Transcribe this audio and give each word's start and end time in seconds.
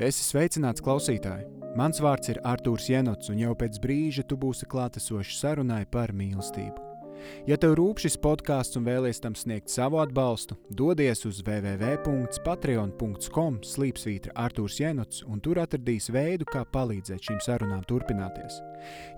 Esi 0.00 0.24
sveicināts 0.24 0.80
klausītāji! 0.84 1.44
Mans 1.76 2.00
vārds 2.04 2.28
ir 2.28 2.36
Artūrs 2.44 2.88
Jenots, 2.88 3.30
un 3.32 3.38
jau 3.40 3.54
pēc 3.56 3.78
brīža 3.80 4.22
tu 4.28 4.36
būsi 4.40 4.66
klātesošs 4.68 5.40
sarunai 5.40 5.86
par 5.88 6.12
mīlestību. 6.16 6.76
Ja 7.46 7.56
tev 7.60 7.74
rūp 7.78 8.00
šis 8.02 8.16
podkāsts 8.20 8.76
un 8.80 8.84
vēlies 8.88 9.20
tam 9.22 9.34
sniegt 9.38 9.70
savu 9.70 9.98
atbalstu, 10.02 10.54
dodies 10.68 11.24
uz 11.28 11.36
www.patreon.com 11.46 13.60
slīpsvītra 13.62 14.32
Artūrs 14.44 14.80
Jenots, 14.82 15.22
un 15.28 15.40
tur 15.44 15.56
atradīs 15.62 16.06
veidu, 16.12 16.44
kā 16.50 16.62
palīdzēt 16.66 17.20
šīm 17.30 17.40
sarunām 17.44 17.82
turpināties. 17.88 18.54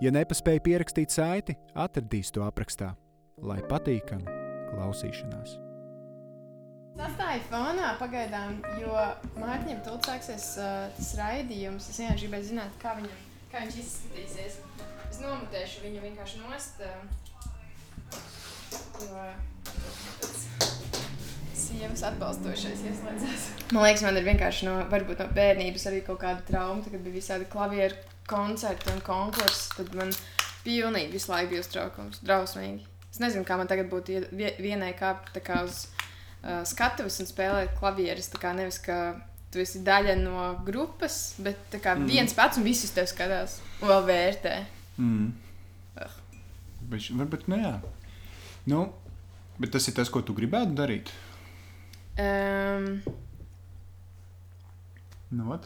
Ja 0.05 0.09
nepaspēji 0.13 0.65
pierakstīt 0.69 1.09
saiti, 1.15 1.53
atradīs 1.73 2.29
to 2.35 2.41
aprakstā. 2.45 2.89
Lai 3.41 3.61
patīkami 3.67 4.27
klausīšanās! 4.71 5.64
Sastāja 6.95 7.41
fonā 7.49 7.89
pagaidām, 7.99 8.53
jo 8.79 8.93
Mārtiņam 9.41 9.81
tūlīt 9.83 10.07
sāksies 10.07 10.45
uh, 10.63 10.85
tas 10.95 11.09
raidījums. 11.19 11.89
Es 11.91 11.97
vienkārši 11.99 12.23
gribēju 12.23 12.47
zināt, 12.53 12.77
kā, 12.81 12.93
viņam, 12.95 13.17
kā 13.51 13.63
viņš 13.65 13.79
izskatīsies. 13.81 14.55
Es 15.09 15.19
nomutēšu 15.23 15.83
viņu 15.83 16.03
vienkārši 16.05 16.39
nost. 16.45 16.79
Uh, 16.79 17.03
jo 19.03 19.25
sievas 21.65 22.03
atbalstošais 22.07 22.83
ieslēdzās. 22.87 23.45
Man 23.75 23.83
liekas, 23.87 24.03
man 24.05 24.19
ir 24.21 24.25
vienkārši 24.29 24.67
no, 24.69 24.75
varbūt 24.91 25.19
no 25.23 25.27
bērnības 25.35 25.87
arī 25.91 25.99
kaut 26.07 26.21
kāda 26.23 26.45
trauma, 26.47 26.83
kad 26.85 26.95
bija 27.03 27.17
visādi 27.17 27.47
klavieru 27.51 27.97
koncerti 28.29 28.91
un 28.93 29.01
konkursi. 29.03 29.67
Tad 29.75 29.91
man 29.99 30.13
pilnīgi 30.63 31.11
visu 31.17 31.33
laiku 31.33 31.51
bija 31.55 31.65
uztraukums, 31.65 32.21
drausmīgi. 32.23 32.85
Es 33.11 33.19
nezinu, 33.23 33.43
kā 33.47 33.57
man 33.59 33.67
tagad 33.71 33.91
būtu 33.91 34.15
ie- 34.15 34.27
vie- 34.35 34.55
vienai 34.63 34.93
kāpt 34.99 35.35
kā 35.43 35.61
uz 35.67 35.85
uh, 36.45 36.61
skatuves 36.67 37.17
un 37.19 37.29
spēlēt 37.29 37.73
klavierus. 37.79 38.29
Tā 38.31 38.39
kā 38.41 38.53
nevis, 38.55 38.77
ka 38.85 39.17
tu 39.51 39.63
esi 39.63 39.81
daļa 39.85 40.15
no 40.21 40.45
grupas, 40.67 41.35
bet 41.41 41.75
kā 41.81 41.97
mm. 41.97 42.07
viens 42.11 42.37
pats 42.37 42.61
un 42.61 42.67
visus 42.67 42.93
tev 42.95 43.09
skatās 43.11 43.59
un 43.81 43.91
vēl 43.91 44.07
vērtē. 44.11 44.55
Mm. 45.01 45.27
Ugh. 46.05 46.15
Bet, 46.85 47.11
varbūt, 47.17 47.49
nu 47.51 47.59
jā. 47.59 47.75
Nu, 48.69 48.87
bet 49.59 49.73
tas 49.75 49.89
ir 49.89 49.97
tas, 49.97 50.11
ko 50.13 50.21
tu 50.25 50.37
gribētu 50.37 50.77
darīt. 50.77 51.13
Um, 52.15 53.01
Nu, 55.35 55.49
ot. 55.51 55.65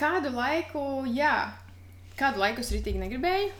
kādu 0.00 0.30
laiku, 0.32 0.82
jā, 1.12 1.52
kādu 2.18 2.40
laiku 2.40 2.62
es 2.64 2.70
rītīgi 2.72 3.02
negribēju. 3.02 3.50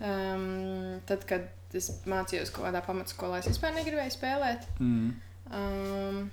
Um, 0.00 1.00
tad, 1.06 1.26
kad 1.28 1.50
es 1.78 1.90
mācījos 2.08 2.52
kaut 2.54 2.66
kādā 2.68 2.82
pamatskolā, 2.86 3.40
es 3.40 3.50
vispār 3.50 3.74
negribēju 3.76 4.16
spēlēt. 4.16 4.66
mm. 4.78 5.10
Um, 5.50 6.28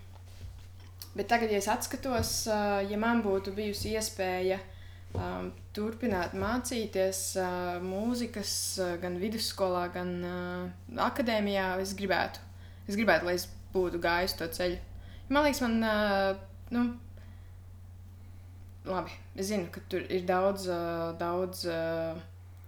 bet 1.18 1.30
tagad, 1.32 1.50
ja 1.50 1.58
es 1.58 1.70
atskatos, 1.74 2.34
uh, 2.52 2.84
ja 2.86 3.00
man 3.02 3.24
būtu 3.26 3.54
bijusi 3.58 3.96
iespēja 3.98 4.60
um, 5.18 5.50
turpināt 5.74 6.36
mācīties 6.38 7.22
uh, 7.42 7.78
mūzikas 7.82 8.52
uh, 8.84 8.94
gan 9.02 9.18
vidusskolā, 9.22 9.88
gan 9.96 10.14
uh, 10.22 11.00
akadēmijā, 11.08 11.72
es 11.82 11.96
gribētu. 11.98 12.44
Es 12.88 12.96
gribētu, 12.96 13.28
lai 13.28 13.36
es 13.40 13.48
būtu 13.74 14.00
gājis 14.04 14.38
to 14.40 14.48
ceļu. 14.60 14.78
Man 15.30 15.48
liekas, 15.48 15.64
man. 15.66 15.82
Uh, 15.84 16.46
nu, 16.72 16.86
labi, 18.88 19.12
es 19.36 19.50
zinu, 19.52 19.68
ka 19.74 19.84
tur 19.92 20.06
ir 20.14 20.26
daudz, 20.28 20.68
uh, 20.72 21.12
daudz, 21.20 21.66
uh, 21.68 22.18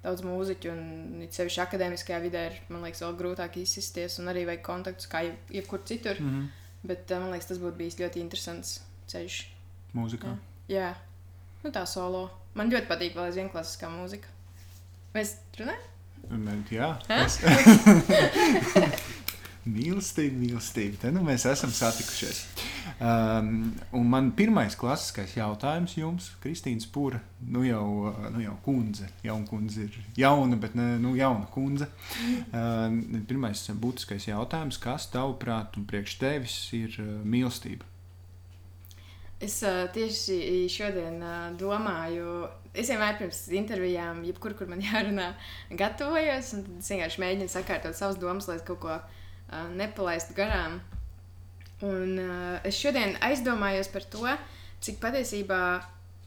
daudz 0.03 0.22
mūziķu, 0.23 0.67
un 0.72 1.22
it 1.25 1.33
sevišķi 1.36 1.61
akadēmiskajā 1.66 2.19
vidē 2.23 2.42
ir, 2.50 2.53
man 2.69 2.81
liekas, 2.88 3.02
vēl 3.03 3.14
grūtāk 3.19 3.52
izsisties, 3.61 4.19
un 4.22 4.25
arī 4.31 4.41
vajag 4.47 4.64
kontaktus 4.66 5.08
kā 5.11 5.19
jeb- 5.28 5.52
jebkur 5.59 5.80
citur. 5.86 6.16
Mm 6.22 6.30
-hmm. 6.30 6.45
Bet 6.83 7.11
uh, 7.11 7.19
man 7.19 7.31
liekas, 7.31 7.47
tas 7.47 7.58
būtu 7.58 7.75
bijis 7.78 8.00
ļoti 8.00 8.17
interesants 8.23 8.81
ceļš. 9.08 9.36
Mūzikā. 9.94 10.28
Jā. 10.28 10.38
Jā, 10.69 10.94
nu 11.64 11.69
tā 11.72 11.86
solo. 11.86 12.30
Man 12.53 12.72
ļoti 12.72 12.88
patīk 12.88 13.16
vēl 13.16 13.23
aizvien 13.30 13.50
klasiskā 13.50 13.89
mūzika. 13.89 14.28
Mēs 15.16 15.36
runājam? 15.58 15.80
Un, 16.29 16.66
jā, 16.72 16.97
Hä? 17.09 17.25
es... 17.25 17.40
mīlestība, 19.78 20.35
mīlestība. 20.38 20.97
Te 21.02 21.12
nu 21.12 21.23
mēs 21.25 21.46
esam 21.50 21.72
satikušies. 21.73 22.46
Um, 22.99 23.71
un 23.95 24.09
man 24.11 24.25
pirmais 24.35 24.75
klasiskais 24.75 25.37
jautājums 25.37 25.93
jums, 25.95 26.25
Kristīna 26.43 26.83
Spūra, 26.83 27.21
nu 27.47 27.61
jau, 27.63 28.11
nu 28.33 28.41
jau 28.43 28.57
kundze, 28.65 29.07
jauna 29.23 29.47
kundze 29.47 29.85
ir 29.85 29.95
jauna, 30.19 30.57
bet 30.59 30.75
ne 30.75 30.97
nu, 30.99 31.13
jauna 31.15 31.47
kundze. 31.53 31.87
Um, 32.51 32.99
pirmais 33.29 33.63
būtiskais 33.79 34.27
jautājums, 34.27 34.81
kas 34.83 35.07
tavuprāt 35.13 35.79
un 35.79 35.87
priekš 35.87 36.17
tevis 36.19 36.57
ir 36.75 36.99
uh, 36.99 37.15
mīlestība? 37.23 37.87
Es 39.39 39.61
uh, 39.63 39.85
tieši 39.95 40.67
šodien 40.67 41.21
uh, 41.23 41.47
domāju, 41.55 42.49
es 42.75 42.91
vienmēr 42.91 43.16
pirms 43.21 43.45
intervijām, 43.55 44.25
jebkur, 44.27 44.59
kur 44.59 44.67
man 44.67 44.83
jārunā, 44.89 45.31
gatavojos. 45.71 46.51
tad 46.51 46.71
Es 46.83 46.91
vienkārši 46.91 47.23
mēģinu 47.23 47.51
sakārtot 47.55 47.95
savas 47.95 48.19
domas, 48.19 48.51
lai 48.51 48.59
kaut 48.67 48.83
ko 48.83 48.97
uh, 48.99 49.69
nepalaistu 49.71 50.35
garām. 50.35 50.81
Un 51.85 52.17
uh, 52.19 52.59
es 52.67 52.75
šodien 52.79 53.16
aizdomājos 53.23 53.91
par 53.94 54.06
to, 54.12 54.25
cik 54.84 55.00
patiesībā 55.03 55.62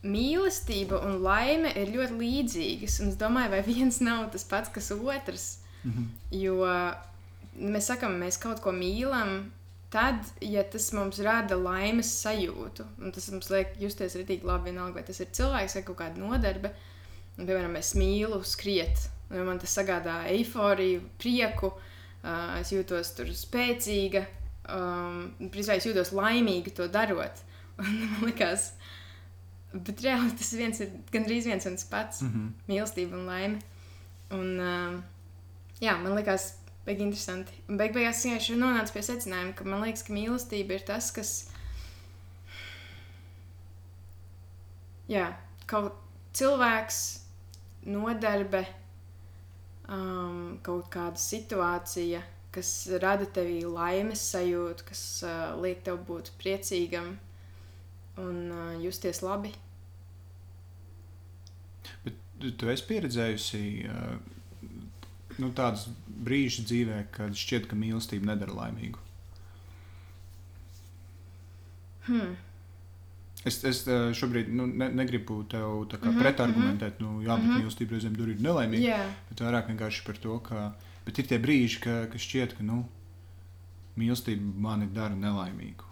mīlestība 0.02 0.98
un 1.06 1.20
laime 1.22 1.70
ir 1.78 1.92
ļoti 1.94 2.18
līdzīgas. 2.18 3.00
Un 3.02 3.12
es 3.12 3.18
domāju, 3.20 3.52
vai 3.54 3.62
viens 3.66 4.00
nav 4.08 4.30
tas 4.34 4.46
pats, 4.48 4.72
kas 4.72 4.92
otrs. 4.96 5.48
Mhm. 5.82 6.06
Jo 6.38 6.60
mēs 7.58 7.90
sakām, 7.90 8.16
mēs 8.22 8.38
kaut 8.40 8.62
ko 8.64 8.72
mīlam, 8.74 9.50
tad, 9.92 10.24
ja 10.40 10.64
tas 10.64 10.88
mums 10.96 11.20
rada 11.24 11.58
laimes 11.58 12.08
sajūtu, 12.22 12.86
un 13.02 13.12
tas 13.12 13.28
mums 13.34 13.50
liek 13.52 13.74
justies 13.80 14.16
rītīgi 14.16 14.48
labi, 14.48 14.70
vienalga, 14.70 15.00
vai 15.00 15.06
tas 15.06 15.20
ir 15.20 15.32
cilvēks 15.36 15.76
vai 15.76 15.84
kaut 15.88 15.98
kāda 16.00 16.22
nodarbe. 16.22 16.72
Un, 17.36 17.46
piemēram, 17.48 17.76
es 17.80 17.94
mīlu 17.96 18.40
skriet, 18.44 19.08
un 19.32 19.44
man 19.48 19.60
tas 19.60 19.72
sagādā 19.76 20.22
eifóriju, 20.32 21.02
prieku, 21.20 21.72
uh, 21.72 22.54
es 22.60 22.72
jūtos 22.72 23.12
tur 23.16 23.32
spēcīga, 23.36 24.24
um, 24.68 25.32
principā 25.50 25.76
es 25.78 25.86
jūtos 25.88 26.12
laimīga 26.16 26.74
to 26.76 26.88
darot. 26.88 27.42
Un 27.82 27.94
man 28.04 28.26
liekas, 28.28 28.72
bet 29.72 30.02
reāli 30.04 30.34
tas 30.38 30.52
viens 30.54 30.80
ir 30.84 30.90
gandrīz 31.12 31.46
viens 31.48 31.66
un 31.66 31.76
tas 31.78 31.88
pats 31.88 32.22
Mhm. 32.22 32.50
mīlestība 32.68 33.16
un 33.18 33.26
laime. 33.26 33.62
Un, 34.32 34.50
uh, 34.60 35.00
jā, 35.80 35.96
man 36.02 36.14
liekas, 36.16 36.54
baigi 36.86 37.04
interesanti. 37.06 37.52
Un 37.68 37.76
beig 37.80 37.92
beigās 37.94 38.18
es 38.20 38.26
vienkārši 38.26 38.56
nonācu 38.60 38.92
pie 38.92 39.02
secinājuma, 39.06 39.54
ka 39.54 39.64
man 39.64 39.82
liekas, 39.84 40.02
ka 40.06 40.12
mīlestība 40.16 40.76
ir 40.78 40.84
tas, 40.88 41.10
kas. 41.14 41.32
Jā, 45.10 45.26
kaut 45.68 45.96
cilvēks, 46.38 46.98
nodarbe, 47.90 48.62
um, 49.88 50.58
kaut 50.64 50.88
kāda 50.94 51.18
situācija, 51.20 52.22
kas 52.52 52.70
rada 53.02 53.24
tevī 53.36 53.62
laimes 53.64 54.20
sajūtu, 54.32 54.84
kas 54.90 55.02
uh, 55.24 55.54
liek 55.62 55.82
tev 55.86 56.02
būt 56.08 56.30
priecīgam 56.42 57.14
un 58.20 58.40
uh, 58.52 58.74
justies 58.84 59.22
labi. 59.24 59.54
Bet 62.04 62.18
tu- 62.40 62.52
esi 62.74 62.84
pieredzējusi 62.90 63.62
uh, 63.88 64.18
nu, 65.40 65.48
tādus 65.56 65.86
brīžus 66.22 66.66
dzīvē, 66.68 66.98
kad 67.16 67.32
šķiet, 67.38 67.70
ka 67.70 67.78
mīlestība 67.80 68.28
nedara 68.34 68.52
laimīgu. 68.60 69.00
Hmm. 72.06 72.34
Es, 73.46 73.58
es 73.66 73.80
uh, 73.90 74.10
šobrīd 74.14 74.50
nu, 74.54 74.68
ne, 74.70 74.88
negribu 74.94 75.40
tev 75.50 75.84
kā 75.90 76.10
Mhm, 76.12 76.20
pretargumentēt, 76.22 77.00
nu, 77.02 77.16
jā, 77.24 77.34
bet 77.38 77.48
Mhm. 77.48 77.60
mīlestība 77.62 77.96
reizēm 77.96 78.16
tur 78.16 78.28
ir 78.30 78.38
nelaimīga. 78.42 78.86
Jā, 78.92 79.02
Bet 79.30 79.40
vairāk 79.42 79.70
vienkārši 79.72 80.04
par 80.06 80.16
to, 80.22 80.38
ka 80.46 80.72
bet 81.06 81.18
ir 81.18 81.26
tie 81.26 81.38
brīži, 81.38 81.80
ka, 81.80 82.06
ka 82.12 82.18
šķiet, 82.18 82.56
ka 82.58 82.62
nu, 82.62 82.84
mīlestība 83.98 84.54
mani 84.68 84.86
dara 84.94 85.14
nelaimīgu. 85.14 85.88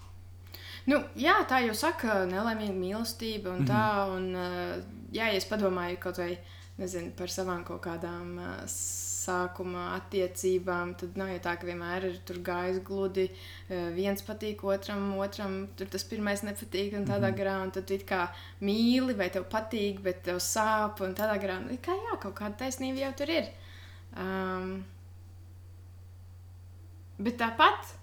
Nu, 0.88 1.02
jā, 1.20 1.34
tā 1.48 1.60
jau 1.66 1.74
saka, 1.76 2.22
nelaimīga 2.26 2.72
mīlestība 2.74 3.52
un 3.52 3.64
Mhm. 3.64 3.66
tā. 3.68 3.84
Un, 4.16 4.34
uh, 4.34 4.82
jā, 5.12 5.32
es 5.36 5.44
padomāju 5.44 5.98
kaut 6.00 6.16
vai 6.18 6.38
nezinu, 6.78 7.12
par 7.16 7.26
savām 7.28 7.64
kaut 7.64 7.82
kādām 7.84 8.38
uh, 8.38 8.64
sākuma 9.20 9.82
attiecībām, 10.00 10.94
tad 10.96 11.16
nav 11.20 11.28
jau 11.28 11.38
tā, 11.44 11.52
ka 11.60 11.66
vienmēr 11.68 12.04
ir 12.08 12.16
tur 12.24 12.36
gājis 12.46 12.80
gludi. 12.82 13.26
Uh, 13.68 13.90
viens 13.94 14.22
patīk 14.22 14.64
otram, 14.64 15.18
otram 15.18 15.68
tur 15.76 15.86
tas 15.86 16.04
pirmais 16.04 16.40
nepatīk 16.42 16.94
un 16.96 17.04
tādā 17.04 17.28
Mhm. 17.28 17.34
mm 17.34 17.34
-hmm. 17.34 17.38
garā. 17.38 17.62
Un 17.62 17.70
tad 17.70 17.86
tu 17.86 17.94
it 17.94 18.06
kā 18.08 18.28
mīli 18.62 19.14
vai 19.16 19.28
tev 19.28 19.44
patīk, 19.50 20.00
bet 20.00 20.22
tev 20.22 20.36
sāp 20.40 21.00
un 21.02 21.14
tādā 21.14 21.36
garā. 21.42 21.60
Nu, 21.60 21.76
kā 21.76 21.92
jā, 21.92 22.18
kaut 22.20 22.34
kāda 22.34 22.56
taisnība 22.56 22.98
jau 23.00 23.12
tur 23.16 23.28
ir. 23.30 23.44
Um, 24.16 24.84
bet 27.20 27.36
tāpat 27.40 27.94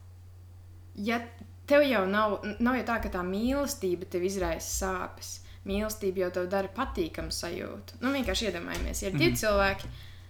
ja 0.95 1.19
tev 1.67 1.83
jau 1.83 2.05
nav, 2.09 2.37
nav 2.63 2.77
jau 2.79 2.85
tā, 2.87 2.99
ka 3.03 3.09
tā 3.17 3.23
mīlestība 3.27 4.07
tev 4.09 4.23
izraisa 4.23 4.69
sāpes. 4.85 5.33
Mīlestība 5.67 6.23
jau 6.25 6.29
tev 6.37 6.45
dara 6.49 6.69
patīkamu 6.71 7.33
sajūtu. 7.35 7.97
Nu, 8.01 8.13
vienkārši 8.15 8.47
iedomājamies, 8.51 9.01
ja 9.03 9.09
ir 9.11 9.17
divi 9.17 9.33
Mhm. 9.33 9.41
cilvēki, 9.41 9.89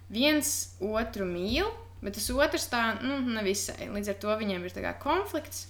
viens 0.10 0.54
otru 0.82 1.26
mīl, 1.30 1.70
bet 2.02 2.14
tas 2.18 2.30
otrs 2.34 2.66
tā, 2.72 3.02
nu, 3.04 3.20
nevisai. 3.22 3.88
Līdz 3.94 4.10
ar 4.10 4.16
to 4.16 4.28
viņiem 4.40 4.66
ir 4.66 4.94
konflikts. 5.04 5.68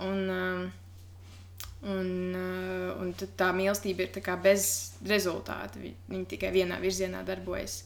Un, 0.00 0.30
um, 0.30 0.72
un, 1.82 2.34
uh, 2.34 3.00
un 3.02 3.12
tā 3.14 3.50
mīlestība 3.54 4.00
ir 4.06 4.08
tā 4.14 4.36
bez 4.40 4.92
rezultāta. 5.04 5.74
Vi- 5.82 5.96
Viņi 6.08 6.26
tikai 6.26 6.52
vienā 6.52 6.78
virzienā 6.80 7.24
darbojas. 7.24 7.82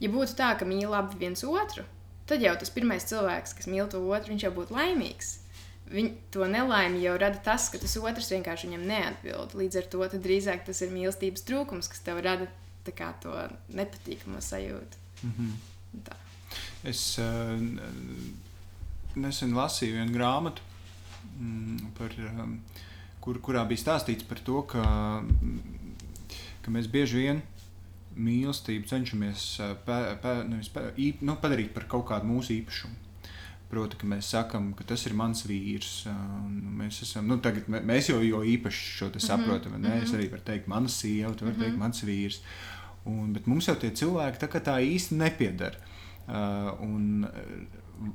Ja 0.00 0.08
būtu 0.08 0.34
tā, 0.36 0.56
ka 0.58 0.64
mīl 0.64 0.94
abi 0.96 1.16
viens 1.18 1.42
otru, 1.44 1.84
tad 2.30 2.44
jau 2.44 2.54
tas 2.58 2.72
pirmais 2.72 3.06
cilvēks, 3.10 3.54
kas 3.58 3.68
mīl 3.70 3.88
to 3.90 4.00
otru, 4.06 4.34
viņš 4.34 4.46
jau 4.46 4.52
būtu 4.56 4.76
laimīgs. 4.76 5.36
Viņ, 5.90 6.10
to 6.30 6.46
nelaimi 6.46 7.02
jau 7.02 7.16
rada 7.18 7.40
tas, 7.42 7.66
ka 7.72 7.80
tas 7.82 7.96
otrs 7.98 8.30
vienkārši 8.30 8.68
viņam 8.68 8.86
neatbild. 8.86 9.56
Līdz 9.58 9.80
ar 9.80 9.88
to 9.90 10.06
drīzāk 10.14 10.62
tas 10.68 10.84
ir 10.86 10.92
mīlestības 10.94 11.42
trūkums, 11.48 11.90
kas 11.90 12.04
tev 12.06 12.22
rada 12.22 12.46
kā 12.90 13.10
to 13.22 13.34
nepatīkamu 13.74 14.40
sajūtu. 14.42 15.00
Mhm. 15.26 15.50
Tā. 16.06 16.16
Es 16.86 17.02
uh, 17.22 17.58
nesen 19.18 19.54
lasīju 19.54 19.98
vienu 19.98 20.14
grāmatu, 20.14 20.62
mm, 21.36 21.92
par, 21.98 22.14
um, 22.30 22.56
kur, 23.22 23.38
kurā 23.42 23.62
bija 23.68 23.82
stāstīts 23.84 24.26
par 24.26 24.42
to, 24.46 24.62
ka, 24.70 24.82
mm, 25.22 25.94
ka 26.64 26.74
mēs 26.74 26.90
bieži 26.90 27.24
vien 27.24 27.42
mīlestību 28.16 28.88
cenšamies 28.90 29.44
uh, 29.60 29.76
pē, 29.86 30.00
pē, 30.22 30.34
nevis 30.48 30.70
pē, 30.72 30.90
īp, 30.98 31.22
nu, 31.26 31.36
padarīt 31.42 31.72
par 31.76 31.86
kaut 31.90 32.08
kādu 32.10 32.30
mūsu 32.30 32.56
īpašumu. 32.58 33.06
Proti, 33.70 34.00
ka 34.00 34.08
mēs 34.10 34.32
sakām, 34.34 34.72
ka 34.74 34.82
tas 34.82 35.04
ir 35.06 35.14
mans 35.14 35.44
vīrs. 35.46 35.92
uh, 36.10 36.16
un 36.42 36.56
Mēs, 36.80 37.02
esam, 37.06 37.28
nu, 37.30 37.38
tagad, 37.38 37.68
mē- 37.70 37.84
mēs 37.86 38.10
jau 38.10 38.18
jo 38.24 38.42
īpaši 38.42 38.96
šo 38.96 39.10
te 39.14 39.20
saprotam. 39.22 39.76
Mm 39.76 39.84
-hmm. 39.84 40.02
Es 40.02 40.10
arī 40.10 40.30
varu 40.30 40.42
teikt, 40.42 40.66
mana 40.66 40.88
sieva, 40.88 41.34
tu 41.34 41.44
vari 41.44 41.56
mm 41.56 41.60
-hmm. 41.60 41.64
teikt, 41.64 41.78
mans 41.78 42.04
vīrs. 42.04 42.40
Un, 43.04 43.32
bet 43.32 43.46
mums 43.46 43.68
jau 43.68 43.74
tie 43.74 43.90
cilvēki 43.90 44.38
tā, 44.38 44.60
tā 44.60 44.80
īsti 44.82 45.14
nepiedara. 45.14 45.76
Uh, 46.28 46.80
un, 46.80 47.24
uh, 47.24 48.08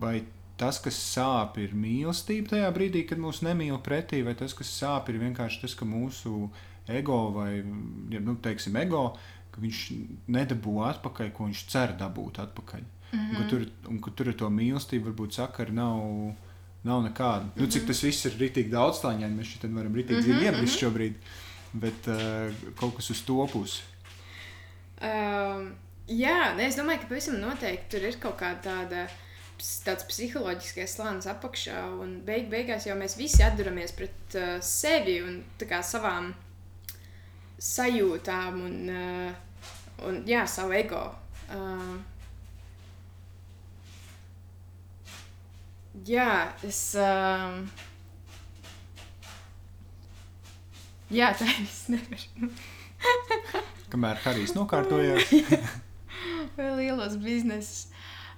vai 0.00 0.24
tas, 0.56 0.78
kas 0.78 0.94
sāp, 1.16 1.58
ir 1.58 1.74
mīlestība 1.74 2.54
tajā 2.54 2.70
brīdī, 2.74 3.04
kad 3.08 3.18
mūs 3.18 3.42
nemīl 3.42 3.80
pretī, 3.82 4.22
vai 4.24 4.34
tas, 4.38 4.54
kas 4.54 4.70
sāp, 4.82 5.10
ir 5.10 5.18
vienkārši 5.22 5.64
tas, 5.64 5.74
ka 5.74 5.84
mūsu 5.88 6.50
ego 6.88 7.30
vai 7.34 7.64
ja, 8.12 8.20
nu, 8.20 8.36
teiksim, 8.44 8.76
ego, 8.76 9.14
ka 9.54 9.62
viņš 9.62 9.80
nedabū 10.34 10.80
atpakaļ, 10.88 11.30
ko 11.34 11.46
viņš 11.48 11.62
cer 11.70 11.94
dabūt 11.98 12.40
atpakaļ. 12.42 12.82
Mm 13.14 13.20
-hmm. 13.20 13.28
un, 13.28 13.36
ka 13.36 13.48
tur, 13.50 13.66
un 13.92 14.00
ka 14.02 14.10
tur 14.18 14.30
ar 14.32 14.36
to 14.40 14.50
mīlestību 14.50 15.12
varbūt 15.12 15.38
sakari 15.38 15.72
nav. 15.72 16.34
Nav 16.84 17.00
nekāda. 17.00 17.44
Mm 17.44 17.50
-hmm. 17.50 17.60
nu, 17.60 17.66
cik 17.72 17.86
tas 17.86 18.02
viss 18.04 18.26
ir 18.26 18.34
rītīgi 18.36 18.70
daudz 18.70 18.98
stāņaini, 18.98 19.36
mēs 19.38 19.52
šeit 19.52 19.62
varam 19.72 19.94
rītīgi 19.94 20.20
mm 20.20 20.32
-hmm. 20.32 20.42
iebrist 20.44 20.78
šobrīd. 20.78 21.14
Bet 21.72 22.08
uh, 22.08 22.52
kaut 22.76 22.96
kas 22.96 23.10
uz 23.10 23.22
to 23.22 23.46
pusi. 23.52 23.82
Um, 25.00 25.72
jā, 26.08 26.54
ne, 26.56 26.66
es 26.66 26.76
domāju, 26.76 27.00
ka 27.00 27.06
pavisam 27.08 27.40
noteikti 27.40 27.90
tur 27.90 28.04
ir 28.08 28.18
kaut 28.20 28.36
kāda 28.40 28.60
tāda. 28.62 29.08
Tāds 29.84 30.04
psiholoģiskais 30.04 30.96
slānis 30.96 31.26
apakšā, 31.30 31.78
un 32.02 32.20
beig 32.26 32.50
beigās 32.50 32.86
jau 32.86 32.96
mēs 32.98 33.16
visi 33.16 33.42
atduramies 33.42 33.92
pret 33.92 34.34
uh, 34.34 34.60
sevi 34.60 35.22
un 35.22 35.44
savām 35.82 36.34
sajūtām 37.58 38.60
un, 38.60 38.76
uh, 38.90 39.43
un 40.08 40.22
jā, 40.28 40.44
savu 40.50 40.74
ego. 40.76 41.00
Uh, 41.52 41.96
jā, 46.08 46.28
es. 46.66 46.80
Uh, 46.98 47.62
jā, 51.12 51.32
tā 51.38 51.48
es 51.64 51.84
nevaru. 51.92 52.50
Kamēr 53.92 54.18
Harijs 54.24 54.54
nokārtojās, 54.56 55.30
vai 56.56 56.70
lielos 56.80 57.18
biznesus. 57.22 57.86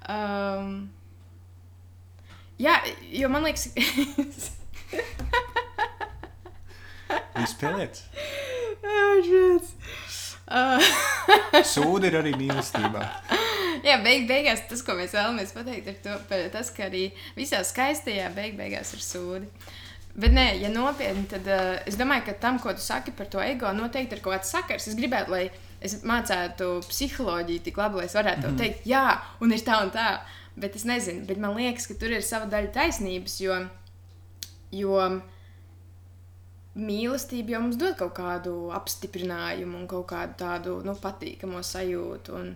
Um, 0.07 0.91
jā, 2.61 2.77
jo 3.15 3.31
man 3.33 3.47
liekas, 3.47 3.71
izspēlēts. 7.47 8.05
Uh, 10.50 10.82
Sūdi 11.75 12.10
ir 12.10 12.19
arī 12.20 12.34
mīlestībā. 12.38 13.02
jā, 13.87 13.96
beig, 14.04 14.26
beigās 14.28 14.66
tas, 14.70 14.84
ko 14.87 14.96
mēs 14.98 15.16
vēlamies 15.16 15.54
pateikt, 15.56 15.90
ir 15.90 15.98
to, 16.04 16.16
tas, 16.52 16.70
ka 16.75 16.87
arī 16.90 17.08
visā 17.37 17.62
skaistajā 17.66 18.31
beig, 18.37 18.56
beigās 18.58 18.94
ir 18.96 19.04
sūdi. 19.04 19.50
Bet, 20.16 20.32
nē, 20.32 20.46
ja 20.62 20.70
nopietni, 20.72 21.26
tad 21.28 21.48
uh, 21.52 21.75
es 21.88 21.98
domāju, 22.00 22.25
ka 22.31 22.38
tam, 22.40 22.58
ko 22.62 22.72
tu 22.72 22.81
saki 22.81 23.12
par 23.12 23.28
to 23.32 23.43
ego, 23.44 23.69
noteikti 23.76 24.16
ir 24.16 24.22
kaut 24.25 24.38
kāds 24.38 24.52
sakars. 24.54 24.88
Es 24.88 24.96
gribētu, 24.96 25.34
lai 25.34 25.44
es 25.84 25.98
mācītu 26.08 26.70
psiholoģiju 26.88 27.64
tik 27.66 27.76
labi, 27.81 28.00
lai 28.00 28.06
es 28.08 28.16
varētu 28.16 28.46
mm 28.46 28.52
-hmm. 28.52 28.58
teikt, 28.62 28.87
jā, 28.88 29.20
un 29.40 29.52
ir 29.52 29.64
tā 29.66 29.82
un 29.82 29.93
tā. 29.93 30.08
Bet 30.56 30.76
es 30.76 30.84
nezinu, 30.88 31.26
bet 31.26 31.38
man 31.38 31.56
liekas, 31.56 31.87
ka 31.87 31.94
tur 31.94 32.10
ir 32.10 32.22
sava 32.22 32.46
daļa 32.46 32.72
taisnības, 32.72 33.40
jo, 33.40 33.69
jo 34.72 35.20
mīlestība 36.76 37.55
jau 37.56 37.62
mums 37.64 37.78
dod 37.81 37.96
kaut 37.99 38.14
kādu 38.19 38.55
apstiprinājumu 38.76 39.78
un 39.81 39.87
kaut 39.90 40.06
kādu 40.12 40.37
tādu 40.43 40.76
nu, 40.84 40.94
patīkamu 41.00 41.62
sajūtu. 41.64 42.37
Un, 42.37 42.52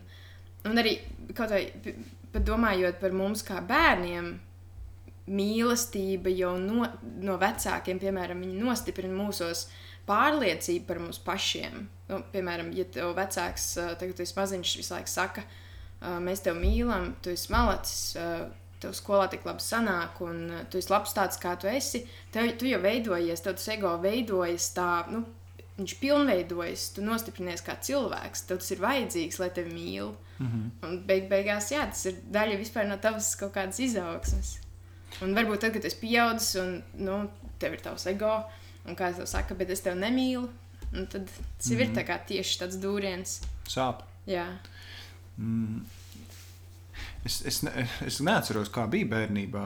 un 0.69 0.82
arī 0.82 0.99
kaut 1.32 1.52
vai 1.55 1.64
p- 1.84 1.96
pat 2.31 2.44
domājot 2.46 3.00
par 3.00 3.17
mums 3.17 3.43
kā 3.46 3.62
bērniem, 3.64 4.34
mīlestība 5.31 6.32
jau 6.34 6.56
no, 6.58 6.87
no 7.22 7.37
vecākiem, 7.40 8.00
piemēram, 8.02 8.40
viņi 8.43 8.61
nostiprina 8.61 9.14
mūsos 9.14 9.69
pārliecību 10.08 10.87
par 10.88 11.00
mums 11.02 11.20
pašiem. 11.23 11.84
Nu, 12.11 12.23
piemēram, 12.32 12.73
ja 12.75 12.87
tev 12.90 13.12
vecāks, 13.19 13.69
ā, 13.78 13.93
tagad 14.00 14.19
tu 14.19 14.25
esi 14.25 14.34
maziņš, 14.38 14.73
visu 14.81 14.94
laiku 14.96 15.12
saka, 15.12 15.44
ā, 16.00 16.16
mēs 16.25 16.43
tevi 16.43 16.64
mīlam, 16.64 17.12
tu 17.23 17.31
esi 17.34 17.52
malacis, 17.55 18.00
ā, 18.19 18.26
tev 18.81 18.94
skolā 18.97 19.27
tik 19.31 19.44
labi 19.47 19.62
sanāk, 19.65 20.21
un 20.25 20.47
ā, 20.55 20.62
tu 20.71 20.81
esi 20.81 20.93
labs 20.93 21.12
tāds, 21.17 21.38
kā 21.41 21.56
tu 21.61 21.69
esi, 21.71 22.03
tev, 22.35 22.49
tu 22.61 22.69
jau 22.69 22.81
veidojies, 22.82 23.43
tev 23.44 23.59
tas 23.59 23.69
ego 23.75 23.93
veidojas 24.03 24.71
tā, 24.77 24.88
nu, 25.12 25.25
viņš 25.79 25.94
pilnveidojas, 26.00 26.87
tu 26.97 27.05
nostiprinies 27.05 27.65
kā 27.67 27.77
cilvēks, 27.81 28.47
tev 28.49 28.61
tas 28.62 28.73
ir 28.75 28.82
vajadzīgs, 28.85 29.41
lai 29.43 29.50
tevi 29.56 29.75
mīl. 29.75 30.15
Mm 30.38 30.47
-hmm. 30.47 30.88
Un 30.88 30.99
beig 31.06 31.29
beigās, 31.29 31.71
jā, 31.73 31.85
tas 31.91 32.06
ir 32.06 32.17
daļa 32.32 32.87
no 32.88 32.97
tavas 32.97 33.35
kaut 33.37 33.53
kādas 33.53 33.81
izaugsmes. 33.81 34.59
Un 35.23 35.35
varbūt 35.35 35.61
tad, 35.61 35.73
kad 35.73 35.85
es 35.85 35.94
pieaudzis 35.94 36.55
un 36.55 36.83
nu, 36.94 37.31
tev 37.59 37.73
ir 37.73 37.81
tavs 37.81 38.06
ego, 38.06 38.44
un 38.87 38.97
kā 38.97 39.15
tev 39.17 39.26
saka, 39.26 39.55
bet 39.55 39.71
es 39.71 39.81
tevi 39.81 40.00
nemīlu, 40.00 40.49
un 40.93 41.06
tad 41.06 41.29
tas 41.59 41.71
mm 41.71 41.76
-hmm. 41.76 41.81
ir 41.81 41.88
tā 41.88 42.06
kā 42.06 42.19
tieši 42.26 42.59
tāds 42.61 42.76
dūriens. 42.81 43.41
Sāp. 43.69 44.03
Jā, 44.26 44.47
Mm. 45.41 45.85
Es, 47.25 47.43
es, 47.44 47.61
ne, 47.67 47.84
es 48.06 48.20
neatceros, 48.25 48.70
kā 48.72 48.87
bija 48.90 49.08
bērnībā, 49.11 49.64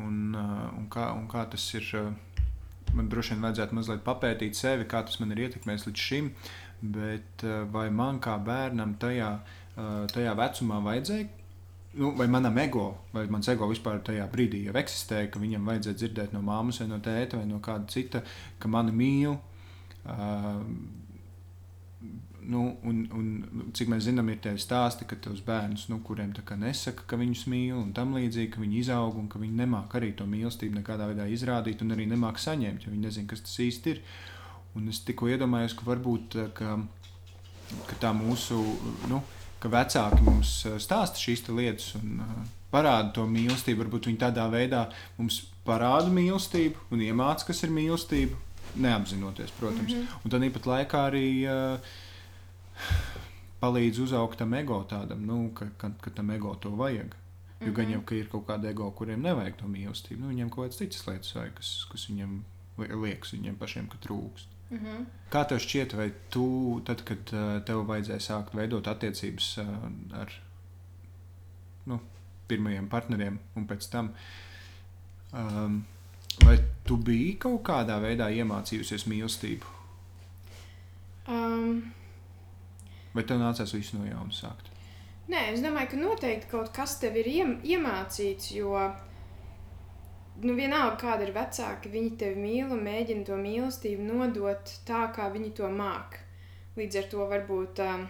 un, 0.00 0.16
uh, 0.34 0.64
un, 0.74 0.88
kā, 0.90 1.12
un 1.14 1.28
kā 1.30 1.46
tas 1.52 1.66
ir. 1.78 1.90
uh, 2.00 2.14
Man 2.96 3.08
droši 3.10 3.34
vien 3.34 3.42
vajadzētu 3.42 3.76
mazliet 3.76 4.04
papētīt 4.06 4.56
sevi, 4.56 4.86
kā 4.88 5.02
tas 5.04 5.18
man 5.20 5.34
ir 5.34 5.42
ietekmējis 5.44 5.88
līdz 5.88 6.04
šim. 6.08 6.28
Bet 6.80 7.42
uh, 7.44 7.64
vai 7.72 7.88
man 7.90 8.20
kā 8.22 8.36
bērnam 8.42 8.94
tajā, 9.02 9.32
tajā 10.12 10.32
vecumā 10.38 10.78
vajadzēja, 10.86 11.26
nu, 12.00 12.12
vai 12.16 12.26
manam 12.32 12.56
ego, 12.62 12.86
vai 13.12 13.26
mans 13.32 13.48
ego 13.52 13.68
vispār 13.68 14.00
tajā 14.06 14.24
brīdī 14.32 14.62
jau 14.68 14.76
eksistēja, 14.80 15.28
ka 15.32 15.42
viņam 15.42 15.66
vajadzēja 15.68 15.98
dzirdēt 16.00 16.36
no 16.36 16.40
māmas 16.46 16.80
vai 16.80 16.88
no 16.88 17.00
tēta 17.04 17.40
vai 17.40 17.48
no 17.50 17.60
kāda 17.64 17.90
cita, 17.92 18.22
ka 18.62 18.70
mani 18.72 18.94
mīl. 18.96 19.36
Uh, 20.06 20.62
Nu, 22.46 22.60
un, 22.86 23.00
un 23.16 23.70
cik 23.74 23.88
mēs 23.90 24.04
zinām, 24.06 24.28
ir 24.30 24.38
tie 24.42 24.52
stāsti, 24.60 25.06
ka 25.08 25.16
tos 25.22 25.40
bērnus, 25.46 25.88
nu, 25.90 25.98
kuriem 26.06 26.30
tā 26.36 26.44
kā 26.46 26.54
nesaka, 26.58 27.02
ka 27.10 27.18
viņus 27.18 27.42
mīl, 27.50 27.74
un 27.80 27.88
tam 27.96 28.14
līdzīgi, 28.14 28.52
ka 28.54 28.62
viņi 28.62 28.78
izaug 28.84 29.18
un 29.18 29.26
ka 29.32 29.40
viņi 29.42 29.58
nemāk 29.64 29.96
arī 29.98 30.12
to 30.14 30.28
mīlestību 30.30 30.78
nekādā 30.78 31.08
veidā 31.10 31.26
izrādīt, 31.32 31.82
un 31.82 31.96
arī 31.96 32.06
nemāk 32.12 32.38
saņemt, 32.38 32.86
jo 32.86 32.92
viņi 32.94 33.08
nezina, 33.08 33.30
kas 33.32 33.42
tas 33.48 33.56
īsti 33.66 33.94
ir. 33.96 34.02
Un 34.78 34.86
es 34.92 35.02
tikko 35.08 35.32
iedomājos, 35.32 35.74
ka 35.74 35.88
varbūt 35.88 36.38
eh, 36.38 36.52
ka, 36.54 36.76
ka 37.90 37.98
tā 38.04 38.14
mūsu, 38.14 38.60
nu, 39.10 39.22
ka 39.62 39.72
vecāki 39.72 40.22
mums 40.28 40.54
eh, 40.68 40.78
stāsta 40.82 41.18
šīs 41.18 41.46
lietas 41.50 41.96
un 41.98 42.22
uh, 42.22 42.40
parāda 42.70 43.10
to 43.16 43.26
mīlestību. 43.26 43.82
Varbūt 43.86 44.10
viņi 44.12 44.22
tādā 44.22 44.46
veidā 44.52 44.86
mums 45.18 45.42
parāda 45.66 46.12
mīlestību 46.14 46.92
un 46.94 47.06
iemāca, 47.10 47.50
kas 47.50 47.66
ir 47.66 47.74
mīlestība, 47.74 48.38
neapzinoties, 48.76 49.54
protams. 49.58 49.90
Mm 49.90 50.02
-hmm. 50.02 50.20
Un 50.22 50.30
tad 50.30 50.52
īpat 50.52 50.74
laikā 50.76 51.06
arī. 51.10 51.28
Uh, 51.50 51.94
palīdz 53.60 54.00
uzaugt 54.04 54.38
tam 54.38 54.54
ego 54.54 54.80
tādam, 54.90 55.24
nu, 55.26 55.38
ka, 55.56 55.68
ka, 55.80 55.90
ka 56.00 56.10
tam 56.10 56.30
ego 56.30 56.54
to 56.60 56.70
vajag. 56.70 57.14
Jo 57.60 57.66
mm 57.66 57.72
-hmm. 57.72 57.76
gan 57.76 57.90
jau 57.90 58.00
ka 58.04 58.14
ir 58.14 58.28
kaut 58.28 58.46
kāda 58.46 58.68
ego, 58.70 58.90
kuriem 58.90 59.22
nevajag 59.22 59.56
to 59.56 59.66
mīlestību. 59.66 60.20
Nu, 60.20 60.28
viņiem 60.28 60.50
kaut 60.50 60.66
kādas 60.66 60.78
citas 60.78 61.06
lietas 61.06 61.34
vajag, 61.34 61.54
kas, 61.54 61.86
kas 61.92 62.08
viņiem 62.10 62.42
li- 62.78 62.96
liekas, 63.02 63.32
viņiem 63.32 63.56
pašiem, 63.56 63.88
ka 63.88 63.96
trūkst. 63.96 64.48
mm 64.70 64.78
-hmm. 64.78 65.04
Kā 65.30 65.48
tev 65.48 65.58
šķiet, 65.58 65.96
vai 65.96 66.12
tu, 66.30 66.80
tad, 66.84 67.02
kad 67.04 67.32
uh, 67.32 67.62
tev 67.64 67.86
vajadzēja 67.86 68.20
sākt 68.20 68.54
veidot 68.54 68.86
attiecības 68.86 69.58
uh, 69.58 69.66
ar 70.20 70.32
nu, 71.86 72.00
pirmajiem 72.48 72.88
partneriem 72.88 73.38
un 73.56 73.66
pēc 73.66 73.90
tam, 73.90 74.10
um, 75.32 75.84
vai 76.44 76.58
tu 76.84 76.96
biji 76.96 77.36
kaut 77.38 77.62
kādā 77.62 78.00
veidā 78.02 78.28
iemācījusies 78.30 79.06
mīlestību, 79.06 79.66
um, 81.28 81.92
vai 83.16 83.24
tev 83.26 83.40
nācās 83.40 83.74
visu 83.74 83.98
no 83.98 84.06
jauna 84.06 84.34
sākt? 84.34 84.72
Nē, 85.26 85.40
es 85.56 85.62
domāju, 85.64 85.90
ka 85.90 85.98
noteikti 85.98 86.50
kaut 86.52 86.70
kas 86.74 87.00
tev 87.02 87.16
ir 87.18 87.26
iem, 87.26 87.56
iemācīts, 87.66 88.52
jo 88.54 88.76
nu, 90.44 90.52
vienalga, 90.54 90.94
kāda 91.00 91.26
ir 91.26 91.32
vecāka, 91.34 91.90
viņi 91.90 92.12
tevi 92.20 92.42
mīl 92.44 92.70
un 92.76 92.84
mēģina 92.86 93.26
to 93.26 93.38
mīlestību 93.40 94.06
nodot 94.06 94.76
tā, 94.86 95.06
kā 95.16 95.26
viņi 95.34 95.50
to 95.58 95.70
māk. 95.72 96.20
Līdz 96.76 97.00
ar 97.00 97.08
to 97.10 97.26
varbūt, 97.32 97.82
um, 97.82 98.06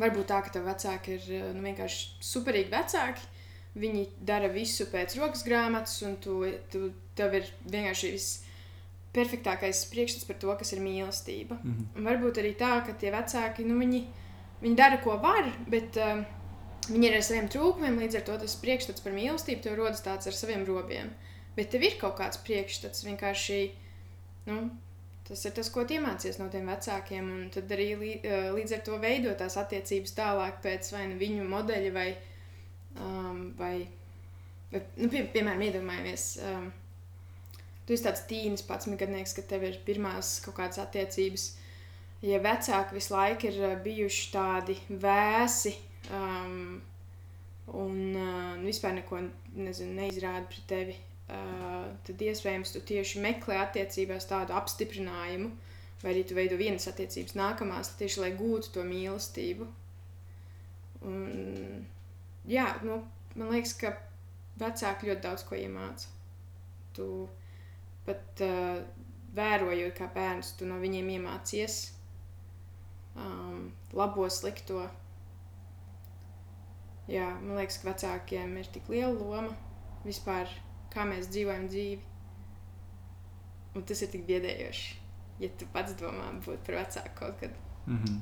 varbūt 0.00 0.28
tā, 0.32 0.40
ka 0.42 0.54
tev 0.56 0.66
vecāki 0.70 1.18
ir 1.18 1.28
uh, 1.36 1.52
nu, 1.54 1.62
vienkārši 1.68 2.24
superīgi 2.32 2.72
vecāki. 2.72 3.30
Viņi 3.74 4.04
dara 4.22 4.48
visu 4.54 4.86
pēc 4.90 5.16
rokas 5.18 5.42
grāmatas, 5.46 5.96
un 6.06 6.16
tu, 6.22 6.40
tu, 6.70 6.88
tev 7.18 7.34
ir 7.34 7.48
vienkārši 7.66 8.12
viss 8.14 8.43
perfektākais 9.14 9.84
priekšstats 9.92 10.26
par 10.28 10.38
to, 10.42 10.54
kas 10.58 10.72
ir 10.74 10.82
mīlestība. 10.82 11.58
Mm 11.62 11.72
-hmm. 11.72 11.98
Un 11.98 12.06
varbūt 12.10 12.40
arī 12.42 12.54
tā, 12.58 12.86
ka 12.86 12.92
tie 12.92 13.10
vecāki, 13.14 13.64
nu, 13.64 13.78
viņi, 13.78 14.04
viņi 14.62 14.76
dara, 14.76 14.98
ko 15.04 15.18
var, 15.22 15.52
bet 15.68 15.96
uh, 15.96 16.24
viņi 16.88 17.08
ir 17.08 17.16
ar 17.16 17.22
saviem 17.22 17.48
trūkumiem, 17.48 17.98
līdz 17.98 18.16
ar 18.16 18.24
to 18.28 18.38
tas 18.38 18.56
priekšstats 18.60 19.04
par 19.04 19.12
mīlestību 19.12 19.62
tev 19.62 19.76
rodas 19.78 20.02
tāds 20.02 20.26
ar 20.26 20.32
saviem 20.32 20.64
robiem. 20.64 21.10
Bet 21.56 21.70
tev 21.70 21.82
ir 21.82 21.98
kaut 22.00 22.16
kāds 22.18 22.40
priekšstats 22.46 23.04
vienkārši. 23.06 23.70
Nu, 24.46 24.70
tas 25.28 25.44
ir 25.44 25.52
tas, 25.56 25.70
ko 25.70 25.84
iemācījies 25.86 26.38
no 26.38 26.48
tiem 26.52 26.66
vecākiem. 26.66 27.30
Un 27.30 27.50
tad 27.54 27.70
arī 27.72 27.94
līdz 28.58 28.72
ar 28.76 28.80
to 28.86 28.98
veidot 28.98 29.38
tās 29.38 29.56
attiecības 29.56 30.16
tālāk 30.18 30.62
pēc 30.62 30.92
vai 30.92 31.06
nu 31.08 31.18
viņu 31.20 31.44
modeļa 31.48 31.92
vai. 31.92 32.08
Um, 32.94 33.54
vai, 33.58 33.88
vai 34.70 34.80
nu, 34.96 35.08
pie, 35.10 35.24
piemēram, 35.34 35.62
iedomājamies, 35.66 36.26
um, 36.46 36.68
tu 37.86 37.94
esi 37.94 38.06
tāds 38.06 38.24
tīnis, 38.28 38.64
pats 38.66 38.88
gadnieks, 38.88 39.34
ka 39.36 39.44
tev 39.48 39.66
ir 39.68 39.80
pirmās 39.86 40.38
kaut 40.44 40.56
kādas 40.58 40.80
attiecības. 40.82 41.50
Ja 42.24 42.40
vecāki 42.40 42.96
visu 42.96 43.12
laiku 43.12 43.50
ir 43.50 43.80
bijuši 43.84 44.28
tādi 44.32 44.78
vēsi 44.88 45.74
um, 46.08 46.78
un 47.76 47.98
uh, 48.16 48.54
vispār 48.64 48.96
neko 48.96 49.20
nezinu, 49.56 49.92
neizrāda 49.98 50.46
pret 50.48 50.64
tevi, 50.70 50.96
uh, 51.28 51.90
tad 52.06 52.24
iespējams 52.24 52.72
tu 52.72 52.80
tieši 52.88 53.20
meklē 53.24 53.60
attiecībās 53.66 54.28
tādu 54.30 54.56
apstiprinājumu, 54.56 55.50
vai 56.00 56.14
arī 56.14 56.24
tu 56.24 56.36
veido 56.38 56.56
vienas 56.60 56.88
attiecības 56.88 57.36
nākamās, 57.36 57.92
tieši 58.00 58.24
lai 58.24 58.32
gūtu 58.38 58.72
to 58.72 58.84
mīlestību. 58.88 59.68
Un, 61.04 61.84
jā, 62.48 62.66
nu, 62.88 63.02
man 63.36 63.52
liekas, 63.52 63.76
ka 63.80 63.92
vecāki 64.60 65.10
ļoti 65.10 65.24
daudz 65.24 65.44
ko 65.48 65.60
iemāca. 65.60 66.08
Tu 66.96 67.08
pat 68.06 68.42
uh, 68.44 68.80
vērojot, 69.34 69.94
kā 69.98 70.08
bērns, 70.14 70.54
tu 70.58 70.68
no 70.68 70.78
viņiem 70.82 71.10
iemācies 71.16 71.78
um, 73.16 73.70
labo, 73.92 74.28
slikto. 74.30 74.84
Jā, 77.10 77.28
man 77.42 77.58
liekas, 77.58 77.80
ka 77.82 77.90
vecākiem 77.90 78.56
ir 78.60 78.68
tik 78.72 78.88
liela 78.88 79.12
loma 79.18 79.52
vispār 80.04 80.48
kā 80.92 81.04
mēs 81.08 81.28
dzīvojam 81.32 81.66
dzīvi. 81.68 82.02
Un 83.74 83.84
tas 83.88 84.04
ir 84.04 84.10
tik 84.12 84.22
biedējoši, 84.28 84.90
ja 85.42 85.50
tu 85.58 85.66
pats 85.74 85.96
domā 85.98 86.28
būt 86.44 86.62
par 86.66 86.78
vecāku 86.78 87.14
kaut 87.18 87.40
kad. 87.40 87.56
Mm 87.86 87.98
-hmm. 87.98 88.20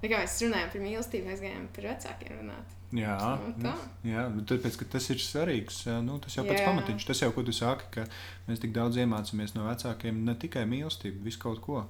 Tā 0.00 0.08
kā 0.08 0.20
mēs 0.22 0.40
runājam 0.40 0.70
par 0.72 0.80
mīlestību, 0.80 1.28
mēs 1.28 1.42
gājām 1.44 1.66
par 1.76 1.84
vecākiem 1.84 2.38
runāt. 2.40 2.79
Jā, 2.96 3.16
nu, 3.38 3.52
tā. 3.62 3.72
jā 4.02 4.24
tāpēc, 4.50 4.80
tas 4.90 5.04
ir 5.14 5.22
svarīgs. 5.22 5.84
Nu, 6.02 6.18
tas 6.22 6.34
jau 6.34 6.42
pats 6.48 6.64
pamatiņš, 6.66 7.06
tas 7.06 7.22
jau, 7.22 7.30
ko 7.36 7.44
tu 7.46 7.54
saki, 7.54 7.86
ka 7.94 8.06
mēs 8.48 8.62
tik 8.62 8.74
daudz 8.74 8.98
iemācāmies 8.98 9.54
no 9.54 9.68
vecākiem, 9.68 10.24
ne 10.26 10.34
tikai 10.34 10.66
mīlestību, 10.70 11.22
visu 11.28 11.42
kaut 11.42 11.62
ko. 11.62 11.84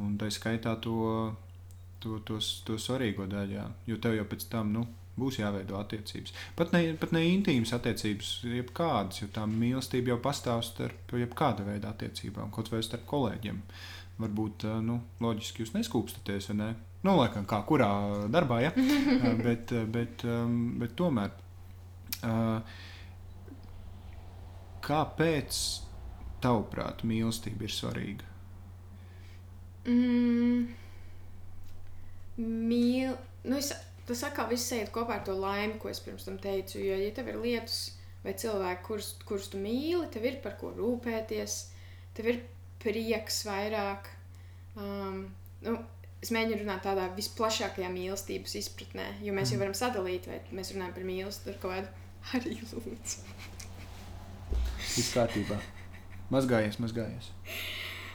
Un 0.00 0.16
tā 0.20 0.30
skaitā 0.32 0.72
to, 0.80 0.96
to, 2.00 2.16
to, 2.24 2.40
to 2.64 2.78
svarīgo 2.80 3.28
daļu, 3.28 3.58
jā. 3.58 3.68
jo 3.90 4.00
tev 4.00 4.16
jau 4.16 4.28
pēc 4.30 4.48
tam, 4.54 4.72
nu, 4.72 4.86
Būs 5.12 5.36
jāveido 5.36 5.76
attiecības. 5.76 6.32
Pat 6.56 6.70
ne, 6.72 6.80
pat 6.96 7.10
ne 7.12 7.20
intīmas 7.28 7.74
attiecības, 7.76 8.30
jebkādas, 8.48 9.20
jo 9.20 9.26
tā 9.34 9.42
mīlestība 9.44 10.14
jau 10.14 10.22
pastāv 10.24 10.62
starp 10.64 11.12
jebkāda 11.20 11.66
veida 11.66 11.90
attiecībām, 11.92 12.48
kaut 12.54 12.70
vai 12.72 12.80
starp 12.80 13.04
kolēģiem. 13.10 13.58
Varbūt, 14.22 14.64
nu, 14.86 15.02
loģiski 15.20 15.66
jūs 15.66 15.74
neskūpstaties, 15.76 16.48
vai 16.52 16.56
ne? 16.62 16.70
Nu, 17.02 17.16
laikam, 17.18 17.46
kā 17.50 17.58
kurā 17.66 17.90
darbā, 18.30 18.60
ja? 18.62 18.72
bet, 19.46 19.72
bet, 19.94 20.26
bet 20.82 20.92
tomēr. 20.98 21.32
Kāpēc, 24.82 25.58
tavuprāt, 26.42 27.02
mīlestība 27.06 27.66
ir 27.66 27.74
svarīga? 27.74 28.28
Mm, 29.90 30.68
mīl... 32.38 33.16
Nu, 33.42 33.58
es 33.58 33.72
tas 34.06 34.22
atkal 34.26 34.48
viss 34.50 34.72
iet 34.74 34.90
kopā 34.94 35.18
ar 35.18 35.26
to 35.26 35.34
laimi, 35.38 35.78
ko 35.80 35.90
es 35.90 36.00
pirms 36.02 36.26
tam 36.26 36.38
teicu. 36.42 36.80
Jo, 36.82 36.96
ja 36.98 37.10
tev 37.14 37.30
ir 37.32 37.38
lietas 37.42 37.78
vai 38.22 38.34
cilvēki, 38.38 38.84
kurus, 38.86 39.12
kurus 39.26 39.50
tu 39.52 39.60
mīli, 39.62 40.06
tev 40.14 40.26
ir 40.28 40.38
par 40.44 40.56
ko 40.60 40.72
rūpēties, 40.76 41.58
tev 42.16 42.30
ir 42.32 42.42
prieks 42.82 43.42
vairāk. 43.46 44.10
Um, 44.78 45.24
nu, 45.66 45.76
es 46.22 46.30
mēģinu 46.34 46.62
runāt 46.62 46.84
tādā 46.86 47.08
visplašākajā 47.16 47.90
mīlestības 47.92 48.56
izpratnē, 48.62 49.08
jo 49.26 49.34
mēs 49.34 49.50
jau 49.50 49.58
mhm. 49.58 49.64
varam 49.64 49.78
sadalīt, 49.78 50.28
vai 50.30 50.40
mēs 50.54 50.72
runājam 50.74 50.96
par 50.96 51.08
mīlestību 51.10 51.54
ar 51.54 51.60
kaut 51.62 51.76
kādu 51.76 52.38
arī 52.38 52.56
lūdzu. 52.62 53.22
Viss 54.92 55.14
kārtībā. 55.14 55.58
Mazgājies, 56.32 56.78
mazgājies. 56.80 57.32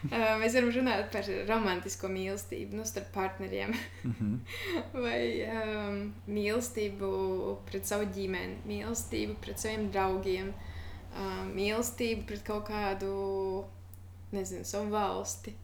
Mēs 0.07 0.53
varam 0.53 0.69
runāt 0.71 1.07
par 1.11 1.27
romantisko 1.49 2.09
mīlestību 2.13 2.77
nu, 2.77 2.85
starp 2.85 3.09
partneriem. 3.13 3.73
mm 4.03 4.15
-hmm. 4.19 4.39
Vai 5.05 5.21
um, 5.49 6.13
mīlestību 6.27 7.09
pret 7.65 7.85
savu 7.85 8.05
ģimeni, 8.05 8.57
mīlestību 8.65 9.35
pret 9.41 9.59
saviem 9.59 9.89
draugiem, 9.91 10.53
uh, 10.53 11.45
mīlestību 11.55 12.25
pret 12.25 12.43
kaut 12.43 12.67
kādu, 12.69 13.65
nezinu, 14.31 14.63
savu 14.63 14.89
valsti. 14.89 15.55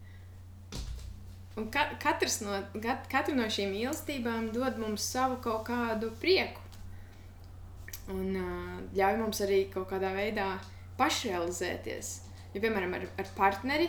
Un 1.56 1.68
ka 1.70 1.86
katrs 2.02 2.40
no, 2.42 2.56
kat 2.82 3.06
katra 3.12 3.36
no 3.38 3.46
šīm 3.46 3.76
mīlestībām 3.76 4.50
dod 4.56 4.80
mums 4.82 5.06
savu 5.06 5.38
kaut 5.44 5.68
kādu 5.68 6.10
prieku. 6.22 6.62
Un 8.12 8.34
uh, 8.36 8.80
ļauj 8.98 9.20
mums 9.20 9.42
arī 9.46 9.60
kaut 9.74 9.92
kādā 9.92 10.10
veidā 10.16 10.48
pašrealizēties. 10.98 12.10
Ja, 12.54 12.62
piemēram, 12.62 12.96
ar, 12.98 13.06
ar 13.22 13.30
partneri 13.38 13.86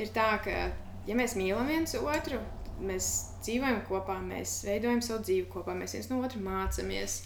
ir 0.00 0.12
tā, 0.12 0.28
ka, 0.44 0.68
ja 1.08 1.16
mēs 1.18 1.36
mīlam 1.40 1.68
viens 1.68 1.96
otru, 1.98 2.40
mēs 2.84 3.08
dzīvojam 3.44 3.80
kopā, 3.88 4.18
mēs 4.24 4.58
veidojam 4.68 5.00
savu 5.04 5.24
dzīvi 5.24 5.48
kopā, 5.52 5.76
mēs 5.76 5.96
viens 5.96 6.10
no 6.12 6.20
otra 6.24 6.42
mācāmies. 6.42 7.22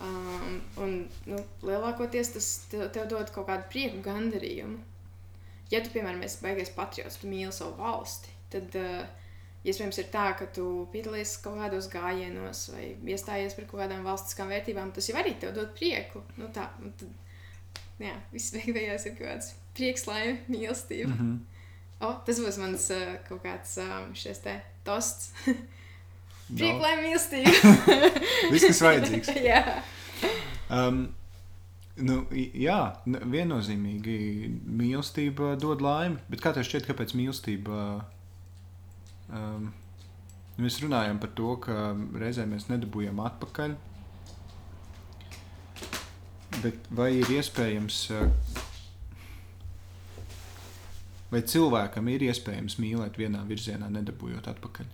Um, 0.00 0.60
un 0.80 0.94
nu, 1.28 1.40
lielākoties 1.64 2.32
tas 2.36 2.46
tev, 2.72 2.86
tev 2.94 3.08
dod 3.10 3.32
kaut 3.34 3.48
kādu 3.50 3.66
prieku, 3.72 4.00
gandarījumu. 4.04 4.78
Ja 5.72 5.82
tu, 5.84 5.92
piemēram, 5.94 6.22
esi 6.26 6.40
baigies 6.44 6.72
patriots, 6.76 7.20
tu 7.20 7.28
mīli 7.30 7.52
savu 7.54 7.76
valsti, 7.80 8.32
tad 8.52 8.78
uh, 8.80 9.02
iespējams 9.64 9.98
ir 10.00 10.08
tā, 10.12 10.26
ka 10.38 10.46
tu 10.54 10.66
piedalies 10.92 11.36
kaut 11.44 11.58
kādos 11.60 11.90
gājienos 11.92 12.66
vai 12.74 12.84
iestājies 13.12 13.56
par 13.58 13.68
kaut 13.68 13.82
kādām 13.82 14.06
valstiskām 14.06 14.52
vērtībām. 14.52 14.92
Tas 14.96 15.10
jau 15.10 15.18
arī 15.20 15.34
tev 15.40 15.54
dod 15.56 15.74
prieku. 15.76 16.22
Nu, 16.40 16.48
tā, 16.54 16.70
nu, 16.80 16.92
tad, 17.00 17.82
jā, 18.00 18.16
viss 18.32 18.54
beigās 18.56 19.06
ir 19.06 19.16
kaut 19.18 19.26
kāds 19.26 19.52
prieks, 19.76 20.06
laime, 20.08 20.40
mīlestība. 20.48 21.12
Mm 21.12 21.20
-hmm. 21.20 21.38
Oh, 22.00 22.16
tas 22.24 22.40
būs 22.40 22.56
mans 22.56 22.90
uh, 22.90 23.16
kaut 23.28 23.42
kāds 23.44 23.76
um, 23.82 24.14
šis 24.16 24.38
te 24.40 24.60
tosts. 24.84 25.32
Priekš, 26.50 26.80
lai 26.82 26.94
mīlestība. 26.98 27.50
Viss, 28.52 28.66
kas 28.66 28.80
vajadzīgs. 28.82 29.28
jā. 29.50 29.82
Um, 30.70 31.14
nu, 31.96 32.24
jā, 32.32 32.78
viennozīmīgi 33.06 34.16
mīlestība 34.64 35.54
dod 35.60 35.84
laimi. 35.84 36.16
Bet 36.32 36.40
kā 36.40 36.54
tev 36.56 36.66
šķiet, 36.66 36.88
kāpēc 36.88 37.14
mīlestība? 37.14 38.00
Um, 39.30 39.70
mēs 40.60 40.80
runājam 40.82 41.20
par 41.22 41.34
to, 41.38 41.54
ka 41.62 41.92
reizē 42.22 42.46
mēs 42.50 42.68
nedabūjam 42.70 43.22
atpakaļ. 43.26 43.76
Bet 46.60 46.90
vai 46.92 47.12
ir 47.20 47.30
iespējams 47.38 48.02
uh, 48.16 48.58
Vai 51.30 51.44
cilvēkam 51.46 52.08
ir 52.10 52.24
iespējams 52.26 52.74
mīlēt 52.82 53.18
vienā 53.20 53.44
virzienā, 53.46 53.86
nedabūjot 53.94 54.48
atpakaļ? 54.50 54.88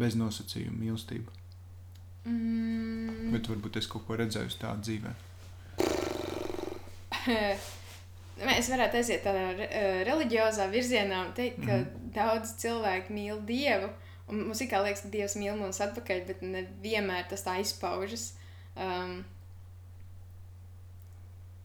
Bez 0.00 0.16
nosacījuma 0.16 0.78
mīlestība. 0.80 1.32
Mm. 2.24 3.32
Bet 3.34 3.48
varbūt 3.52 3.76
es 3.80 3.88
kaut 3.92 4.06
ko 4.08 4.16
redzēju 4.16 4.56
tādu 4.62 4.80
dzīvē. 4.88 5.12
Mēs 8.36 8.68
varētu 8.68 8.98
aiziet 9.00 9.22
tādā 9.24 9.68
reliģiozā 10.04 10.66
virzienā 10.72 11.22
un 11.24 11.30
teikt, 11.36 11.62
ka 11.64 11.78
mm. 11.78 12.10
daudz 12.16 12.56
cilvēku 12.60 13.14
mīl 13.16 13.40
Dievu. 13.48 13.88
Un 14.26 14.42
mums 14.48 14.60
ir 14.60 14.68
kā 14.68 14.82
liekas, 14.82 15.04
ka 15.06 15.12
Dievs 15.12 15.38
mīl 15.38 15.56
mūs 15.56 15.80
atpakaļ, 15.84 16.26
bet 16.28 16.42
nevienmēr 16.44 17.30
tas 17.30 17.46
tā 17.46 17.56
izpaužas. 17.62 18.34
Um, 18.76 19.22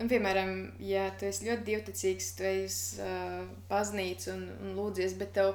Un, 0.01 0.07
piemēram, 0.09 0.53
ja 0.81 1.03
tu 1.13 1.27
esi 1.27 1.45
ļoti 1.45 1.65
dievticīgs, 1.67 2.29
tu 2.33 2.45
ej 2.47 2.63
uz 2.65 2.77
uh, 3.05 3.43
baznīcu 3.69 4.31
un, 4.33 4.47
un 4.63 4.71
lūdzies, 4.73 5.13
bet 5.19 5.35
tev, 5.35 5.51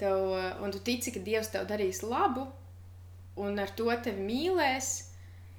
tev, 0.00 0.22
uh, 0.32 0.46
un 0.64 0.72
tu 0.72 0.80
tici, 0.86 1.12
ka 1.12 1.20
Dievs 1.20 1.50
tev 1.52 1.66
darīs 1.68 2.00
labu, 2.00 2.46
un 3.44 3.60
ar 3.60 3.74
to 3.76 3.90
tevi 4.06 4.24
mīlēs, 4.24 4.88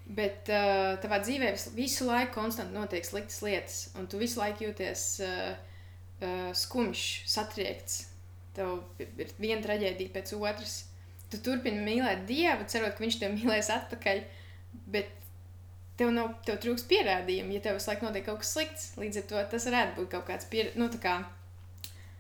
Bet 0.06 0.52
uh, 0.54 0.96
tavā 1.02 1.18
dzīvē 1.24 1.50
visu, 1.56 1.72
visu 1.74 2.06
laiku 2.06 2.36
konstanti 2.36 2.78
notiek 2.78 3.06
sliktas 3.08 3.40
lietas, 3.42 3.78
un 3.98 4.06
tu 4.06 4.20
visu 4.22 4.38
laiku 4.38 4.68
jūties 4.68 5.06
uh, 5.26 5.56
uh, 6.22 6.52
skumjš, 6.54 7.06
satriekts. 7.32 8.04
Tev 8.56 8.84
ir 9.02 9.34
viena 9.42 9.64
traģēdija 9.66 10.14
pēc 10.14 10.36
otras. 10.38 10.84
Tu 11.34 11.40
turpini 11.44 11.82
mīlēt 11.82 12.28
Dievu, 12.30 12.68
cerot, 12.70 12.94
ka 12.94 13.04
Viņš 13.04 13.18
tev 13.24 13.34
mīlēs 13.34 13.72
atpakaļ, 13.74 14.22
bet 14.94 15.10
tev, 15.98 16.14
nav, 16.14 16.36
tev 16.46 16.62
trūks 16.62 16.86
pierādījumu, 16.92 17.58
ja 17.58 17.66
tev 17.66 17.80
visu 17.80 17.90
laiku 17.90 18.06
notiek 18.06 18.30
kaut 18.30 18.44
kas 18.44 18.54
slikts. 18.54 18.88
Līdz 19.02 19.24
ar 19.24 19.28
to 19.32 19.44
tas 19.56 19.68
varētu 19.72 19.98
būt 19.98 20.14
kaut 20.14 20.30
kāds 20.30 20.48
pier... 20.54 20.70
nu, 20.78 20.88
kā 21.02 21.18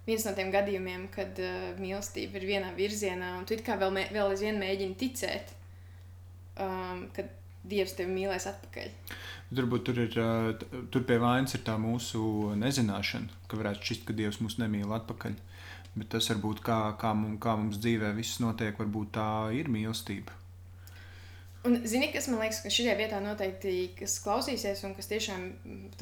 viens 0.09 0.25
no 0.25 0.33
tiem 0.37 0.51
gadījumiem, 0.53 1.07
kad 1.13 1.37
uh, 1.41 1.71
mīlestība 1.77 2.41
ir 2.41 2.49
vienā 2.49 2.73
virzienā, 2.77 3.35
un 3.39 3.45
tu 3.45 3.61
kā 3.61 3.77
vēl, 3.77 3.93
mē, 3.93 4.09
vēl 4.15 4.33
aizvien 4.33 4.57
mēģini 4.61 4.97
ticēt, 5.01 5.53
um, 6.61 7.07
ka 7.15 7.29
Dievs 7.69 7.95
tevi 7.97 8.13
mīlēs 8.13 8.47
atpakaļ. 8.51 8.93
Turbūt 9.55 9.83
tur 9.87 9.99
ir 10.03 10.15
tur 10.93 11.03
pie 11.07 11.17
vainas 11.21 11.55
ir 11.57 11.63
tā 11.65 11.75
mūsu 11.81 12.53
nezināšana, 12.59 13.43
ka 13.49 13.59
varētu 13.59 13.85
šķist, 13.85 14.07
ka 14.07 14.15
Dievs 14.17 14.41
mūs 14.43 14.57
nemīl 14.61 14.93
atpakaļ. 14.99 15.37
Bet 15.95 16.09
tas 16.11 16.27
varbūt 16.27 16.59
kā, 16.65 16.79
kā, 16.99 17.13
mums, 17.15 17.39
kā 17.43 17.53
mums 17.55 17.77
dzīvē 17.79 18.11
viss 18.17 18.41
notiek, 18.43 18.75
varbūt 18.79 19.13
tā 19.15 19.29
ir 19.55 19.69
mīlestība. 19.71 20.33
Un, 21.65 21.79
zini, 21.87 22.11
kas 22.13 22.27
man 22.29 22.43
liekas, 22.43 22.59
ka 22.61 22.69
šajā 22.69 22.93
vietā 22.99 23.19
noteikti, 23.23 23.73
kas 23.97 24.19
klausīsies 24.21 24.83
un 24.85 24.93
kas 24.97 25.07
tiešām 25.09 25.45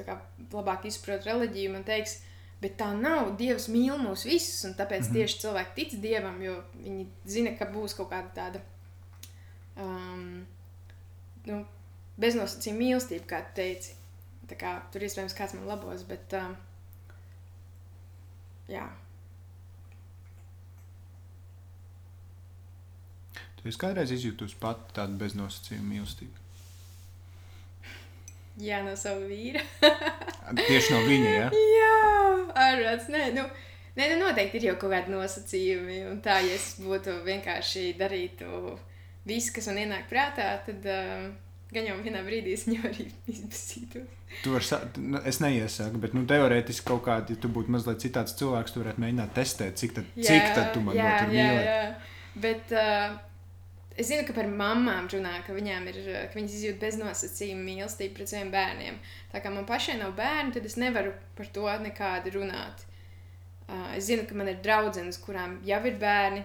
kā, 0.01 0.17
labāk 0.51 0.89
izprot 0.89 1.23
reliģiju, 1.29 1.71
man 1.71 1.85
teiks, 1.87 2.17
bet 2.63 2.75
tā 2.81 2.89
nav. 2.97 3.35
Dievs 3.39 3.69
mīl 3.71 3.95
mūs 4.01 4.25
visus, 4.27 4.63
un 4.67 4.75
tāpēc 4.79 5.05
mm 5.05 5.07
-hmm. 5.07 5.19
tieši 5.19 5.39
cilvēki 5.45 5.75
tic 5.77 5.95
Dievam, 6.03 6.41
jo 6.41 6.57
viņi 6.83 7.05
zina, 7.35 7.55
ka 7.59 7.69
būs 7.71 7.95
kaut 7.95 8.11
kāda 8.11 8.33
tāda. 8.35 8.63
Um, 9.77 10.45
nu, 11.49 11.63
beznosacījuma 12.21 12.79
mīlestība, 12.79 13.27
kā 13.29 13.41
tu 13.47 13.57
teici. 13.61 13.95
Tā 14.49 14.57
kā, 14.59 14.73
tur 14.91 15.05
iespējams 15.05 15.35
kāds 15.37 15.55
man 15.55 15.69
labos, 15.69 16.03
bet 16.07 16.35
uh, 16.35 16.51
jā. 18.71 18.85
Tu 23.57 23.71
esi 23.71 23.79
kādreiz 23.79 24.11
izjutusi 24.11 24.59
pati 24.59 24.95
tādu 24.97 25.15
beznosacījumu 25.21 25.93
mīlestību? 25.93 26.39
Jā, 28.61 28.83
no 28.85 28.93
sava 28.99 29.23
vīra. 29.25 29.63
Tieši 30.59 30.93
no 30.93 30.99
viņa, 31.07 31.29
ja? 31.31 31.45
Jā, 31.79 31.93
ārāds, 32.67 33.07
nē, 33.09 33.29
nu, 33.33 33.47
nē, 33.97 34.09
nu 34.11 34.19
noteikti 34.27 34.59
ir 34.59 34.67
jau 34.67 34.75
kaut 34.83 34.93
kādi 34.93 35.13
nosacījumi, 35.15 36.03
un 36.11 36.19
tā, 36.21 36.37
ja 36.45 36.57
es 36.59 36.75
būtu 36.83 37.15
vienkārši 37.25 37.93
darītu 37.97 38.75
visu, 39.27 39.53
kas 39.55 39.69
man 39.71 39.81
ienāk 39.83 40.07
prātā, 40.11 40.49
tad 40.67 40.85
uh, 40.89 41.27
gan 41.73 41.87
jau 41.87 41.97
vienā 42.03 42.21
brīdī 42.25 42.53
es 42.57 42.67
viņu 42.67 42.85
arī 42.89 43.07
izbasītu. 43.33 44.03
Nu, 44.97 45.19
es 45.29 45.39
neiesaku, 45.43 45.99
bet 46.01 46.15
nu, 46.17 46.23
teorētiski 46.29 46.87
kaut 46.87 47.03
kādā, 47.05 47.35
ja 47.35 47.41
tu 47.41 47.51
būtu 47.53 47.73
mazliet 47.73 48.01
citāds 48.03 48.33
cilvēks, 48.39 48.73
tu 48.73 48.81
varētu 48.81 49.03
mēģināt 49.03 49.35
testēt, 49.37 49.77
cik 49.81 49.93
tad, 49.99 50.09
jā, 50.17 50.31
cik 50.31 50.55
tad 50.57 50.73
tu 50.73 50.81
man 50.85 50.97
jā, 50.97 51.11
tur 51.21 51.33
mīlēji. 51.33 52.15
Bet 52.43 52.73
uh, 52.73 53.17
es 53.93 54.09
zinu, 54.09 54.25
ka 54.25 54.35
par 54.37 54.49
mamām 54.49 55.09
runā, 55.13 55.35
ka 55.45 55.53
viņām 55.53 55.85
ir, 55.91 55.99
ka 56.31 56.39
viņas 56.39 56.57
izjūt 56.59 56.81
beznosacījumu 56.81 57.67
mīlestību 57.67 58.17
pret 58.17 58.33
saviem 58.33 58.49
bērniem. 58.53 58.97
Tā 59.33 59.43
kā 59.43 59.53
man 59.53 59.69
pašai 59.69 59.99
nav 60.01 60.15
bērni, 60.17 60.55
tad 60.57 60.65
es 60.69 60.79
nevaru 60.81 61.13
par 61.37 61.53
to 61.53 61.69
nekādi 61.85 62.33
runāt. 62.33 62.87
Uh, 63.63 63.93
es 63.95 64.09
zinu, 64.09 64.25
ka 64.27 64.35
man 64.37 64.49
ir 64.49 64.57
draudzenes, 64.65 65.21
kurām 65.23 65.59
jau 65.65 65.79
ir 65.87 66.01
bērni, 66.01 66.41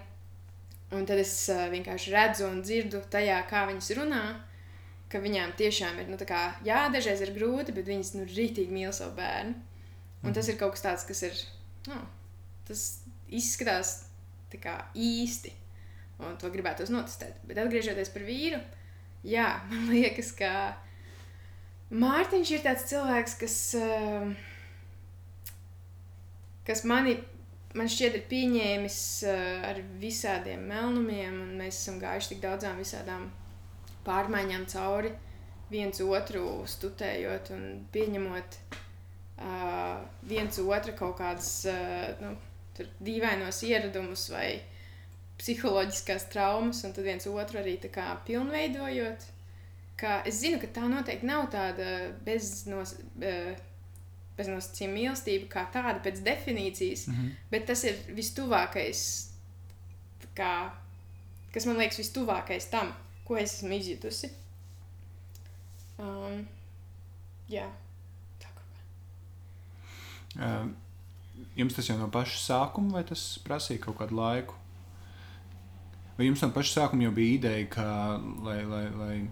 Un 0.96 1.04
tad 1.04 1.20
es 1.20 1.32
uh, 1.52 1.66
vienkārši 1.68 2.12
redzu 2.14 2.46
un 2.48 2.62
dzirdu 2.64 3.02
tajā, 3.12 3.42
kā 3.50 3.66
viņas 3.68 3.90
runā, 3.98 4.22
ka 5.12 5.20
viņām 5.20 5.52
tiešām 5.58 6.00
ir, 6.00 6.08
nu, 6.08 6.16
tā 6.20 6.28
kā, 6.28 6.40
jā, 6.64 6.86
dažreiz 6.92 7.20
ir 7.24 7.34
grūti, 7.36 7.74
bet 7.76 7.88
viņas, 7.88 8.14
nu, 8.16 8.24
rītīgi 8.28 8.72
mīl 8.72 8.92
savu 8.96 9.16
bērnu. 9.18 9.56
Un 10.24 10.32
tas 10.32 10.48
mhm. 10.48 10.54
ir 10.54 10.60
kaut 10.60 10.74
kas 10.76 10.84
tāds, 10.86 11.06
kas 11.08 11.22
ir, 11.28 11.38
nu, 11.90 12.00
tas 12.68 12.84
izskatās 13.28 13.94
tā 14.48 14.60
kā 14.62 14.74
īsti, 14.96 15.52
un 16.24 16.36
to 16.40 16.48
gribētu 16.52 16.88
notestēt. 16.92 17.36
Bet 17.48 17.60
atgriežoties 17.60 18.12
par 18.14 18.24
vīru, 18.24 18.60
jā, 19.28 19.48
man 19.70 19.88
liekas, 19.92 20.32
ka 20.36 20.52
Mārtiņš 21.88 22.50
ir 22.52 22.64
tāds 22.64 22.84
cilvēks, 22.90 23.34
kas, 23.40 23.58
uh, 23.80 24.32
kas 26.68 26.84
mani 26.88 27.16
man 27.78 27.90
šķiet, 27.90 28.18
ir 28.18 28.26
pieņēmis 28.30 28.98
uh, 29.28 29.68
ar 29.70 29.80
visādiem 30.02 30.66
melnumiem, 30.70 31.38
un 31.44 31.54
mēs 31.60 31.82
esam 31.82 32.00
gājuši 32.02 32.34
tik 32.34 32.42
daudzām 32.44 32.80
visādām 32.80 33.28
pārmaiņām 34.06 34.66
cauri, 34.72 35.12
viens 35.70 36.00
otru 36.04 36.44
studējot 36.68 37.52
un 37.54 37.64
pieņemot 37.92 38.58
uh, 39.38 40.00
viens 40.28 40.60
otru 40.64 40.94
kaut 40.98 41.18
kādas 41.20 41.52
uh, 41.68 42.08
nu, 42.22 42.34
dīvainos 43.04 43.62
ieradumus 43.68 44.28
vai 44.32 44.48
psiholoģiskās 45.38 46.28
traumas, 46.32 46.82
un 46.86 46.94
tad 46.96 47.06
viens 47.06 47.26
otru 47.30 47.60
arī 47.60 47.76
kā, 47.92 48.10
pilnveidojot. 48.26 49.26
Ka 49.98 50.20
es 50.30 50.40
zinu, 50.42 50.60
ka 50.62 50.70
tā 50.74 50.86
noteikti 50.90 51.26
nav 51.26 51.48
tāda 51.52 52.10
beznos, 52.26 52.96
uh, 53.22 53.67
beznosacījuma 54.38 54.94
mīlestība 54.94 55.48
kā 55.52 55.64
tāda 55.74 55.98
pēc 56.04 56.22
definīcijas, 56.26 57.06
mm 57.08 57.14
-hmm. 57.14 57.30
bet 57.50 57.66
tas 57.66 57.84
ir 57.84 57.98
vistuvākais, 58.16 59.00
kā, 60.38 60.52
kas 61.54 61.66
man 61.66 61.80
liekas 61.82 61.98
vistuvākais 61.98 62.70
tam, 62.70 62.92
ko 63.24 63.36
es 63.36 63.58
esmu 63.58 63.74
izjutusi. 63.74 64.30
Um, 65.98 66.46
jā, 67.50 67.66
tā 68.38 68.52
kā. 68.54 68.66
Uh, 70.38 70.70
jums 71.58 71.74
tas 71.74 71.88
jau 71.90 71.98
no 71.98 72.08
paša 72.10 72.38
sākuma, 72.44 72.92
vai 72.98 73.04
tas 73.04 73.38
prasīja 73.44 73.82
kaut 73.82 73.98
kādu 73.98 74.18
laiku? 74.18 74.54
Vai 76.18 76.26
jums 76.26 76.42
no 76.42 76.50
paša 76.54 76.80
sākuma 76.80 77.02
jau 77.02 77.12
bija 77.14 77.34
ideja, 77.34 77.66
ka, 77.66 77.88
lai, 78.46 78.62
lai, 78.64 78.86
lai 78.94 79.30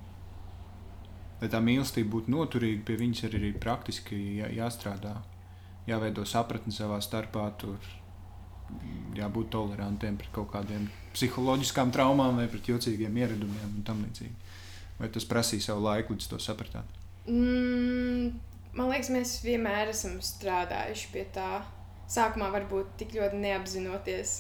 lai 1.41 1.51
tā 1.53 1.61
mīlestība 1.63 2.13
būtu 2.17 2.33
noturīga, 2.33 2.85
pie 2.89 2.99
viņas 3.01 3.27
arī, 3.29 3.41
arī 3.43 3.53
praktiski 3.61 4.19
jā, 4.41 4.51
jāstrādā. 4.63 5.17
Jāveido 5.87 6.25
sapratni 6.27 6.75
savā 6.75 6.99
starpā, 7.05 7.47
tur 7.61 7.79
jābūt 9.15 9.53
tolerantiem 9.55 10.17
pret 10.19 10.33
kaut 10.35 10.51
kādiem 10.55 10.89
psiholoģiskām 11.15 11.93
traumām 11.95 12.41
vai 12.41 12.49
pret 12.51 12.67
jocīgiem 12.73 13.21
ieradumiem 13.23 13.77
un 13.79 13.85
tam 13.87 14.03
līdzīgi. 14.03 14.35
Vai 14.99 15.11
tas 15.13 15.29
prasīja 15.29 15.69
savu 15.69 15.85
laiku, 15.85 16.17
līdz 16.17 16.31
to 16.33 16.41
sapratāt? 16.43 16.99
Mm, 17.29 18.33
man 18.79 18.91
liekas, 18.91 19.13
mēs 19.13 19.37
vienmēr 19.45 19.93
esam 19.93 20.19
strādājuši 20.25 21.13
pie 21.13 21.27
tā. 21.37 21.51
Sākumā 22.11 22.49
varbūt 22.55 22.97
tik 23.01 23.17
ļoti 23.19 23.39
neapzinoties. 23.43 24.37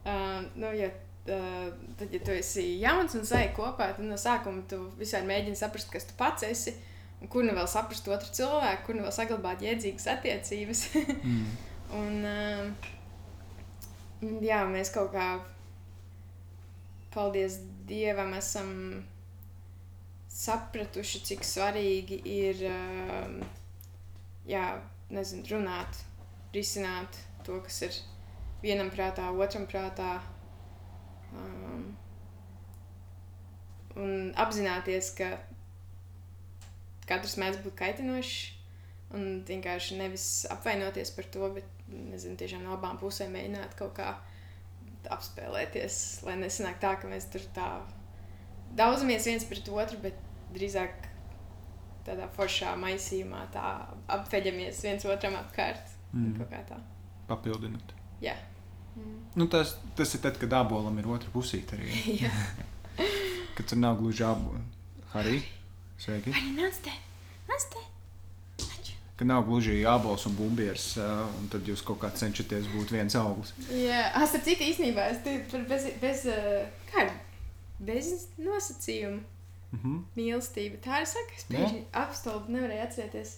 Uh, 0.00 0.46
nu, 0.56 0.70
ja 0.72 0.88
tad, 1.26 2.06
ja 2.12 2.20
tu 2.24 2.32
esi 2.34 2.64
jauns 2.80 3.14
un 3.18 3.26
sēdi 3.28 3.52
kopā, 3.56 3.90
tad 3.96 4.06
no 4.06 4.18
sākuma 4.20 4.64
tu 4.70 4.78
visai 4.98 5.22
mēģini 5.28 5.58
saprast, 5.58 5.90
kas 5.92 6.08
tu 6.08 6.16
pats 6.18 6.46
esi. 6.48 6.74
Un 7.20 7.28
kur 7.28 7.44
nu 7.44 7.52
vēl 7.52 7.68
saprast 7.68 8.08
otru 8.08 8.32
cilvēku, 8.32 8.86
kur 8.86 8.96
nu 8.96 9.04
vēl 9.04 9.12
saglabāt 9.12 9.64
jēdzīgas 9.64 10.08
attiecības. 10.14 10.84
mm. 10.96 11.46
un, 12.00 12.14
uh, 12.24 12.90
jā, 14.40 14.62
mēs 14.70 14.92
kaut 14.94 15.12
kā, 15.12 15.28
paldies 17.12 17.58
Dievam, 17.90 18.32
esam 18.38 18.70
sapratuši, 20.30 21.24
cik 21.26 21.44
svarīgi 21.44 22.20
ir 22.30 22.64
uh, 22.70 23.40
jā, 24.48 24.64
nezinu, 25.12 25.44
runāt, 25.50 26.00
risināt 26.54 27.18
to, 27.44 27.58
kas 27.66 27.82
ir 27.88 27.96
vienam 28.62 28.92
prātā, 28.94 29.28
otram 29.34 29.66
prātā, 29.68 30.20
Um, 31.36 31.84
un 34.00 34.32
apzināties, 34.40 35.12
ka 35.18 35.34
katrs 37.10 37.36
mēdz 37.40 37.62
būt 37.64 37.78
kaitinošs. 37.80 38.56
Un 39.10 39.40
vienkārši 39.42 39.96
nevis 39.98 40.24
apvainoties 40.54 41.10
par 41.16 41.26
to, 41.34 41.48
bet 41.56 41.86
nezinu, 41.90 42.36
tiešām 42.38 42.62
no 42.62 42.76
abām 42.76 42.98
pusēm 43.00 43.32
mēģināt 43.34 43.74
kaut 43.78 43.96
kā 43.96 44.12
apspēlēties. 45.10 45.96
Lai 46.28 46.36
nesanāk 46.38 46.78
tā, 46.82 46.94
ka 47.00 47.10
mēs 47.10 47.26
tur 47.32 47.42
tā 47.56 47.70
daudzamies 48.78 49.26
viens 49.26 49.46
pret 49.50 49.70
otru, 49.74 49.98
bet 50.04 50.20
drīzāk 50.54 51.08
tādā 52.06 52.28
foršā 52.36 52.76
maisījumā 52.80 53.42
tā 53.54 53.64
apveļamies 54.14 54.84
viens 54.86 55.06
otram 55.10 55.36
apkārt. 55.40 55.96
Mm. 56.14 56.38
Papildināt. 57.30 57.92
Jā. 58.22 58.34
Mm. 58.96 59.20
Nu, 59.38 59.46
tas, 59.50 59.76
tas 59.96 60.14
ir 60.14 60.24
tad, 60.24 60.38
kad 60.40 60.52
abolam 60.58 60.98
ir 60.98 61.08
otra 61.10 61.30
pusīte 61.34 61.78
arī. 61.78 62.18
kad 63.56 63.68
tur 63.70 63.78
nav 63.78 64.00
gluži 64.00 64.24
abola. 64.24 64.60
Arī 65.14 65.40
sveiki. 65.98 66.34
Arī 66.34 66.56
nāc 66.56 66.82
te. 66.84 66.96
Ka 69.20 69.26
nav 69.28 69.42
gluži 69.44 69.82
abols 69.84 70.22
un 70.30 70.32
bumbieris, 70.32 70.94
un 70.96 71.48
tad 71.52 71.66
jūs 71.68 71.82
kaut 71.84 71.98
kā 72.00 72.08
cenšaties 72.16 72.70
būt 72.72 72.94
viens 72.94 73.16
auglis. 73.20 73.50
Jā, 73.68 74.06
es 74.16 74.32
ar 74.38 74.40
citu 74.46 74.64
īstenībā, 74.64 75.10
es 75.12 75.18
tur 75.50 75.66
bez, 75.68 75.84
bez, 76.00 76.22
kā, 76.88 77.04
bez 77.84 78.08
nosacījumu. 78.40 79.20
Mhm. 79.76 79.98
Mīlestība. 80.16 80.80
Tā 80.86 81.02
ir 81.02 81.10
saka, 81.12 81.36
es 81.36 81.44
pēkšņi 81.50 81.82
apstulbu 82.00 82.56
nevarēju 82.56 82.86
atcerēties. 82.86 83.34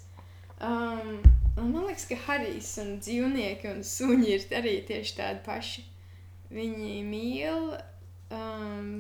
Um, 0.62 1.22
man 1.56 1.86
liekas, 1.86 2.06
ka 2.06 2.18
Harijs 2.26 2.76
un 2.82 2.98
dzīvnieki 3.02 3.70
un 3.72 3.82
suņi 3.86 4.28
ir 4.36 4.44
arī 4.60 4.76
tieši 4.86 5.16
tādi 5.18 5.42
paši. 5.46 5.82
Viņi 6.52 7.00
mīl, 7.08 7.72
um, 8.36 8.92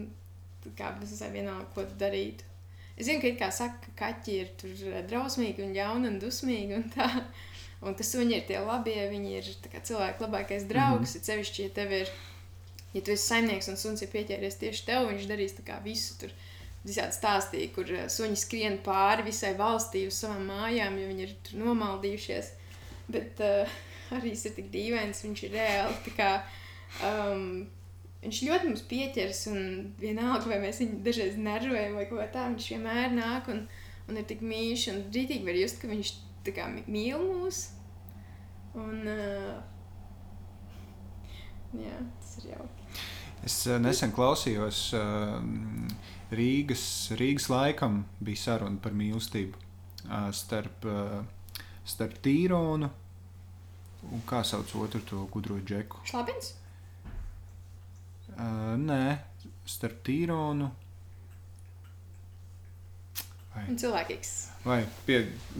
kā 0.78 0.94
visai 0.98 1.30
vienalga, 1.34 1.68
ko 1.74 1.84
tu 1.86 1.98
darītu. 2.00 2.48
Es 2.96 3.06
zinu, 3.06 3.22
ka 3.22 3.30
it 3.30 3.38
kā 3.40 3.48
saka, 3.54 3.78
ka 3.86 3.94
kaķi 4.00 4.34
ir 4.40 4.50
tur 4.60 4.84
eh, 4.90 5.00
drausmīgi 5.08 5.64
un 5.64 5.72
ļauni 5.76 6.10
un 6.10 6.18
dusmīgi 6.22 6.76
un 6.76 6.88
tā. 6.92 7.08
Un 7.82 7.96
ka 7.98 8.04
suņi 8.06 8.36
ir 8.36 8.44
tie 8.46 8.60
labie, 8.62 8.98
viņi 9.10 9.32
ir 9.40 9.46
cilvēka 9.72 10.22
labākais 10.22 10.68
draugs. 10.70 11.16
Mm 11.16 11.18
-hmm. 11.18 11.24
Cevišķi, 11.26 11.62
ja 11.62 11.70
tev 11.78 11.92
ir, 11.96 12.10
ja 12.94 13.00
tu 13.00 13.10
esi 13.10 13.26
saimnieks 13.26 13.68
un 13.68 13.76
suns 13.76 14.02
ir 14.02 14.10
pieķēries 14.12 14.58
tieši 14.60 14.84
tev, 14.86 15.08
viņš 15.08 15.26
darīs 15.26 15.56
tā 15.58 15.64
kā 15.66 15.82
visu 15.82 16.18
tur. 16.20 16.30
Visādi 16.82 17.14
stāstīja, 17.14 17.70
kur 17.76 17.90
eh, 17.94 18.08
suņi 18.10 18.38
skrien 18.40 18.80
pāri 18.82 19.28
visai 19.28 19.52
valstī 19.58 20.06
uz 20.08 20.18
savām 20.18 20.48
mājām, 20.50 20.98
jo 20.98 21.10
viņi 21.12 21.24
ir 21.28 21.36
tur 21.46 21.60
nomaldījušies. 21.60 22.48
Bet 23.12 23.42
uh, 23.44 23.76
arī 24.16 24.32
tas 24.34 24.48
ir 24.48 24.56
tik 24.56 24.72
dīvains, 24.72 25.22
viņš 25.22 25.44
ir 25.46 25.54
reāli. 25.54 26.14
Kā, 26.16 26.32
um, 27.06 27.46
viņš 28.24 28.42
ļoti 28.48 28.70
mums 28.70 28.84
pieķers, 28.90 29.44
un 29.52 29.62
vienalga, 30.00 30.50
vai 30.50 30.58
mēs 30.64 30.82
viņu 30.82 31.00
dažreiz 31.06 31.38
nervojam 31.38 31.98
vai 31.98 32.06
ko 32.10 32.18
tādu, 32.22 32.56
viņš 32.56 32.68
vienmēr 32.74 33.14
nāk 33.14 33.50
un, 33.52 33.64
un 34.08 34.18
ir 34.18 34.26
tik 34.30 34.42
mīļš. 34.46 34.88
Un 34.94 35.02
rītīgi 35.14 35.46
var 35.46 35.60
just, 35.60 35.78
ka 35.82 35.90
viņš 35.90 36.14
kā 36.50 36.66
mīl 36.90 37.22
mūs. 37.22 37.68
Un, 38.74 39.04
uh, 39.06 39.58
jā, 41.78 41.98
tas 42.18 42.38
ir 42.40 42.54
jauki. 42.56 42.82
Es 43.42 43.58
nesen 43.82 44.12
klausījos 44.14 44.88
uh, 44.94 45.38
Rīgas, 46.32 46.82
Rīgas 47.20 47.48
laikam 47.52 48.02
bija 48.24 48.40
saruna 48.46 48.80
par 48.82 48.94
mīlestību 48.96 49.58
starp, 50.34 50.86
starp 51.84 52.18
Tīronu 52.24 52.88
un 54.10 54.22
kā 54.26 54.40
sauc 54.46 54.72
otru 54.80 55.02
to 55.06 55.26
gudro 55.30 55.58
džeku. 55.62 56.00
Šlapins? 56.08 56.54
Uh, 58.32 58.72
nē, 58.80 59.18
starp 59.68 60.00
Tīronu. 60.06 60.70
Vai, 63.52 63.66
Un 63.68 63.76
cilvēks. 63.76 64.28
vai 64.64 64.78
pie, 65.04 65.18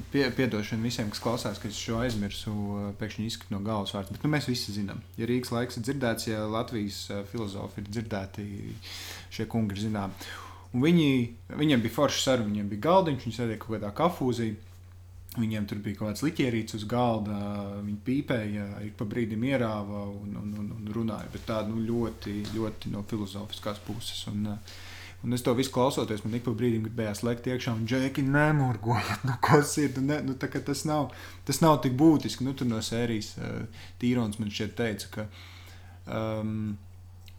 pie, 0.09 0.23
piedošana 0.33 0.81
visiem, 0.87 1.11
kas 1.13 1.21
klausās, 1.21 1.59
ka 1.61 1.69
es 1.69 1.77
šo 1.77 1.99
aizmirsu, 2.01 2.53
pēkšņi 2.97 3.27
izkrīt 3.29 3.51
no 3.53 3.59
galvas 3.67 3.93
vārds. 3.93 4.09
Bet 4.15 4.25
nu, 4.25 4.31
mēs 4.33 4.49
visi 4.49 4.73
zinām, 4.73 5.03
ja 5.21 5.29
Rīgas 5.29 5.53
laiks 5.53 5.77
ir 5.77 5.85
dzirdēts, 5.91 6.31
ja 6.31 6.47
Latvijas 6.49 7.03
filozofi 7.29 7.85
ir 7.85 7.91
dzirdēti, 7.93 8.47
šie 9.37 9.45
kungi 9.53 9.77
ir 9.77 9.83
zināmi. 9.91 10.17
Viņi, 10.73 11.09
viņiem 11.53 11.83
bija 11.85 11.93
forša 11.93 12.21
saruna, 12.23 12.49
viņiem 12.49 12.69
bija 12.71 12.87
galdiņš, 12.87 13.25
viņi 13.27 13.37
sēdēja 13.37 13.61
kaut 13.61 13.75
kādā 13.77 13.91
kafūzī. 13.97 14.53
Viņiem 15.33 15.65
tur 15.65 15.79
bija 15.81 15.97
kaut 15.97 16.11
kāds 16.11 16.23
liķierīts 16.27 16.77
uz 16.77 16.83
galda, 16.89 17.37
viņi 17.81 17.99
pīpēja, 18.05 18.65
ik 18.85 18.99
pa 18.99 19.07
brīdim 19.09 19.45
ierāva 19.49 20.03
un, 20.13 20.35
un, 20.37 20.51
un, 20.61 20.67
un 20.77 20.91
runāja. 20.93 21.29
Bet 21.33 21.47
tā 21.49 21.63
nu, 21.69 21.81
ļoti, 21.81 22.35
ļoti 22.53 22.93
no 22.93 23.01
filozofiskās 23.09 23.81
puses. 23.87 24.21
Un, 24.29 24.51
uh, 24.53 24.75
un 25.25 25.37
es 25.37 25.45
to 25.45 25.55
visu 25.57 25.73
klausoties, 25.73 26.25
man 26.27 26.37
ik 26.37 26.45
pa 26.45 26.53
brīdim 26.57 26.85
gribējās 26.85 27.25
lekt 27.25 27.49
iekšā, 27.49 27.73
un 27.79 27.89
džeki, 27.89 28.27
nemurgojiet, 28.29 29.25
nu, 29.29 29.39
kas 29.45 29.73
ir. 29.81 29.97
Ne, 30.05 30.21
nu, 30.27 30.37
tā, 30.37 30.53
tas, 30.53 30.85
nav, 30.89 31.15
tas 31.49 31.63
nav 31.65 31.81
tik 31.85 31.97
būtiski. 32.01 32.45
Nu, 32.45 32.53
tur 32.57 32.69
no 32.69 32.81
sērijas 32.85 33.35
uh, 33.41 33.85
Tīrons 34.01 34.41
man 34.41 34.53
šeit 34.53 34.77
teica, 34.81 35.13
ka, 35.17 35.29
um, 36.13 36.75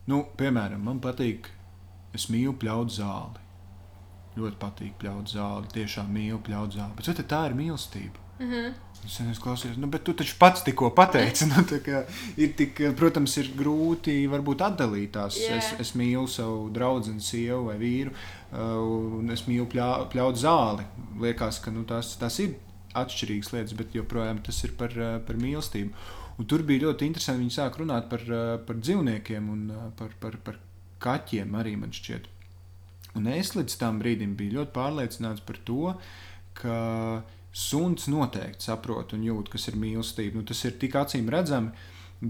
nu, 0.10 0.26
piemēram, 0.42 0.82
man 0.90 1.02
patīk, 1.02 1.54
es 2.14 2.30
mīlu 2.34 2.56
pļaut 2.60 2.94
zāli. 2.94 3.42
Ļoti 4.38 4.60
patīk 4.62 4.98
pļaut 5.02 5.30
zāli, 5.30 5.70
tiešām 5.74 6.10
mīlu 6.14 6.40
pļaut 6.46 6.78
zāli. 6.78 6.98
Bet 6.98 7.10
vai 7.10 7.26
tā 7.36 7.46
ir 7.50 7.58
mīlestība? 7.58 8.24
Uh 8.40 8.50
-huh. 8.50 8.74
Es 9.06 9.18
sen 9.18 9.34
klausījos, 9.36 9.78
nu, 9.78 9.88
bet 9.92 10.04
tu 10.08 10.14
taču 10.14 10.36
pats 10.40 10.64
tikko 10.64 10.90
pateici, 10.96 11.46
nu, 11.52 11.64
kā 11.86 12.04
ir 12.38 12.54
tik, 12.58 12.80
protams, 12.96 13.36
ir 13.38 13.52
grūti 13.58 14.16
varbūt 14.32 14.64
atdalīt 14.64 15.12
tās. 15.12 15.38
Jā. 15.38 15.58
Es, 15.58 15.74
es 15.80 15.94
mīlu 16.00 16.28
savu 16.28 16.70
draugu, 16.74 17.20
sievu 17.20 17.66
vai 17.66 17.78
vīru, 17.78 18.12
uh, 18.52 19.20
un 19.20 19.30
es 19.30 19.46
mīlu 19.48 19.68
pļā, 19.68 19.90
pļaut 20.14 20.40
zāli. 20.40 20.88
Liekas, 21.20 21.60
ka 21.60 21.72
nu, 21.72 21.84
tās, 21.84 22.16
tās 22.18 22.40
ir 22.40 22.56
atšķirīgas 22.96 23.54
lietas, 23.54 23.74
bet 23.74 23.96
joprojām 23.96 24.40
tas 24.46 24.64
ir 24.64 24.72
par, 24.80 24.96
uh, 24.96 25.20
par 25.28 25.36
mīlestību. 25.36 25.92
Un 26.40 26.46
tur 26.46 26.64
bija 26.64 26.88
ļoti 26.88 27.06
interesanti. 27.06 27.44
Viņi 27.44 27.58
sāk 27.60 27.78
runāt 27.78 28.10
par, 28.10 28.24
uh, 28.30 28.60
par 28.66 28.80
dzīvniekiem 28.80 29.50
un 29.50 29.68
uh, 29.70 29.90
par, 30.00 30.16
par, 30.22 30.40
par 30.46 30.58
kaķiem 31.04 31.56
arī 31.60 31.76
man 31.80 31.92
šķiet. 31.96 32.30
Un 33.18 33.30
es 33.30 33.54
līdz 33.54 33.78
tam 33.78 34.00
brīdim 34.02 34.36
biju 34.38 34.60
ļoti 34.60 34.74
pārliecināts 34.74 35.44
par 35.46 35.60
to, 35.68 35.94
ka 36.58 36.78
suns 37.54 38.08
noteikti 38.10 38.66
saprot 38.66 39.14
un 39.14 39.26
jūt, 39.28 39.52
kas 39.54 39.70
ir 39.70 39.78
mīlestība. 39.80 40.40
Nu, 40.40 40.46
tas 40.50 40.64
ir 40.66 40.78
tik 40.82 40.98
acīm 40.98 41.30
redzami, 41.30 41.74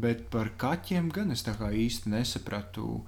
bet 0.04 0.28
par 0.34 0.52
kaķiem 0.60 1.12
gan 1.14 1.32
es 1.32 1.46
tā 1.48 1.56
kā 1.60 1.72
īsti 1.72 2.12
nesapratu. 2.12 3.04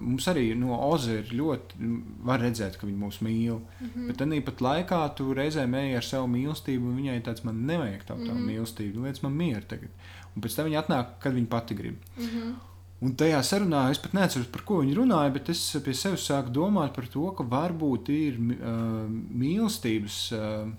Mums 0.00 0.24
arī 0.32 0.50
no 0.56 0.76
Oza 0.86 1.18
ir 1.18 1.32
ļoti, 1.36 1.88
var 2.24 2.40
redzēt, 2.40 2.78
ka 2.80 2.88
viņi 2.88 3.00
mūs 3.00 3.18
mīl. 3.24 3.58
Mm 3.60 3.88
-hmm. 3.88 4.06
Bet 4.10 4.22
arī 4.24 4.44
pat 4.44 4.62
laikā 4.68 5.00
tu 5.16 5.34
reizēm 5.36 5.74
ej 5.74 5.96
ar 5.96 6.04
savu 6.04 6.30
mīlestību, 6.32 6.92
un 6.92 6.96
viņai 7.00 7.18
tāds 7.24 7.44
man 7.44 7.66
nevajag 7.66 8.04
tādu 8.04 8.24
mm 8.24 8.30
-hmm. 8.30 8.46
mīlestību. 8.50 9.04
Lietas 9.04 9.22
man 9.22 9.32
mieru 9.32 9.64
tagad. 9.68 9.90
Un 10.36 10.42
pēc 10.42 10.56
tam 10.56 10.66
viņa 10.66 10.82
atnāk, 10.82 11.06
kad 11.20 11.34
viņa 11.34 11.46
pati 11.46 11.74
grib. 11.74 11.96
Uh 12.16 12.24
-huh. 12.24 12.54
Un 13.04 13.12
tajā 13.12 13.42
sarunā 13.44 13.82
es 13.92 13.98
pat 14.00 14.14
neatceros, 14.16 14.48
par 14.48 14.62
ko 14.64 14.80
viņi 14.80 14.94
runāja, 14.96 15.34
bet 15.34 15.50
es 15.52 15.60
pie 15.84 15.92
sevis 15.92 16.24
sāku 16.30 16.52
domāt 16.56 16.94
par 16.96 17.04
to, 17.12 17.26
ka 17.36 17.44
varbūt 17.44 18.08
ir 18.14 18.38
uh, 18.40 19.02
mīlestības 19.36 20.20
uh, 20.32 20.70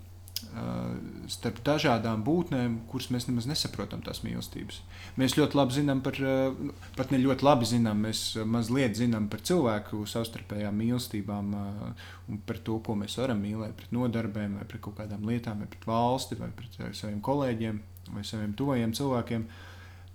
uh, 0.48 0.96
starp 1.30 1.60
dažādām 1.68 2.24
būtnēm, 2.26 2.80
kuras 2.90 3.06
mēs 3.14 3.28
nemaz 3.28 3.46
nesaprotam, 3.46 4.00
tās 4.02 4.24
mīlestības. 4.24 4.80
Mēs 5.20 5.36
ļoti 5.38 5.58
labi 5.60 5.76
zinām 5.76 6.00
par, 6.02 6.18
uh, 6.18 6.72
pat 6.98 7.14
ne 7.14 7.20
ļoti 7.22 7.46
labi 7.46 7.68
zinām, 7.70 8.00
mēs 8.08 8.22
mazliet 8.50 8.98
zinām 8.98 9.28
par 9.30 9.44
cilvēku 9.46 10.02
savstarpējām 10.10 10.74
mīlestībām 10.82 11.52
uh, 11.54 12.08
un 12.26 12.40
par 12.48 12.58
to, 12.66 12.80
ko 12.82 12.96
mēs 12.98 13.14
varam 13.20 13.38
mīlēt, 13.44 13.76
pret 13.78 13.94
nodarbēm, 13.94 14.56
vai 14.58 14.66
pret 14.66 14.82
kaut 14.88 14.96
kādām 14.98 15.22
lietām, 15.28 15.62
vai 15.62 15.70
pret 15.70 15.86
valsti, 15.86 16.40
vai 16.42 16.50
pret 16.50 16.80
uh, 16.82 16.90
saviem 16.98 17.22
kolēģiem, 17.22 17.78
vai 18.16 18.26
saviem 18.26 18.58
tuvajiem 18.58 18.96
cilvēkiem. 18.98 19.46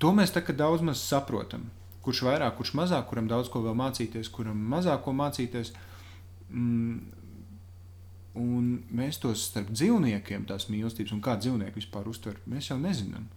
To 0.04 0.12
mēs 0.12 0.36
tagad 0.36 0.60
daudz 0.60 0.84
maz 0.84 1.00
saprotam 1.00 1.64
kurš 2.04 2.24
vairāk, 2.28 2.56
kurš 2.60 2.74
mazāk, 2.78 3.06
kuram 3.10 3.28
daudz 3.32 3.50
ko 3.52 3.62
vēl 3.66 3.76
mācīties, 3.80 4.32
kuram 4.34 4.60
mazāk 4.74 5.04
ko 5.06 5.14
mācīties. 5.16 5.74
Mm, 6.50 6.98
un 8.40 8.68
mēs 8.94 9.20
tos 9.22 9.48
starp 9.50 9.72
dzīvniekiem, 9.74 10.48
tās 10.50 10.68
mīlestības, 10.72 11.14
un 11.16 11.22
kā 11.24 11.38
dzīvnieki 11.40 11.80
vispār 11.82 12.10
uztver, 12.10 12.40
mēs 12.50 12.72
jau 12.72 12.80
nezinām. 12.82 13.30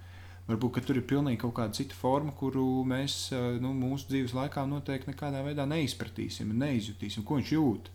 Varbūt 0.47 0.79
tur 0.87 1.01
ir 1.01 1.07
pilnīgi 1.11 1.41
kaut 1.43 1.57
kāda 1.57 1.75
cita 1.75 1.97
forma, 1.99 2.31
kuru 2.39 2.85
mēs 2.87 3.33
eh, 3.35 3.57
nu, 3.63 3.73
mūsu 3.75 4.13
dzīves 4.13 4.35
laikā 4.37 4.63
noteikti 4.71 5.11
nekādā 5.11 5.43
veidā 5.43 5.67
neizpratīsim, 5.67 6.53
neizjutīsim, 6.55 7.25
ko 7.27 7.41
viņš 7.41 7.53
jūt. 7.57 7.91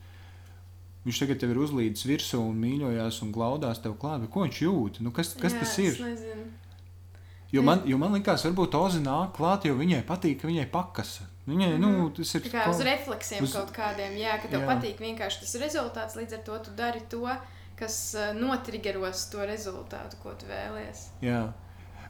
Viņš 1.05 1.21
tagad 1.23 1.45
ir 1.47 1.57
uzlīdis 1.57 2.03
virsū 2.05 2.41
un 2.43 2.59
mīļojās 2.61 3.21
un 3.25 3.31
glaudās 3.33 3.79
tev 3.81 3.95
klāt, 4.01 4.21
bet 4.21 4.29
ko 4.33 4.43
viņš 4.43 4.59
jūt? 4.65 4.99
Nu, 5.01 5.13
kas 5.15 5.31
kas 5.39 5.55
Jā, 5.55 5.63
tas 5.63 5.71
es 5.71 5.79
ir? 5.87 6.03
nezinu. 6.05 6.43
Jo 7.51 7.61
man, 7.67 7.81
jo 7.85 7.97
man 7.99 8.13
liekas, 8.15 8.45
varbūt 8.47 8.75
Oza 8.79 8.99
nāk 9.03 9.33
klāt, 9.35 9.65
jo 9.67 9.75
viņai 9.75 10.01
patīk, 10.07 10.37
ka 10.41 10.47
viņai 10.47 10.69
pakasa. 10.71 11.25
Viņai, 11.47 11.67
mm 11.73 11.83
-hmm. 11.83 11.97
nu, 11.97 12.09
tas 12.15 12.35
ir 12.35 12.41
Tā 12.41 12.51
kā 12.53 12.69
uz 12.69 12.79
refleksiem 12.85 13.43
uz- 13.43 13.53
kaut 13.53 13.71
kādiem, 13.75 14.15
jā, 14.15 14.37
ka 14.41 14.47
tev 14.47 14.61
Jā. 14.61 14.67
patīk 14.69 14.99
vienkārši 14.99 15.39
tas 15.41 15.55
rezultāts, 15.55 16.15
līdz 16.15 16.33
ar 16.37 16.43
to 16.45 16.59
tu 16.59 16.71
dari 16.77 17.01
to, 17.09 17.27
kas 17.75 18.15
uh, 18.15 18.33
notriggeros 18.39 19.29
to 19.29 19.37
rezultātu, 19.37 20.15
ko 20.23 20.33
tu 20.33 20.45
vēlies. 20.45 21.09
Jā, 21.21 21.51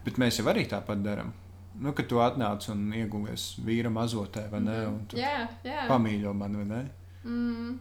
bet 0.06 0.17
mēs 0.17 0.38
jau 0.39 0.45
arī 0.51 0.67
tāpat 0.67 1.01
darām. 1.01 1.32
Nu, 1.80 1.93
kad 1.93 2.08
tu 2.08 2.15
atnāc 2.19 2.69
un 2.69 2.91
ieguvies 2.93 3.56
vīram 3.65 3.97
azotē, 3.97 4.49
vai 4.51 4.60
ne? 4.60 4.88
Un 4.88 5.06
tu 5.08 5.17
Jā, 5.17 5.47
jā. 5.63 5.88
pamīļo 5.88 6.34
mani, 6.34 6.56
vai 6.58 6.65
ne? 6.65 6.89
Mm. 7.23 7.80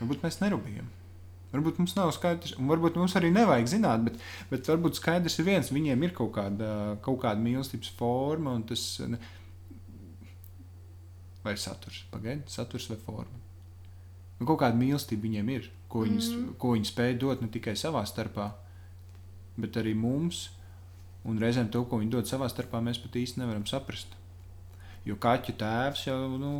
Varbūt 0.00 0.22
mēs 0.22 0.38
nerūpējam. 0.40 0.86
Varbūt 1.54 1.78
mums 1.78 1.94
nav 1.94 2.10
skaidrs, 2.16 2.56
un 2.58 2.66
varbūt 2.66 2.96
mums 2.98 3.14
arī 3.18 3.30
nevajag 3.30 3.68
zināt, 3.76 4.02
bet, 4.08 4.18
bet 4.50 4.66
varbūt 4.72 4.98
skaidrs 4.98 5.38
ir 5.38 5.46
viens, 5.46 5.70
viņiem 5.70 6.02
ir 6.02 6.14
kaut 6.16 6.32
kāda, 6.34 6.68
kaut 7.04 7.20
kāda 7.22 7.42
mīlestības 7.44 7.92
forma, 7.94 8.56
un 8.58 8.64
tas 8.66 8.82
ne, 9.06 9.20
vai 11.44 11.54
saturs, 11.60 12.02
pagaidi, 12.10 12.48
saturs 12.50 12.88
vai 12.90 12.98
forma. 13.04 13.42
Nu, 14.40 14.48
kaut 14.48 14.64
kāda 14.64 14.74
mīlestība 14.80 15.28
viņiem 15.28 15.52
ir, 15.54 15.70
ko 15.92 16.02
viņi, 16.02 16.18
mm. 16.18 16.40
Mhm. 16.40 16.54
ko 16.58 16.74
viņi 16.74 16.90
spēj 16.90 17.16
dot 17.22 17.44
ne 17.44 17.50
tikai 17.54 17.76
savā 17.78 18.02
starpā, 18.08 18.48
bet 19.60 19.78
arī 19.78 19.94
mums, 19.94 20.48
un 21.22 21.38
reizēm 21.38 21.70
to, 21.70 21.84
ko 21.86 22.00
viņi 22.02 22.16
dod 22.16 22.30
savā 22.30 22.48
starpā, 22.50 22.80
mēs 22.82 22.98
pat 22.98 23.20
īsti 23.20 23.44
nevaram 23.44 23.68
saprast. 23.70 24.18
Jo 25.06 25.14
kaķu 25.20 25.54
tēvs 25.60 26.08
jau, 26.08 26.18
nu, 26.40 26.54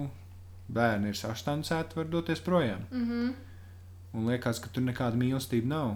bērni 0.69 1.11
ir 1.11 1.19
saštancēti, 1.19 1.99
var 1.99 2.09
doties 2.13 2.45
projām. 2.45 2.87
Mm 2.93 3.09
-hmm. 3.09 3.35
Un 4.15 4.29
liekas, 4.31 4.61
ka 4.63 4.71
tur 4.73 4.85
nekāda 4.87 5.19
mīlestība 5.19 5.71
nav. 5.71 5.95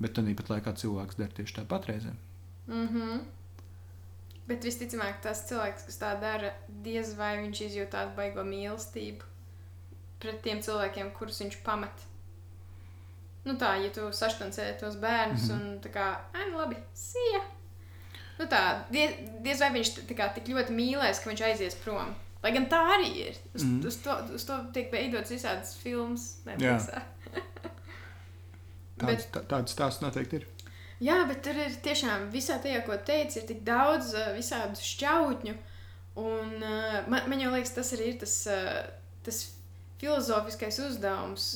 Bet 0.00 0.14
tad 0.16 0.28
pat 0.36 0.50
laikā 0.50 0.74
cilvēks 0.80 1.18
dara 1.20 1.36
tieši 1.36 1.58
tāpat 1.60 1.88
reizēm. 1.90 2.16
Mm 2.66 2.88
-hmm. 2.88 3.24
Bet 4.48 4.64
visticamāk, 4.64 5.20
tas 5.22 5.46
cilvēks, 5.48 5.86
kas 5.86 6.00
tā 6.00 6.20
dara, 6.20 6.50
diez 6.84 7.14
vai 7.14 7.36
viņš 7.36 7.60
izjūt 7.66 7.90
tādu 7.90 8.16
baigo 8.16 8.42
mīlestību. 8.44 9.22
pret 10.24 10.42
tiem 10.42 10.60
cilvēkiem, 10.62 11.10
kurus 11.12 11.40
viņš 11.40 11.56
pamet. 11.64 12.04
Nu 13.44 13.52
tā, 13.60 13.74
ja 13.82 13.90
tu 13.92 14.00
saštancē 14.12 14.78
tos 14.80 14.96
bērnus 14.96 15.48
mm 15.48 15.58
-hmm. 15.58 15.74
un 15.74 15.80
tā 15.80 15.90
kā, 15.92 16.16
ai, 16.32 16.50
nu 16.50 16.56
labi, 16.58 16.76
sija. 16.94 17.40
Nu 18.38 18.44
tā, 18.44 18.60
diez, 18.90 19.10
diez 19.42 19.60
vai 19.60 19.70
viņš 19.72 19.90
tā 20.08 20.16
kā 20.16 20.34
tik 20.34 20.48
ļoti 20.48 20.72
mīlēs, 20.72 21.20
ka 21.22 21.30
viņš 21.30 21.44
aizies 21.44 21.74
prom. 21.74 22.14
Lai 22.44 22.52
gan 22.52 22.66
tā 22.68 22.82
arī 22.98 23.10
ir. 23.30 23.36
Uz, 23.54 23.64
mm. 23.64 23.78
uz, 23.88 23.96
to, 24.04 24.14
uz 24.36 24.44
to 24.44 24.58
tiek 24.76 24.92
veidots 24.92 25.32
visādas 25.32 25.72
filmas. 25.80 26.34
Tāds, 28.94 29.24
tā, 29.34 29.40
tāds 29.50 29.72
stāsts 29.74 30.04
noteikti 30.04 30.38
ir. 30.38 30.44
Jā, 31.02 31.16
bet 31.26 31.40
tur 31.42 31.56
ir 31.58 31.72
tiešām 31.82 32.28
visā 32.30 32.60
tajā, 32.62 32.84
ko 32.86 32.94
teici, 33.02 33.40
ir 33.40 33.48
tik 33.48 33.64
daudz 33.66 34.12
uh, 34.14 34.28
visādu 34.36 34.78
šķautņu. 34.78 35.54
Un 36.22 36.52
uh, 36.60 37.00
man, 37.10 37.26
man 37.26 37.42
jau 37.42 37.50
liekas, 37.50 37.72
tas 37.74 37.90
arī 37.96 38.12
ir 38.12 38.20
tas, 38.20 38.36
uh, 38.46 38.86
tas 39.26 39.40
filozofiskais 39.98 40.78
uzdevums. 40.86 41.48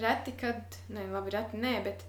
Reti, 0.00 0.32
kad, 0.40 0.80
ne, 0.88 1.04
labi, 1.12 1.36
reti 1.36 1.60
nē, 1.60 1.74
bet 1.84 2.07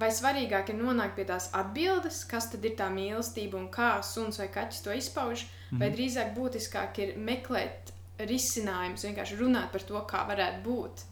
vai 0.00 0.08
svarīgāk 0.16 0.72
ir 0.72 0.78
nonākt 0.80 1.16
pie 1.18 1.26
tās 1.28 1.50
atbildes, 1.56 2.24
kas 2.30 2.48
tad 2.52 2.64
ir 2.64 2.76
tā 2.78 2.88
mīlestība 2.92 3.58
un 3.60 3.68
kā 3.72 3.92
suns 4.06 4.40
vai 4.40 4.48
kaķis 4.52 4.84
to 4.84 4.96
izpauž, 4.96 5.44
mm 5.44 5.48
-hmm. 5.48 5.78
vai 5.80 5.88
mhm. 5.88 5.96
drīzāk 5.96 6.34
būtiskāk 6.36 6.98
ir 7.04 7.16
meklēt 7.18 7.92
risinājumus, 8.18 9.04
vienkārši 9.04 9.38
runāt 9.40 9.70
par 9.72 9.82
to, 9.82 10.00
kā 10.12 10.26
varētu 10.28 10.62
būt. 10.64 11.04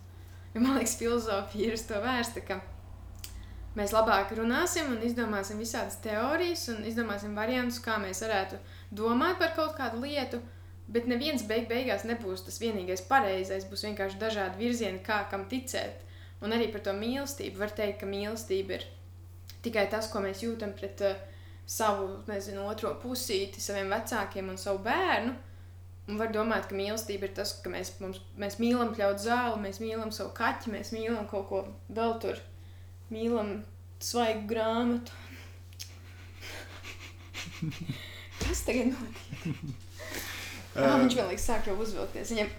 Jo 0.54 0.60
man 0.60 0.76
liekas, 0.76 0.96
filozofija 0.98 1.66
ir 1.66 1.74
uz 1.74 1.82
to 1.88 2.00
vērsta, 2.02 2.40
ka 2.40 2.60
mēs 3.76 3.92
labāk 3.92 4.32
runāsim 4.36 4.90
un 4.92 5.02
izdomāsim 5.02 5.58
visādas 5.58 6.00
teorijas 6.02 6.68
un 6.68 6.84
izdomāsim 6.84 7.34
variantus, 7.34 7.80
kā 7.84 7.98
mēs 8.02 8.22
varētu 8.24 8.58
domāt 8.90 9.38
par 9.38 9.54
kaut 9.56 9.76
kādu 9.76 10.00
lietu. 10.00 10.40
Bet 10.88 11.06
neviens 11.06 11.42
beig 11.44 11.68
beigās 11.68 12.04
nebūs 12.08 12.46
tas 12.46 12.60
vienīgais 12.60 13.02
pareizais. 13.08 13.66
Būs 13.68 13.84
vienkārši 13.84 14.18
dažādi 14.18 14.56
virzieni, 14.56 15.02
kā 15.04 15.18
kam 15.30 15.44
ticēt. 15.44 16.07
Un 16.44 16.54
arī 16.54 16.68
par 16.72 16.84
to 16.86 16.94
mīlestību 16.94 17.58
var 17.58 17.74
teikt, 17.74 18.00
ka 18.02 18.06
mīlestība 18.06 18.78
ir 18.78 18.86
tikai 19.64 19.88
tas, 19.90 20.06
ko 20.12 20.22
mēs 20.22 20.44
jūtam 20.44 20.74
pret 20.78 21.02
uh, 21.02 21.18
savu, 21.68 22.08
nezinu, 22.28 22.64
otro 22.70 22.94
pusīti, 23.02 23.60
saviem 23.60 23.90
vecākiem 23.92 24.48
un 24.52 24.58
savu 24.60 24.80
bērnu. 24.86 25.34
Un 26.08 26.16
var 26.16 26.30
domāt, 26.32 26.70
ka 26.70 26.76
mīlestība 26.78 27.28
ir 27.28 27.34
tas, 27.36 27.52
ka 27.60 27.72
mēs, 27.72 27.92
mums, 28.00 28.22
mēs 28.40 28.56
mīlam 28.62 28.94
pļaut 28.96 29.20
zāli, 29.20 29.58
mēs 29.66 29.80
mīlam 29.82 30.12
savu 30.14 30.32
kaķi, 30.38 30.72
mēs 30.72 30.94
mīlam 30.96 31.26
kaut 31.28 31.48
ko 31.50 31.64
vēl 31.92 32.14
tur 32.22 32.40
mīlam 33.12 33.58
svaigu 34.00 34.46
grāmatu. 34.48 35.12
Kas 38.40 38.64
tagad 38.64 38.94
notiek? 38.94 39.84
Uh, 40.78 40.94
viņš 41.02 41.16
ir 41.18 41.40
sāk 41.42 41.66
jau 41.66 41.74
uzvilkties. 41.82 42.30
Viņam, 42.34 42.52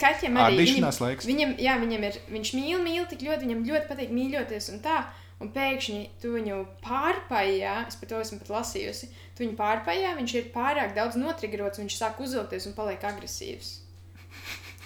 kaķiem 0.00 0.38
arī 0.40 0.62
viņam, 0.62 0.88
laiks. 1.04 1.28
viņam, 1.28 1.52
jā, 1.60 1.76
viņam 1.82 2.08
ir, 2.08 2.18
viņš 2.32 2.54
mīl, 2.56 2.78
mīl 2.84 3.04
tik 3.10 3.26
ļoti, 3.26 3.44
viņam 3.44 3.62
ļoti 3.68 3.90
patīk 3.90 4.16
mīļoties 4.16 4.72
un 4.74 4.82
tā. 4.84 5.02
Un 5.42 5.50
pēkšņi 5.52 6.02
tu 6.22 6.30
viņu 6.36 6.60
pārpājā, 6.84 7.72
es 7.90 7.98
par 8.00 8.08
to 8.08 8.20
esmu 8.22 8.38
pat 8.40 8.52
lasījusi, 8.54 9.08
tu 9.34 9.42
viņu 9.42 9.56
pārpājā, 9.58 10.12
viņš 10.16 10.34
ir 10.38 10.52
pārāk 10.54 10.94
daudz 10.96 11.18
notrigrots, 11.20 11.80
viņš 11.82 11.96
sāk 11.98 12.22
uzvilkties 12.22 12.68
un 12.70 12.76
paliek 12.78 13.02
agresīvs. 13.04 13.72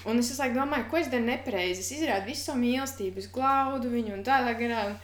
Un 0.09 0.23
es 0.23 0.33
laikam 0.38 0.62
domāju, 0.62 0.88
ko 0.90 0.99
es 1.01 1.12
daru 1.12 1.27
nepareizi. 1.27 1.85
Es 1.85 1.92
izrādu 1.92 2.31
visu 2.31 2.49
savu 2.49 2.62
mīlestību, 2.62 3.21
es 3.21 3.31
glaudu 3.35 3.92
viņu 3.92 4.16
un 4.16 4.25
tādā 4.27 4.55
garā. 4.59 4.85
Un, 4.88 4.99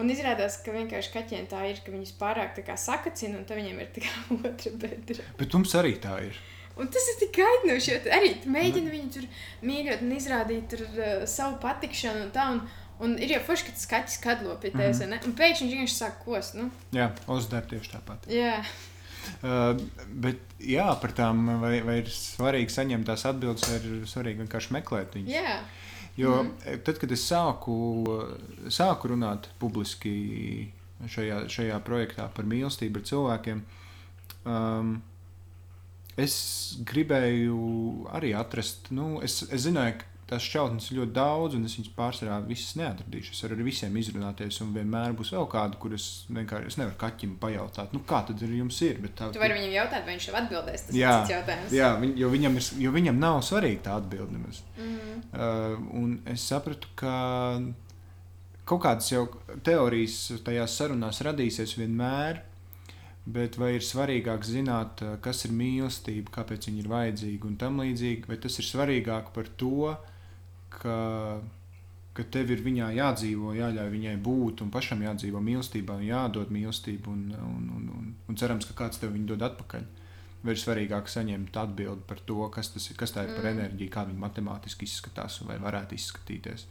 un 0.00 0.12
izrādās, 0.12 0.60
ka 0.64 0.74
vienkārši 0.74 1.12
kaķiem 1.12 1.48
tā 1.50 1.62
ir, 1.70 1.80
ka 1.84 1.92
viņus 1.92 2.16
pārāk 2.20 2.58
sakacina, 2.80 3.40
un 3.40 3.46
tad 3.48 3.60
viņiem 3.60 3.80
ir 3.82 3.90
tikai 3.94 4.12
otra 4.38 4.72
bedra. 4.80 5.26
Bet 5.40 5.56
mums 5.56 5.76
arī 5.78 5.96
tā 6.00 6.20
ir. 6.30 6.40
Un 6.76 6.90
tas 6.92 7.06
ir 7.12 7.20
tik 7.20 7.36
kaitinoši, 7.38 7.92
jo 7.92 8.16
arī 8.16 8.34
tu 8.42 8.50
mēģini 8.52 8.90
viņu 8.92 9.12
tur 9.14 9.28
mīļot 9.64 10.02
un 10.04 10.16
izrādīt 10.16 10.66
tur, 10.72 10.82
uh, 10.96 11.22
savu 11.30 11.60
patikšanu 11.62 12.26
un 12.26 12.34
tā. 12.34 12.50
Un, 12.56 12.66
Un 12.96 13.18
ir 13.20 13.28
jau 13.28 13.42
forši, 13.44 13.66
ka 13.66 13.72
tas 13.76 13.88
kaķis 13.90 14.20
kadlo 14.24 14.54
pie 14.56 14.70
tevis, 14.72 15.02
mm 15.02 15.10
-hmm. 15.12 15.24
un 15.28 15.32
pēkšņi 15.36 15.66
viņš 15.66 15.72
vienkārši 15.74 15.96
sāk 15.98 16.14
kost. 16.24 16.54
Nu? 16.56 16.70
Jā, 16.96 17.10
uzdara 17.28 17.66
tieši 17.68 17.90
tāpat. 17.92 18.24
Jā. 18.32 18.62
Uh, 19.42 19.76
bet 20.08 20.38
jā, 20.60 20.86
par 21.00 21.12
tām 21.12 21.60
vai, 21.60 21.80
vai 21.84 21.98
ir 21.98 22.08
svarīgi 22.08 22.72
saņemt 22.72 23.06
tās 23.06 23.26
atbildes, 23.28 23.68
vai 23.68 23.76
ir 23.76 24.06
svarīgi 24.08 24.40
vienkārši 24.44 24.72
meklēt 24.72 25.18
viņas. 25.18 25.34
Jā. 25.34 25.58
Jo 26.16 26.42
mm 26.42 26.48
-hmm. 26.48 26.82
tad, 26.84 26.98
kad 26.98 27.12
es 27.12 27.30
sāku, 27.32 27.76
sāku 28.68 29.08
runāt 29.12 29.50
publiski 29.58 30.72
šajā, 31.04 31.48
šajā 31.48 31.80
projektā 31.84 32.28
par 32.34 32.44
mīlestību 32.44 32.96
ar 32.96 33.04
cilvēkiem, 33.10 33.62
um, 34.44 35.02
es 36.16 36.36
gribēju 36.88 37.56
arī 38.16 38.34
atrast, 38.36 38.90
nu, 38.94 39.16
es, 39.24 39.42
es 39.50 39.66
zināju, 39.66 39.98
ka 40.00 40.12
tās 40.26 40.42
šķautnes 40.42 40.88
ir 40.90 40.98
ļoti 40.98 41.14
daudz, 41.14 41.54
un 41.54 41.68
es 41.68 41.76
viņas 41.78 41.92
pārsvarā 41.94 42.40
visas 42.48 42.74
neatradīšu. 42.80 43.34
Es 43.34 43.42
varu 43.44 43.56
ar 43.56 43.62
visiem 43.66 43.98
izrunāties, 44.00 44.58
un 44.64 44.72
vienmēr 44.74 45.14
būs 45.18 45.30
vēl 45.36 45.46
kāda, 45.52 45.78
kuras 45.82 46.06
vienkārši 46.34 46.72
es 46.72 46.78
nevaru 46.80 46.98
kaķim 46.98 47.36
pajautāt, 47.42 47.94
nu, 47.94 48.02
kā 48.10 48.24
tad 48.26 48.42
ir 48.42 48.56
jums 48.58 48.80
ir. 48.82 48.98
Tā, 49.06 49.30
tu 49.34 49.42
vari 49.42 49.54
viņam 49.60 49.76
jautāt, 49.76 50.02
vai 50.02 50.16
viņš 50.16 50.26
tev 50.30 50.38
atbildēs. 50.40 50.86
Tas 50.88 50.98
jā, 50.98 51.12
ir 51.22 51.34
jautājums. 51.36 51.76
Jā, 51.78 51.92
viņ, 52.02 52.16
jo, 52.18 52.30
viņam 52.34 52.58
ir, 52.58 52.70
jo 52.82 52.94
viņam 52.96 53.22
nav 53.22 53.38
svarīga 53.46 53.84
tā 53.86 54.00
atbilde 54.00 54.34
nemaz. 54.34 54.62
Mm 54.74 54.96
-hmm. 54.96 55.22
uh, 55.30 55.86
un 56.02 56.18
es 56.34 56.48
sapratu, 56.50 56.90
ka 56.98 57.14
kaut 58.66 58.82
kādas 58.82 59.12
jau 59.12 59.28
teorijas 59.62 60.42
tajās 60.44 60.74
sarunās 60.74 61.22
radīsies 61.22 61.78
vienmēr. 61.78 62.42
Bet 63.26 63.56
vai 63.58 63.72
ir 63.74 63.82
svarīgāk 63.82 64.44
zināt, 64.46 65.00
kas 65.22 65.42
ir 65.48 65.54
mīlestība, 65.56 66.30
kāpēc 66.36 66.68
viņa 66.68 66.82
ir 66.82 66.90
vajadzīga 66.92 67.48
un 67.48 67.56
tam 67.58 67.80
līdzīgi, 67.82 68.28
vai 68.30 68.36
tas 68.38 68.60
ir 68.62 68.68
svarīgāk 68.68 69.32
par 69.34 69.48
to, 69.58 69.88
uh, 69.90 70.12
ka, 70.82 70.96
ka 72.16 72.24
tev 72.32 72.52
ir 72.54 72.64
viņā 72.64 72.90
jādzīvo, 72.96 73.54
jāļauj 73.56 73.92
viņai 73.92 74.16
būt, 74.24 74.64
un 74.64 74.72
pašam 74.74 75.04
jādzīvo 75.04 75.42
mīlestībā, 75.44 75.98
un 76.00 76.08
jādod 76.08 76.52
mīlestību, 76.54 77.12
un, 77.12 77.22
un, 77.36 77.70
un, 77.76 77.86
un, 77.98 78.10
un 78.28 78.40
cerams, 78.40 78.68
ka 78.68 78.76
kāds 78.84 79.02
tev 79.02 79.14
viņu 79.16 79.32
dod 79.34 79.46
atpakaļ. 79.50 79.86
Vai 80.46 80.54
ir 80.54 80.60
svarīgāk 80.60 81.08
saņemt 81.10 81.56
atbildi 81.58 82.04
par 82.06 82.20
to, 82.28 82.38
kas, 82.54 82.70
tas, 82.74 82.84
kas 82.98 83.14
tā 83.14 83.24
ir 83.26 83.32
par 83.34 83.48
mm. 83.48 83.54
enerģiju, 83.56 83.92
kā 83.92 84.04
viņa 84.06 84.20
matemātiski 84.20 84.86
izskatās, 84.86 85.40
vai 85.48 85.56
varētu 85.62 85.96
izskatīties. 85.96 86.66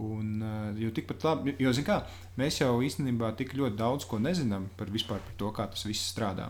Un, 0.00 0.40
jo 0.80 0.88
tikpat 0.94 1.24
labi, 1.26 1.52
jo, 1.60 1.72
kā, 1.84 1.98
mēs 2.40 2.62
jau 2.62 2.78
īstenībā 2.80 3.34
tik 3.36 3.52
ļoti 3.58 3.76
daudz 3.76 4.06
ko 4.08 4.22
nezinām 4.22 4.70
par, 4.78 4.88
par 5.08 5.20
to, 5.36 5.50
kā 5.52 5.66
tas 5.68 5.84
viss 5.84 6.14
strādā. 6.14 6.48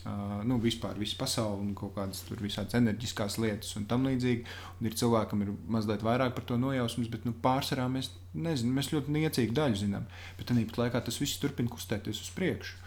Uh, 0.00 0.40
nu, 0.48 0.56
vispār 0.56 0.96
visu 0.96 1.12
pasauli 1.20 1.60
un 1.60 1.74
kaut 1.76 1.92
kādas 1.92 2.22
tur 2.24 2.38
visādas 2.40 2.72
enerģiskās 2.78 3.34
lietas 3.36 3.74
un 3.76 3.84
tam 3.84 4.06
līdzīgi. 4.08 4.46
Un 4.80 4.88
ir 4.88 4.96
cilvēkam 4.96 5.42
ir 5.44 5.50
mazliet 5.68 6.00
vairāk 6.06 6.32
par 6.38 6.46
to 6.48 6.56
nojausmas, 6.56 7.10
bet 7.12 7.26
nu, 7.28 7.34
pārsvarā 7.44 7.84
mēs 7.92 8.08
nezinām, 8.32 8.78
mēs 8.78 8.88
ļoti 8.94 9.12
niecīgi 9.18 9.56
daļu 9.58 9.80
zinām. 9.82 10.06
Bet 10.38 10.48
tāpat 10.48 10.80
laikā 10.80 11.02
tas 11.04 11.20
viss 11.20 11.40
turpina 11.42 11.68
kustēties 11.68 12.22
uz 12.24 12.30
priekšu. 12.32 12.78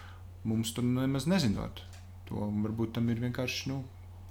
Mums 0.50 0.74
tur 0.74 0.88
nemaz 0.88 1.30
nezinot. 1.30 1.84
To 2.32 2.50
varbūt 2.66 2.98
tam 2.98 3.14
ir 3.14 3.22
vienkārši, 3.22 3.70
nu, 3.70 3.84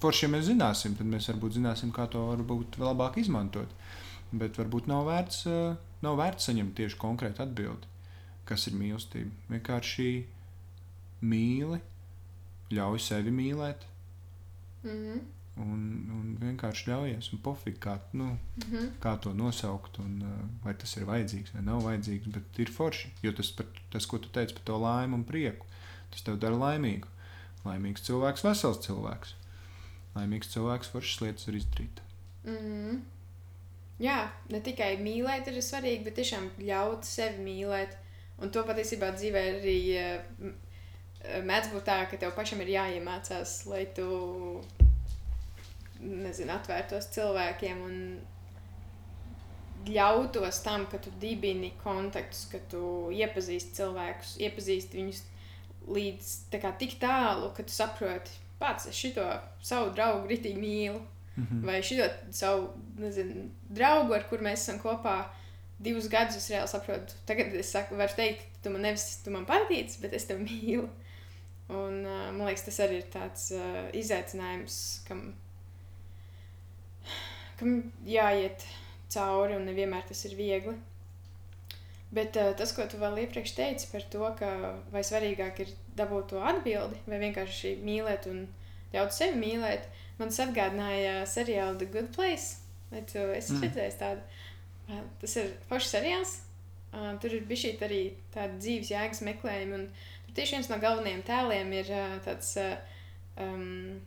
forši, 0.03 0.27
ja 0.27 0.33
mēs 0.35 0.49
zināsim, 0.51 0.99
tad 0.99 1.07
mēs 1.07 1.31
varbūt 1.31 1.61
zināsim, 1.61 1.95
kā 1.95 2.09
to 2.11 2.25
varbūt 2.33 2.83
labāk 2.83 3.23
izmantot. 3.23 3.71
Bet 4.33 4.57
varbūt 4.57 4.89
nav 4.89 5.07
vērts, 5.11 5.43
uh, 5.51 5.75
nav 6.05 6.17
vērts 6.21 6.49
saņemt 6.49 6.75
tieši 6.79 6.99
konkrētu 7.01 7.45
atbildi, 7.45 7.89
kas 8.49 8.67
ir 8.71 8.79
mīlestība. 8.81 9.33
Vienkārši 9.53 10.09
mīli 11.23 11.81
ļauj 12.73 13.05
sevi 13.05 13.35
mīlēt. 13.35 13.87
Mm 14.83 14.99
-hmm. 14.99 15.23
Un, 15.63 15.81
un 16.17 16.29
vienkārši 16.41 16.87
ļaujies, 16.89 17.27
un 17.35 17.41
pofīgi, 17.45 17.79
kā, 17.79 17.99
nu, 18.13 18.25
mm 18.25 18.63
-hmm. 18.71 18.87
kā 19.01 19.19
to 19.21 19.35
nosaukt, 19.35 19.99
un 19.99 20.23
uh, 20.25 20.39
vai 20.65 20.75
tas 20.75 20.97
ir 20.97 21.05
vajadzīgs 21.05 21.53
vai 21.55 21.63
nav 21.63 21.83
vajadzīgs. 21.85 22.33
Bet 22.33 22.59
ir 22.59 22.71
forši, 22.71 23.13
jo 23.23 23.33
tas, 23.33 23.51
par, 23.51 23.67
tas 23.91 24.07
ko 24.07 24.19
tu 24.19 24.29
teici 24.29 24.55
par 24.55 24.63
to 24.65 24.79
laimi 24.79 25.15
un 25.15 25.25
prieku, 25.25 25.67
tas 26.11 26.23
tev 26.23 26.39
dara 26.39 26.57
laimīgu. 26.57 27.09
Laimīgs 27.65 28.03
cilvēks, 28.03 28.45
vesels 28.45 28.81
cilvēks. 28.87 29.35
Laimīgs 30.15 30.49
cilvēks, 30.55 30.89
foršas 30.89 31.21
lietas 31.21 31.47
var 31.47 31.55
izdarīt. 31.55 32.01
Mm 32.45 32.57
-hmm. 32.57 33.01
Jā, 34.03 34.19
ne 34.51 34.59
tikai 34.65 34.97
mīlēt 34.99 35.49
ir 35.51 35.61
svarīgi, 35.63 36.03
bet 36.07 36.19
tiešām 36.19 36.51
ļaut 36.59 37.07
sevi 37.07 37.45
mīlēt. 37.45 37.95
Un 38.43 38.51
to 38.51 38.65
patiesībā 38.67 39.13
dzīvē 39.15 39.43
arī 39.53 39.79
uh, 40.01 40.55
mēdz 41.47 41.71
būt 41.71 41.87
tā, 41.87 42.01
ka 42.11 42.19
tev 42.19 42.35
pašam 42.35 42.63
ir 42.65 42.73
jāiemācās, 42.75 43.61
lai 43.71 43.85
tu 43.95 44.07
nezinu, 46.03 46.51
atvērtos 46.57 47.13
cilvēkiem 47.15 47.83
un 47.87 47.99
ļautos 49.87 50.63
tam, 50.63 50.87
ka 50.91 50.99
tu 51.03 51.13
dibini 51.23 51.73
kontaktus, 51.83 52.47
ka 52.51 52.59
tu 52.71 53.11
iepazīsti 53.15 53.77
cilvēkus, 53.79 54.37
iepazīsti 54.43 54.99
viņus 54.99 55.23
līdz 55.93 56.33
kā, 56.63 56.71
tik 56.79 56.99
tālu, 57.03 57.51
ka 57.57 57.67
tu 57.67 57.75
saproti, 57.75 58.35
pats 58.61 58.87
es 58.91 58.99
šo 58.99 59.27
savu 59.63 59.91
draugu 59.97 60.31
ritīgi 60.31 60.63
mīlu. 60.63 61.03
Mm 61.37 61.47
-hmm. 61.47 61.67
Vai 61.67 61.83
šo 61.83 62.09
savu 62.31 62.69
nezinu, 62.99 63.51
draugu, 63.69 64.15
ar 64.15 64.29
kuru 64.29 64.45
mēs 64.45 64.53
esam 64.53 64.79
kopā 64.79 65.25
divus 65.79 66.09
gadus, 66.09 66.37
es 66.37 66.51
reāli 66.51 66.69
saprotu. 66.69 67.15
Tagad 67.27 67.55
es 67.55 67.71
saku, 67.71 67.97
varu 67.97 68.13
teikt, 68.17 68.43
tu 68.63 68.71
man 68.71 68.83
nevis 68.83 69.23
tu 69.25 69.31
man 69.31 69.47
patīc, 69.47 70.01
bet 70.01 70.13
es 70.13 70.25
tevi 70.25 70.45
mīlu. 70.45 70.89
Un, 71.69 72.05
uh, 72.05 72.33
man 72.35 72.47
liekas, 72.47 72.65
tas 72.65 72.81
arī 72.81 73.01
ir 73.01 73.09
tāds 73.13 73.51
uh, 73.57 73.89
izaicinājums, 73.93 75.05
kam 75.09 75.35
kam 77.63 77.93
jāiet 78.07 78.65
cauri, 79.13 79.57
un 79.57 79.69
nevienmēr 79.69 80.09
tas 80.09 80.25
ir 80.27 80.35
viegli. 80.39 80.75
Bet 82.13 82.37
uh, 82.37 82.51
tas, 82.59 82.75
ko 82.77 82.85
tu 82.91 82.99
vēl 83.01 83.23
iepriekš 83.25 83.55
teici 83.57 83.89
par 83.93 84.05
to, 84.13 84.25
ka 84.39 84.51
vai 84.93 85.05
svarīgāk 85.07 85.63
ir 85.65 85.71
dabūt 85.97 86.33
to 86.33 86.43
atbildi, 86.45 86.99
vai 87.07 87.21
vienkārši 87.23 87.77
mīlēt 87.85 88.29
un 88.29 88.45
ļaut 88.93 89.15
sevi 89.17 89.39
mīlēt, 89.41 89.87
man 90.23 90.33
tas 90.33 90.45
atgādināja 90.47 91.23
seriālu 91.29 91.81
The 91.83 91.91
Good 91.93 92.15
Place. 92.15 92.63
Vai 92.93 93.03
tu 93.09 93.21
esi 93.33 93.57
mm. 93.57 93.67
redzējis 93.67 94.01
tādu? 94.01 94.25
Uh, 94.89 95.03
tas 95.23 95.37
ir 95.41 95.53
foršs 95.69 95.95
seriāls. 95.97 96.39
Uh, 96.93 97.15
tur 97.23 97.33
ir 97.33 97.47
bijis 97.49 97.81
arī 97.81 98.03
tāda 98.35 98.59
dzīves 98.61 98.93
jēgas 98.93 99.23
meklējuma. 99.25 99.85
Tur 100.27 100.35
tieši 100.37 100.59
viens 100.59 100.69
no 100.69 100.79
galvenajiem 100.83 101.23
tēliem 101.29 101.73
ir 101.79 101.93
uh, 101.97 102.17
tāds 102.25 102.51
uh, 102.61 102.75
um, 103.41 104.01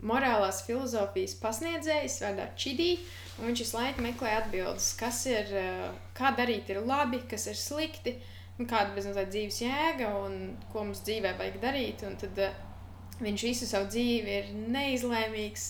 morālās 0.00 0.62
filozofijas 0.64 1.36
pasniedzējs, 1.42 2.22
vārdā 2.24 2.48
Čidī. 2.56 2.94
Viņš 3.40 3.62
visu 3.64 3.76
laiku 3.76 4.04
meklē 4.04 4.34
atbildes, 4.38 4.94
kas 5.00 5.22
ir, 5.28 5.52
uh, 5.60 5.90
kā 6.16 6.32
darīt 6.36 6.72
ir 6.72 6.80
labi, 6.88 7.20
kas 7.28 7.46
ir 7.52 7.60
slikti, 7.60 8.16
kāda 8.60 8.96
ir 8.96 9.28
dzīves 9.32 9.60
jēga 9.62 10.10
un 10.24 10.56
ko 10.72 10.84
mums 10.88 11.04
dzīvē 11.04 11.36
vajag 11.36 11.60
darīt. 11.60 12.04
Un 12.08 12.16
tad 12.20 12.40
uh, 12.40 12.66
viņš 13.20 13.44
visu 13.46 13.68
savu 13.68 13.88
dzīvi 13.92 14.36
ir 14.38 14.50
neizlēmīgs. 14.72 15.66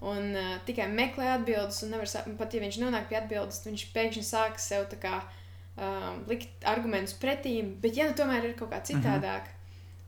Un 0.00 0.32
uh, 0.32 0.54
tikai 0.64 0.86
meklē 0.88 1.34
atbildes, 1.34 1.82
nevar, 1.84 2.08
pat 2.38 2.54
ja 2.56 2.62
viņš 2.62 2.78
nonāk 2.80 3.10
pie 3.10 3.18
atbildes, 3.18 3.60
viņš 3.66 3.82
pēkšņi 3.92 4.22
sāk 4.24 4.56
sev 4.62 4.86
kā 5.02 5.18
um, 5.76 6.22
likt 6.30 6.64
argumentus 6.64 7.18
pretī, 7.20 7.58
bet 7.82 7.98
ja 7.98 8.06
nu 8.08 8.16
tomēr 8.16 8.48
ir 8.48 8.54
kaut 8.56 8.72
kā 8.72 8.80
citādāk. 8.80 9.50
Mm 9.50 9.50
-hmm. 9.50 9.58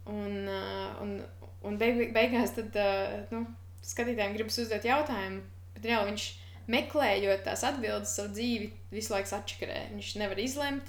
Un, 0.05 0.48
uh, 0.48 1.02
un, 1.02 1.22
un 1.62 1.76
beig, 1.78 2.12
beigās 2.14 2.55
tad, 2.57 2.74
uh, 2.74 3.20
nu, 3.31 3.46
skatītājiem 3.83 4.35
gribas 4.35 4.59
uzdot 4.59 4.85
jautājumu, 4.85 5.42
bet 5.74 5.85
reāli 5.85 6.11
viņš 6.11 6.24
meklējot 6.72 7.44
tās 7.44 7.64
atbildes 7.66 8.16
savu 8.16 8.33
dzīvi, 8.35 8.70
visu 8.90 9.14
laiku 9.14 9.35
atšakarē. 9.37 9.78
Viņš 9.94 10.16
nevar 10.22 10.38
izlemt, 10.38 10.88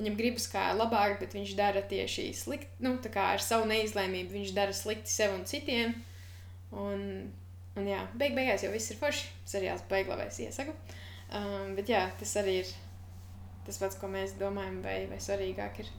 viņam 0.00 0.16
gribas 0.18 0.48
kā 0.50 0.70
labāk, 0.74 1.18
bet 1.20 1.36
viņš 1.36 1.54
dara 1.58 1.82
tieši 1.86 2.30
slikti, 2.36 2.72
nu, 2.84 2.96
tā 3.04 3.12
kā 3.12 3.30
ar 3.34 3.44
savu 3.44 3.68
neizlēmību 3.70 4.34
viņš 4.38 4.54
dara 4.56 4.74
slikti 4.76 5.12
sev 5.12 5.36
un 5.36 5.44
citiem. 5.48 5.94
Un, 6.70 7.04
un 7.76 7.88
jā, 7.88 8.00
beig 8.18 8.36
beigās 8.36 8.64
jau 8.64 8.72
viss 8.72 8.92
ir 8.92 9.00
forši, 9.00 9.28
seriāls 9.48 9.84
beiglavais 9.90 10.40
iesaku. 10.42 10.74
Um, 11.30 11.76
bet 11.76 11.90
jā, 11.90 12.06
tas 12.18 12.32
arī 12.40 12.60
ir 12.64 12.70
tas 13.66 13.78
pats, 13.78 13.98
ko 14.00 14.10
mēs 14.10 14.34
domājam, 14.40 14.80
vai, 14.82 15.04
vai 15.10 15.20
svarīgāk 15.22 15.82
ir 15.84 15.90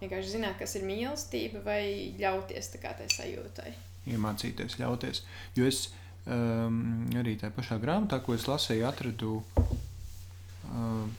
vienkārši 0.00 0.34
zināt, 0.34 0.56
kas 0.58 0.74
ir 0.78 0.86
mīlestība, 0.88 1.62
vai 1.66 1.82
ļauties 2.18 2.72
tā 2.72 2.80
kā 2.82 2.94
tai 2.98 3.06
sajūtai. 3.12 3.74
Iemācīties, 4.10 4.78
ļauties. 4.80 5.22
Jo 5.58 5.68
es 5.68 5.90
um, 6.24 7.04
arī 7.20 7.36
tajā 7.38 7.52
pašā 7.58 7.78
grāmatā, 7.82 8.22
ko 8.24 8.34
es 8.34 8.48
lasīju, 8.48 8.86
atradu 8.88 9.36
uh, 9.42 9.69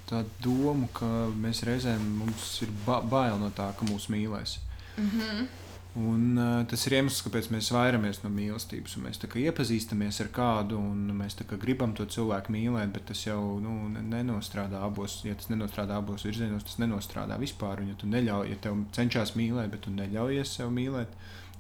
tādu 0.09 0.29
domu, 0.43 0.87
ka 0.95 1.07
mēs 1.35 1.63
reizēm 1.67 2.03
mums 2.21 2.53
ir 2.63 2.71
ba 2.85 3.01
bail 3.03 3.39
no 3.41 3.51
tā, 3.55 3.71
ka 3.77 3.87
mūs 3.87 4.07
mīlēs. 4.11 4.59
Mm 4.97 5.09
-hmm. 5.09 5.47
Un, 5.93 6.37
uh, 6.37 6.65
tas 6.71 6.85
ir 6.87 6.93
iemesls, 6.93 7.19
kāpēc 7.25 7.49
mēs 7.51 7.67
vairamies 7.75 8.21
no 8.23 8.29
mīlestības. 8.31 8.93
Mēs 9.03 9.19
iepazīstamies 9.19 10.21
ar 10.21 10.29
kādu, 10.31 10.77
un 10.79 11.11
mēs 11.19 11.35
gribam 11.59 11.93
to 11.93 12.05
cilvēku 12.05 12.51
mīlēt, 12.51 12.93
bet 12.93 13.05
tas 13.05 13.25
jau 13.25 13.59
nu, 13.59 13.89
nenostrādā 13.89 14.79
abos. 14.85 15.21
Ja 15.25 15.35
tas 15.35 15.49
nenostrādā 15.49 15.97
abos 15.97 16.23
virzienos, 16.23 16.63
tas 16.63 16.77
nenostrādā 16.79 17.37
vispār. 17.37 17.81
Un, 17.81 17.89
ja 17.89 17.95
tu 17.95 18.07
neļauj, 18.07 18.49
ja 18.49 18.55
tev 18.55 18.85
cenšas 18.91 19.35
mīlēt, 19.35 19.71
bet 19.71 19.81
tu 19.81 19.91
neļaujies 19.91 20.55
sev 20.55 20.71
mīlēt, 20.71 21.07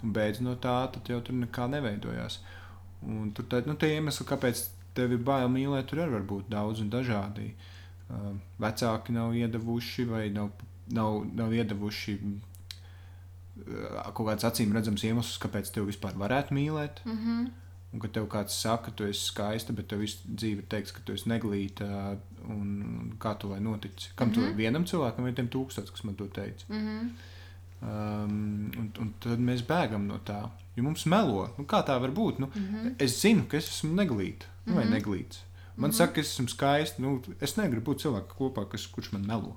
un 0.03 0.13
beidz 0.13 0.39
no 0.39 0.55
tā, 0.55 0.87
tad 0.93 1.09
jau 1.09 1.19
tur 1.21 1.35
nekā 1.35 1.67
neveidojās. 1.67 2.39
Un 3.01 3.31
tur 3.31 3.45
tā, 3.45 3.65
nu, 3.65 3.75
tie 3.75 3.95
iemesli, 3.95 4.25
kāpēc 4.25 4.63
tev 4.93 5.11
ir 5.11 5.17
bail 5.17 5.49
mīlēt, 5.49 5.85
tur 5.85 5.99
arī 5.99 6.11
var 6.11 6.21
būt 6.21 6.49
daudz 6.49 6.79
un 6.79 6.89
dažādi. 6.89 7.51
Uh, 7.51 7.80
vecāki 8.59 9.13
nav 9.15 9.35
iedavuši 9.35 10.05
vai 10.05 10.29
nav, 10.29 10.49
nav, 10.91 11.25
nav 11.33 11.53
iedavuši 11.53 12.17
kaut 14.15 14.27
kāds 14.27 14.45
acīm 14.47 14.73
redzams 14.75 15.03
iemesls, 15.07 15.39
kāpēc 15.41 15.71
tev 15.73 15.89
vispār 15.89 16.15
varētu 16.17 16.55
mīlēt. 16.57 17.03
Mm 17.05 17.17
-hmm. 17.17 17.49
Un 17.91 17.99
kad 17.99 18.11
tev 18.15 18.27
kāds 18.31 18.55
saka, 18.55 18.85
ka 18.85 18.91
tu 18.91 19.03
esi 19.03 19.25
skaista, 19.25 19.73
bet 19.73 19.87
tev 19.87 19.99
visu 19.99 20.17
dzīvi 20.25 20.63
teiks, 20.71 20.91
ka 20.91 21.01
tu 21.05 21.13
esi 21.13 21.27
neglīta, 21.29 22.17
un 22.47 23.11
kā 23.19 23.33
tu 23.39 23.49
lai 23.49 23.59
notici? 23.59 24.11
Kam 24.15 24.27
mm 24.27 24.31
-hmm. 24.31 24.35
tu 24.35 24.41
mhm. 24.41 24.57
vienam 24.57 24.85
cilvēkam 24.85 25.23
vai 25.23 25.33
tiem 25.33 25.49
tūkstošiem, 25.49 25.91
kas 25.91 26.03
man 26.03 26.15
to 26.15 26.27
teica? 26.27 26.65
Mm 26.69 26.77
-hmm. 26.77 27.09
um, 27.81 28.71
un, 28.79 28.91
un 28.99 29.13
tad 29.19 29.39
mēs 29.39 29.65
bēgam 29.67 30.07
no 30.07 30.19
tā. 30.25 30.49
Jo 30.75 30.83
mums 30.83 31.05
melo, 31.05 31.49
nu, 31.57 31.63
kā 31.63 31.85
tā 31.87 31.99
var 32.01 32.09
būt? 32.09 32.39
Nu, 32.39 32.49
mm 32.55 32.61
-hmm. 32.61 32.95
Es 32.97 33.21
zinu, 33.21 33.43
ka 33.47 33.57
es 33.57 33.67
esmu 33.67 33.95
neglīta 33.95 34.45
vai 34.65 34.85
mm 34.85 34.91
-hmm. 34.91 34.93
neglīts. 34.93 35.37
Man 35.81 35.89
mm 35.89 35.97
saka, 35.97 36.13
ka 36.13 36.21
es 36.21 36.31
esmu 36.35 36.51
skaista. 36.51 37.01
Nu, 37.01 37.15
es 37.41 37.55
negribu 37.57 37.91
būt 37.91 38.03
cilvēkam 38.03 38.37
kopā, 38.37 38.67
kas, 38.69 38.85
kurš 38.93 39.11
man 39.15 39.25
melo. 39.25 39.55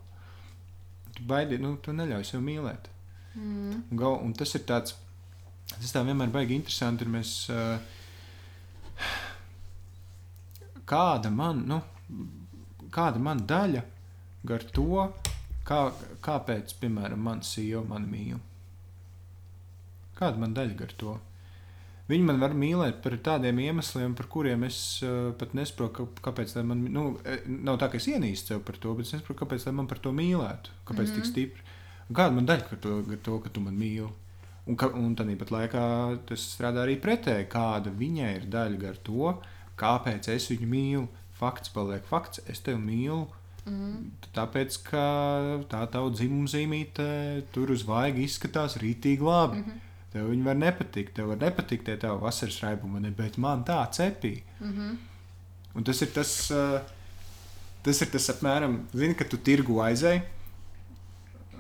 Tu 1.15 1.25
baidi, 1.29 1.59
nu, 1.61 1.75
tu 1.85 1.93
neļauj 1.93 2.25
sev 2.31 2.41
mīlēt. 2.45 2.89
Mm. 3.35 3.83
Un, 3.91 3.99
gal, 4.01 4.17
un 4.25 4.33
tas 4.39 4.55
ir 4.57 4.65
tāds, 4.65 4.97
tas 5.75 5.93
tā 5.93 6.01
vienmēr 6.07 6.33
baigi 6.33 6.57
interesanti. 6.57 7.05
Mēs, 7.05 7.35
uh, 7.53 7.77
kāda 10.89 11.33
man, 11.35 11.61
nu, 11.69 11.83
kāda 12.95 13.21
man 13.21 13.45
daļa 13.51 13.85
gar 14.49 14.65
to, 14.77 15.05
kā, 15.69 15.83
kāpēc, 16.25 16.75
piemēram, 16.81 17.21
mana 17.29 17.45
sieva 17.45 17.85
mani 17.93 18.11
mīl. 18.17 18.43
Kāda 20.17 20.41
man 20.41 20.57
daļa 20.57 20.81
gar 20.81 20.97
to? 21.05 21.19
Viņi 22.05 22.27
man 22.29 22.41
var 22.43 22.53
mīlēt 22.53 22.99
par 23.05 23.15
tādiem 23.25 23.63
iemesliem, 23.65 24.13
par 24.17 24.27
kuriem 24.29 24.67
es 24.67 24.79
uh, 25.07 25.31
pat 25.41 25.55
nesaprotu, 25.57 26.05
kāpēc 26.25 26.53
man, 26.69 26.83
nu, 26.93 27.05
nav 27.65 27.79
tā, 27.81 27.89
ka 27.89 27.97
es 27.97 28.09
ienīstu 28.13 28.53
sev 28.53 28.61
par 28.67 28.77
to, 28.77 28.93
bet 28.99 29.09
es 29.09 29.15
nesaprotu, 29.15 29.39
kāpēc 29.41 29.65
man 29.73 29.89
par 29.89 30.03
to 30.05 30.13
mīlētu, 30.13 30.75
kāpēc 30.85 31.07
mm 31.07 31.15
-hmm. 31.15 31.23
tik 31.23 31.31
stipri. 31.31 31.65
Kāda 32.13 32.35
man 32.37 32.47
daļa 32.47 32.69
par 32.69 32.79
to, 32.85 32.99
to, 33.25 33.39
ka 33.41 33.49
tu 33.49 33.61
man 33.65 33.79
mīli? 33.81 34.11
Un, 34.67 34.77
ka, 34.77 34.89
un 34.97 35.15
tādā 35.17 35.37
pat 35.41 35.51
laikā 35.53 35.85
tas 36.29 36.45
strādā 36.57 36.85
arī 36.85 36.99
pretēji. 37.01 37.49
Kāda 37.53 37.93
viņai 37.93 38.35
ir 38.37 38.45
daļa 38.53 38.89
ar 38.89 38.97
to, 38.97 39.33
kāpēc 39.81 40.29
es 40.29 40.51
viņu 40.53 40.69
mīlu? 40.69 41.09
Fakts 41.35 41.73
paliek 41.75 42.05
fakts, 42.05 42.41
es 42.49 42.61
tevi 42.61 42.81
mīlu. 42.81 43.27
Mm. 43.65 44.13
Tāpēc, 44.37 44.77
ka 44.91 45.05
tā 45.73 45.81
tava 45.93 46.13
dzimuma 46.13 46.49
zīmīte 46.53 47.07
tur 47.53 47.73
uz 47.73 47.85
vaiga 47.89 48.21
izskatās 48.21 48.77
rītīgi 48.77 49.25
labi. 49.25 49.57
Mm 49.57 49.65
-hmm. 49.65 49.94
Tev 50.15 50.31
viņi 50.31 50.47
var 50.47 50.55
nepatikt, 50.55 51.17
tev 51.17 51.33
var 51.33 51.41
nepatikt 51.43 51.89
tie 51.89 51.97
tavi 51.99 52.23
vasaras 52.23 52.61
raibumi, 52.63 53.11
bet 53.19 53.39
man 53.43 53.65
tā 53.67 53.81
cepī. 53.91 54.43
Mm 54.61 54.73
-hmm. 54.73 54.97
Un 55.75 55.85
tas 55.85 56.03
ir 56.03 56.13
tas, 56.15 56.51
uh, 56.51 56.81
tas 57.83 58.01
ir 58.01 58.11
tas 58.11 58.31
apmēram, 58.31 58.79
zini, 58.95 59.15
ka 59.15 59.25
tu 59.25 59.37
tirgu 59.37 59.83
aizēji 59.83 60.23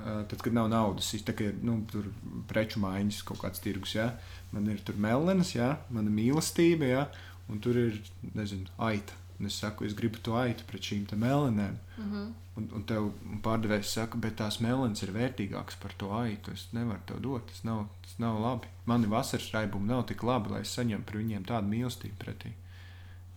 tad, 0.04 0.40
kad 0.42 0.54
nav 0.54 0.68
naudas, 0.68 1.10
tā 1.24 1.34
kā 1.36 1.50
nu, 1.64 1.78
tur 1.90 2.08
preču 2.50 2.80
maiņas 2.82 3.22
kaut 3.28 3.40
kāds 3.44 3.62
tirgus, 3.64 3.94
ja? 3.96 4.10
man 4.52 4.68
ir 4.70 4.82
tur 4.84 4.98
melnas, 5.00 5.54
ja? 5.56 5.74
mana 5.90 6.12
mīlestība, 6.12 6.88
ja? 6.90 7.04
un 7.48 7.60
tur 7.64 7.78
ir, 7.80 8.00
nezinu, 8.36 8.68
aita. 8.78 9.16
Un 9.40 9.48
es 9.48 9.56
saku, 9.58 9.86
es 9.88 9.96
gribu 9.98 10.20
to 10.22 10.36
aitu 10.38 10.66
pret 10.68 10.84
šīm 10.84 11.08
melnēm. 11.10 11.78
Mm 11.98 12.10
-hmm. 12.10 12.32
Un, 12.54 12.68
un 12.70 12.84
tev 12.86 13.08
pārdevējs 13.42 13.96
saka, 13.96 14.18
bet 14.22 14.36
tās 14.38 14.60
melnas 14.62 15.02
ir 15.02 15.10
vērtīgākas 15.14 15.78
par 15.82 15.94
to 15.98 16.12
aitu. 16.14 16.52
Es 16.54 16.68
nevaru 16.76 17.02
tev 17.08 17.22
dot, 17.24 17.48
tas 17.50 17.64
nav, 17.66 17.88
tas 18.04 18.14
nav 18.22 18.38
labi. 18.38 18.70
Mani 18.86 19.10
vasaras 19.10 19.48
raibumi 19.56 19.90
nav 19.90 20.04
tik 20.10 20.22
labi, 20.22 20.52
lai 20.52 20.60
es 20.62 20.74
saņemtu 20.78 21.08
par 21.08 21.18
viņiem 21.18 21.48
tādu 21.48 21.72
mīlestību 21.72 22.20
pretī. 22.20 22.52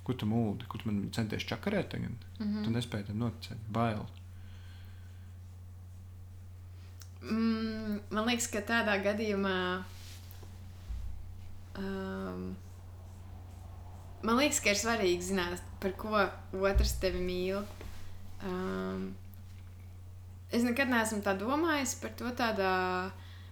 Ko 0.05 0.13
tu 0.13 0.29
mūldi, 0.29 0.69
ko 0.69 0.77
tu 0.77 0.91
man 0.91 1.01
centies 1.17 1.47
čakarēt 1.49 1.89
tagad? 1.95 2.13
Mm 2.37 2.45
-hmm. 2.45 2.63
Tu 2.63 2.75
nespēji 2.77 3.07
tam 3.07 3.19
noticēt, 3.25 3.65
bail. 3.73 4.05
Mm, 7.21 7.99
man 8.09 8.27
liekas, 8.29 8.47
ka 8.47 8.61
tādā 8.61 8.95
gadījumā. 9.03 9.83
Um, 11.77 12.55
man 14.21 14.37
liekas, 14.37 14.61
ka 14.63 14.69
ir 14.69 14.79
svarīgi 14.79 15.33
zināt, 15.33 15.61
par 15.81 15.91
ko 15.97 16.29
otrs 16.61 16.93
tevi 17.01 17.19
mīl. 17.19 17.65
Um, 18.45 19.15
es 20.53 20.63
nekad 20.63 20.91
neesmu 20.91 21.23
tā 21.25 21.33
domājis 21.39 21.95
par 22.01 22.13
to 22.19 22.31
tādā 22.37 22.73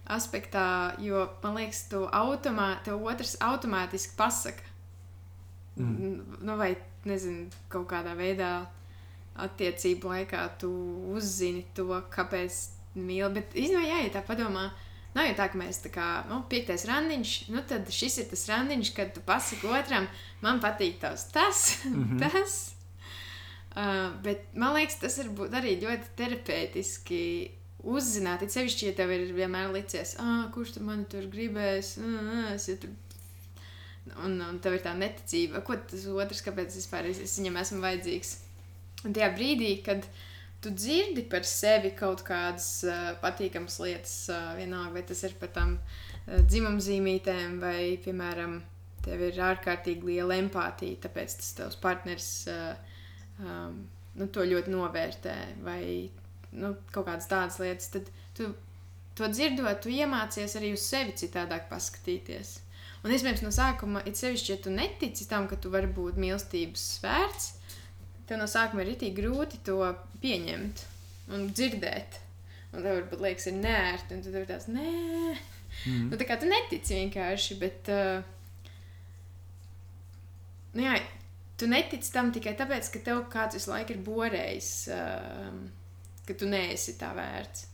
aspektā, 0.06 0.94
jo 1.02 1.26
man 1.42 1.58
liekas, 1.58 1.86
tu 1.90 2.04
automā, 2.14 2.76
tev 2.86 3.02
otrs 3.02 3.34
automātiski 3.42 4.14
pasaka. 4.18 4.62
Mm. 5.76 6.38
Nu, 6.46 6.56
vai 6.56 6.76
nezinu, 7.06 7.50
kaut 7.72 7.88
kādā 7.90 8.14
veidā 8.16 8.52
attiecību 9.42 10.12
laikā 10.14 10.46
tu 10.60 10.70
uzzini 11.12 11.66
to, 11.76 11.90
kāpēc 12.12 12.60
mīl. 12.96 13.28
Bet 13.34 13.52
īstenībā, 13.58 13.84
ja 13.84 14.14
tā 14.14 14.22
padomā, 14.24 14.70
nav 15.16 15.28
jau 15.28 15.36
tā, 15.36 15.50
ka 15.52 15.60
mēs 15.60 15.82
tā 15.84 15.92
kā 15.92 16.06
nu, 16.30 16.40
piektais 16.50 16.86
randiņš, 16.88 17.34
nu 17.52 17.62
tad 17.68 17.90
šis 17.92 18.22
ir 18.22 18.30
tas 18.30 18.46
randiņš, 18.52 18.94
kad 18.96 19.12
tu 19.16 19.24
pasaki 19.26 19.68
otram, 19.68 20.08
man 20.44 20.62
patīk 20.64 21.00
tavs 21.02 21.28
tas, 21.34 21.66
mm 21.84 22.04
-hmm. 22.04 22.24
tas. 22.24 22.75
Uh, 23.76 24.08
bet 24.24 24.54
man 24.56 24.72
liekas, 24.78 24.96
tas 25.02 25.18
būt 25.36 25.52
arī 25.58 25.74
ļoti 25.82 26.14
terapeitiski 26.16 27.22
uzzināt. 27.86 28.42
It 28.46 28.54
sevišķi, 28.54 28.88
ja 28.88 28.94
tev 28.96 29.12
ir 29.12 29.26
vienmēr 29.36 29.68
licies, 29.74 30.16
ah, 30.22 30.46
kurš 30.54 30.78
tur 30.78 30.86
man 30.88 31.04
tur 31.10 31.28
gribēs, 31.32 31.98
ah, 32.00 32.54
es 32.54 32.70
ja 32.70 32.78
tur 32.80 32.94
Un, 34.22 34.38
un 34.38 34.58
tev 34.62 34.76
ir 34.76 34.84
tā 34.84 34.92
neticība, 34.94 35.62
ko 35.66 35.74
tas 35.90 36.04
otrs, 36.06 36.42
kāpēc 36.46 36.76
vispār 36.78 37.08
es, 37.10 37.18
es 37.24 37.34
viņam 37.40 37.58
esmu 37.62 37.82
vajadzīgs. 37.82 38.32
Un 39.02 39.16
tajā 39.16 39.32
brīdī, 39.34 39.70
kad 39.86 40.06
tu 40.62 40.70
dzirdi 40.70 41.24
par 41.30 41.46
sevi 41.46 41.90
kaut 41.98 42.22
kādas 42.26 42.68
uh, 42.86 43.10
patīkamas 43.22 43.80
lietas, 43.82 44.14
uh, 44.30 44.52
vienalga, 44.58 44.94
vai 44.94 45.02
tas 45.10 45.24
ir 45.26 45.34
par 45.40 45.50
tām 45.56 45.74
uh, 45.80 46.38
dzimumzīmītēm, 46.46 47.58
vai, 47.62 47.80
piemēram, 48.04 48.60
tev 49.04 49.26
ir 49.28 49.42
ārkārtīgi 49.48 50.12
liela 50.12 50.38
empātija, 50.38 51.02
tāpēc 51.06 51.40
tas 51.42 51.52
tavs 51.58 51.80
partners 51.82 52.30
uh, 52.50 52.94
um, 53.42 53.82
nu, 54.16 54.28
to 54.32 54.44
ļoti 54.46 54.72
novērtē, 54.72 55.36
vai 55.64 55.82
nu, 56.56 56.74
kaut 56.92 57.08
kādas 57.08 57.28
tādas 57.30 57.58
lietas, 57.60 57.90
tad 57.92 58.08
tu 58.36 58.52
to 59.16 59.28
dzirdot, 59.32 59.80
tu 59.82 59.92
iemācies 59.92 60.56
arī 60.58 60.74
uz 60.76 60.84
sevi 60.84 61.14
citādāk 61.16 61.68
paskatīties. 61.70 62.58
Un, 63.04 63.12
iespējams, 63.14 63.44
no 63.44 63.52
sākuma, 63.54 64.02
it 64.08 64.18
sevišķi, 64.18 64.52
ja 64.52 64.58
tu 64.64 64.72
netici 64.74 65.28
tam, 65.30 65.46
ka 65.48 65.58
tu 65.60 65.70
vari 65.72 65.88
būt 65.92 66.18
mīlestības 66.20 66.84
vērts, 67.04 67.50
tev 68.26 68.40
no 68.40 68.48
sākuma 68.50 68.82
ir 68.82 68.94
itī 68.96 69.12
grūti 69.14 69.60
to 69.66 69.78
pieņemt 70.22 70.82
un 71.36 71.48
dzirdēt. 71.52 72.22
Un 72.74 72.82
tev 72.82 72.96
varbūt 72.98 73.22
liekas, 73.22 73.46
ir 73.48 73.60
nērti, 73.60 74.16
un 74.16 74.24
tu 74.24 74.32
tur 74.34 74.48
tāds, 74.48 74.66
nē, 74.68 74.88
mm. 75.86 76.08
nu, 76.10 76.18
tā 76.18 76.26
kā 76.28 76.36
tu 76.40 76.48
netici 76.50 76.98
vienkārši, 76.98 77.56
bet, 77.62 77.92
uh, 77.94 78.72
nu 80.74 80.84
jā, 80.84 80.98
tu 81.56 81.68
netici 81.70 82.12
tam 82.12 82.32
tikai 82.34 82.54
tāpēc, 82.58 82.90
ka 82.92 83.02
tev 83.06 83.24
kāds 83.32 83.58
visu 83.58 83.72
laiku 83.72 83.96
ir 83.96 84.04
borējis, 84.06 84.70
uh, 84.92 85.56
ka 86.26 86.36
tu 86.38 86.48
neesi 86.50 86.96
tā 87.00 87.12
vērts. 87.16 87.66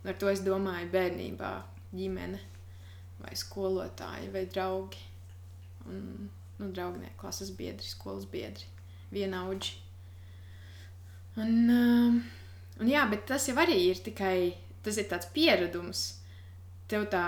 Un 0.00 0.12
ar 0.12 0.18
to 0.20 0.30
es 0.32 0.40
domāju 0.44 0.88
bērnībā, 0.94 1.52
ģimene 1.92 2.40
vai 3.20 3.36
skolotāji, 3.36 4.30
vai 4.32 4.46
draugi. 4.48 5.02
Un, 5.90 6.30
nu, 6.60 6.70
draugi, 6.72 7.02
ne, 7.04 7.12
klases 7.20 7.52
biedri, 7.56 7.88
skolas 7.88 8.26
biedri, 8.30 8.68
vienaudži. 9.12 9.76
Un, 11.40 11.54
um, 11.72 12.18
un 12.80 12.90
jā, 12.90 13.04
bet 13.10 13.26
tas 13.28 13.46
jau 13.48 13.56
arī 13.60 13.76
ir 13.90 14.00
tikai 14.04 14.36
tas 14.84 14.98
ir 15.00 15.08
tāds 15.10 15.28
pieredums. 15.34 16.04
Tev 16.90 17.06
tā 17.12 17.24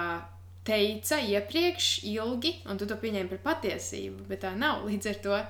teica 0.66 1.18
iepriekš, 1.22 1.90
ilgi, 2.10 2.56
un 2.70 2.78
tu 2.78 2.88
to 2.88 2.96
pieņēmi 2.98 3.30
par 3.34 3.42
patiesību, 3.50 4.26
bet 4.30 4.42
tā 4.44 4.54
nav. 4.58 4.86
Līdz 4.88 5.10
ar 5.12 5.20
to, 5.26 5.40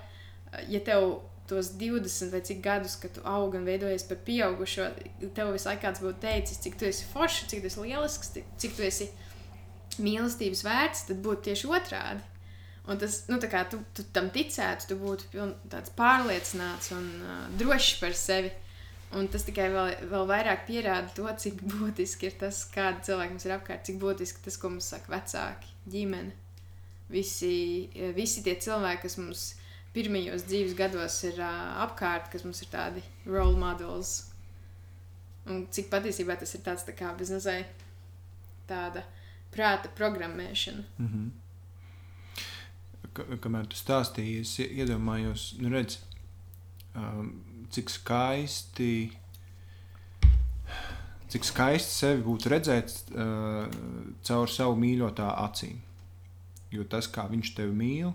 ja 0.69 0.81
tev 0.85 1.21
tos 1.49 1.73
20 1.79 2.31
vai 2.33 2.41
cik 2.41 2.63
gadus, 2.65 2.97
kad 2.97 3.13
tu 3.13 3.23
aug 3.29 3.55
un 3.59 3.67
veidojies 3.67 4.05
par 4.09 4.21
pieaugušo, 4.27 4.89
tev 5.37 5.53
visu 5.53 5.69
laiku 5.69 5.85
kāds 5.85 6.03
būtu 6.05 6.23
teicis, 6.23 6.61
cik 6.65 6.79
tu 6.81 6.89
esi 6.89 7.09
foršs, 7.13 7.49
cik 7.51 7.65
tu 7.65 7.71
esi 7.71 7.87
lielisks, 7.87 8.35
cik 8.63 8.77
tu 8.79 8.87
esi 8.87 9.09
mīlestības 10.01 10.63
vērts, 10.65 11.07
tad 11.11 11.25
būtu 11.25 11.51
tieši 11.51 11.73
otrādi. 11.77 12.29
Un 12.91 12.99
tas, 12.99 13.21
nu, 13.31 13.39
tā 13.39 13.47
kā 13.51 13.63
tu, 13.71 13.79
tu 13.95 14.03
tam 14.15 14.31
ticētu, 14.35 14.89
tu 14.91 14.99
būtu 14.99 15.29
piln, 15.31 15.53
tāds 15.71 15.93
pārliecināts 15.99 16.91
un 16.97 17.05
uh, 17.23 17.43
drošs 17.61 17.99
par 18.01 18.17
sevi. 18.19 18.51
Un 19.13 19.29
tas 19.29 19.45
tikai 19.45 19.69
vēl, 19.71 19.91
vēl 20.09 20.25
vairāk 20.31 20.65
pierāda 20.67 21.13
to, 21.15 21.27
cik 21.45 21.61
būtiski 21.69 22.31
ir 22.31 22.39
tas, 22.41 22.63
kāda 22.73 23.05
cilvēka 23.05 23.35
mums 23.35 23.47
ir 23.47 23.55
apkārt, 23.59 23.85
cik 23.87 23.99
būtiski 24.01 24.43
tas, 24.47 24.57
ko 24.59 24.73
mums 24.73 24.89
saka 24.89 25.13
vecāki, 25.13 25.75
ģimene. 25.93 26.33
Visi, 27.13 27.53
visi 28.17 28.41
tie 28.43 28.57
cilvēki, 28.57 29.03
kas 29.05 29.19
mums 29.21 29.45
pirmajos 29.93 30.47
dzīves 30.49 30.75
gados 30.77 31.19
ir 31.29 31.41
uh, 31.41 31.85
apkārt, 31.85 32.31
kas 32.33 32.45
mums 32.47 32.63
ir 32.65 32.71
tādi 32.73 33.03
role 33.27 33.59
models. 33.61 34.33
Un 35.51 35.67
cik 35.75 35.91
patiesībā 35.93 36.37
tas 36.39 36.55
ir 36.55 36.63
tāds 36.65 36.87
tā 36.87 36.95
kā 36.97 37.11
biznesai 37.19 37.65
tāda 38.69 39.03
prāta 39.53 39.89
programmēšana. 39.97 40.85
Mm 40.99 41.09
-hmm. 41.09 41.31
Kamēr 43.41 43.67
tu 43.67 43.77
stāstīji, 43.77 44.41
es 44.41 44.59
iedomājos, 44.59 45.55
nu 45.61 45.69
redz, 45.69 45.99
um, 46.97 47.45
cik 47.71 47.91
skaisti, 47.91 49.13
cik 51.29 51.45
skaisti 51.45 51.93
sevi 51.93 52.23
būtu 52.23 52.49
redzēt 52.49 52.95
uh, 53.11 53.69
caur 54.23 54.49
savu 54.49 54.77
mīļotā 54.77 55.29
acīm. 55.45 55.77
Jo 56.71 56.85
tas, 56.85 57.09
kā 57.13 57.29
viņš 57.29 57.55
tevi 57.55 57.73
mīl, 57.73 58.13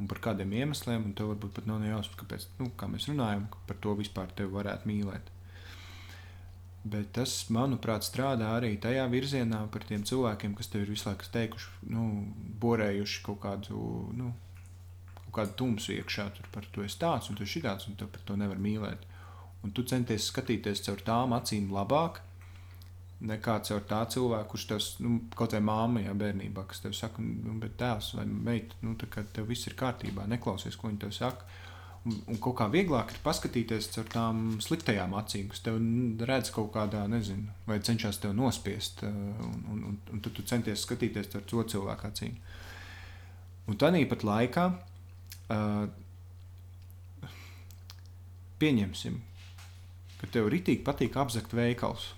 un 0.00 0.10
par 0.10 0.20
kādiem 0.24 0.52
iemesliem, 0.58 1.06
un 1.06 1.14
tev 1.16 1.30
varbūt 1.32 1.54
pat 1.58 1.68
nav 1.70 1.80
nejausmas, 1.82 2.18
kāpēc, 2.18 2.48
nu, 2.60 2.70
kā 2.78 2.88
mēs 2.90 3.06
runājam, 3.10 3.46
par 3.68 3.78
to 3.82 3.94
vispār 3.98 4.32
tevi 4.36 4.52
varētu 4.54 4.90
mīlēt. 4.90 5.30
Bet 6.84 7.14
tas, 7.16 7.32
manuprāt, 7.54 8.04
strādā 8.04 8.50
arī 8.58 8.74
tajā 8.76 9.06
virzienā 9.08 9.62
par 9.72 9.86
tiem 9.88 10.02
cilvēkiem, 10.04 10.52
kas 10.58 10.68
tev 10.68 10.82
ir 10.84 10.90
visu 10.92 11.08
laiku 11.08 11.30
teikuši, 11.32 11.70
nu, 11.94 12.02
borējuši 12.60 13.22
kaut 13.24 13.40
kādu, 13.46 13.78
nu, 14.18 14.34
kaut 15.22 15.38
kādu 15.38 15.56
tumsu 15.62 15.94
iekšā. 15.94 16.26
Tur 16.36 16.50
par 16.52 16.68
to 16.74 16.84
ir 16.84 16.92
tāds 17.00 17.30
un 17.30 17.38
tu 17.38 17.46
esi 17.46 17.62
tāds, 17.64 17.88
un 17.88 17.96
tu 17.96 18.08
par 18.10 18.26
to 18.28 18.36
nevar 18.36 18.60
mīlēt. 18.60 19.08
Un 19.64 19.72
tu 19.72 19.86
centies 19.88 20.28
skatīties 20.28 20.84
caur 20.84 21.00
tām 21.06 21.32
acīm 21.32 21.72
labāk, 21.72 22.20
nekā 23.24 23.58
caur 23.66 23.84
tā 23.88 24.02
cilvēku, 24.12 24.50
kurš 24.52 24.64
tev, 24.70 24.86
nu, 25.04 25.18
kaut 25.36 25.56
vai 25.56 25.62
māma, 25.64 26.02
ja 26.04 26.14
bērnībā, 26.18 26.66
kas 26.68 26.84
tev 26.84 26.96
saka, 26.96 27.22
nu, 27.24 27.56
bet 27.62 27.78
tēvs 27.80 28.14
vai 28.18 28.26
meita, 28.28 28.76
nu, 28.84 28.96
tā 29.00 29.08
kā 29.10 29.24
tev 29.36 29.48
viss 29.48 29.70
ir 29.70 29.76
kārtībā, 29.80 30.26
neklausies, 30.30 30.76
ko 30.76 30.90
viņi 30.90 31.06
tev 31.06 31.14
saka 31.16 31.62
Un, 32.04 32.18
un 32.28 32.36
kaut 32.36 32.58
kā 32.58 32.66
vieglāk 32.68 33.14
ir 33.14 33.20
paskatīties 33.24 33.86
ar 34.02 34.08
tām 34.12 34.40
sliktajām 34.60 35.14
acīm, 35.16 35.46
kas 35.48 35.62
tev 35.64 35.78
redz 36.28 36.50
kaut 36.52 36.68
kādā, 36.74 37.06
nezinu, 37.08 37.48
vai 37.64 37.78
cenšas 37.80 38.20
tevi 38.20 38.36
nospiest. 38.36 39.00
Un, 39.08 39.62
un, 39.72 39.78
un, 39.88 39.94
un 40.12 40.20
tad 40.20 40.34
tu 40.36 40.44
centies 40.44 40.84
skatīties 40.84 41.32
ar 41.32 41.46
to 41.48 41.64
cilvēku 41.72 42.10
acīm. 42.10 42.34
Un 43.72 43.80
tādā 43.80 44.02
pat 44.10 44.26
laikā 44.28 44.66
uh, 44.68 45.86
pieņemsim, 48.60 49.16
ka 50.20 50.28
tev 50.36 50.52
ritīgi 50.52 50.84
patīk 50.84 51.16
apzakt 51.16 51.56
veikals. 51.56 52.10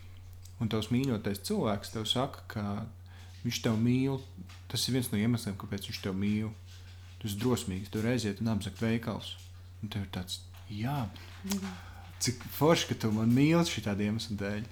Un 0.63 0.71
tavs 0.73 0.89
mīļotais 0.93 1.43
cilvēks 1.45 1.93
tev 1.93 2.07
saka, 2.09 2.45
ka 2.49 2.65
viņš 3.45 3.63
tev 3.65 3.77
mīl. 3.81 4.21
Tas 4.71 4.87
ir 4.89 4.97
viens 4.97 5.11
no 5.13 5.21
iemesliem, 5.21 5.57
kāpēc 5.61 5.91
viņš 5.91 6.01
tev 6.05 6.17
mīl. 6.19 6.53
Tu 7.21 7.29
esi 7.29 7.41
drosmīgs, 7.41 7.91
tu 7.93 8.03
reiziet 8.05 8.41
un 8.41 8.53
apzakt 8.55 8.81
veikals. 8.83 9.35
Un 9.83 9.93
tev 9.93 10.07
ir 10.07 10.11
tāds, 10.15 10.41
jā, 10.73 10.97
cik 12.25 12.43
forši, 12.57 12.91
ka 12.91 12.99
tu 13.05 13.13
man 13.15 13.33
mīli 13.37 13.63
šī 13.69 13.85
tāda 13.87 14.07
iemesla 14.07 14.39
dēļ. 14.41 14.67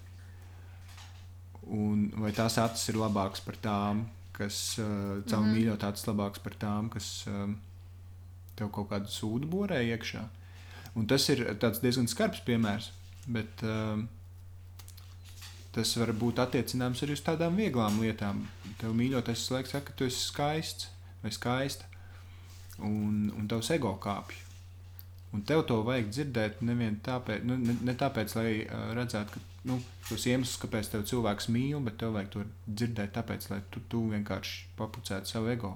Un 1.75 2.09
vai 2.21 2.33
tās 2.37 2.59
acis 2.61 2.91
ir 2.93 3.01
labākas 3.01 3.45
par 3.45 3.61
tām, 3.65 4.05
kas 4.35 4.79
uh, 4.81 4.87
caur 5.29 5.41
mm 5.41 5.47
-hmm. 5.47 5.55
mīļotātes 5.57 6.09
labākas 6.09 6.43
par 6.45 6.57
tām, 6.61 6.91
kas 6.93 7.27
um, 7.31 7.57
tev 8.57 8.71
kaut 8.75 8.91
kādu 8.91 9.09
sūdu 9.13 9.49
borē 9.51 9.81
iekšā. 9.95 10.25
Un 10.95 11.07
tas 11.07 11.29
ir 11.29 11.45
diezgan 11.83 12.09
skarbs 12.09 12.41
piemērs, 12.47 12.91
bet 13.27 13.63
um, 13.63 14.09
tas 15.75 15.97
var 15.99 16.13
būt 16.17 16.41
attiecināms 16.43 17.03
arī 17.05 17.17
uz 17.17 17.23
tādām 17.27 17.59
vieglām 17.59 17.99
lietām. 18.03 18.45
Tev 18.81 18.95
mīļotais 18.97 19.47
slēgts, 19.49 19.75
saka, 19.75 19.91
ka 19.91 19.99
tu 19.99 20.09
esi 20.09 20.23
skaists 20.29 20.91
vai 21.23 21.33
skaista, 21.35 21.89
un, 22.79 23.31
un 23.35 23.49
tavs 23.51 23.71
ego 23.75 23.95
kāpj. 24.03 24.41
Un 25.35 25.43
tev 25.43 25.65
to 25.67 25.81
vajag 25.83 26.13
dzirdēt 26.13 26.61
nevien 26.63 27.01
tāpēc, 27.03 27.43
nu, 27.49 27.57
ne, 27.59 27.75
ne 27.83 27.95
tāpēc, 27.99 28.37
lai 28.39 28.51
uh, 28.63 28.93
redzētu, 28.95 29.35
ka 29.35 29.71
nu, 29.71 29.81
tos 30.07 30.27
iemeslus, 30.31 30.61
kāpēc 30.63 30.93
tev 30.93 31.03
cilvēks 31.11 31.49
mīl, 31.51 31.81
bet 31.83 31.99
tev 31.99 32.15
vajag 32.15 32.31
to 32.35 32.45
dzirdēt 32.69 33.17
tāpēc, 33.17 33.49
lai 33.51 33.59
tu, 33.75 33.83
tu 33.91 34.05
vienkārši 34.13 34.69
papucētu 34.79 35.33
savu 35.33 35.51
ego. 35.51 35.73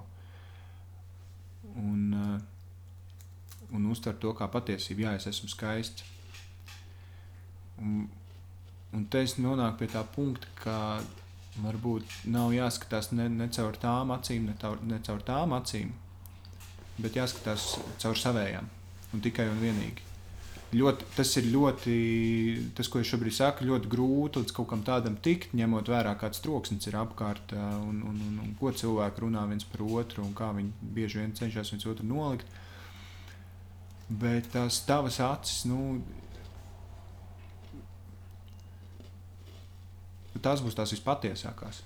Un, 1.75 2.05
uh, 2.15 3.75
un 3.75 3.89
uztver 3.91 4.15
to 4.21 4.31
kā 4.37 4.47
patiesību, 4.53 5.03
jā, 5.07 5.17
es 5.19 5.27
esmu 5.33 5.51
skaists. 5.51 6.07
Un, 7.83 8.07
un 8.95 9.05
te 9.11 9.23
es 9.25 9.37
nonāku 9.41 9.83
pie 9.83 9.89
tā 9.93 10.03
punkta, 10.15 10.49
ka 10.63 10.77
varbūt 11.63 12.19
nav 12.31 12.53
jāskatās 12.55 13.11
ne, 13.11 13.27
ne 13.29 13.49
caur 13.53 13.77
tām 13.79 14.13
acīm, 14.15 14.49
ne, 14.49 14.57
taur, 14.59 14.79
ne 14.85 14.99
caur 15.05 15.23
tām 15.25 15.55
acīm, 15.57 15.91
bet 16.99 17.17
jāskatās 17.19 17.73
caur 18.01 18.19
savējām 18.19 18.69
un 19.13 19.25
tikai 19.25 19.49
un 19.49 19.59
vienīgi. 19.61 20.05
Ļoti, 20.69 21.05
tas 21.15 21.31
ir 21.39 21.47
ļoti, 21.49 21.93
tas, 22.77 22.87
ko 22.93 22.99
es 23.01 23.09
šobrīd 23.09 23.33
saku, 23.33 23.65
ļoti 23.65 23.89
grūti 23.89 24.43
līdz 24.43 24.53
kaut 24.53 24.67
kam 24.69 24.83
tādam 24.85 25.15
tikt, 25.17 25.55
ņemot 25.57 25.89
vērā, 25.89 26.11
kāds 26.21 26.43
troksnis 26.45 26.85
ir 26.85 26.97
apkārt 26.99 27.55
un, 27.57 28.03
un, 28.05 28.19
un, 28.27 28.35
un 28.43 28.51
ko 28.59 28.69
cilvēki 28.69 29.23
runā 29.23 29.47
viens 29.49 29.65
par 29.65 29.81
otru 29.87 30.27
un 30.27 30.35
kā 30.37 30.51
viņi 30.53 30.91
bieži 30.93 31.23
vien 31.23 31.33
cenšas 31.33 31.73
viens 31.73 31.87
otru 31.89 32.05
nolikt. 32.05 32.45
Bet 34.21 34.51
tās 34.53 34.83
tavas 34.85 35.17
acis, 35.25 35.63
nu, 35.69 36.03
tās 40.43 40.61
būs 40.65 40.77
tās 40.77 40.93
vispatiesākās. 40.93 41.81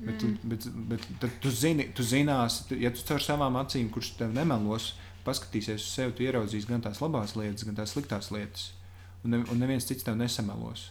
Mm. 0.00 0.36
bet, 0.48 0.66
bet, 0.88 1.08
bet 1.20 1.34
tu, 1.44 1.50
zini, 1.52 1.90
tu 1.92 2.06
zināsi, 2.06 2.78
ja 2.80 2.88
tu 2.94 3.02
caur 3.04 3.20
savām 3.20 3.58
acīm, 3.60 3.90
kurš 3.92 4.14
tev 4.16 4.30
nemelos, 4.32 4.94
paskatīsies 5.26 5.82
uz 5.82 5.90
sevi, 5.90 6.14
tu 6.16 6.24
ieraudzīsi 6.24 6.70
gan 6.70 6.80
tās 6.86 7.02
labās 7.02 7.34
lietas, 7.36 7.66
gan 7.68 7.76
tās 7.76 7.92
sliktās 7.92 8.30
lietas. 8.32 8.70
Un, 9.20 9.34
ne, 9.34 9.42
un 9.52 9.60
neviens 9.60 9.84
cits 9.84 10.06
tev 10.06 10.16
nesamelos. 10.16 10.86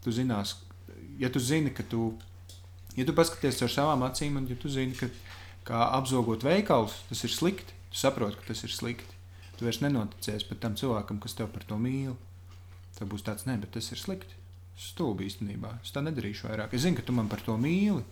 Tu 0.00 0.14
zinās, 0.16 0.54
ja 1.20 1.28
tu 1.28 1.42
zini, 1.42 1.74
ka 1.74 1.84
tu 1.84 2.14
Ja 2.98 3.04
tu 3.06 3.14
paskaties 3.14 3.60
ar 3.62 3.70
savām 3.70 4.02
acīm, 4.02 4.40
un 4.40 4.46
ja 4.50 4.56
tu 4.58 4.66
zini, 4.74 4.96
ka 4.98 5.06
kā 5.68 5.84
apzogot 6.00 6.42
veikalus, 6.42 6.96
tas 7.06 7.20
ir 7.28 7.30
slikti, 7.30 7.76
tu 7.92 8.00
saproti, 8.00 8.40
ka 8.40 8.48
tas 8.50 8.64
ir 8.66 8.72
slikti. 8.74 9.14
Tu 9.54 9.66
vairs 9.66 9.78
nenoticies 9.84 10.46
pat 10.48 10.58
tam 10.64 10.74
cilvēkam, 10.78 11.20
kas 11.22 11.36
tev 11.38 11.50
par 11.54 11.62
to 11.68 11.78
mīl. 11.78 12.16
Tev 12.98 13.10
būs 13.12 13.24
tāds, 13.26 13.46
nē, 13.46 13.58
bet 13.62 13.72
tas 13.76 13.92
ir 13.94 14.00
slikti. 14.00 14.34
Stulbi 14.78 15.26
īstenībā. 15.26 15.76
Es 15.82 15.94
tā 15.94 16.02
nedarīšu 16.02 16.48
vairāk. 16.48 16.74
Es 16.74 16.84
zinu, 16.84 16.98
ka 16.98 17.06
tu 17.06 17.14
man 17.14 17.30
par 17.30 17.42
to 17.42 17.56
mīli, 17.58 18.04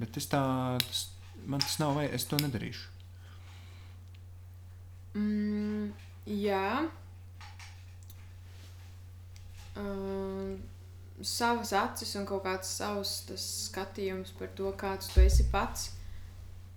bet 0.00 0.16
es 0.20 0.28
tā, 0.28 0.42
tas, 0.84 1.06
man 1.48 1.64
tas 1.64 1.78
nav, 1.80 1.94
vai 1.96 2.08
es 2.12 2.26
to 2.28 2.36
nedarīšu. 2.40 2.90
Mm, 5.16 5.88
jā. 6.44 6.68
Um, 9.78 10.58
savas 11.22 11.72
acis 11.76 12.14
un 12.18 12.28
kaut 12.28 12.44
kāds 12.44 12.70
savs 12.78 13.16
skatījums 13.40 14.34
par 14.38 14.52
to, 14.58 14.70
kāds 14.78 15.10
tu 15.12 15.22
esi 15.22 15.48
pats 15.50 15.90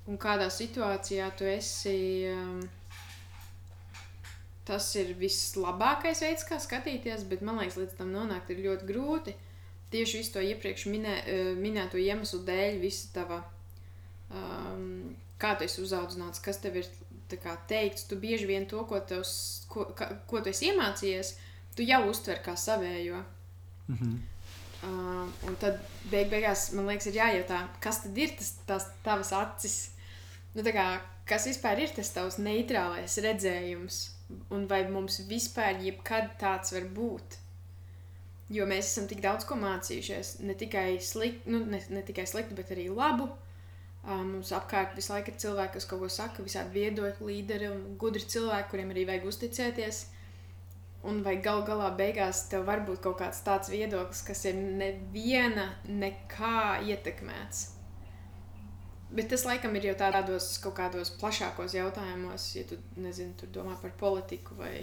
un 0.07 0.17
kādā 0.21 0.47
situācijā 0.53 1.29
tu 1.37 1.47
esi. 1.49 1.99
Um, 2.31 2.59
tas 4.67 4.87
ir 4.99 5.13
vislabākais 5.19 6.21
veids, 6.25 6.45
kā 6.47 6.59
skatīties, 6.59 7.23
bet 7.31 7.43
man 7.45 7.61
liekas, 7.61 7.79
līdz 7.79 7.97
tam 7.99 8.11
nonākt 8.11 8.51
ir 8.51 8.63
ļoti 8.65 8.87
grūti. 8.89 9.35
Tieši 9.93 10.19
visu 10.19 10.33
to 10.35 10.43
iepriekš 10.43 10.87
minē, 10.91 11.15
uh, 11.23 11.51
minēto 11.59 11.99
iemeslu 12.01 12.41
dēļ, 12.47 12.79
visa 12.81 13.11
tava, 13.15 13.41
um, 14.27 15.15
kā 15.39 15.53
tu 15.55 15.67
esi 15.67 15.79
uzaudzināts, 15.85 16.43
kas 16.43 16.59
tev 16.63 16.81
ir 16.81 16.89
kā, 17.35 17.55
teikts, 17.67 18.07
tu 18.07 18.19
bieži 18.19 18.47
vien 18.47 18.67
to, 18.67 18.83
ko, 18.87 18.99
tevs, 18.99 19.33
ko, 19.71 19.87
ka, 19.95 20.09
ko 20.27 20.41
tu 20.43 20.51
esi 20.51 20.69
iemācījies, 20.71 21.35
tu 21.75 21.87
jau 21.87 22.01
uztver 22.09 22.43
kā 22.43 22.55
savējo. 22.59 23.23
Mm 23.87 23.95
-hmm. 23.95 24.17
uh, 24.83 25.47
un 25.47 25.55
tad 25.55 25.79
beig 26.11 26.29
beigās 26.29 26.71
man 26.73 26.87
liekas, 26.87 27.07
ir 27.07 27.21
jājautā, 27.21 27.67
kas 27.79 28.03
tad 28.03 28.17
ir 28.17 28.35
tas 28.37 28.53
tās 28.67 28.89
tavas 29.03 29.31
acis? 29.31 29.91
Nu, 30.55 30.63
kā, 30.63 30.99
kas 31.25 31.47
vispār 31.47 31.79
ir 31.79 31.89
tas 31.95 32.09
tavs 32.09 32.37
neitrālais 32.37 33.17
redzējums? 33.17 34.16
Un 34.51 34.65
vai 34.67 34.81
mums 34.91 35.21
vispār 35.29 35.79
jebkad 35.83 36.33
tāds 36.41 36.73
var 36.75 36.87
būt? 36.95 37.37
Jo 38.51 38.67
mēs 38.67 38.91
esam 38.91 39.07
tik 39.07 39.21
daudz 39.23 39.47
ko 39.47 39.55
mācījušies. 39.59 40.37
Ne 40.47 40.55
tikai 40.55 40.99
slikti, 41.03 41.51
nu, 41.51 41.63
ne, 41.67 41.81
ne 41.91 42.03
tikai 42.07 42.27
slikti, 42.27 42.55
bet 42.55 42.71
arī 42.75 42.87
labu. 42.91 43.27
Uh, 44.07 44.23
mums 44.23 44.53
apkārt 44.55 44.95
visu 44.95 45.11
laiku 45.11 45.33
ir 45.33 45.39
cilvēki, 45.41 45.73
kas 45.75 45.87
kaut 45.89 46.03
ko 46.03 46.11
saka, 46.11 46.43
visādi 46.45 46.79
viedokļi, 46.79 47.27
līderi 47.27 47.67
un 47.71 47.81
gudri 47.99 48.23
cilvēki, 48.23 48.69
kuriem 48.71 48.93
arī 48.93 49.03
vajag 49.09 49.27
uzticēties. 49.31 50.03
Un 51.07 51.19
vai 51.23 51.37
gal 51.43 51.63
galā 51.67 51.89
beigās 51.95 52.45
tev 52.51 52.65
var 52.67 52.83
būt 52.87 53.03
kaut 53.03 53.19
kāds 53.19 53.43
tāds 53.45 53.71
viedoklis, 53.71 54.23
kas 54.27 54.45
ir 54.49 54.55
neviena 54.59 55.69
nekā 55.87 56.79
ietekmēts. 56.87 57.76
Bet 59.07 59.29
tas 59.31 59.45
laikam 59.47 59.75
ir 59.79 59.87
jau 59.87 59.95
tādos 60.01 60.49
kaut 60.59 60.75
kādos 60.79 61.13
plašākos 61.19 61.77
jautājumos, 61.77 62.49
ja 62.57 62.65
tu 62.67 62.75
nezini, 62.99 63.35
tur 63.39 63.51
domā 63.55 63.77
par 63.79 63.93
politiku 63.99 64.57
vai, 64.59 64.81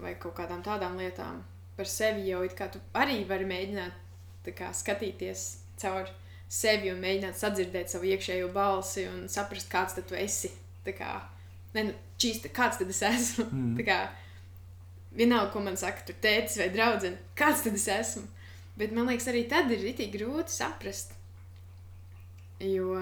vai 0.00 0.14
kaut 0.20 0.38
kādām 0.38 0.62
tādām 0.64 0.96
lietām. 1.00 1.42
Par 1.76 1.88
sevi 1.88 2.30
jau 2.30 2.40
it 2.44 2.56
kā 2.56 2.70
tu 2.72 2.80
arī 2.96 3.20
vari 3.28 3.48
mēģināt 3.48 4.48
kā, 4.56 4.70
skatīties 4.72 5.44
caur 5.80 6.08
sevi 6.50 6.90
un 6.90 7.02
mēģināt 7.02 7.38
sadzirdēt 7.38 7.92
savu 7.92 8.08
iekšējo 8.10 8.48
balsi 8.54 9.06
un 9.10 9.28
saprast, 9.30 9.68
kāds 9.70 10.00
tu 10.00 10.16
esi. 10.18 10.50
Tā 10.86 10.96
kā, 10.96 11.12
ne, 11.76 11.90
nu, 11.90 11.94
čīsta, 12.20 12.50
kāds 12.56 12.80
tad 12.80 12.90
es 12.90 13.02
esmu? 13.04 13.46
Mm. 13.52 13.72
Tā 13.78 13.86
kā, 13.86 13.98
vienalga, 15.20 15.52
ko 15.52 15.62
man 15.64 15.76
saka, 15.80 16.06
tur 16.08 16.16
tēvs 16.24 16.56
vai 16.62 16.70
draugs, 16.72 17.08
kāds 17.38 17.64
tad 17.66 17.76
es 17.76 17.88
esmu. 17.92 18.26
Bet 18.80 18.94
man 18.96 19.10
liekas, 19.10 19.28
arī 19.28 19.44
tad 19.50 19.70
ir 19.74 19.82
rītīgi 19.84 20.16
grūti 20.16 20.56
saprast. 20.56 21.12
Jo, 22.64 22.96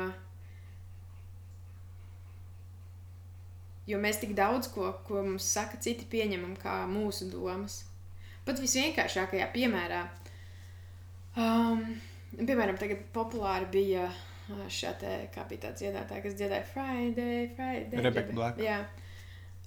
jo 3.89 3.99
mēs 4.03 4.20
tik 4.20 4.34
daudz 4.36 4.68
ko, 4.72 4.93
ko 5.09 5.22
mums 5.24 5.49
saka, 5.49 5.80
citi 5.80 6.07
pieņemam 6.12 6.55
kā 6.61 6.82
mūsu 6.91 7.30
domas. 7.32 7.82
Pat 8.45 8.61
visvienkāršākajā 8.61 9.51
piemērā. 9.53 10.03
Um, 11.39 11.84
piemēram, 12.36 12.78
tagad 12.80 13.05
populāri 13.14 13.68
bija 13.72 14.09
šāda, 14.72 15.28
kā 15.34 15.45
bija 15.49 15.66
tāds 15.66 15.82
dziedātājs, 15.82 16.24
kas 16.24 16.36
dziedāja 16.39 16.64
Friday, 16.72 17.49
Friday. 17.57 18.03
Rebeka 18.05 18.34
Black. 18.36 18.61
Jā. 18.62 18.82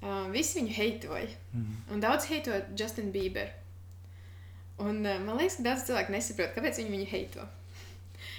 Uh, 0.01 0.25
visi 0.33 0.59
viņu 0.59 0.73
heitoja. 0.73 1.27
Mm 1.53 1.61
-hmm. 1.61 1.93
Un 1.93 1.99
daudz 1.99 2.25
heitoja 2.29 2.65
Justinu 2.77 3.11
Bieberu. 3.11 3.51
Un 4.79 5.05
uh, 5.05 5.19
man 5.25 5.37
liekas, 5.37 5.57
ka 5.57 5.63
daudz 5.63 5.85
cilvēku 5.85 6.11
nesaprot, 6.11 6.55
kāpēc 6.55 6.77
viņi 6.77 6.89
viņu 6.89 7.09
heito. 7.11 7.45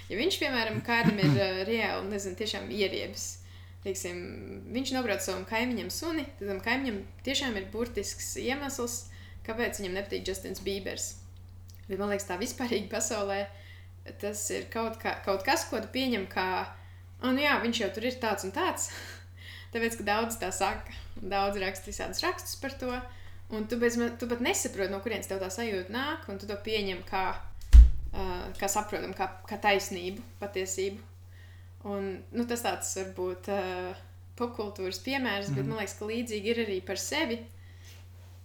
Ja 0.09 0.17
viņš, 0.17 0.39
piemēram, 0.39 0.81
kādam 0.81 1.19
ir 1.19 1.31
uh, 1.31 1.63
reāli, 1.67 2.09
nezinu, 2.09 2.35
tiešām 2.35 2.69
ieriebies, 2.69 3.42
teiksim, 3.83 4.19
viņš 4.73 4.93
nobrauc 4.95 5.23
savam 5.23 5.43
kaimiņam 5.47 5.89
suni, 5.91 6.25
tad 6.39 6.49
tam 6.49 6.61
kaimiņam 6.63 7.01
tiešām 7.25 7.57
ir 7.59 7.67
burtisks 7.73 8.33
iemesls, 8.39 9.07
kāpēc 9.47 9.81
viņam 9.81 9.97
nepatīk 9.99 10.27
Justins 10.27 10.63
Biebers. 10.63 11.09
Bet 11.89 11.99
man 11.99 12.13
liekas, 12.13 12.29
tā 12.29 12.37
vispārīgi 12.39 12.87
pasaulē 12.91 13.41
tas 14.19 14.43
ir 14.51 14.67
kaut, 14.71 14.97
kā, 15.01 15.17
kaut 15.23 15.43
kas, 15.47 15.67
ko 15.69 15.79
tu 15.83 15.89
pieņem 15.91 16.27
kā, 16.31 16.47
oh, 17.21 17.31
nu 17.31 17.43
jā, 17.43 17.57
viņš 17.63 17.83
jau 17.83 17.91
tur 17.95 18.07
ir 18.07 18.19
tāds 18.23 18.47
un 18.47 18.55
tāds. 18.55 18.89
Tāpēc, 19.73 19.97
ka 19.99 20.07
daudz 20.07 20.37
tā 20.41 20.51
saka, 20.53 20.95
daudz 21.17 21.59
raksta 21.61 21.89
visādus 21.89 22.21
rakstus 22.23 22.59
par 22.61 22.75
to, 22.79 22.91
un 23.55 23.65
tu, 23.67 23.79
bez, 23.81 23.97
tu 24.19 24.29
pat 24.29 24.43
nesaproti, 24.43 24.91
no 24.93 24.99
kurienes 25.03 25.29
tev 25.29 25.41
tā 25.41 25.49
sajūta 25.51 25.93
nāk, 25.93 26.27
un 26.29 26.39
tu 26.39 26.49
to 26.49 26.57
pieņem 26.65 27.01
kā, 27.07 27.23
uh, 27.79 28.43
kā 28.59 28.69
saprotam, 28.69 29.15
kā, 29.17 29.31
kā 29.49 29.59
taisnību, 29.63 30.23
patiesību. 30.43 31.12
Un, 31.83 32.13
nu, 32.31 32.45
tas 32.47 32.63
tāds 32.63 32.93
varbūt 32.95 33.49
uh, 33.51 34.03
popkultūras 34.39 35.01
piemērs, 35.03 35.49
mm. 35.51 35.57
bet 35.57 35.67
man 35.67 35.81
liekas, 35.81 35.97
ka 35.99 36.07
līdzīgi 36.07 36.53
ir 36.53 36.61
arī 36.63 36.77
par 36.85 37.01
sevi. 37.01 37.41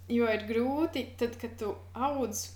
Jo 0.09 0.27
ir 0.33 0.43
grūti, 0.49 1.05
tad, 1.19 1.37
kad 1.39 1.53
tu 1.59 1.69
audz, 1.93 2.47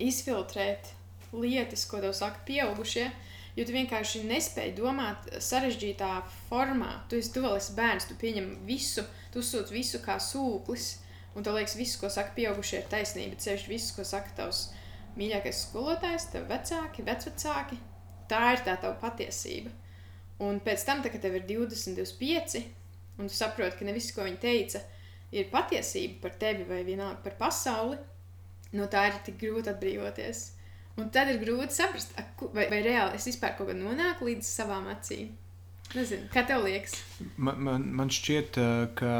izfiltrēt 0.00 0.94
lietas, 1.34 1.84
ko 1.90 2.00
tev 2.02 2.14
saka 2.16 2.40
pieaugušie. 2.46 3.10
Jo 3.58 3.66
tu 3.66 3.74
vienkārši 3.74 4.22
nespēji 4.30 4.76
domāt 4.78 5.26
sarežģītā 5.42 6.10
formā. 6.46 6.92
Tu 7.10 7.18
esi 7.18 7.42
vēl 7.42 7.58
esi 7.58 7.74
bērns, 7.76 8.06
tu 8.08 8.16
pieņem 8.20 8.52
visu, 8.64 9.04
tu 9.34 9.42
uzsūti 9.42 9.74
visu 9.74 10.00
kā 10.04 10.16
sūklis. 10.22 10.92
Un 11.34 11.46
tev 11.46 11.58
liekas, 11.58 11.76
viss, 11.78 11.98
ko 12.00 12.08
saka 12.10 12.32
pieaugušie, 12.38 12.80
ir 12.80 12.88
taisnība. 12.90 13.38
Ceļš 13.42 13.66
viss, 13.70 13.92
ko 13.94 14.06
saka 14.06 14.32
tavs 14.38 14.68
mīļākais 15.18 15.66
skolotājs, 15.66 16.30
tev 16.32 16.48
vecāki, 16.50 17.04
vecvecāki. 17.06 17.78
Tā 18.30 18.44
ir 18.54 18.62
tā 18.66 18.76
tava 18.78 18.94
patiesība. 19.00 19.72
Un 20.40 20.60
pēc 20.64 20.84
tam, 20.86 21.02
tā, 21.04 21.10
kad 21.12 21.22
tev 21.24 21.36
ir 21.36 21.44
20, 21.48 21.98
25, 21.98 22.62
un 23.20 23.28
tu 23.28 23.36
saproti, 23.36 23.76
ka 23.80 23.88
ne 23.88 23.96
viss, 23.96 24.14
ko 24.16 24.24
viņi 24.24 24.40
teica, 24.40 24.80
ir 25.36 25.50
patiesība 25.52 26.22
par 26.24 26.38
tevi 26.40 26.64
vai 26.68 26.80
vienalga 26.86 27.20
par 27.24 27.36
pasauli, 27.42 27.98
no 28.78 28.86
tā 28.90 29.08
ir 29.10 29.20
tik 29.26 29.36
grūti 29.42 29.72
atbrīvoties. 29.72 30.46
Un 31.00 31.10
tad 31.14 31.30
ir 31.32 31.38
grūti 31.42 31.76
saprast, 31.76 32.16
vai, 32.54 32.66
vai 32.70 32.80
reāli 32.84 33.18
es 33.18 33.28
vispār 33.28 33.54
kaut 33.58 33.70
kad 33.70 33.78
nonāku 33.78 34.26
līdz 34.28 34.48
savām 34.48 34.88
acīm. 34.92 35.30
Nezinu, 35.94 36.28
kā 36.30 36.44
tev 36.46 36.64
liekas? 36.66 36.94
Man, 37.36 37.60
man, 37.66 37.86
man 37.98 38.10
šķiet, 38.14 38.58
ka 38.98 39.14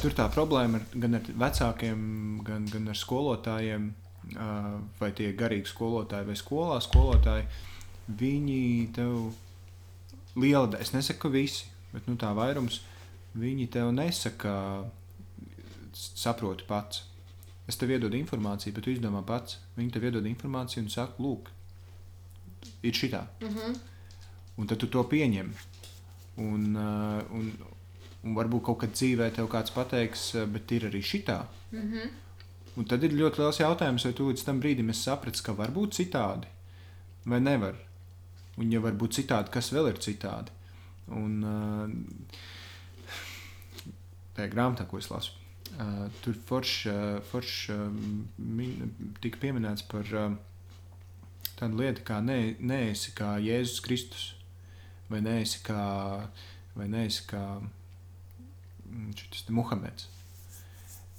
tur 0.00 0.14
tā 0.16 0.28
problēma 0.32 0.80
ir 0.80 1.00
gan 1.02 1.18
ar 1.18 1.30
vecākiem, 1.44 2.00
gan, 2.46 2.68
gan 2.72 2.88
ar 2.92 2.98
skolotājiem, 2.98 3.90
vai 5.00 5.12
tie 5.14 5.32
garīgi 5.38 5.70
skolotāji 5.70 6.26
vai 6.26 6.36
skolā 6.36 6.80
skolotāji. 6.82 7.46
Viņi 8.06 8.60
tev 8.94 9.32
liela 10.36 10.66
daļa, 10.66 10.82
es 10.82 10.92
nesaku, 10.94 11.30
visi, 11.32 11.66
bet 11.92 12.06
nu, 12.10 12.16
tā 12.20 12.32
vairums, 12.36 12.80
viņi 13.34 13.68
tev 13.72 13.92
nesaka, 13.94 14.56
saproti 15.94 16.66
pats 16.68 17.04
Es 17.66 17.78
tev 17.78 17.90
iedodu 17.90 18.14
informāciju, 18.18 18.74
bet 18.76 18.84
tu 18.86 18.92
izdomā 18.94 19.24
pats. 19.26 19.58
Viņi 19.76 19.94
tev 19.96 20.06
iedod 20.06 20.26
informāciju 20.30 20.84
un 20.84 20.92
saka, 20.92 21.18
lūk, 21.22 21.48
ir 22.86 22.94
šitā. 22.94 23.24
Mm 23.40 23.54
-hmm. 23.54 23.78
Un 24.56 24.66
tad 24.66 24.78
tu 24.78 24.86
to 24.86 25.02
pieņem. 25.02 25.50
Un, 26.36 26.76
un, 26.76 27.52
un 28.22 28.36
varbūt 28.36 28.62
kaut 28.62 28.78
kad 28.78 28.92
dzīvē 28.92 29.30
tev 29.34 29.48
kāds 29.48 29.74
pateiks, 29.74 30.32
bet 30.52 30.72
ir 30.72 30.82
arī 30.90 31.02
šitā. 31.02 31.44
Mm 31.72 31.92
-hmm. 31.92 32.08
Un 32.76 32.84
tad 32.88 33.04
ir 33.06 33.16
ļoti 33.16 33.40
liels 33.40 33.60
jautājums, 33.62 34.04
vai 34.04 34.12
tu 34.16 34.28
līdz 34.28 34.44
tam 34.44 34.60
brīdim 34.60 34.92
saprati, 34.92 35.42
ka 35.42 35.56
var 35.56 35.72
būt 35.72 35.96
citādi 35.96 36.50
vai 37.26 37.40
nevar. 37.40 37.78
Un, 38.56 38.68
ja 38.72 38.80
var 38.84 38.94
būt 38.96 39.16
citādi, 39.20 39.52
kas 39.52 39.72
vēl 39.72 39.90
ir 39.92 39.98
citādi? 40.04 40.52
Un, 41.16 41.32
uh, 41.46 41.88
tajā 44.36 44.52
grāmatā, 44.52 44.88
ko 44.88 45.00
es 45.00 45.10
lasu, 45.12 45.32
Uh, 45.76 46.06
tur 46.22 46.36
forši 46.46 46.88
uh, 46.88 47.22
forš, 47.26 47.52
uh, 47.74 47.88
tika 49.20 49.40
pieminēts 49.42 49.82
par 49.90 50.06
tādu 51.58 51.80
lietu, 51.82 52.04
kā 52.06 52.20
ne, 52.24 52.54
neesi 52.62 53.12
kā 53.16 53.34
Jēzus 53.42 53.82
Kristus, 53.84 54.28
vai 55.10 55.20
neesi 55.26 55.60
kā, 55.66 55.82
vai 56.78 56.86
neesi 56.88 57.26
kā 57.28 57.42
mm, 57.58 59.10
šis 59.18 59.50
Muhameds. 59.52 60.08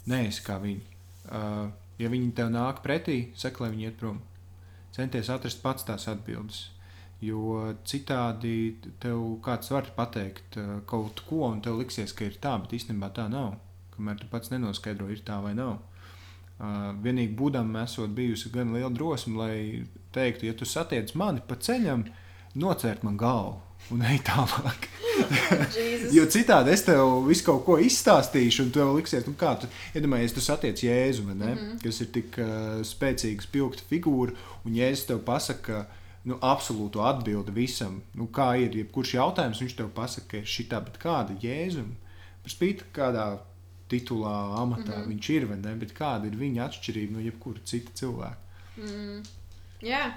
Neesi 0.09 0.41
kā 0.47 0.57
viņi. 0.63 0.96
Uh, 1.27 1.67
ja 1.99 2.09
viņi 2.11 2.31
tev 2.37 2.51
nāk 2.53 2.81
pretī, 2.85 3.31
saka, 3.35 3.63
lai 3.63 3.73
viņi 3.75 3.89
iet 3.89 3.99
prom. 3.99 4.21
centies 4.91 5.29
atrast 5.29 5.61
pats 5.61 5.85
tās 5.85 6.07
atbildes. 6.07 6.69
Jo 7.21 7.73
citādi 7.85 8.77
tev 8.99 9.39
kāds 9.45 9.71
var 9.71 9.89
pateikt 9.95 10.57
uh, 10.57 10.79
kaut 10.85 11.21
ko, 11.29 11.47
un 11.49 11.61
tev 11.61 11.77
liksies, 11.81 12.13
ka 12.13 12.25
ir 12.25 12.37
tā, 12.41 12.57
bet 12.61 12.73
īstenībā 12.73 13.11
tā 13.13 13.27
nav. 13.29 13.57
Kamēr 13.95 14.19
tu 14.21 14.27
pats 14.31 14.51
nenoskaidro, 14.53 15.09
ir 15.09 15.21
tā 15.25 15.41
vai 15.41 15.53
nav. 15.57 15.79
Uh, 16.57 16.93
vienīgi 17.03 17.35
būdam, 17.37 17.75
esot 17.83 18.13
bijusi 18.17 18.49
gan 18.53 18.73
liela 18.73 18.93
drosme, 18.93 19.37
lai 19.37 19.85
teiktu, 20.13 20.47
ja 20.47 20.53
tu 20.57 20.65
satiec 20.65 21.13
mani 21.13 21.41
pa 21.45 21.55
ceļam, 21.55 22.07
nocērt 22.57 23.03
man 23.05 23.17
galvu 23.17 23.66
un 23.93 24.01
ej 24.01 24.19
tālāk. 24.27 24.87
jo 26.15 26.25
citādi 26.29 26.73
es 26.73 26.83
tev 26.85 27.27
visu 27.27 27.45
kaut 27.47 27.63
ko 27.65 27.77
izstāstīšu, 27.81 28.67
un 28.67 28.73
tev 28.75 28.91
liksies, 28.97 29.25
nu 29.27 29.33
kā 29.39 29.55
tu 29.61 29.69
iedomājies, 29.97 30.35
tu 30.35 30.43
satiec 30.43 30.83
Jēzu, 30.83 31.23
mm 31.23 31.41
-hmm. 31.41 31.77
kas 31.83 32.01
ir 32.01 32.11
tik 32.13 32.37
uh, 32.37 32.81
spēcīga, 32.85 33.41
spilgta 33.41 33.83
figūra, 33.89 34.35
un 34.65 34.75
Jēzus 34.75 35.07
tev 35.07 35.23
pasaka, 35.25 35.85
nu, 36.27 36.37
absolūtu 36.41 37.03
atbildi 37.07 37.51
visam. 37.55 38.01
Nu, 38.13 38.27
kā 38.27 38.49
ir, 38.59 38.75
jebkurš 38.75 39.13
jautājums, 39.13 39.61
viņš 39.61 39.75
tev 39.77 39.89
pasaka, 39.95 40.27
ka 40.27 40.43
šitā, 40.55 40.81
bet 40.83 40.99
kāda 40.99 41.37
jēzuma, 41.41 41.95
par 42.43 42.51
spīti 42.51 42.83
kādā 42.95 43.27
titulā, 43.87 44.35
amatā 44.61 44.91
mm 44.91 45.01
-hmm. 45.01 45.07
viņš 45.07 45.29
ir, 45.29 45.45
vai 45.45 45.57
ne, 45.57 45.75
bet 45.75 45.93
kāda 45.95 46.27
ir 46.27 46.35
viņa 46.35 46.65
atšķirība 46.67 47.11
no 47.13 47.19
jebkura 47.19 47.59
cita 47.63 47.91
cilvēka. 47.93 48.37
Mm. 48.77 49.23
Jā. 49.81 50.11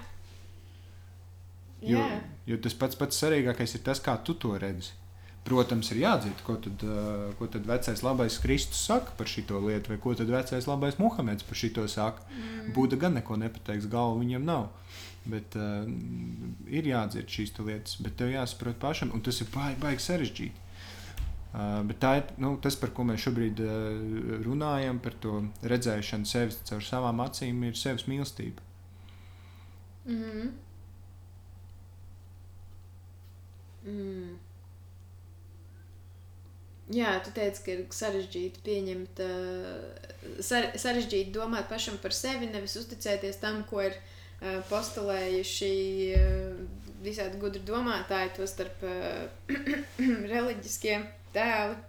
Jo, 1.81 1.97
yeah. 1.97 2.19
jo 2.45 2.57
tas 2.61 2.75
pats 2.77 2.97
pats 2.97 3.17
svarīgākais 3.17 3.77
ir 3.77 3.85
tas, 3.85 4.01
kā 4.03 4.13
tu 4.25 4.35
to 4.37 4.53
redzi. 4.61 4.93
Protams, 5.41 5.87
ir 5.89 6.03
jādzird, 6.03 6.41
ko 6.45 6.55
tad, 6.61 6.83
ko 7.39 7.47
tad 7.49 7.65
vecais 7.65 8.03
labais 8.05 8.35
Kristus 8.43 8.83
saka 8.85 9.15
par 9.17 9.29
šo 9.29 9.61
lietu, 9.65 9.89
vai 9.89 9.97
ko 9.97 10.13
tad 10.13 10.29
vecais 10.29 10.67
labais 10.69 10.99
Muhameds 11.01 11.47
par 11.47 11.57
šo 11.57 11.87
saka. 11.89 12.21
Mm. 12.29 12.73
Būda 12.75 12.99
gan 13.01 13.17
neko 13.17 13.39
nepateiks, 13.41 13.89
galva 13.89 14.19
viņam 14.21 14.45
nav. 14.45 14.69
Bet 15.25 15.57
uh, 15.57 15.85
ir 16.69 16.85
jādzird 16.89 17.29
šīs 17.29 17.57
lietas, 17.57 17.97
bet 18.01 18.19
tev 18.21 18.29
jāsaprot 18.33 18.77
pašam, 18.81 19.11
un 19.17 19.21
tas 19.25 19.41
ir 19.41 19.49
baigi, 19.53 19.81
baigi 19.81 20.05
sarežģīti. 20.05 20.67
Uh, 21.51 21.81
bet 21.89 21.97
tā 21.99 22.15
ir 22.21 22.29
nu, 22.41 22.53
tas, 22.61 22.77
par 22.79 22.93
ko 22.95 23.03
mēs 23.09 23.25
šobrīd 23.25 23.59
uh, 23.65 24.41
runājam, 24.45 25.01
par 25.03 25.17
to 25.25 25.41
redzēšanu 25.65 26.29
sevis 26.29 26.61
caur 26.69 26.85
savām 26.85 27.21
acīm, 27.25 27.65
ir 27.65 27.77
sevis 27.77 28.05
mīlestība. 28.09 28.61
Mm 30.05 30.21
-hmm. 30.21 30.51
Mm. 33.85 34.39
Jā, 36.91 37.11
tu 37.23 37.31
teici, 37.31 37.61
ka 37.63 37.71
ir 37.71 37.83
sarežģīti 37.95 38.63
pieņemt, 38.65 39.21
sare, 40.43 40.73
sarežģīti 40.81 41.31
domāt 41.31 41.69
pašam 41.71 41.95
par 42.03 42.11
sevi, 42.11 42.49
nevis 42.51 42.75
uzticēties 42.81 43.39
tam, 43.39 43.61
ko 43.69 43.85
ir 43.85 43.95
postulējuši 44.67 45.69
visādi 47.05 47.39
gudri 47.39 47.61
domātāji, 47.63 48.33
to 48.35 48.47
starp 48.49 48.83
reliģiskie 50.33 50.97
tēli. 51.35 51.79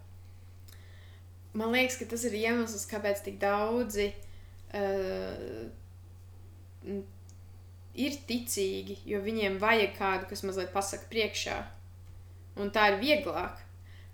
Man 1.59 1.74
liekas, 1.74 1.99
ka 2.01 2.09
tas 2.09 2.22
ir 2.28 2.38
iemesls, 2.38 2.86
kāpēc 2.88 3.26
tik 3.26 3.36
daudzi 3.43 4.07
uh, 4.12 5.66
ir 7.93 8.18
ticīgi, 8.28 9.03
jo 9.09 9.20
viņiem 9.24 9.59
vajag 9.61 9.97
kādu, 9.99 10.28
kas 10.30 10.45
mazliet 10.49 10.72
pasaka 10.72 11.11
priekšā. 11.12 11.59
Un 12.61 12.72
tā 12.74 12.90
ir 12.92 12.98
vieglāk 13.00 13.61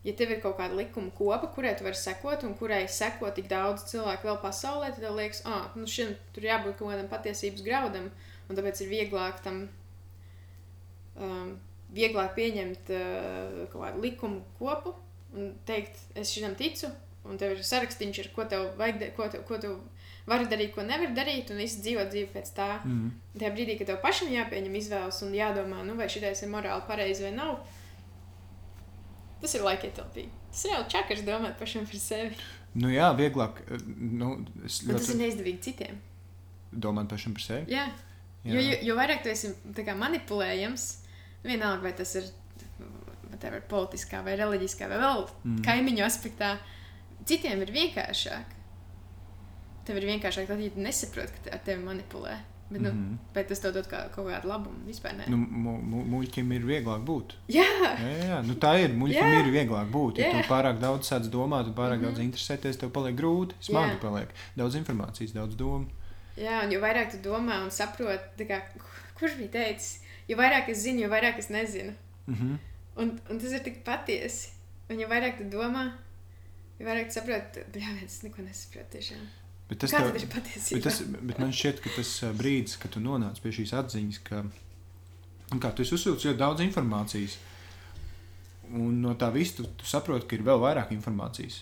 ja 0.09 0.15
tev 0.17 0.33
ir 0.33 0.43
kaut 0.43 0.57
kāda 0.59 0.77
likuma 0.79 1.11
kopa, 1.15 1.51
kurai 1.55 1.75
tu 1.77 1.87
vari 1.87 1.99
sekot, 1.99 2.45
un 2.47 2.55
kurai 2.59 2.85
seko 2.91 3.31
tik 3.35 3.49
daudz 3.51 3.89
cilvēku 3.91 4.29
vēl 4.29 4.39
pasaulē, 4.43 4.93
tad 4.95 5.05
tev 5.05 5.17
liekas, 5.19 5.43
ah, 5.49 5.69
nu 5.77 5.89
šim 5.91 6.15
tur 6.35 6.47
jābūt 6.47 6.79
kaut 6.79 6.93
kādam 6.93 7.11
patiesības 7.11 7.65
graudam, 7.67 8.09
un 8.49 8.59
tāpēc 8.59 8.85
ir 8.85 8.93
vieglāk 8.93 9.43
tam, 9.45 9.67
um, 11.19 11.57
vieglāk 11.95 12.33
pieņemt 12.39 12.95
uh, 12.95 13.67
kaut 13.73 13.83
kādu 13.83 14.07
likumu 14.07 14.43
kopu 14.61 14.95
un 15.37 15.53
teikt, 15.69 16.01
es 16.17 16.33
šitam 16.33 16.55
ticu, 16.57 16.93
un 17.29 17.41
tev 17.41 17.57
ir 17.57 17.65
sarakstīns, 17.67 18.23
ar 18.23 18.31
ko 18.37 18.47
tev 18.49 18.71
vajag, 18.79 19.11
ko, 19.17 19.27
tev, 19.33 19.43
ko 19.49 19.59
tu 19.61 19.75
vari 20.29 20.47
darīt, 20.49 20.73
ko 20.77 20.85
nevari 20.87 21.17
darīt, 21.17 21.51
un 21.53 21.61
viss 21.61 21.83
dzīvo 21.83 22.07
dzīvi 22.09 22.31
pēc 22.33 22.53
tā. 22.57 22.69
Mm. 22.85 23.11
Tajā 23.35 23.51
brīdī, 23.53 23.77
kad 23.81 23.91
tev 23.91 23.99
pašam 24.05 24.31
jāpieņem 24.33 24.79
izvēles 24.81 25.21
un 25.27 25.37
jādomā, 25.37 25.83
nu, 25.85 25.97
vai 25.99 26.09
šitais 26.13 26.45
ir 26.45 26.53
morāli 26.53 26.85
pareizi 26.89 27.27
vai 27.27 27.35
nav, 27.37 27.59
Tas 29.43 29.55
ir 29.55 29.65
laikietilpīgi. 29.67 30.31
Tas 30.51 30.65
ir 30.67 30.75
jau 30.75 30.83
čakars 30.95 31.23
domāt 31.27 31.59
pašam 31.61 31.87
par 31.87 32.03
sevi. 32.03 32.39
Nu 32.79 32.91
jā, 32.93 33.09
vieglāk. 33.19 33.63
Nu, 33.87 34.35
es 34.67 34.83
ļoti... 34.85 34.99
Tas 34.99 35.13
ir 35.15 35.21
neizdevīgi 35.23 35.63
citiem. 35.69 36.01
Domāt 36.73 37.11
pašam 37.13 37.37
par 37.37 37.45
sevi? 37.47 37.73
Jā. 37.73 37.87
jā. 38.43 38.57
Jo, 38.57 38.65
jo, 38.65 38.81
jo 38.91 38.99
vairāk 38.99 39.23
tu 39.25 39.33
esi 39.33 39.53
kā, 39.79 39.95
manipulējams, 39.99 40.89
vienalga 41.47 41.87
vai 41.87 41.95
tas 41.97 42.17
ir 42.19 42.29
whatever, 43.31 43.63
politiskā 43.71 44.23
vai 44.27 44.37
reliģiskā 44.41 44.89
vai 44.91 45.01
vēl 45.03 45.25
mm. 45.29 45.59
kaimiņu 45.67 46.05
aspektā, 46.07 46.57
citiem 47.29 47.63
ir 47.65 47.75
vienkāršāk. 47.75 48.55
Tev 49.89 50.01
ir 50.01 50.09
vienkāršāk, 50.11 50.49
tad, 50.51 50.61
ja 50.61 50.85
nesaproti, 50.85 51.45
ka 51.45 51.55
ar 51.57 51.63
tevi 51.65 51.85
manipulē. 51.85 52.37
Bet, 52.71 52.81
nu, 52.81 52.91
mm 52.91 52.97
-hmm. 52.97 53.35
bet 53.35 53.49
tas 53.49 53.61
tev 53.61 53.73
dod 53.73 53.87
kā, 53.89 54.11
kaut 54.15 54.27
kādu 54.29 54.49
labumu 54.49 54.77
vispār. 54.87 55.17
Ne? 55.17 55.25
Nu, 55.29 55.37
mu, 55.37 55.77
mu, 55.91 56.03
muļķim 56.05 56.53
ir 56.53 56.67
vieglāk 56.69 57.05
būt. 57.05 57.35
Jā, 57.49 57.65
jā, 58.01 58.17
jā. 58.25 58.43
Nu, 58.47 58.55
tā 58.55 58.73
ir. 58.83 58.91
Muļķim 58.93 59.31
jā. 59.33 59.39
ir 59.41 59.53
vieglāk 59.53 59.89
būt. 59.91 60.19
Ja 60.19 60.27
jā. 60.27 60.43
tu 60.43 60.49
pārāk 60.53 60.81
daudz 60.81 61.09
sāc 61.09 61.31
domāt, 61.33 61.73
pārāk 61.75 61.97
mm 61.97 62.05
-hmm. 62.05 62.05
daudz 62.05 62.19
interesēties, 62.19 62.77
tev 62.77 62.91
paliek 62.91 63.17
grūti. 63.17 63.55
Smagi 63.61 63.95
jā. 63.95 64.01
paliek. 64.01 64.29
Daudz 64.57 64.75
informācijas, 64.75 65.33
daudz 65.33 65.57
domu. 65.57 65.87
Jā, 66.37 66.65
un 66.65 66.73
jo 66.73 66.81
vairāk 66.81 67.11
tu 67.11 67.19
domā 67.29 67.65
un 67.65 67.71
saproti, 67.71 68.45
kā, 68.45 68.61
kurš 69.19 69.37
bija 69.41 69.51
teicis, 69.51 70.03
jo 70.29 70.37
vairāk 70.37 70.69
es 70.69 70.79
zinu, 70.79 71.01
jo 71.01 71.09
vairāk 71.09 71.39
es 71.39 71.49
nezinu. 71.49 71.93
Mm 72.27 72.35
-hmm. 72.35 72.59
un, 72.97 73.21
un 73.31 73.39
tas 73.39 73.53
ir 73.53 73.61
tik 73.61 73.85
patiesi. 73.85 74.49
Un 74.89 75.01
jo 75.01 75.09
vairāk 75.09 75.37
tu 75.39 75.45
domā, 75.57 75.91
jo 76.79 76.87
vairāk 76.87 77.07
tu 77.07 77.13
saproti, 77.13 77.61
ka 77.73 78.05
es 78.05 78.23
neko 78.23 78.43
nesaprotu 78.43 78.91
tiešām. 78.91 79.27
Bet 79.69 79.83
tas, 79.83 79.93
tev, 79.93 80.15
ir 80.17 80.25
bet, 80.33 80.85
tas, 80.85 81.03
bet 81.05 81.41
man 81.43 81.51
šķiet, 81.53 81.83
ka 81.85 81.93
tas 81.99 82.11
brīdis, 82.39 82.79
kad 82.81 82.95
tu 82.95 83.03
nonāc 83.05 83.37
pie 83.45 83.53
šīs 83.53 83.75
atziņas, 83.77 84.21
ka 84.25 84.41
kā, 85.61 85.73
tu 85.77 85.85
uzsūci 85.85 86.31
ļoti 86.31 86.41
daudz 86.41 86.63
informācijas, 86.65 87.35
un 88.73 89.03
no 89.03 89.13
tā 89.21 89.29
visa 89.35 89.59
tu, 89.59 89.67
tu 89.77 89.89
saproti, 89.89 90.25
ka 90.29 90.39
ir 90.39 90.45
vēl 90.47 90.63
vairāk 90.63 90.95
informācijas, 90.97 91.61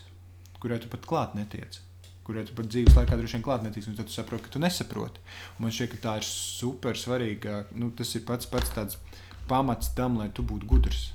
kurai 0.63 0.79
tu 0.83 0.91
pat 0.91 1.03
klāt 1.07 1.35
netiec. 1.35 1.81
Kurai 2.27 2.45
tu 2.47 2.55
pat 2.55 2.67
dzīves 2.71 2.95
laikā 2.95 3.15
droši 3.19 3.37
vien 3.37 3.43
klāt 3.43 3.63
netiec, 3.63 3.87
un 3.87 3.95
tad 3.99 4.07
tu 4.07 4.15
saproti, 4.15 4.45
ka 4.45 4.53
tu 4.55 4.61
nesaproti. 4.63 5.23
Un 5.57 5.65
man 5.65 5.75
šķiet, 5.75 5.91
ka 5.93 5.99
tā 6.03 6.15
ir 6.19 6.27
super 6.27 6.99
svarīga. 6.99 7.61
Nu, 7.75 7.91
tas 7.95 8.11
ir 8.19 8.23
pats, 8.27 8.47
pats 8.51 8.71
tāds 8.75 8.99
pamats 9.47 9.91
tam, 9.95 10.17
lai 10.19 10.27
tu 10.35 10.43
būtu 10.47 10.67
gudrs. 10.67 11.09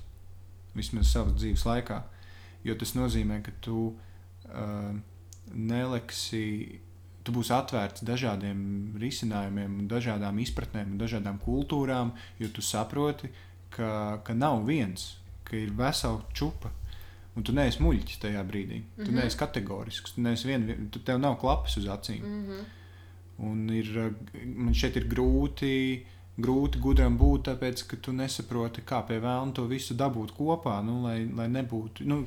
Vismaz 0.76 1.12
savas 1.12 1.36
dzīves 1.36 1.66
laikā. 1.68 1.98
Jo 2.64 2.76
tas 2.80 2.94
nozīmē, 2.96 3.42
ka 3.44 3.52
tu. 3.64 3.90
Uh, 4.48 5.00
neliksi, 5.54 6.80
tu 7.22 7.34
būsi 7.34 7.54
atvērts 7.54 8.04
dažādiem 8.06 8.60
risinājumiem, 9.00 9.86
dažādām 9.90 10.38
izpratnēm, 10.42 10.96
dažādām 11.00 11.38
kultūrām, 11.42 12.12
jo 12.38 12.50
tu 12.54 12.64
saproti, 12.64 13.30
ka, 13.72 14.20
ka 14.26 14.36
nav 14.36 14.64
viens, 14.68 15.16
ka 15.44 15.56
ir 15.56 15.74
vesela 15.76 16.22
čupa. 16.34 16.72
Un 17.32 17.46
tu 17.46 17.54
neesi 17.56 17.80
muļķis 17.80 18.20
tajā 18.20 18.42
brīdī. 18.44 18.82
Tu 18.96 19.02
mm 19.02 19.06
-hmm. 19.06 19.20
neesi 19.22 19.38
kategorisks. 19.40 20.12
Tu 20.12 20.20
neesi 20.20 20.48
vien, 20.48 20.88
tu, 20.90 21.00
tev 21.00 21.18
nav 21.18 21.38
klapas 21.40 21.76
uz 21.76 21.84
acīm. 21.84 22.22
Mm 22.22 22.46
-hmm. 22.48 22.64
Un 23.38 23.70
ir, 23.70 24.14
man 24.56 24.74
šeit 24.74 24.96
ir 24.96 25.08
grūti, 25.08 26.02
grūti 26.36 26.78
gudram 26.78 27.18
būt, 27.18 27.42
tāpēc 27.48 27.86
ka 27.86 27.96
tu 27.96 28.12
nesaproti, 28.12 28.84
kā 28.86 29.02
pie 29.06 29.18
vēlna 29.20 29.52
to 29.52 29.64
visu 29.64 29.94
dabūt 29.94 30.32
kopā, 30.36 30.82
nu, 30.84 31.02
lai, 31.02 31.28
lai 31.34 31.48
nebūtu. 31.48 32.04
Nu, 32.04 32.26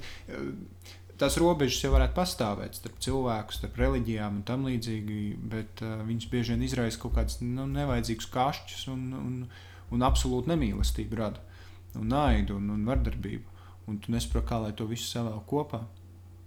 tās 1.22 1.38
robežas 1.42 1.84
jau 1.84 1.92
varētu 1.94 2.16
pastāvēt 2.18 2.80
starp 2.80 3.00
cilvēku, 3.04 3.56
starp 3.56 3.80
reliģijām 3.80 4.40
un 4.40 4.46
tam 4.48 4.66
līdzīgi, 4.68 5.20
bet 5.52 5.84
uh, 5.86 6.00
viņas 6.08 6.30
bieži 6.32 6.56
vien 6.56 6.66
izraisa 6.68 7.02
kaut 7.02 7.16
kādus 7.18 7.40
nu, 7.44 7.68
nevajadzīgus 7.72 8.30
kašķus 8.34 8.88
un, 8.94 9.06
un, 9.20 9.36
un 9.96 10.08
absolūti 10.08 10.52
nemīlestību 10.52 11.20
rada, 11.20 11.44
un 12.00 12.10
naidu 12.12 12.60
un, 12.60 12.72
un 12.76 12.88
vardarbību. 12.90 13.54
Un 13.86 14.00
tu 14.02 14.10
nesaproti, 14.14 14.50
kā 14.50 14.58
lai 14.64 14.74
to 14.74 14.88
visu 14.90 15.06
savēl 15.06 15.44
kopā. 15.50 15.84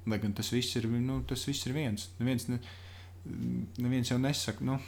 Lai 0.09 0.19
gan 0.19 0.33
tas 0.35 0.51
viss 0.51 0.75
ir, 0.79 0.89
nu, 0.91 1.21
tas 1.29 1.45
viss 1.47 1.69
ir 1.69 1.77
viens. 1.77 2.09
Neviens, 2.19 2.49
ne, 2.51 2.59
neviens 3.79 4.11
jau 4.11 4.19
nesaka, 4.19 4.64
nu, 4.66 4.79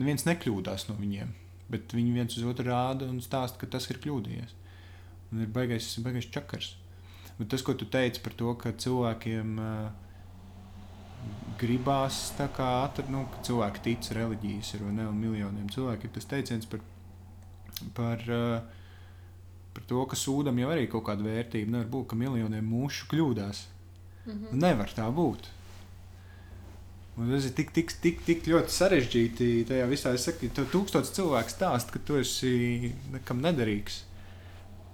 neviens 0.00 0.24
nekļūdās 0.28 0.88
no 0.88 0.96
viņiem, 0.96 1.34
bet 1.72 1.92
viņi 1.96 2.14
viens 2.14 2.38
uz 2.38 2.46
otru 2.48 2.70
rāda 2.70 3.08
un 3.10 3.20
stāsta, 3.24 3.60
ka 3.60 3.68
tas 3.76 3.88
ir 3.92 4.00
kļūdījies. 4.04 4.56
Un 5.32 5.44
ir 5.44 5.52
baigais, 5.52 5.90
baigais 6.04 6.30
čakars. 6.32 6.76
Bet 7.38 7.50
tas, 7.52 7.62
ko 7.62 7.74
tu 7.76 7.84
teici 7.84 8.22
par 8.24 8.32
to, 8.32 8.54
ka 8.56 8.72
cilvēkiem 8.72 9.58
uh, 9.60 10.06
gribās 11.60 12.30
tā 12.36 12.48
kā 12.52 12.68
atrast, 12.84 13.10
nu, 13.12 13.24
ka 13.32 13.42
cilvēki 13.46 13.82
tic 13.84 14.10
reliģijas 14.16 14.74
ir 14.76 14.86
ne 14.92 15.08
un 15.08 15.18
miljoniem 15.20 15.68
cilvēku, 15.72 16.08
ir 16.08 16.14
tas 16.16 16.28
teiciens 16.30 16.68
par, 16.70 16.82
par, 17.96 18.24
par 19.76 19.88
to, 19.90 20.04
ka 20.10 20.18
sūdam 20.20 20.60
jau 20.62 20.72
arī 20.72 20.88
kaut 20.92 21.06
kāda 21.08 21.26
vērtība. 21.26 21.72
Nevar 21.74 21.92
būt, 21.92 22.08
ka 22.12 22.20
miljoniem 22.20 22.72
mūšu 22.72 23.10
kļūdās. 23.12 23.66
Mm 24.26 24.32
-hmm. 24.32 24.58
Nevar 24.64 24.92
tā 24.96 25.06
būt. 25.12 25.52
Un 27.16 27.30
tas 27.32 27.44
ir 27.48 27.52
tik, 27.56 27.70
tik, 27.72 27.92
tik, 28.02 28.24
tik 28.24 28.44
ļoti 28.44 28.72
sarežģīti. 28.72 29.64
Tajā 29.68 29.86
visā 29.88 30.12
es 30.14 30.26
saku, 30.28 30.50
ka 30.52 30.66
tūkstoš 30.72 31.12
cilvēku 31.16 31.50
stāsta, 31.50 31.92
ka 31.92 31.98
tu 31.98 32.18
esi 32.20 32.92
nekam 33.12 33.40
nederīgs. 33.40 34.02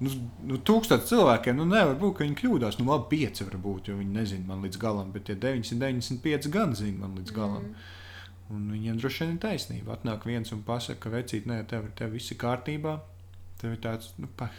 Nu, 0.03 0.12
nu, 0.48 0.59
tūkstoši 0.66 1.09
cilvēkiem 1.12 1.59
nu, 1.59 1.66
nevar 1.68 1.94
būt, 2.00 2.16
ka 2.18 2.24
viņi 2.24 2.38
kļūdās. 2.40 2.78
Nu, 2.80 2.88
labi, 2.90 3.09
pieci 3.14 3.46
var 3.46 3.59
būt, 3.62 3.90
jo 3.90 3.98
viņi 4.00 4.16
nezina 4.16 4.48
man 4.48 4.64
līdz 4.66 4.80
galam, 4.82 5.12
bet 5.14 5.28
tie 5.28 5.36
995 5.38 6.50
gan 6.53 6.74
zina 6.78 7.05
man 7.05 7.14
līdz 7.20 7.34
galam. 7.36 7.68
Mm. 7.70 7.90
Un 8.53 8.66
viņiem 8.74 8.98
droši 9.00 9.24
vien 9.24 9.36
ir 9.36 9.40
taisnība. 9.44 9.96
Atnāk 9.96 10.26
viens 10.28 10.53
un 10.53 10.64
pasaka, 10.66 11.00
ka 11.05 11.14
vecīt, 11.14 11.46
nē, 11.48 11.62
tev, 11.70 11.86
tev 11.98 12.12
viss 12.16 12.34
ir 12.34 12.40
kārtībā. 12.42 12.98
Tev 13.62 13.76
ir 13.76 13.82
tāds, 13.84 14.11
nu, 14.18 14.28
pa. 14.36 14.50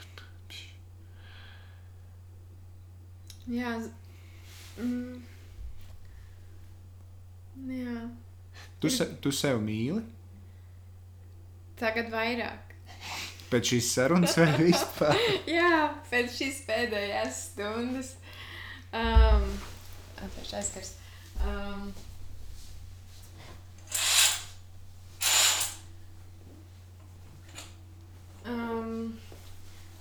Jā, 3.52 3.76
mm. 4.80 5.22
Jā. 7.68 8.02
Tu, 8.80 8.90
se, 8.92 9.08
tu 9.20 9.32
sev 9.36 9.60
mīli 9.64 10.00
Tagad 11.80 12.08
vairāk. 12.14 12.73
Pēc 13.54 13.74
šīs 13.74 13.92
sarunas 13.94 14.38
vai 14.40 14.50
vispār? 14.68 15.20
Jā, 15.50 15.94
pēc 16.10 16.34
šīs 16.40 16.64
pēdējās 16.68 17.44
stundas. 17.52 18.16
Um, 18.94 19.46
Atvērš 20.24 20.54
aizskars. 20.60 20.94
Um, 21.44 21.92
um, 28.46 29.20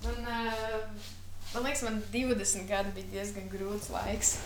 man, 0.05 0.21
uh, 0.23 1.09
man 1.55 1.67
liekas, 1.67 1.85
man 1.89 2.01
20 2.15 2.69
gadi 2.71 2.95
bija 2.97 3.13
diezgan 3.17 3.51
grūts 3.53 3.91
laiks. 3.93 4.37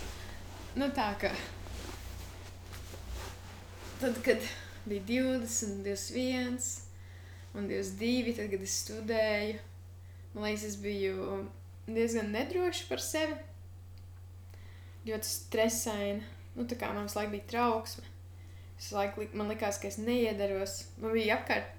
Nu 0.76 0.90
tā 0.96 1.12
kā. 1.20 1.30
Tad, 4.00 4.18
kad 4.24 4.42
bija 4.86 5.06
20, 5.08 5.84
21 5.86 6.85
un 7.56 7.68
22, 7.70 8.34
tad, 8.36 8.50
kad 8.52 8.64
es 8.64 8.80
studēju, 8.84 9.60
man 10.34 10.46
liekas, 10.46 10.66
es 10.68 10.80
biju 10.80 11.44
diezgan 11.86 12.32
nedroša 12.34 12.88
par 12.90 13.02
sevi. 13.02 13.36
Ļoti 15.06 15.30
stresaina. 15.30 16.34
Nu, 16.56 16.64
tā 16.68 16.78
kā 16.80 16.90
man 16.94 17.08
laiku 17.08 17.34
bija 17.36 17.48
trauksme. 17.52 18.04
Visu 18.76 18.96
laiku 18.96 19.22
li 19.22 19.28
man 19.36 19.48
likās, 19.52 19.78
ka 19.80 19.88
es 19.88 20.00
neiedaros. 20.02 20.80
Man 21.00 21.14
bija 21.16 21.38
apkārt 21.38 21.72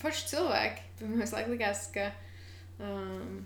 forši 0.00 0.30
cilvēki. 0.34 0.86
Man 1.08 1.24
laiku 1.32 1.54
likās, 1.54 1.86
ka 1.94 2.10
um, 2.78 3.40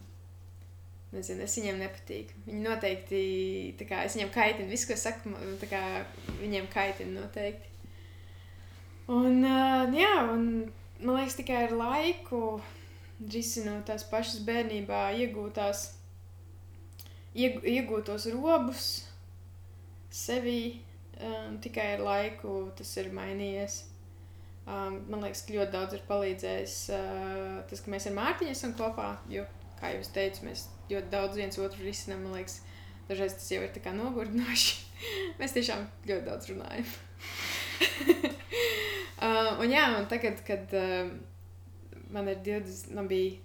nezinu, 1.15 1.45
es 1.47 1.57
viņiem 1.61 1.81
nepatīku. 1.85 2.43
Viņi 2.49 2.65
noteikti, 2.65 3.87
kā 3.89 4.03
es 4.09 4.19
viņiem 4.19 4.33
kaitinu, 4.35 4.69
visu, 4.73 4.91
ko 4.91 4.97
es 4.97 5.07
saku, 5.07 5.33
kā 5.71 5.85
viņiem 6.43 6.69
kaitinu 6.73 7.21
noteikti. 7.21 7.77
Un, 9.09 9.41
uh, 9.41 9.89
jā, 9.97 10.15
un 10.35 10.51
man 11.03 11.19
liekas, 11.19 11.37
tikai 11.39 11.65
ar 11.67 11.75
laiku 11.79 12.43
risinot 13.19 13.87
tās 13.89 14.05
pašas 14.11 14.43
bērnībā 14.47 15.09
iegūtās, 15.25 15.85
ieg, 17.35 17.59
iegūtos 17.67 18.29
robus 18.35 18.89
sevī, 20.15 20.79
um, 21.19 21.59
tikai 21.63 21.95
ar 21.97 22.05
laiku 22.07 22.61
tas 22.79 22.95
ir 23.01 23.11
mainījies. 23.15 23.85
Um, 24.69 24.99
man 25.09 25.23
liekas, 25.25 25.47
ka 25.47 25.55
ļoti 25.57 25.73
daudz 25.73 25.97
ir 25.97 26.03
palīdzējis 26.09 26.77
uh, 26.93 27.61
tas, 27.71 27.81
ka 27.81 27.93
mēs 27.93 28.07
ar 28.11 28.19
Mārtiņu 28.19 28.53
esam 28.53 28.75
kopā. 28.77 29.15
Jo, 29.33 29.47
kā 29.81 29.95
jau 29.95 30.03
es 30.05 30.13
teicu, 30.13 30.45
mēs 30.45 30.67
ļoti 30.91 31.09
daudz 31.15 31.41
viens 31.41 31.61
otru 31.63 31.87
risinām. 31.87 32.27
Man 32.27 32.37
liekas, 32.37 32.61
dažreiz 33.09 33.39
tas 33.39 33.49
jau 33.55 33.63
ir 33.65 33.95
nogurdinoši. 33.97 34.77
mēs 35.41 35.57
tiešām 35.57 35.89
ļoti 36.11 36.29
daudz 36.29 36.53
runājam. 36.53 36.93
uh, 39.23 39.59
un 39.63 39.73
jā, 39.73 39.85
un 39.99 40.07
tagad, 40.11 40.41
kad 40.47 40.73
uh, 40.77 41.11
man 42.15 42.31
ir 42.31 42.41
20, 42.45 42.95
man 42.97 43.09
bija 43.11 43.37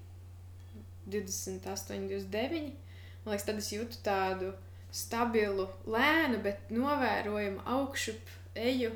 28, 1.05 1.97
29, 2.09 2.61
man 3.23 3.33
liekas, 3.33 3.47
tad 3.47 3.59
es 3.59 3.71
jūtu 3.73 3.99
tādu 4.05 4.53
stabilu, 4.93 5.67
lēnu, 5.89 6.39
bet 6.45 6.69
novērojumu 6.73 7.63
augšup 7.75 8.29
eju 8.59 8.93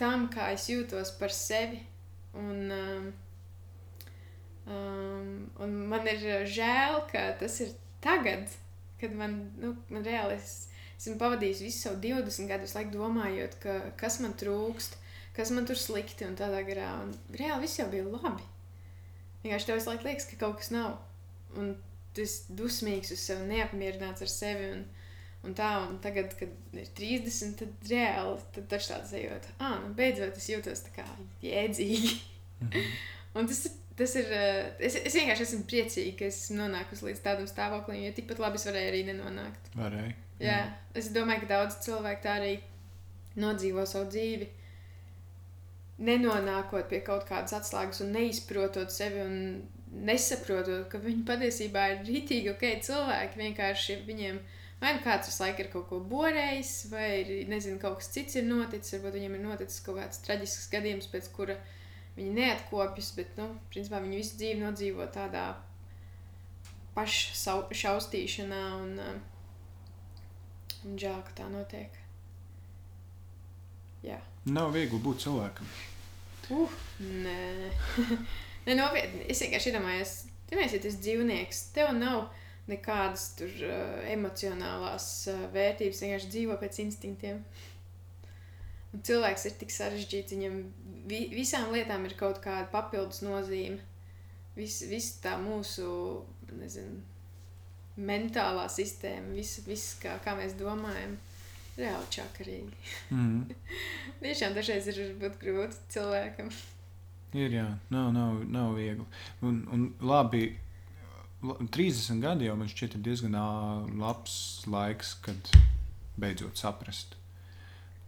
tam, 0.00 0.28
kā 0.32 0.50
es 0.56 0.68
jūtos 0.70 1.12
par 1.18 1.34
sevi. 1.34 1.82
Un, 2.32 2.72
um, 2.72 3.08
um, 4.72 5.30
un 5.60 5.78
man 5.90 6.08
ir 6.08 6.46
žēl, 6.48 7.02
ka 7.12 7.28
tas 7.40 7.60
ir 7.60 7.74
tagad, 8.04 8.48
kad 9.00 9.14
man, 9.18 9.36
nu, 9.60 9.74
man 9.92 10.06
reāli 10.06 10.38
es, 10.38 10.70
esmu 10.96 11.18
pavadījis 11.20 11.62
visu 11.66 11.84
savu 11.84 12.00
20 12.02 12.48
gadu 12.50 12.72
laiku 12.72 12.96
domājot, 12.96 13.58
ka, 13.62 13.78
kas 14.00 14.20
man 14.24 14.34
trūkst, 14.38 14.96
kas 15.36 15.52
man 15.54 15.68
tur 15.68 15.78
slikti 15.78 16.26
un 16.28 16.36
tādā 16.38 16.62
garā. 16.66 16.88
Un 17.04 17.12
reāli 17.38 17.66
viss 17.66 17.80
jau 17.80 17.88
bija 17.92 18.06
labi. 18.08 18.44
Vienkārši 19.42 19.68
tev 19.68 19.78
visu 19.78 19.90
laiku 19.90 20.08
liekas, 20.08 20.28
ka 20.30 20.38
kaut 20.44 20.60
kas 20.60 20.72
nav. 20.74 20.98
Un 21.58 21.74
tu 22.14 22.24
esi 22.24 22.56
dusmīgs 22.56 23.12
uz 23.14 23.22
sevi, 23.24 23.48
neapmierināts 23.50 24.24
ar 24.24 24.30
sevi. 24.30 24.70
Un, 24.76 24.82
un 25.48 25.56
tā, 25.58 25.70
un 25.88 25.98
tagad, 26.04 26.34
kad 26.38 26.78
ir 26.78 26.90
30, 26.98 27.54
tad 27.60 27.90
reāli 27.90 28.40
tad 28.56 28.68
taču 28.70 28.92
tāds 28.92 29.12
sajūta, 29.14 29.54
ah, 29.58 29.78
nu 29.82 29.92
beidzot 29.98 30.38
es 30.38 30.50
jūtos 30.52 30.84
tā 30.86 30.96
kā 31.00 31.06
jēdzīgi. 31.44 32.16
un 33.38 33.48
tas 33.50 33.64
ir. 33.68 33.78
Tas 33.92 34.14
ir 34.16 34.30
es, 34.32 34.94
es 34.96 35.12
vienkārši 35.12 35.44
esmu 35.44 35.66
priecīga, 35.68 36.14
ka 36.16 36.28
esmu 36.30 36.54
nonākusi 36.62 37.04
līdz 37.10 37.18
tādam 37.26 37.44
stāvoklim, 37.46 37.98
jo 38.06 38.14
tikpat 38.16 38.38
labi 38.40 38.56
es 38.56 38.64
varēju 38.64 38.88
arī 38.88 39.02
nenonākt. 39.10 39.68
Varēja. 39.76 40.14
Jā, 40.40 40.56
es 40.96 41.10
domāju, 41.12 41.42
ka 41.44 41.50
daudz 41.50 41.76
cilvēku 41.84 42.24
tā 42.24 42.38
arī 42.40 42.54
nodzīvo 43.38 43.84
savu 43.86 44.08
dzīvi. 44.08 44.48
Nenonākot 46.02 46.88
pie 46.90 47.02
kaut 47.06 47.28
kādas 47.28 47.54
atslēgas 47.54 48.02
un 48.02 48.10
neizprotot 48.16 48.90
sevi 48.90 49.20
un 49.22 49.36
nesaprotot, 49.92 50.88
ka 50.90 50.98
viņi 51.02 51.22
patiesībā 51.28 51.84
ir 51.92 52.02
rītīgi 52.08 52.50
ok 52.54 52.64
cilvēki. 52.86 53.40
Vienkārši 53.42 53.98
viņiem 54.08 54.40
vai 54.82 54.96
nu 54.96 55.02
kāds 55.04 55.30
visu 55.30 55.44
laiku 55.44 55.62
ir 55.62 55.70
kaut 55.72 55.86
ko 55.90 56.00
borējis, 56.10 56.72
vai 56.90 57.06
ir, 57.20 57.30
nezinu, 57.50 57.78
kaut 57.82 58.00
kas 58.00 58.10
cits 58.14 58.38
ir 58.40 58.48
noticis. 58.48 58.96
Varbūt 58.96 59.18
viņiem 59.18 59.36
ir 59.38 59.44
noticis 59.44 59.84
kaut 59.86 60.00
kāds 60.00 60.22
traģisks 60.26 60.70
gadījums, 60.72 61.10
pēc 61.12 61.28
kura 61.36 61.58
viņi 62.16 62.32
neatkopjas, 62.38 63.12
bet, 63.16 63.36
nu, 63.38 63.52
principā 63.72 64.02
viņi 64.02 64.18
visu 64.18 64.40
dzīvi 64.40 64.58
nodzīvo 64.64 65.06
tādā 65.14 65.46
pašaustīšanā 66.96 68.64
un, 68.80 68.98
un 70.82 70.98
žēl, 70.98 71.22
ka 71.28 71.38
tā 71.38 71.48
notiek. 71.52 72.02
Jā. 74.02 74.18
Nav 74.50 74.74
viegli 74.74 74.98
būt 74.98 75.22
cilvēkam. 75.22 75.70
Uh, 76.52 76.78
nē, 77.00 77.70
nē 78.66 78.76
nopietni. 78.78 79.24
Es 79.32 79.42
vienkārši 79.44 79.72
iedomājos, 79.72 80.14
iedomājos, 80.50 80.76
ja 80.76 80.84
tas 80.84 80.98
dzīvnieks, 81.02 81.64
tev 81.76 81.92
nav 81.96 82.26
nekādas 82.70 83.30
tur 83.38 83.52
uh, 83.66 84.00
emocionālās 84.12 85.08
uh, 85.32 85.46
vērtības, 85.54 86.02
vienkārši 86.04 86.32
dzīvo 86.34 86.58
pēc 86.60 86.82
instinktiem. 86.84 87.42
Un 88.92 89.04
cilvēks 89.08 89.48
ir 89.48 89.56
tik 89.60 89.72
sarežģīts, 89.72 90.36
viņam 90.36 90.58
vi 91.08 91.24
visām 91.32 91.72
lietām 91.72 92.04
ir 92.06 92.16
kaut 92.18 92.42
kāda 92.44 92.68
papildus 92.72 93.22
nozīme. 93.24 93.80
Viss 94.52 94.84
vis 94.84 95.14
tā 95.24 95.38
mūsu, 95.40 95.86
nezinu, 96.52 97.00
mentālā 97.96 98.66
sistēma, 98.72 99.32
viss, 99.36 99.62
vis, 99.64 99.86
kā, 100.02 100.18
kā 100.24 100.34
mēs 100.36 100.58
domājam, 100.58 101.16
reāli 101.78 102.08
čakarīgi. 102.12 102.80
Mm. 103.10 103.54
Tiešām 104.22 104.56
dažreiz 104.56 104.88
ir 104.92 105.00
būt 105.20 105.38
grūti 105.42 105.80
cilvēkam. 105.94 106.50
Ir, 107.32 107.54
jā, 107.56 107.66
nav, 107.92 108.10
nav, 108.12 108.42
nav 108.52 108.74
viegli. 108.76 109.06
Un, 109.40 109.62
un 109.72 109.86
labi, 110.04 110.50
la- 111.42 111.56
30 111.72 112.20
gadi 112.20 112.50
jau 112.50 112.56
man 112.60 112.68
šķiet 112.68 112.98
diezgan 113.02 113.38
labs 113.98 114.34
laiks, 114.68 115.14
kad 115.24 115.52
beidzot 116.20 116.60
saprast 116.60 117.16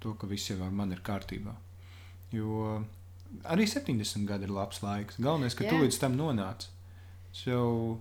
to, 0.05 0.13
ka 0.21 0.29
viss 0.29 0.51
jau 0.51 0.59
ar 0.63 0.71
mani 0.71 0.93
ir 0.99 1.01
kārtībā. 1.07 1.55
Jo 2.37 2.83
arī 3.49 3.65
70 3.71 4.29
gadi 4.29 4.45
ir 4.45 4.53
labs 4.53 4.83
laiks. 4.85 5.17
Galvenais, 5.19 5.57
ka 5.57 5.65
Jā. 5.65 5.73
tu 5.73 5.81
līdz 5.81 5.99
tam 6.03 6.19
nonāc. 6.21 6.69
Jau 7.45 7.99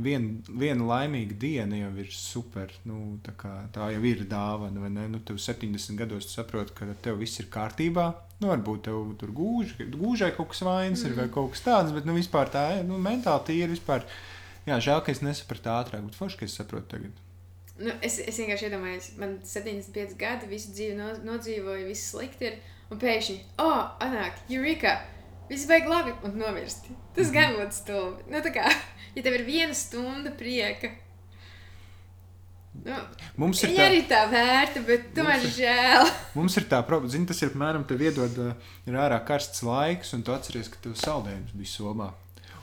vien, 0.00 0.28
viena 0.48 0.86
laimīga 0.86 1.36
diena 1.38 1.78
jau 1.78 1.90
ir 2.00 2.10
super. 2.14 2.72
Nu, 2.88 3.18
tā, 3.24 3.34
kā, 3.38 3.52
tā 3.74 3.90
jau 3.94 4.02
ir 4.08 4.24
dāvana. 4.28 4.80
vai 4.80 4.90
ne? 4.90 5.08
Nu, 5.12 5.20
tev 5.20 5.40
70 5.42 5.98
gados 5.98 6.28
tu 6.28 6.36
saproti, 6.36 6.74
ka 6.76 6.88
tev 7.04 7.18
viss 7.20 7.40
ir 7.40 7.50
kārtībā. 7.52 8.06
Nu, 8.40 8.50
varbūt 8.50 8.86
tev 8.88 9.12
tur 9.20 9.34
gūž, 9.36 9.76
gūžai 9.92 10.32
kaut 10.36 10.52
kas 10.52 10.64
vainas 10.66 11.02
mm. 11.04 11.10
ir 11.10 11.18
vai 11.18 11.28
kaut 11.32 11.52
kas 11.54 11.64
tāds, 11.66 11.92
bet 11.94 12.08
nu, 12.08 12.16
vispār 12.18 12.50
tā 12.52 12.68
ir 12.80 12.86
nu, 12.88 12.98
mentāli 13.02 13.48
tīra. 13.50 13.72
Vispār. 13.72 14.06
Jā, 14.66 14.78
žēl, 14.78 15.02
ka 15.02 15.10
es 15.10 15.22
nesapratu 15.24 15.72
ātrāk, 15.74 16.04
bet 16.06 16.18
forši, 16.18 16.38
ka 16.38 16.46
es 16.46 16.58
saprotu 16.58 16.94
tagad. 16.94 17.22
Nu, 17.82 17.90
es, 18.04 18.20
es 18.20 18.36
vienkārši 18.38 18.68
iedomājos, 18.68 19.08
man 19.18 19.40
75 19.48 20.14
gadi, 20.20 20.46
visu 20.50 20.70
dzīvi 20.76 20.94
no, 20.98 21.08
nodzīvoju, 21.26 21.88
viss 21.88 22.12
slikti 22.12 22.50
ir. 22.50 22.60
Un 22.92 23.00
pēkšņi, 23.00 23.38
oh, 23.64 23.96
Anāk, 24.04 24.42
Eureka! 24.52 24.98
Viss 25.48 25.66
beigas 25.68 25.90
labi 25.90 26.12
un 26.26 26.36
nomirst. 26.40 26.86
Tas 27.16 27.32
gan 27.32 27.56
būtu 27.56 27.76
stulbi. 27.76 28.26
Nu, 28.30 28.42
tā 28.44 28.52
kā, 28.54 28.68
ja 29.14 29.22
tev 29.22 29.38
ir 29.38 29.46
viena 29.48 29.74
stunda 29.74 30.34
prieka, 30.36 30.90
Nu, 32.72 32.96
Mums 33.36 33.60
ir 33.66 33.74
tā, 33.76 33.84
arī 33.84 34.00
tā 34.08 34.22
vērta, 34.30 34.80
bet 34.86 35.10
tomēr 35.12 35.42
Mums 35.42 35.58
žēl. 35.58 36.06
mums 36.38 36.56
ir 36.56 36.64
tā 36.70 36.78
problēma, 36.86 37.12
zini, 37.12 37.28
tas 37.28 37.42
ir 37.42 37.50
apmēram 37.52 37.84
te 37.84 37.98
iedod, 38.00 38.38
ir 38.88 38.96
ārā 38.96 39.18
karsts 39.28 39.60
laiks, 39.66 40.14
un 40.16 40.24
tu 40.24 40.32
atceries, 40.32 40.70
ka 40.72 40.80
tev 40.80 40.96
saldējums 40.96 41.52
bija 41.52 41.68
somā. 41.68 42.08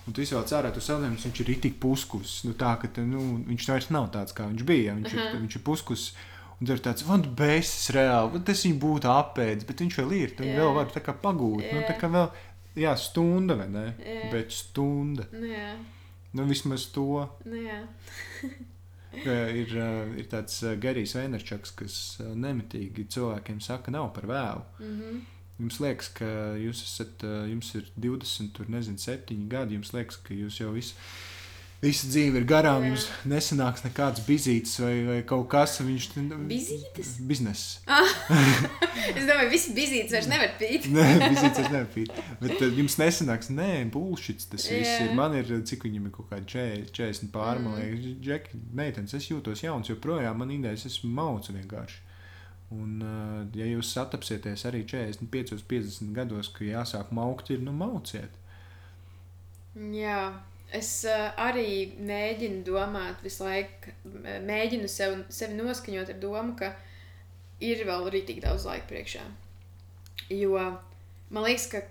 Un 0.07 0.15
tu 0.17 0.23
izvēlējies 0.23 0.55
ārā 0.57 0.71
to 0.73 0.81
saldējumu, 0.81 1.21
viņš 1.21 1.43
ir 1.43 1.51
itī 1.53 1.69
puskus. 1.77 2.39
Nu, 2.47 2.55
tā, 2.57 2.73
ka, 2.81 2.89
nu, 3.05 3.21
viņš 3.45 3.69
vairs 3.69 3.91
nav 3.93 4.09
tāds, 4.15 4.33
kā 4.33 4.47
viņš 4.49 4.65
bija. 4.65 4.97
Viņš, 4.97 5.13
uh 5.13 5.19
-huh. 5.19 5.35
ir, 5.35 5.41
viņš 5.43 5.59
ir 5.59 5.63
puskus. 5.67 6.05
Un 6.59 6.67
tur 6.67 6.75
ir 6.75 6.81
tāds, 6.83 7.05
man 7.07 7.21
beigas 7.21 7.91
reāli, 7.93 8.41
tas 8.43 8.65
viņu 8.65 8.79
būtu 8.81 9.07
apēdis, 9.13 9.67
bet 9.67 9.79
viņš 9.85 9.99
vēl 10.01 10.11
ir. 10.17 10.35
Tu 10.35 10.43
Jā. 10.43 10.57
vēl 10.57 10.73
vari 10.75 10.89
tā 10.89 10.99
kā 11.05 11.13
pagūt. 11.13 11.69
Nu, 11.71 11.85
tā 11.87 11.95
kā 12.01 12.09
vēl, 12.09 12.27
jā, 12.75 12.95
stunda 12.97 13.55
vai 13.55 13.69
ne? 13.69 13.85
Jā. 14.01 14.31
Bet 14.33 14.51
stunda. 14.51 15.23
Nu, 15.31 15.45
jā, 15.45 15.77
Nu, 16.33 16.45
vismaz 16.45 16.85
to. 16.93 17.25
nu, 17.45 17.63
Ir, 19.09 19.71
eh, 19.73 20.11
ir 20.21 20.27
tāds 20.29 20.59
eh, 20.63 20.75
Garijs 20.77 21.15
Veinerčaks, 21.17 21.73
kas 21.79 21.95
eh, 22.21 22.29
nemitīgi 22.37 23.07
cilvēkiem 23.09 23.57
saka, 23.63 23.91
nav 23.93 24.11
par 24.13 24.27
vēlu. 24.29 24.63
Mm 24.79 24.99
-hmm. 24.99 25.19
Jums 25.59 25.79
liekas, 25.83 26.07
ka 26.15 26.25
jūs 26.55 26.83
esat, 26.85 27.23
jums 27.49 27.73
ir 27.75 27.89
20, 27.97 28.51
tur 28.53 28.69
nezinu, 28.69 28.97
7 28.97 29.47
gadi. 29.49 29.75
Jums 29.75 29.91
liekas, 29.93 30.15
ka 30.23 30.33
jūs 30.33 30.59
jau 30.61 30.71
visu, 30.71 30.95
visu 31.81 32.09
dzīvi 32.11 32.41
ir 32.41 32.45
garām. 32.49 32.83
Jā. 32.83 32.91
Jums 32.91 33.05
nesanāks 33.31 33.85
nekāds 33.85 34.23
bizītis 34.27 34.75
vai, 34.83 34.93
vai 35.07 35.17
kaut 35.27 35.47
kas. 35.51 35.77
Viņš 35.85 36.09
Bizītis? 36.49 37.15
Bizness. 37.29 37.79
Es 39.09 39.23
domāju, 39.25 39.49
visi 39.49 39.71
bizītes 39.73 40.11
vairs 40.13 40.27
nevar 40.29 40.51
pīt. 40.59 40.85
Nē, 40.91 41.05
bizītis 41.23 41.63
es 41.63 41.69
nepītu. 41.73 42.23
Bet 42.43 42.59
uh, 42.59 42.75
jums 42.77 42.97
nesanāks, 42.99 43.47
nē, 43.55 43.69
bullshit. 43.93 44.43
Tas 44.51 44.67
viss 44.69 44.91
Jā. 44.91 45.07
ir. 45.07 45.15
Man 45.17 45.33
ir, 45.39 45.49
cik 45.65 45.87
viņam 45.87 46.09
ir 46.09 46.13
kaut 46.13 46.27
kādi 46.29 46.45
40, 46.51 46.91
40 46.93 47.31
pāri. 47.33 47.63
Man 47.63 47.79
Mm. 47.79 48.19
Džeki, 48.23 48.59
meitenes, 48.75 49.13
es 49.15 49.29
jūtos 49.29 49.63
jauns, 49.63 49.89
joprojām 49.89 50.39
man 50.41 50.51
idejas, 50.53 50.85
es 50.89 50.99
maucu 51.03 51.53
vienkārši. 51.55 52.01
Un, 52.75 52.99
uh, 53.01 53.57
ja 53.57 53.65
jūs 53.65 53.93
satapsieties 53.95 54.65
arī 54.69 54.83
45, 54.85 55.63
50 55.69 56.13
gados, 56.13 56.51
ka 56.53 56.67
jāsāk 56.67 57.13
maukt, 57.15 57.49
ir 57.53 57.63
nu 57.65 57.73
mauciet. 57.73 58.35
Jā, 59.95 60.21
es 60.75 60.89
uh, 61.09 61.29
arī 61.41 61.95
mēģinu 62.05 62.63
domāt 62.67 63.23
visu 63.25 63.43
laiku, 63.45 63.93
m- 64.05 64.45
mēģinu 64.49 64.89
sev, 64.91 65.15
sevi 65.33 65.57
noskaņot 65.57 66.11
ar 66.13 66.19
domu, 66.21 66.55
ka 66.59 66.73
ir 67.63 67.81
vēl 67.87 68.09
rītīgi 68.13 68.43
daudz 68.45 68.67
laika 68.69 68.87
priekšā. 68.91 69.23
Jo 70.29 70.59
man 71.29 71.45
liekas, 71.45 71.67
ka, 71.71 71.81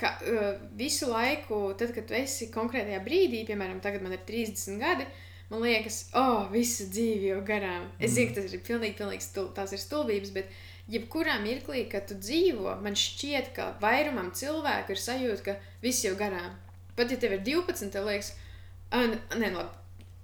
ka 0.00 0.12
uh, 0.22 0.52
visu 0.78 1.10
laiku, 1.10 1.60
tad, 1.78 1.92
kad 1.96 2.10
esi 2.18 2.50
konkrētajā 2.54 3.00
brīdī, 3.04 3.44
piemēram, 3.48 3.82
tagad 3.84 4.04
man 4.04 4.14
ir 4.16 4.22
30 4.28 4.78
gadi, 4.82 5.08
man 5.50 5.64
liekas, 5.64 6.06
oh, 6.18 6.46
visa 6.52 6.86
dzīve 6.92 7.32
jau 7.32 7.42
garām. 7.48 7.88
Es 7.98 8.14
zinu, 8.16 8.32
ka 8.34 8.42
tas 8.42 8.54
ir 8.56 8.64
pilnīgi, 8.66 8.96
pilnīgi 9.00 9.24
stul, 9.26 9.50
tās 9.56 9.72
ir 9.74 9.82
stulbības, 9.82 10.32
bet 10.36 10.52
jebkurā 10.92 11.38
mirklī, 11.44 11.84
kad 11.92 12.06
tu 12.08 12.16
dzīvo, 12.20 12.78
man 12.84 12.96
šķiet, 12.96 13.52
ka 13.56 13.72
vairumam 13.82 14.30
cilvēku 14.36 14.94
ir 14.96 15.02
sajūta, 15.02 15.44
ka 15.50 15.56
viss 15.84 16.04
jau 16.06 16.14
garām. 16.20 16.56
Pat 16.98 17.14
ja 17.14 17.18
tev 17.22 17.36
ir 17.38 17.44
12, 17.46 17.90
tev 17.94 18.08
liekas, 18.10 18.32
ah, 18.90 19.04
n- 19.06 19.20
nē, 19.38 19.52
no, 19.54 19.64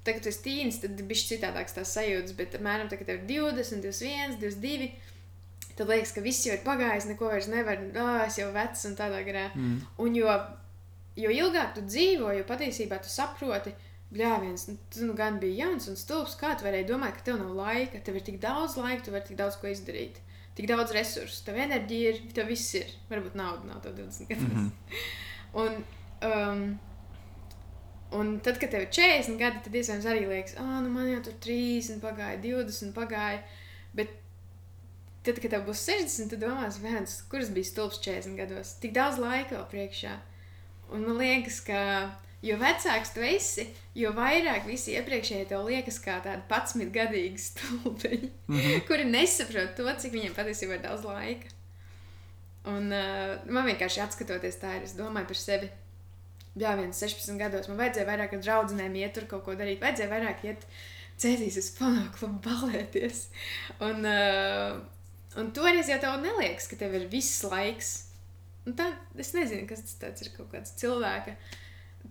tagad 0.04 0.24
tu 0.26 0.30
esi 0.32 0.42
tīns, 0.44 0.80
tad 0.82 0.98
bija 1.00 1.28
citādākas 1.30 1.76
tās 1.78 1.94
sajūtas, 1.96 2.34
bet 2.38 2.58
apmēram 2.58 2.90
tagad, 2.90 3.06
kad 3.06 3.12
tev 3.14 3.22
ir 3.22 3.54
20, 3.54 3.80
21, 3.86 4.38
22. 4.42 4.90
Tad 5.74 5.88
liekas, 5.90 6.12
ka 6.14 6.22
viss 6.22 6.44
jau 6.46 6.54
ir 6.54 6.60
pagājis, 6.66 7.08
neko 7.10 7.32
vairs 7.32 7.48
nevar, 7.50 7.80
ah, 7.98 8.20
es 8.28 8.36
jau 8.38 8.50
vecs 8.54 8.84
un 8.90 8.92
tādā 8.98 9.24
garā. 9.26 9.48
Mm. 9.58 9.80
Un 10.04 10.18
jo, 10.20 10.34
jo 11.18 11.32
ilgāk 11.34 11.72
tu 11.74 11.82
dzīvo, 11.88 12.28
jo 12.36 12.44
patiesībā 12.46 13.00
tu 13.02 13.10
saproti, 13.10 13.72
bļāviens, 14.14 14.68
nu, 14.70 14.76
tu 14.94 15.08
nu 15.08 15.16
gan 15.18 15.40
biji 15.42 15.58
jauns 15.64 15.88
un 15.90 15.98
stulbs, 15.98 16.36
kā 16.38 16.52
tu 16.54 16.66
varēji 16.68 16.86
domāt, 16.92 17.16
ka 17.18 17.26
tev 17.30 17.40
nav 17.40 17.50
laika, 17.58 17.98
tev 18.06 18.20
ir 18.20 18.26
tik 18.28 18.38
daudz 18.42 18.76
laika, 18.78 19.02
tu 19.02 19.14
vari 19.14 19.26
tik 19.26 19.40
daudz 19.40 19.58
ko 19.58 19.66
izdarīt, 19.72 20.20
tik 20.54 20.68
daudz 20.70 20.94
resursu, 20.94 21.40
tev 21.48 21.58
enerģija 21.64 22.12
ir, 22.12 22.20
tev 22.36 22.46
viss 22.52 22.76
ir, 22.78 22.92
varbūt 23.10 23.34
nauda 23.40 23.66
nav 23.72 23.82
tev 23.82 23.96
20 23.98 24.30
gados. 24.30 24.52
Mhm. 24.52 24.70
Un, 25.64 25.82
um, 26.24 26.64
un 28.18 28.34
tad, 28.44 28.58
kad 28.62 28.72
tev 28.72 28.86
ir 28.86 28.90
40 28.94 29.38
gadi, 29.40 29.62
tad 29.64 29.78
iespējams 29.78 30.10
arī 30.10 30.26
liekas, 30.30 30.58
ah, 30.62 30.76
nu 30.84 30.92
man 30.94 31.10
jau 31.10 31.22
tur 31.28 31.38
30 31.46 32.02
pagāja, 32.04 32.40
20 32.42 32.94
pagāja, 32.96 33.40
bet 33.96 34.12
tad, 35.26 35.40
kad 35.40 35.56
tev 35.56 35.64
būs 35.68 35.86
60, 35.88 36.34
tad 36.34 36.44
domās, 36.44 36.80
viens, 36.82 37.20
kurš 37.30 37.54
bija 37.54 37.70
stulbs 37.70 38.02
40 38.04 38.38
gados, 38.38 38.76
tik 38.82 38.94
daudz 38.96 39.20
laika 39.22 39.56
vēl 39.56 39.66
priekšā. 39.72 40.18
Un 40.94 41.06
man 41.08 41.18
liekas, 41.18 41.62
ka 41.64 41.80
jo 42.44 42.56
vecāks 42.60 43.14
tu 43.14 43.24
esi, 43.24 43.66
jo 43.96 44.12
vairāk 44.16 44.66
visi 44.68 44.94
iepriekšējie 44.98 45.48
tev 45.50 45.64
liekas 45.68 45.98
kā 46.04 46.18
tādi 46.24 46.44
11 46.50 46.92
gadīgi 46.94 47.40
stulbiņi, 47.48 48.30
Mm 48.48 48.56
-hmm. 48.56 48.80
kuri 48.88 49.04
nesaprot 49.04 49.76
to, 49.76 49.88
cik 49.98 50.12
viņiem 50.12 50.34
patiesībā 50.36 50.74
ir 50.74 50.82
daudz 50.82 51.04
laika. 51.04 51.48
Un 52.64 52.92
uh, 52.92 53.40
man 53.48 53.66
vienkārši 53.66 54.00
atskatoties 54.04 54.60
tā, 54.60 54.76
ir, 54.76 54.82
es 54.82 54.92
domāju 54.96 55.26
par 55.26 55.36
sevi. 55.36 55.70
Jā, 56.54 56.76
viens 56.78 57.00
16 57.02 57.38
gados 57.40 57.66
man 57.66 57.80
vajadzēja 57.80 58.06
vairāk 58.06 58.36
ar 58.36 58.42
draugiem 58.44 58.98
iet 59.00 59.16
tur 59.16 59.26
kaut 59.30 59.42
ko 59.46 59.56
darīt, 59.58 59.80
vajadzēja 59.82 60.10
vairāk 60.12 60.44
iet 60.46 60.66
cēsīs 61.18 61.58
uz 61.58 61.70
panākumu, 61.78 62.38
balēties. 62.46 63.26
Un, 63.82 64.06
uh, 64.06 64.78
un 65.40 65.50
toreiz 65.56 65.90
jau 65.90 65.98
tev 66.02 66.20
neliekas, 66.22 66.70
ka 66.70 66.78
tev 66.78 66.94
ir 66.98 67.08
viss 67.10 67.42
laiks. 67.48 67.92
Un 68.64 68.78
tā, 68.78 68.88
es 69.20 69.34
nezinu, 69.36 69.66
kas 69.68 69.82
tas 70.00 70.24
ir 70.24 70.30
kaut 70.36 70.52
kāds 70.54 70.76
cilvēka. 70.80 71.34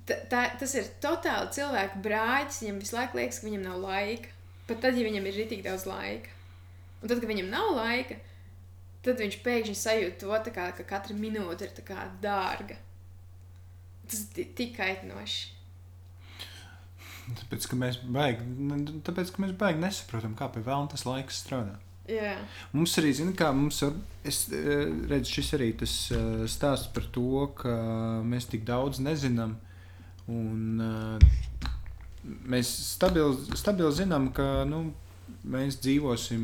Tā, 0.09 0.19
tā, 0.29 0.43
tas 0.59 0.75
ir 0.75 0.91
totāli 1.01 1.55
cilvēka 1.55 2.03
brāļs. 2.03 2.61
Viņam 2.65 2.83
visu 2.83 2.97
laiku 2.97 3.19
liekas, 3.21 3.39
ka 3.39 3.47
viņam 3.47 3.65
nav 3.69 3.79
laika. 3.81 4.35
Pat 4.67 4.83
tad, 4.83 4.99
ja 4.99 5.07
viņam 5.07 5.27
ir 5.29 5.43
tik 5.49 5.63
daudz 5.65 5.87
laika. 5.89 6.35
Un 7.01 7.09
tad, 7.09 7.19
kad 7.19 7.31
viņam 7.31 7.49
nav 7.51 7.73
laika, 7.75 8.19
tad 9.03 9.19
viņš 9.19 9.39
pēkšņi 9.43 9.75
sajūt 9.75 10.21
to, 10.21 10.35
kā, 10.55 10.69
ka 10.77 10.85
katra 10.87 11.15
minūte 11.17 11.67
ir 11.67 11.95
dārga. 12.23 12.77
Tas 14.07 14.19
ir 14.23 14.29
ti- 14.35 14.49
tik 14.59 14.75
kaitinoši. 14.77 15.49
Tāpēc, 17.39 17.65
ka 17.71 17.77
mēs 17.79 17.97
baigi, 18.03 18.43
tāpēc, 19.07 19.29
ka 19.31 19.41
mēs 19.45 19.53
baigi 19.55 19.79
nesaprotam, 19.79 20.33
kā 20.35 20.49
pie 20.51 20.63
vēlna 20.65 20.89
tas 20.91 21.05
laiks 21.07 21.37
strādā. 21.45 21.77
Jā, 22.11 22.33
Mums 22.75 22.97
arī, 22.99 23.13
zina, 23.15 23.31
kā 23.31 23.53
mums 23.55 23.77
ir, 23.85 23.93
es 24.27 24.41
eh, 24.51 24.89
redzu, 25.07 25.37
šis 25.37 25.53
arī 25.55 25.69
tas 25.79 25.93
eh, 26.11 26.43
stāsts 26.51 26.89
par 26.91 27.05
to, 27.15 27.23
ka 27.55 27.71
mēs 28.27 28.49
tik 28.51 28.65
daudz 28.67 28.99
nezinām. 28.99 29.53
Un 30.27 30.83
eh, 30.83 31.29
mēs 32.51 32.73
stabili, 32.91 33.55
stabili 33.55 33.95
zinām, 33.95 34.27
ka 34.35 34.65
nu, 34.67 34.89
mēs 35.47 35.79
dzīvosim 35.79 36.43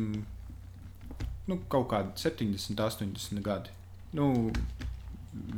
nu, 1.50 1.60
kaut 1.68 1.90
kādi 1.92 2.16
70, 2.24 2.80
80 2.80 3.44
gadi. 3.44 3.76
Nu, 4.16 4.30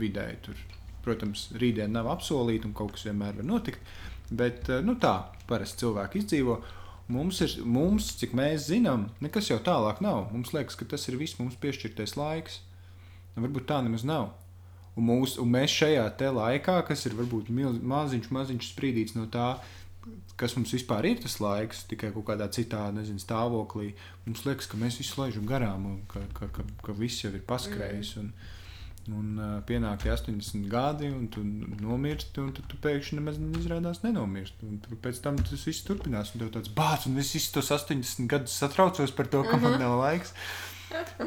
vidēji 0.03 0.43
tur. 0.49 0.67
Protams, 1.03 1.49
rītdien 1.59 1.93
nav 1.95 2.11
apsolīta 2.13 2.69
un 2.69 2.77
kaut 2.79 2.95
kas 2.97 3.09
vienmēr 3.09 3.41
var 3.41 3.49
notikt. 3.49 3.93
Bet 4.31 4.71
eh, 4.71 4.85
nu, 4.85 4.97
tā 5.01 5.17
parasti 5.49 5.85
cilvēki 5.85 6.23
izdzīvo. 6.23 6.61
Mums 7.13 7.43
ir, 7.45 7.57
mums, 7.69 8.13
cik 8.21 8.37
mēs 8.39 8.69
zinām, 8.71 9.09
nekas 9.21 9.51
jau 9.51 9.59
tālāk 9.65 10.01
nav. 10.05 10.31
Mums 10.33 10.55
liekas, 10.55 10.79
ka 10.79 10.87
tas 10.89 11.05
ir 11.11 11.19
viss 11.21 11.41
mums 11.41 11.59
piešķirtais 11.61 12.15
laiks. 12.17 12.63
Nu, 13.35 13.43
varbūt 13.45 13.69
tā 13.69 13.83
nemaz 13.85 14.07
nav. 14.09 14.31
Un, 14.93 15.07
mūs, 15.09 15.39
un 15.41 15.49
mēs 15.53 15.73
šajā 15.73 16.07
laikā, 16.37 16.79
kas 16.89 17.07
ir 17.09 17.17
varbūt 17.17 17.51
milz, 17.53 17.79
maziņš, 17.81 18.29
maziņš 18.33 18.73
sprīdīts 18.75 19.17
no 19.17 19.25
tā, 19.33 19.55
kas 20.37 20.57
mums 20.57 20.73
vispār 20.75 21.07
ir 21.09 21.21
tas 21.23 21.39
laiks, 21.41 21.85
tikai 21.91 22.11
kaut 22.13 22.27
kādā 22.29 22.49
citā 22.53 22.85
nezinu, 22.95 23.23
stāvoklī, 23.23 23.93
mums 24.27 24.45
liekas, 24.47 24.69
ka 24.69 24.81
mēs 24.81 24.99
visu 25.01 25.21
laižam 25.21 25.47
garām 25.49 25.87
un 25.89 26.01
ka, 26.11 26.25
ka, 26.37 26.49
ka, 26.53 26.67
ka 26.85 26.97
viss 26.99 27.25
jau 27.25 27.33
ir 27.33 27.45
paskrējis. 27.49 28.17
Un, 28.21 28.33
un 29.11 29.39
uh, 29.39 29.61
pienāk 29.67 30.03
tie 30.05 30.13
80 30.15 30.69
gadi, 30.71 31.09
un 31.11 31.27
tu 31.33 31.43
nomirsti, 31.43 32.41
un 32.41 32.53
tad 32.55 32.69
tu 32.71 32.77
pēkšņi 32.85 33.19
nemaz 33.19 33.41
izrādās 33.61 34.03
nenomirsti. 34.05 34.67
Un 34.69 34.79
tu 34.85 34.95
pēc 35.03 35.21
tam 35.25 35.37
tas 35.41 35.65
viss 35.67 35.83
turpinās, 35.89 36.35
un 36.35 36.45
tev 36.45 36.53
tāds 36.55 36.71
bācis, 36.77 37.09
un 37.11 37.19
es 37.19 37.33
visus 37.35 37.51
tos 37.55 37.71
80 37.75 38.29
gadus 38.31 38.55
satraucos 38.63 39.11
par 39.17 39.27
to, 39.33 39.43
ka 39.49 39.57
man 39.57 39.79
nav 39.81 39.99
laiks. 40.03 40.33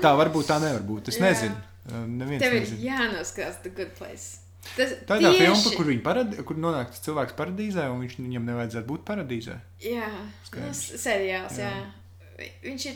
Tā 0.01 0.11
varbūt 0.15 0.47
tā 0.51 0.59
nevar 0.61 0.84
būt. 0.86 1.09
Es 1.09 1.17
Jā. 1.19 1.28
nezinu. 1.30 1.55
Uh, 1.86 2.05
Neviens 2.09 2.41
tev 2.41 2.53
ir 2.53 2.61
nezina. 2.63 2.82
jānoskatās 2.95 3.61
The 3.63 3.69
Good 3.76 3.95
Place. 3.97 4.39
Tas 4.76 4.95
Tā 5.05 5.19
ir 5.19 5.26
tā 5.28 5.32
filma, 5.38 5.57
tieši- 5.61 5.76
kur, 5.78 5.89
paradi, 6.01 6.43
kur 6.43 6.55
nonāk 6.57 6.88
tas 6.89 7.01
cilvēks 7.05 7.36
paradīzē, 7.38 7.84
un 7.93 7.99
viņš, 8.01 8.15
viņam 8.17 8.45
nevajadzētu 8.49 8.88
būt 8.89 9.03
paradīzē. 9.05 9.59
Jā, 9.84 10.07
nu, 10.09 10.23
Skaidrs. 10.47 10.80
s- 10.89 11.03
seriāls. 11.03 11.59
Jā. 11.59 11.69
Jā. 11.69 12.49
Viņš, 12.63 12.86
ir, 12.89 12.95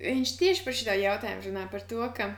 viņš 0.00 0.34
tieši 0.38 0.64
par 0.64 0.72
šo 0.78 0.94
jautājumu 0.94 1.42
runā 1.48 1.64
par 1.70 1.80
to, 1.90 1.98
ka, 2.14 2.28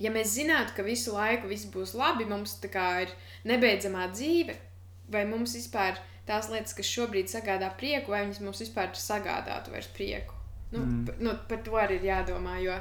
ja 0.00 0.10
mēs 0.14 0.34
zinātu, 0.36 0.74
ka 0.76 0.86
visu 0.86 1.14
laiku 1.14 1.50
viss 1.50 1.68
būs 1.70 1.94
labi, 1.98 2.26
mums 2.28 2.56
tā 2.62 2.70
kā 2.72 2.88
ir 3.04 3.14
nebeidzamā 3.48 4.08
dzīve, 4.14 4.56
vai 5.12 5.24
mums 5.28 5.54
vispār 5.58 6.00
tās 6.28 6.48
lietas, 6.50 6.74
kas 6.76 6.88
šobrīd 6.88 7.28
sagādā 7.30 7.68
prieku, 7.78 8.14
vai 8.14 8.24
viņas 8.24 8.42
mums 8.44 8.62
vispār 8.64 8.94
sagādātu 8.96 9.74
vairs 9.74 9.90
prieku. 9.96 10.34
Nu, 10.72 10.80
Mm. 10.80 11.04
mm. 11.04 11.16
nu, 11.22 11.30
par 11.48 11.62
to 11.62 11.76
arī 11.78 12.00
ir 12.00 12.08
jādomā. 12.08 12.58
Jo 12.64 12.80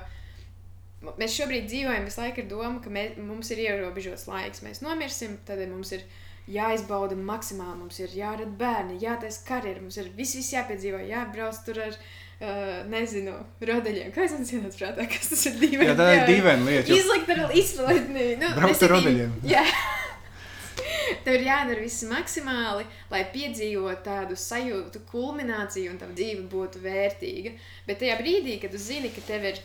mēs 1.20 1.36
šobrīd 1.36 1.68
dzīvojam 1.68 2.06
visu 2.08 2.22
laiku 2.22 2.42
ar 2.42 2.48
domu, 2.48 2.82
ka 2.84 2.90
mēs, 2.90 3.18
mums 3.20 3.52
ir 3.52 3.64
ierobežots 3.66 4.28
laiks. 4.28 4.64
Mēs 4.66 4.82
nomirsim, 4.82 5.38
tad 5.46 5.62
mums 5.70 5.92
ir 5.92 6.06
jāizbauda 6.48 7.18
maksimāli. 7.20 7.80
Mums 7.84 8.00
ir 8.00 8.16
jārada 8.18 8.50
bērni, 8.60 9.02
jātaisa 9.04 9.44
karjeras, 9.48 9.84
mums 9.84 10.00
ir 10.00 10.12
viss, 10.18 10.38
viss 10.40 10.54
jāpiedzīvo, 10.56 11.04
jābrauc 11.10 11.60
tur 11.68 11.82
ar. 11.90 12.00
Uh, 12.44 12.82
nezinu, 12.92 13.32
rodeļiem. 13.64 14.10
Kā 14.12 14.26
es 14.26 14.34
atceros, 14.36 14.76
prātā, 14.76 15.06
kas 15.08 15.30
tas 15.32 15.46
ir 15.48 15.54
dīvaini? 15.62 15.86
Jā, 15.88 15.94
tā 15.96 16.08
ir 16.12 16.24
dīvaina 16.28 16.66
lieta. 16.68 16.90
jo 16.92 16.98
Izlikt 17.00 17.30
ar 17.32 17.54
izplatni. 17.56 18.26
Nu, 18.42 18.50
Braukt 18.58 18.84
ar 18.84 18.92
rodeļiem. 18.98 19.38
Jā. 19.48 19.62
Tev 21.24 21.38
ir 21.38 21.46
jādara 21.46 21.80
viss 21.80 22.04
maksimāli, 22.10 22.84
lai 23.14 23.22
piedzīvotu 23.32 24.04
tādu 24.04 24.36
sajūtu, 24.40 25.06
kulmināciju 25.12 25.94
un 25.94 26.02
tā 26.02 26.10
dzīve 26.12 26.44
būtu 26.52 26.82
vērtīga. 26.84 27.54
Bet 27.88 28.02
tajā 28.04 28.18
brīdī, 28.20 28.58
kad 28.60 28.76
tu 28.76 28.82
zini, 28.82 29.14
ka 29.14 29.24
tev 29.28 29.48
ir 29.54 29.62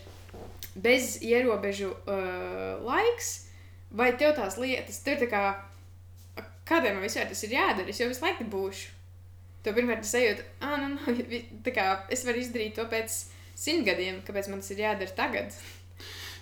bez 0.79 1.17
ierobežu 1.25 1.91
uh, 1.91 2.79
laiks, 2.87 3.33
vai 3.91 4.13
tev 4.21 4.37
tās 4.39 4.61
lietas, 4.61 5.01
tur 5.03 5.19
tā 5.19 5.27
kā, 5.33 5.43
kādiem 6.69 6.99
man 6.99 7.09
vispār 7.09 7.27
tas 7.33 7.43
ir 7.43 7.59
jādara, 7.59 7.91
es 7.91 7.99
jau 7.99 8.07
visu 8.11 8.23
laiku 8.23 8.47
būšu. 8.53 8.95
Tev 9.65 9.75
pirmkārt 9.77 10.05
ir 10.05 10.11
sajūta, 10.13 10.47
ah, 10.65 10.77
nu, 10.81 10.95
nu, 10.95 11.43
tā 11.67 11.75
kā 11.75 11.89
es 12.15 12.23
varu 12.27 12.41
izdarīt 12.43 12.79
to 12.79 12.87
pēc 12.91 13.19
simt 13.59 13.85
gadiem, 13.89 14.23
kāpēc 14.27 14.49
man 14.53 14.63
tas 14.63 14.71
ir 14.75 14.85
jādara 14.87 15.17
tagad. 15.19 15.59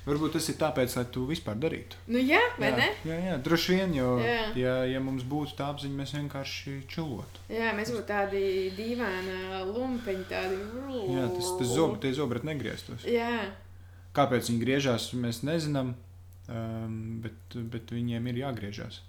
Varbūt 0.07 0.37
tas 0.37 0.47
ir 0.53 0.55
tāpēc, 0.61 0.93
lai 1.01 1.05
tu 1.11 1.25
vispār 1.27 1.57
darītu. 1.59 1.99
Nu 2.15 2.21
jā, 2.23 2.39
vai 2.61 2.69
jā, 2.71 2.77
ne? 2.79 2.91
Jā, 3.09 3.17
jā, 3.25 3.39
droši 3.43 3.73
vien, 3.75 3.95
jo, 3.97 4.13
Jā. 4.23 4.43
ja, 4.55 4.75
ja 4.87 5.01
mums 5.03 5.25
būtu 5.27 5.57
tā 5.59 5.73
apziņa, 5.73 5.99
mēs 5.99 6.13
vienkārši 6.15 6.77
čilotu. 6.93 7.43
Jā, 7.51 7.73
mēs 7.75 7.91
būtu 7.91 8.07
tādi 8.07 8.43
dīvaini 8.77 9.65
lumpiņi, 9.73 10.27
tādi. 10.31 10.61
Jā, 11.17 11.27
tas, 11.35 11.51
tas 11.59 11.73
zobi, 11.73 11.99
tie 12.05 12.15
zobi 12.15 12.39
negrieztos. 12.47 13.03
Jā, 13.11 13.49
Kāpēc 14.17 14.49
viņi 14.49 14.63
griežās, 14.63 15.11
mēs 15.19 15.43
nezinām, 15.45 15.93
um, 16.49 16.95
bet, 17.25 17.57
bet 17.73 17.93
viņiem 17.93 18.31
ir 18.31 18.41
jāgriežās. 18.47 19.03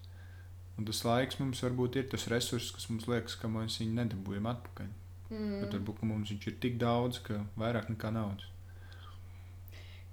Un 0.78 0.86
tas 0.86 0.99
laiks 1.07 1.39
mums 1.41 1.63
varbūt 1.65 1.97
ir 1.97 2.05
tas 2.11 2.28
resurss, 2.30 2.69
kas 2.75 2.86
mums 2.91 3.07
liekas, 3.09 3.36
ka 3.41 3.49
mēs 3.49 3.80
viņu 3.82 3.97
nedabūjam 3.97 4.49
atpakaļ. 4.51 4.91
Mm. 5.32 5.55
Bet 5.63 5.73
varbūt 5.73 6.03
mums 6.05 6.30
viņš 6.32 6.45
ir 6.51 6.59
tik 6.61 6.78
daudz, 6.82 7.17
ka 7.25 7.39
vairāk 7.57 7.89
nekā 7.89 8.11
naudas. 8.13 8.45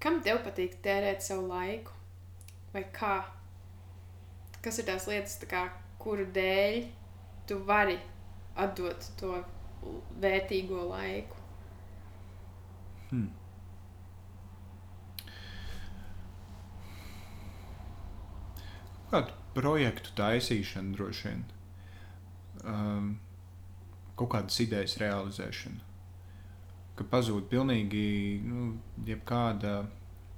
Kam 0.00 0.22
tev 0.24 0.40
patīk 0.46 0.78
tērēt 0.84 1.22
savu 1.24 1.46
laiku? 1.50 1.92
Vai 2.72 2.86
kā? 2.96 3.18
Kas 4.64 4.80
ir 4.80 4.88
tās 4.88 5.06
lietas, 5.08 5.36
tā 5.42 5.50
kā, 5.52 5.66
kuru 6.00 6.24
dēļ 6.32 6.80
tu 7.48 7.60
vari 7.68 8.00
atdot 8.56 9.12
to 9.20 9.36
vērtīgo 10.24 10.88
laiku? 10.88 11.40
Hmm. 13.12 13.30
Kādu 19.12 19.43
projektu 19.56 20.14
taisīšanu 20.18 20.96
droši 20.96 21.28
vien. 21.28 21.44
Um, 22.64 23.10
kaut 24.18 24.30
kādas 24.36 24.60
idejas 24.62 24.96
realizēšana. 25.02 25.92
Ka 26.94 27.06
pazūd 27.10 27.48
pilnīgi 27.50 28.06
nu, 28.46 28.68
jebkāda 29.06 29.82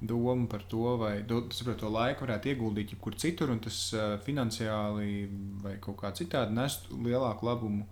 doma 0.01 0.47
par 0.49 0.65
to, 0.69 0.97
vai 1.01 1.21
do, 1.29 1.43
saprot, 1.53 1.79
to 1.81 1.91
laiku 1.93 2.25
varētu 2.25 2.53
ieguldīt 2.53 2.95
jebkur 2.95 3.17
citur, 3.21 3.53
un 3.53 3.61
tas 3.65 3.79
uh, 3.97 4.17
finansiāli 4.25 5.27
vai 5.65 5.77
kaut 5.85 6.01
kā 6.01 6.13
citādi 6.17 6.57
nestu 6.57 6.99
lielāku 7.05 7.49
labumu. 7.49 7.87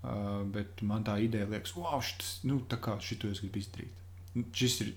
Uh, 0.00 0.46
bet 0.48 0.80
man 0.86 1.04
tā 1.04 1.18
ideja 1.20 1.44
liekas, 1.50 1.74
wow, 1.76 1.98
šis, 2.00 2.38
nu, 2.48 2.62
tā 2.70 2.78
kā 2.80 2.94
šito 3.04 3.28
es 3.28 3.42
gribu 3.42 3.60
izdarīt. 3.60 3.98
Nu, 4.32 4.46
Šis 4.56 4.78
ir, 4.86 4.94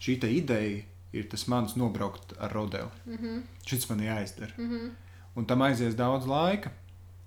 šī 0.00 0.16
ideja 0.30 0.78
ir 1.14 1.28
tas 1.30 1.46
mans 1.50 1.76
nobraukt 1.78 2.34
ar 2.42 2.52
rodeli. 2.52 2.90
Mm 3.06 3.16
-hmm. 3.16 3.42
Šis 3.66 3.88
man 3.88 4.00
jāizdara. 4.00 4.52
Mm 4.58 4.70
-hmm. 4.70 4.90
Un 5.34 5.46
tam 5.46 5.62
aizies 5.62 5.94
daudz 5.94 6.26
laika, 6.26 6.70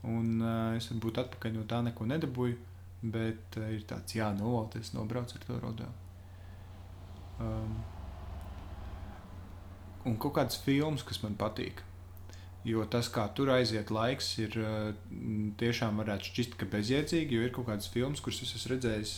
un 0.03 0.41
uh, 0.41 0.75
es 0.77 0.91
varbūt 0.91 1.17
atpakaļ 1.17 1.51
no 1.53 1.63
tā 1.63 1.83
neko 1.83 2.05
nedabūju. 2.05 2.55
Bet 3.01 3.57
uh, 3.57 3.73
ir 3.73 3.83
tāds, 3.83 4.15
jā, 4.15 4.37
novalk, 4.37 4.75
es 4.75 4.93
nobraucu 4.93 5.35
ar 5.35 5.43
to 5.47 5.59
rodeli. 5.59 5.89
Um, 7.39 7.75
un 10.05 10.17
kaut 10.17 10.33
kāds 10.33 10.57
films, 10.63 11.03
kas 11.03 11.23
man 11.23 11.35
patīk. 11.35 11.83
Jo 12.63 12.85
tas, 12.85 13.09
kā 13.09 13.33
tur 13.33 13.49
aiziet 13.49 13.91
laiks, 13.91 14.37
ir 14.39 14.51
tiešām 15.57 15.97
varētu 15.97 16.23
šķist, 16.23 16.55
ka 16.59 16.65
bezjēdzīgi, 16.65 17.35
jo 17.35 17.41
ir 17.41 17.51
kaut 17.51 17.67
kāds 17.67 17.87
films, 17.87 18.19
kurus 18.19 18.41
es 18.41 18.55
esmu 18.55 18.73
redzējis 18.73 19.13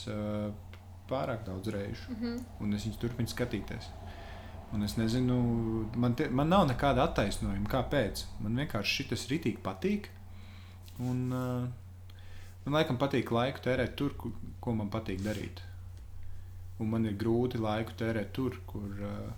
pārāk 1.10 1.46
daudz 1.46 1.68
reižu, 1.74 2.06
Mm 2.10 2.16
-hmm. 2.16 2.44
un 2.60 2.74
es 2.74 2.86
viņus 2.86 3.00
turpinu 3.02 3.28
skatīties. 3.28 3.90
Un 4.74 4.86
es 4.86 4.96
nezinu, 5.00 5.36
man, 5.98 6.14
te, 6.14 6.28
man 6.30 6.52
nav 6.52 6.68
nekāda 6.70 7.08
attaisnojuma, 7.10 7.70
kāpēc. 7.72 8.26
Man 8.44 8.60
vienkārši 8.62 9.06
šis 9.10 9.26
ritīgi 9.32 9.62
patīk. 9.66 10.12
Un, 11.02 11.24
uh, 11.34 12.20
man 12.66 12.78
laikam 12.78 13.00
patīk 13.02 13.32
laiku 13.34 13.64
tērēt 13.66 13.96
tur, 13.98 14.14
kur, 14.20 14.36
ko 14.62 14.76
man 14.78 14.92
patīk 14.94 15.24
darīt. 15.26 15.64
Un 16.80 16.92
man 16.94 17.08
ir 17.10 17.18
grūti 17.20 17.60
laiku 17.60 17.98
tērēt 17.98 18.30
tur, 18.36 18.60
kur, 18.70 18.92
uh, 19.02 19.32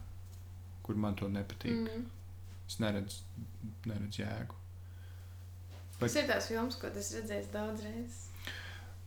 kur 0.83 0.99
man 0.99 1.15
to 1.15 1.31
nepatīk. 1.31 1.79
Mm. 1.79 2.09
Es 2.67 2.81
neredzu, 2.83 3.23
neredzu 3.87 4.25
jēgu. 4.25 4.59
Tas 6.01 6.17
ir 6.17 6.27
tās 6.27 6.47
filmas, 6.49 6.75
ko 6.81 6.91
es 6.97 7.13
redzēju 7.15 7.49
daudz 7.53 7.85
reizes. 7.85 8.21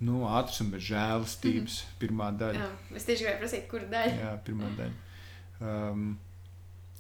Nu, 0.05 0.25
ātrs 0.27 0.61
un 0.65 0.73
bez 0.73 0.85
žēlastības. 0.89 1.81
Mm. 1.85 1.97
Pirmā 2.01 2.29
daļa. 2.39 2.61
Jā, 2.65 2.97
es 2.99 3.07
tieši 3.09 3.27
gribēju 3.27 3.43
prasīt, 3.45 3.67
kur 3.71 3.85
daļa. 3.93 4.15
Jā, 4.21 4.33
pirmā 4.47 4.71
daļa. 4.79 5.04
Um, 5.65 6.19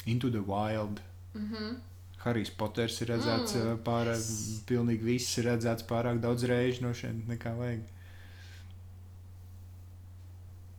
Into 0.06 0.30
the 0.30 0.42
Wild. 0.44 1.00
Mm 1.34 1.50
-hmm. 1.50 1.76
Harijs 2.24 2.50
Poters 2.50 3.00
ir 3.00 3.08
redzēts 3.12 3.54
Mm. 3.54 3.62
mm. 3.62 3.80
pārāk, 3.84 4.22
pilnīgi 4.68 5.04
viss 5.04 5.38
ir 5.38 5.44
redzēts 5.44 5.84
pārāk 5.88 6.20
daudz 6.20 6.46
reižu 6.48 6.82
no 6.82 6.92
šiem, 6.96 7.22
nekā 7.28 7.52
vajag. 7.58 7.82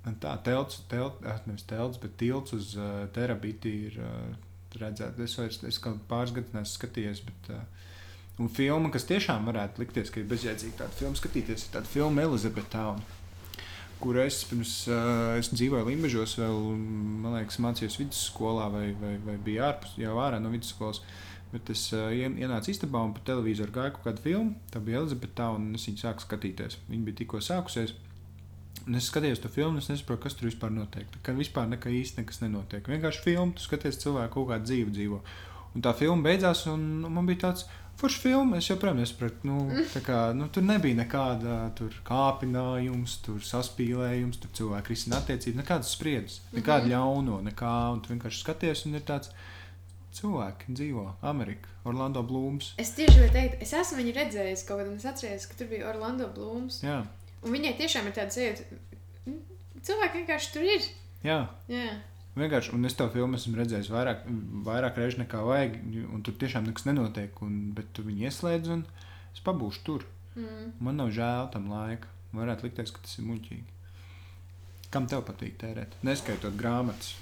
Un 0.06 0.16
tā, 0.22 0.36
telts, 0.46 0.82
telt, 0.90 1.22
ah, 1.26 1.40
nevis 1.46 1.66
telts, 1.66 1.98
bet 2.02 2.18
tilts 2.18 2.54
uz 2.54 2.76
uh, 2.78 3.08
terabīti 3.14 3.72
ir 3.88 4.00
uh, 4.00 4.36
redzēts. 4.78 5.20
Es 5.20 5.38
vairs, 5.40 5.64
es 5.64 5.80
kaut 5.82 6.02
pāris 6.10 6.34
gadus 6.36 6.54
neesmu 6.54 6.78
skatījies, 6.78 7.24
bet, 7.26 7.50
uh, 7.50 7.64
un 8.38 8.50
filma, 8.50 8.92
kas 8.94 9.08
tiešām 9.10 9.50
varētu 9.50 9.82
likties, 9.82 10.12
ka 10.14 10.22
ir 10.22 10.28
bezjēdzīgi 10.30 10.78
tāda 10.78 10.94
filma 11.00 11.18
skatīties, 11.18 11.66
ir 11.66 11.74
tāda 11.78 11.90
filma 11.90 12.22
Elizabeth 12.22 12.70
Town. 12.74 13.02
Kur 14.02 14.18
es 14.22 14.42
pirms 14.50 14.72
uh, 14.92 15.38
es 15.40 15.50
dzīvoju 15.54 15.88
Limbaģos, 15.88 16.36
vēl, 16.42 16.58
man 17.24 17.38
liekas, 17.38 17.62
mācījos 17.64 17.96
vidusskolā 18.02 18.68
vai, 18.74 18.90
vai, 19.00 19.14
vai 19.24 19.38
bija 19.42 19.70
ārpus, 19.72 19.96
jau 20.02 20.18
ārā 20.22 20.42
no 20.44 20.52
vidusskolas. 20.54 21.00
Bet 21.54 21.70
es 21.72 21.86
uh, 21.96 22.10
ien- 22.12 22.36
ienācu 22.42 22.74
istabā 22.74 23.00
un 23.06 23.14
pa 23.16 23.24
televizoru 23.30 23.72
gāju 23.72 23.96
kaut 23.96 24.10
kādu 24.10 24.26
filmu. 24.26 24.58
Tā 24.74 24.82
bija 24.84 25.00
Elizabete 25.00 25.38
Town, 25.40 25.70
un 25.70 25.80
es 25.80 25.88
viņu 25.88 26.04
sāku 26.04 26.26
skatīties. 26.26 26.80
Viņa 26.90 27.08
bija 27.08 27.22
tikko 27.22 27.40
sākusies. 27.46 27.96
Un 28.86 29.00
es 29.00 29.08
skatījos 29.10 29.40
to 29.42 29.50
filmu, 29.50 29.78
un 29.78 29.82
es 29.82 29.88
nesaprotu, 29.90 30.26
kas 30.26 30.36
tur 30.38 30.50
vispār 30.50 30.74
notiek. 30.76 31.08
Tā 31.16 31.22
kā 31.26 31.34
vispār 31.38 31.70
nekā 31.72 31.90
īsti 32.02 32.20
nekas 32.22 32.42
nenotiek. 32.44 32.86
Vienkārši 32.92 33.24
filmu, 33.24 33.56
tu 33.56 33.64
skaties, 33.64 34.02
cilvēku 34.04 34.36
kaut 34.36 34.52
kādu 34.52 34.70
dzīvi 34.70 34.94
dzīvo. 34.94 35.22
Un 35.76 35.84
tā 35.84 35.96
filma 35.98 36.28
beidzās, 36.28 36.66
un 36.72 36.84
nu, 37.02 37.10
man 37.16 37.26
bija 37.26 37.48
tāds 37.48 37.66
foršs 38.00 38.22
filma. 38.24 38.58
Es 38.62 38.70
joprojām 38.70 39.00
nesapratu, 39.02 39.48
nu, 39.50 39.58
kā, 40.08 40.20
nu, 40.38 40.48
tur 40.54 40.66
nebija 40.68 40.98
nekāda 41.02 41.58
tur 41.78 41.96
kāpinājums, 42.08 43.18
tur 43.26 43.42
saspīlējums, 43.46 44.40
tur 44.44 44.54
cilvēki 44.60 44.94
risina 44.96 45.20
attiecības, 45.22 45.60
nekādas 45.62 45.92
spriedzes, 45.96 46.40
nekāda 46.56 46.92
ļauno, 46.94 47.42
nekā. 47.50 47.74
Un 47.96 48.02
tu 48.06 48.14
vienkārši 48.14 48.42
skaties, 48.44 48.86
un 48.90 49.00
ir 49.00 49.06
tāds 49.08 49.32
cilvēki 50.16 50.72
dzīvo 50.78 51.06
Amerikā, 51.28 51.68
Orlando 51.90 52.22
Blūms. 52.24 52.74
Es 52.80 52.94
tieši 52.96 53.18
gribēju 53.18 53.34
teikt, 53.36 53.62
es 53.66 53.74
esmu 53.76 54.00
viņu 54.00 54.14
redzējis 54.16 54.64
kaut 54.68 54.80
kad, 54.80 54.88
un 54.92 54.96
es 55.02 55.08
atceros, 55.10 55.48
ka 55.52 55.58
tur 55.60 55.68
bija 55.74 55.90
Orlando 55.92 56.30
Blūms. 56.32 56.82
Jā, 56.86 57.02
Un 57.46 57.54
viņai 57.54 57.76
tiešām 57.78 58.08
ir 58.10 58.14
tāda 58.16 58.34
sajūta, 58.34 58.64
mm, 59.30 59.42
cilvēki 59.86 60.18
vienkārši 60.22 60.48
tur 60.56 60.64
ir. 60.66 60.86
jā. 61.28 61.36
Jā, 61.70 61.92
Vienkārši, 62.36 62.74
un 62.76 62.84
es 62.88 62.98
to 63.00 63.06
filmu 63.14 63.38
esmu 63.40 63.56
redzējis 63.62 63.90
vairāk, 63.94 64.26
vairāk 64.68 64.98
reizes 65.00 65.20
nekā 65.22 65.40
vajag, 65.48 65.78
un 66.12 66.24
tur 66.26 66.36
tiešām 66.42 66.66
nekas 66.68 66.84
nenotiek. 66.90 67.38
Un, 67.46 67.72
bet 67.78 67.94
tu 67.96 68.04
viņu 68.04 68.28
ieslēdz, 68.28 68.74
un 68.76 68.84
es 69.32 69.44
pabūšu 69.46 69.86
tur. 69.88 70.04
mm. 70.36 70.74
Man 70.84 71.00
nav 71.00 71.14
žēl 71.16 71.48
tam 71.54 71.70
laika. 71.72 72.12
Varētu 72.36 72.68
likties, 72.68 72.92
ka 72.92 73.00
tas 73.06 73.16
ir 73.22 73.30
muļķīgi. 73.30 73.64
Kam 74.92 75.08
tev 75.12 75.24
patīk 75.28 75.56
tērēt? 75.62 75.96
Neskaitot 76.04 76.58
grāmatas. 76.60 77.14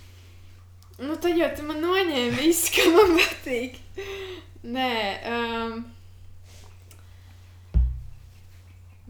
Nu, 0.98 1.16
tad 1.18 1.38
jau 1.38 1.50
tu 1.58 1.66
man 1.66 1.80
noņēmi 1.82 2.34
visu, 2.38 2.74
kas 2.74 2.90
man 2.94 3.14
patīk. 3.18 3.78
Nē, 4.64 4.90
um, 5.30 5.86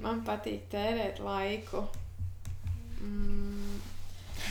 man 0.03 0.21
patīk 0.27 0.67
tērēt 0.71 1.19
laiku. 1.23 1.83
Mm, 3.03 3.79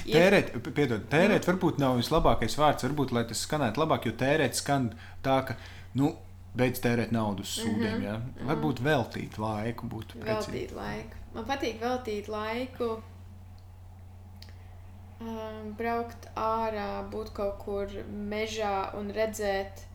Tērēt, 0.07 0.53
piedod, 0.75 1.05
tērēt 1.13 1.47
varbūt 1.47 1.79
nav 1.83 1.97
vislabākais 2.01 2.57
vārds. 2.59 2.85
Varbūt, 2.89 3.13
lai 3.15 3.23
tas 3.29 3.45
skanētu 3.47 3.81
labāk, 3.83 4.07
jo 4.09 4.13
tērēt 4.19 4.59
skan 4.59 4.91
tā, 5.23 5.39
ka, 5.47 5.57
nu, 5.99 6.13
beidz 6.59 6.83
tērēt 6.85 7.13
naudu 7.15 7.47
uz 7.47 7.55
sūdiem. 7.61 7.97
Mhm, 7.99 8.05
Ja? 8.05 8.17
mhm. 8.19 8.49
Varbūt 8.51 8.83
veltīt 8.85 9.39
laiku 9.39 9.87
būtu 9.89 10.19
precīzi. 10.21 10.53
Veltīt 10.53 10.77
laiku. 10.77 11.23
Man 11.35 11.47
patīk 11.49 11.81
veltīt 11.81 12.29
laiku, 12.29 12.91
um, 15.21 15.73
braukt 15.79 16.29
ārā, 16.37 16.91
būt 17.13 17.33
kaut 17.37 17.59
kur 17.65 17.93
mežā 18.33 18.93
un 18.99 19.13
redzēt 19.17 19.87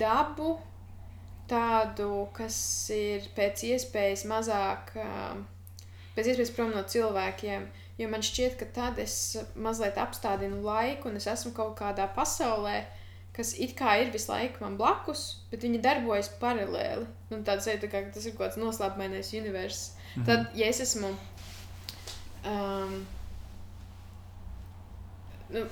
dabu. 0.00 0.58
tādu, 1.46 2.26
kas 2.34 2.56
ir 2.90 3.22
pēc 3.36 3.60
iespējas 3.68 4.24
mazāk, 4.26 4.88
pēc 6.16 6.30
iespējas 6.32 6.50
prom 6.56 6.72
no 6.74 6.80
cilvēkiem. 6.82 7.68
Jo 7.96 8.10
man 8.12 8.24
šķiet, 8.24 8.58
ka 8.60 8.68
tad 8.76 8.98
es 9.00 9.14
mazliet 9.54 9.96
apstādinu 10.00 10.60
laiku, 10.64 11.08
un 11.08 11.16
es 11.16 11.26
esmu 11.32 11.54
kaut 11.56 11.78
kādā 11.78 12.04
pasaulē, 12.16 12.82
kas 13.36 13.54
it 13.60 13.72
kā 13.78 13.96
ir 14.02 14.12
visu 14.12 14.32
laiku 14.32 14.64
man 14.64 14.76
blakus, 14.80 15.24
bet 15.50 15.64
viņi 15.64 15.80
darbojas 15.84 16.28
paralēli. 16.40 17.06
Un 17.32 17.44
tāds 17.44 17.68
ir, 17.72 17.80
tā 17.80 17.88
kā, 17.92 18.04
tas 18.12 18.26
ir 18.26 18.36
kaut 18.36 18.50
kāds 18.50 18.60
noslēpumainais 18.60 19.32
universs. 19.40 19.92
Mm 19.92 20.22
-hmm. 20.22 20.26
Tad, 20.26 20.46
ja 20.54 20.66
es 20.66 20.80
esmu. 20.80 21.16
Um, 22.44 23.06
nu, 25.48 25.66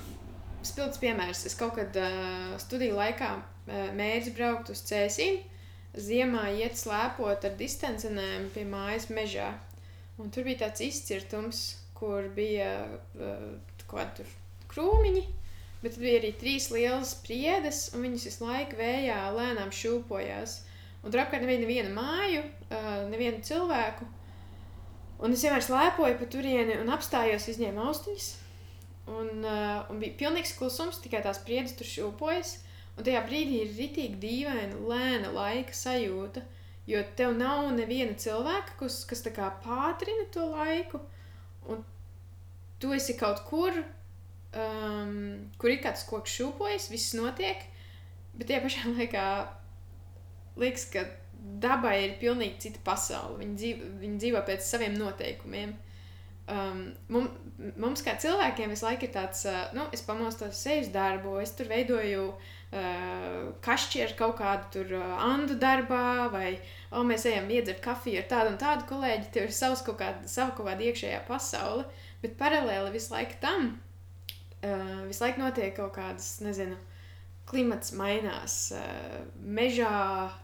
Spilgts 0.63 0.97
piemērs. 0.97 1.45
Es 1.45 1.55
kaut 1.55 1.75
kad 1.75 1.95
uh, 1.95 2.57
studiju 2.57 2.95
laikā 2.95 3.35
uh, 3.35 3.91
mērķis 3.93 4.33
braukt 4.33 4.69
uz 4.69 4.81
Cēsīm 4.81 5.43
ziemā 5.95 6.49
iet 6.59 6.77
slēpot 6.77 7.45
ar 7.47 7.55
distancenēm 7.59 8.49
pie 8.53 8.65
mājas 8.67 9.09
mežā. 9.09 9.53
Un 10.19 10.31
tur 10.31 10.43
bija 10.47 10.65
tāds 10.65 10.81
izcirtums, 10.81 11.84
kur 11.95 12.29
bija 12.35 12.71
uh, 13.15 13.47
kādi 13.89 14.25
krūmiņi, 14.71 15.23
bet 15.83 15.99
bija 16.01 16.19
arī 16.19 16.31
trīs 16.39 16.69
lielas 16.73 17.13
priedes, 17.23 17.87
un 17.95 18.05
viņas 18.05 18.27
visu 18.29 18.45
laiku 18.47 18.79
vējā 18.79 19.19
lēnām 19.35 19.73
šūpojās. 19.75 20.59
Un 21.05 21.13
tur 21.13 21.21
apkārt 21.21 21.45
nebija 21.45 21.61
neviena 21.61 21.91
māju, 21.93 22.45
uh, 22.69 23.05
nevienu 23.11 23.43
cilvēku. 23.45 24.07
Un 25.23 25.35
es 25.35 25.45
vienmēr 25.45 25.63
slēpoju 25.63 26.17
pa 26.19 26.27
turieni 26.27 26.75
un 26.81 26.91
apstājos, 26.91 27.47
izņēmu 27.53 27.83
austiņas. 27.85 28.31
Un, 29.05 29.29
uh, 29.45 29.85
un 29.93 30.01
bija 30.01 30.17
pilnīgs 30.23 30.55
klusums, 30.57 30.99
tikai 31.03 31.21
tās 31.23 31.39
priedes 31.45 31.75
tur 31.77 31.87
šūpojas. 31.87 32.57
Un 32.95 33.05
tajā 33.05 33.21
brīdī 33.27 33.61
ir 33.61 33.73
rītīgi 33.75 34.19
dīvaina, 34.21 34.79
lēna 34.89 35.31
laika 35.35 35.75
sajūta. 35.75 36.43
Jo 36.89 37.01
tev 37.17 37.33
nav 37.37 37.67
neviena 37.73 38.13
cilvēka, 38.21 38.77
kas, 38.81 39.01
kas 39.09 39.23
tā 39.25 39.33
kā 39.33 39.49
pātrina 39.63 40.27
to 40.33 40.45
laiku, 40.51 41.01
un 41.71 41.83
tu 42.81 42.93
esi 42.95 43.15
kaut 43.19 43.43
kur, 43.49 43.77
um, 44.55 45.13
kur 45.61 45.73
ir 45.73 45.81
kāds 45.83 46.05
koks 46.09 46.33
šūpojas, 46.39 46.89
viss 46.93 47.15
notiek, 47.17 47.63
bet 48.35 48.49
tajā 48.49 48.63
pašā 48.65 48.91
laikā 48.99 49.27
liekas, 50.61 50.89
ka 50.93 51.05
dabai 51.61 51.97
ir 52.05 52.15
pilnīgi 52.21 52.67
cita 52.67 52.81
pasaule. 52.85 53.39
Viņi 53.41 53.57
dzīvo, 53.61 53.89
viņi 54.01 54.21
dzīvo 54.23 54.41
pēc 54.47 54.65
saviem 54.65 54.95
noteikumiem. 54.99 55.75
Um, 56.45 56.81
mums, 57.09 58.03
kā 58.05 58.13
cilvēkiem, 58.21 58.69
visu 58.69 58.85
laiku 58.85 59.07
ir 59.07 59.13
tāds, 59.15 59.45
uh, 59.49 59.71
nu, 59.73 59.87
es 59.95 60.03
pamostos, 60.05 60.59
eju 60.69 60.83
uz 60.85 60.91
darbu, 60.93 61.39
es 61.41 61.55
tur 61.57 61.71
veidoju 61.71 62.27
uh, 62.27 62.51
uh, 62.75 63.51
kašķi 63.65 64.07
kaut 64.19 64.37
kādu 64.39 64.69
tur 64.73 64.95
uh, 64.97 65.13
andu 65.27 65.57
darbā, 65.59 66.27
vai 66.33 66.55
oh, 66.91 67.03
mēs 67.07 67.27
ejam 67.29 67.49
iedzert 67.51 67.81
kafiju 67.83 68.21
ar 68.21 68.27
tādu 68.31 68.53
un 68.53 68.59
tādu 68.61 68.87
kolēģi. 68.89 69.31
Tev 69.33 69.47
ir 69.49 69.55
savs 69.55 69.83
kaut 69.85 69.99
kāda, 70.01 70.25
sava 70.31 70.55
kaut 70.57 70.69
kāda 70.69 70.89
iekšējā 70.89 71.21
pasaule, 71.29 71.85
bet 72.23 72.37
paralēli 72.39 72.95
visu 72.95 73.13
laiku 73.15 73.39
tam 73.43 73.71
uh, 73.75 75.05
visu 75.09 75.25
laiku 75.25 75.43
notiek 75.43 75.75
kaut 75.77 75.95
kādas, 75.97 76.37
nezinu. 76.45 76.77
Klimats 77.45 77.91
mainās, 77.93 78.55
uh, 78.73 79.19
mežā 79.37 79.97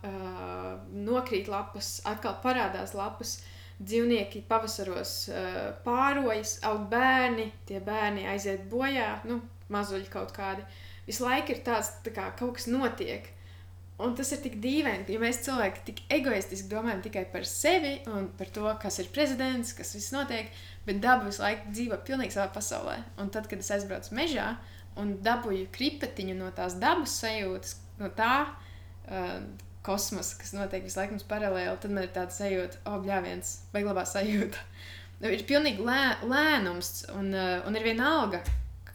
uh, 0.05 0.67
nokrīt 0.93 1.49
lapas, 1.49 1.95
atkal 2.05 2.35
parādās 2.43 2.93
lapas, 2.93 3.39
dzīvnieki 3.82 4.43
pavasaros 4.49 5.15
uh, 5.32 5.59
pārojas, 5.86 6.59
aug 6.67 6.88
bērni, 6.91 7.49
tie 7.69 7.82
bērni 7.84 8.27
aiziet 8.29 8.67
bojā, 8.71 9.19
nu, 9.29 9.41
mazuļi 9.73 10.09
kaut 10.11 10.34
kādi. 10.36 10.65
Visu 11.07 11.25
laiku 11.25 11.55
ir 11.55 11.63
tāds, 11.65 11.95
tā 12.05 12.13
kā 12.15 12.29
kaut 12.39 12.59
kas 12.59 12.67
notiek. 12.71 13.29
Un 14.01 14.15
tas 14.17 14.32
ir 14.34 14.39
tik 14.41 14.55
dīvaini, 14.63 15.05
ja 15.13 15.21
mēs 15.21 15.43
cilvēki 15.45 15.84
tik 15.86 15.99
egoistiski 16.15 16.71
domājam 16.71 17.03
tikai 17.05 17.25
par 17.29 17.45
sevi 17.45 17.99
un 18.09 18.32
par 18.38 18.49
to, 18.53 18.65
kas 18.82 18.97
ir 19.03 19.11
prezidents, 19.13 19.75
kas 19.77 19.93
viss 19.93 20.13
notiek, 20.15 20.49
bet 20.88 21.01
daba 21.03 21.27
visu 21.27 21.43
laiku 21.43 21.69
dzīvo 21.69 21.99
pilnīgi 22.07 22.34
savā 22.34 22.47
pasaulē. 22.55 22.97
Un 23.21 23.29
tad, 23.34 23.49
kad 23.51 23.61
es 23.61 23.69
aizbraucu 23.75 24.15
mežā 24.17 24.55
un 25.01 25.13
dabūju 25.23 25.69
kripetiņu 25.75 26.38
no 26.39 26.49
tās 26.55 26.79
dabas 26.82 27.13
sajūtas, 27.21 27.75
no 28.01 28.09
tā 28.17 28.34
uh, 28.47 29.38
kosmosa, 29.86 30.38
kas 30.39 30.55
notiek 30.55 30.86
visu 30.86 30.99
laiku 30.99 31.17
mums 31.17 31.27
paralēli, 31.29 31.77
tad 31.82 31.93
man 31.93 32.05
ir 32.05 32.15
tāds 32.15 32.38
sajūta, 32.41 32.84
oh, 32.86 32.99
bļāviens, 33.03 33.53
vai 33.73 33.86
labā 33.86 34.05
sajūta. 34.09 34.65
ir 35.29 35.45
pilnīgi 35.49 35.86
lē, 35.86 36.01
lēnums 36.25 37.07
un, 37.15 37.32
uh, 37.34 37.61
un 37.67 37.77
ir 37.77 37.88
viena 37.89 38.09
alga 38.21 38.43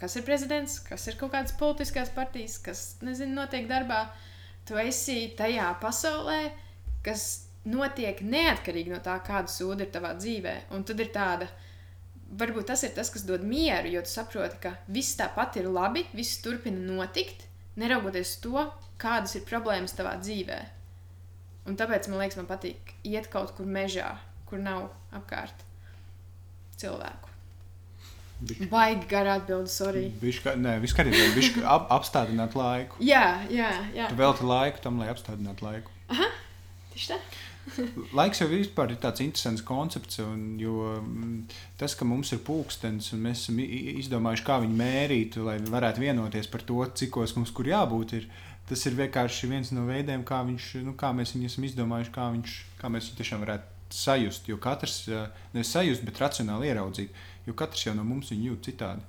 kas 0.00 0.16
ir 0.16 0.24
prezidents, 0.26 0.78
kas 0.84 1.06
ir 1.08 1.16
kaut 1.20 1.32
kādas 1.34 1.54
politiskās 1.56 2.10
partijas, 2.14 2.58
kas, 2.62 2.84
nezinu, 3.04 3.36
notiek 3.36 3.68
darbā. 3.70 4.06
Tu 4.66 4.78
esi 4.82 5.18
tajā 5.38 5.70
pasaulē, 5.82 6.40
kas 7.06 7.46
notiek 7.66 8.20
neatkarīgi 8.22 8.92
no 8.92 9.00
tā, 9.02 9.16
kāda 9.26 9.50
sūda 9.50 9.86
ir 9.86 9.92
tavā 9.94 10.12
dzīvē. 10.18 10.56
Un 10.74 10.84
tad 10.86 11.00
ir 11.02 11.12
tāda, 11.14 11.48
varbūt 12.38 12.68
tas 12.72 12.82
ir 12.86 12.94
tas, 12.96 13.10
kas 13.14 13.26
dod 13.26 13.46
mieru, 13.46 13.94
jo 13.94 14.02
tu 14.04 14.12
saproti, 14.12 14.60
ka 14.62 14.74
viss 14.90 15.18
tāpat 15.18 15.60
ir 15.60 15.70
labi, 15.70 16.04
viss 16.16 16.42
turpina 16.44 16.82
notikt, 16.98 17.46
neraugoties 17.78 18.36
to, 18.42 18.66
kādas 19.00 19.36
ir 19.38 19.46
problēmas 19.48 19.94
tavā 19.96 20.16
dzīvē. 20.22 20.60
Un 21.66 21.78
tāpēc 21.78 22.10
man 22.10 22.22
liekas, 22.22 22.38
man 22.38 22.48
patīk 22.50 22.94
iet 23.06 23.30
kaut 23.32 23.54
kur 23.56 23.66
mežā, 23.66 24.12
kur 24.46 24.60
nav 24.62 24.90
apkārt 25.16 25.64
cilvēku. 26.78 27.32
Bišķi. 28.36 28.68
Baigi 28.68 29.08
gara 29.08 29.38
atbilde, 29.40 29.70
sorry. 29.72 30.10
Viņš 30.20 30.38
kā, 30.44 30.52
nē, 30.60 30.76
kārtībā, 30.84 31.28
viņš 31.38 31.50
ap, 31.64 31.86
apstādināt 31.96 32.56
laiku. 32.58 33.00
Jā, 33.00 33.24
jā, 33.48 33.70
jā. 33.96 34.10
Tu 34.12 34.18
velti 34.18 34.44
laiku 34.44 34.82
tam, 34.84 35.00
lai 35.00 35.08
apstādinātu 35.08 35.64
laiku. 35.64 35.94
Aha, 36.12 36.28
tieši 36.92 37.14
tā. 37.14 37.20
Laiks 38.16 38.40
jau 38.40 38.46
vispār 38.50 38.92
ir 38.94 38.98
tāds 39.02 39.22
interesants 39.24 39.64
koncepts, 39.66 40.20
un, 40.22 40.42
jo 40.60 40.92
mm, 41.00 41.56
tas, 41.80 41.96
ka 41.98 42.06
mums 42.06 42.30
ir 42.36 42.42
pulkstenis 42.46 43.10
un 43.16 43.24
mēs 43.24 43.46
esam 43.46 43.58
izdomājuši, 43.64 44.44
kā 44.46 44.60
viņu 44.62 44.78
mērīt, 44.78 45.38
lai 45.42 45.56
varētu 45.64 46.04
vienoties 46.04 46.50
par 46.52 46.62
to, 46.68 46.78
cikos 47.00 47.34
mums 47.38 47.50
kur 47.56 47.66
jābūt, 47.66 48.14
ir, 48.20 48.28
tas 48.66 48.82
ir 48.88 48.98
vienkārši 48.98 49.48
viens 49.50 49.72
no 49.74 49.86
veidiem, 49.86 50.24
kā, 50.26 50.42
viņš, 50.46 50.72
nu, 50.86 50.96
kā 50.98 51.12
mēs 51.14 51.36
viņu 51.36 51.50
esam 51.50 51.66
izdomājuši, 51.68 52.12
kā, 52.14 52.28
viņš, 52.34 52.58
kā 52.80 52.90
mēs 52.92 53.10
viņu 53.10 53.20
tiešām 53.22 53.46
varētu 53.46 53.96
sajust. 53.96 54.48
Jo 54.50 54.58
katrs 54.58 55.04
nevis 55.54 55.70
sajust, 55.70 56.04
bet 56.06 56.18
racionāli 56.22 56.72
ieraudzīt 56.72 57.14
jo 57.46 57.54
katrs 57.54 57.86
jau 57.86 57.94
no 57.96 58.04
mums 58.06 58.32
viņu 58.32 58.50
jūt 58.52 58.70
citādi. 58.70 59.04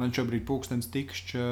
Man 0.00 0.12
šobrīd 0.16 0.44
pūkstens 0.48 0.88
tikšķi 0.92 1.42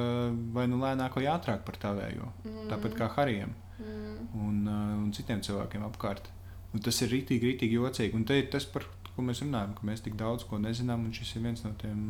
vai 0.57 0.65
nu 0.71 0.81
lēnāk 0.81 1.19
vai 1.19 1.27
ātrāk 1.31 1.65
par 1.67 1.77
tavējo. 1.81 2.31
Mm. 2.47 2.69
Tāpat 2.73 2.97
kā 2.99 3.11
Harijam 3.17 3.53
mm. 3.79 4.15
un, 4.47 4.63
un 4.71 5.11
citiem 5.17 5.43
cilvēkiem 5.45 5.85
apkārt. 5.91 6.31
Un 6.73 6.83
tas 6.85 6.97
ir 7.05 7.13
rītīgi, 7.13 7.53
rītīgi 7.53 7.77
jocīgi. 7.77 8.17
Un 8.17 8.25
te 8.27 8.39
ir 8.41 8.49
tas, 8.53 8.65
par 8.65 8.87
ko 9.13 9.25
mēs 9.27 9.43
runājam, 9.45 9.75
ka 9.77 9.87
mēs 9.87 10.05
tik 10.07 10.17
daudz 10.19 10.47
ko 10.49 10.59
nezinām, 10.63 11.05
un 11.05 11.15
šis 11.15 11.35
ir 11.37 11.45
viens 11.45 11.65
no 11.67 11.75
tiem, 11.83 12.07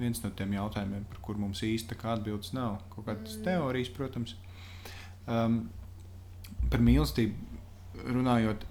viens 0.00 0.22
no 0.22 0.30
tiem 0.36 0.54
jautājumiem, 0.56 1.04
par 1.10 1.20
kuriem 1.24 1.46
mums 1.46 1.62
īsti 1.66 1.98
atbildes 2.12 2.54
nav. 2.56 2.80
Kaut 2.94 3.06
kādas 3.08 3.36
mm. 3.36 3.44
teorijas, 3.46 3.92
protams. 3.96 4.34
Um, 5.30 5.62
par 6.72 6.82
mīlestību 6.84 8.04
runājot, 8.16 8.64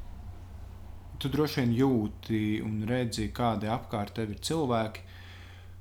tu 1.19 1.31
droši 1.31 1.61
vien 1.61 1.75
jūti 1.75 2.41
un 2.63 2.81
redzi, 2.89 3.29
kādi 3.35 3.69
apkārt 3.71 4.15
tev 4.17 4.33
ir 4.33 4.41
cilvēki. 4.43 5.05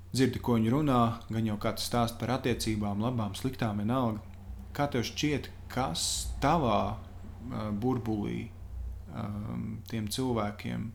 Dzirdi, 0.09 0.41
ko 0.41 0.57
viņi 0.57 0.71
runā, 0.73 1.01
gan 1.29 1.49
jau 1.51 1.59
kāds 1.61 1.85
stāsta 1.85 2.17
par 2.21 2.39
attiecībām, 2.39 3.03
labām, 3.05 3.35
sliktām, 3.37 3.83
vienalga. 3.83 4.23
Kā 4.77 4.89
tev 4.93 5.05
šķiet, 5.05 5.51
kas 5.73 6.05
tavā 6.43 6.81
uh, 6.95 7.69
burbulī 7.77 8.47
um, 9.13 9.83
tiem 9.91 10.09
cilvēkiem 10.09 10.89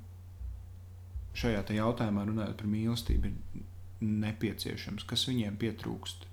šajā 1.37 1.63
jautājumā, 1.77 2.25
runājot 2.29 2.57
par 2.59 2.69
mīlestību, 2.69 3.29
ir 3.29 3.62
nepieciešams, 4.03 5.05
kas 5.09 5.27
viņiem 5.29 5.59
pietrūkst? 5.61 6.27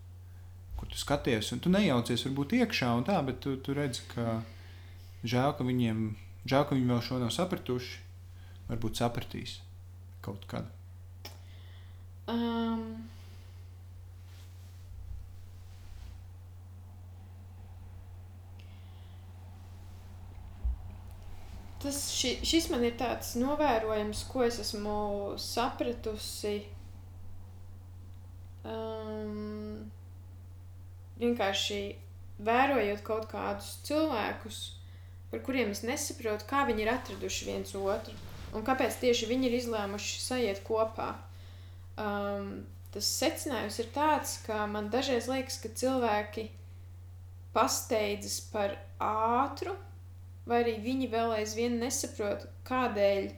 Kur 0.80 0.88
tu 0.88 0.98
skaties, 0.98 1.52
un 1.54 1.60
tu 1.62 1.72
nejaucies 1.72 2.24
varbūt 2.26 2.56
iekšā 2.60 2.90
un 2.96 3.06
tā, 3.08 3.18
bet 3.26 3.42
tu, 3.44 3.54
tu 3.60 3.76
redzi, 3.76 4.06
ka 4.14 4.40
žēl, 5.24 5.54
ka 5.58 5.66
viņiem 5.66 6.10
Žēl, 6.48 6.64
ka 6.66 6.76
viņi 6.76 6.88
vēl 6.88 7.00
šo 7.04 7.20
nav 7.20 7.32
sapratuši. 7.36 7.98
Varbūt 8.70 9.00
sapratīs 9.00 9.58
kaut 10.24 10.44
kad. 10.48 10.68
Um. 12.30 13.08
Tas, 21.80 21.98
ši, 22.12 22.34
šis 22.44 22.68
man 22.72 22.84
ir 22.84 22.98
tāds 23.00 23.32
novērojums, 23.40 24.26
ko 24.28 24.44
es 24.44 24.60
esmu 24.60 24.98
sapratusi. 25.40 26.60
Um, 28.64 29.90
vienkārši 31.20 31.80
vērojot 32.44 33.04
kaut 33.04 33.28
kādus 33.30 33.78
cilvēkus, 33.88 34.60
par 35.30 35.44
kuriem 35.46 35.72
es 35.72 35.84
nesaprotu, 35.86 36.48
kā 36.48 36.66
viņi 36.68 36.84
ir 36.84 36.92
atraduši 36.92 37.48
viens 37.48 37.76
otru 37.76 38.16
un 38.56 38.64
kāpēc 38.66 38.98
tieši 39.02 39.28
viņi 39.30 39.48
ir 39.48 39.56
izlēmuši 39.60 40.22
sajiet 40.24 40.62
kopā. 40.66 41.12
Um, 42.00 42.64
tas 42.94 43.10
secinājums 43.20 43.78
ir 43.82 43.90
tāds, 43.94 44.38
ka 44.46 44.64
man 44.70 44.90
dažreiz 44.92 45.28
liekas, 45.30 45.60
ka 45.62 45.70
cilvēki 45.82 46.48
pasteidzas 47.54 48.40
par 48.52 48.76
ātru, 49.02 49.74
vai 50.48 50.62
arī 50.64 50.78
viņi 50.82 51.10
vēl 51.12 51.36
aizvien 51.40 51.78
nesaprot, 51.82 52.46
kādēļ 52.66 53.30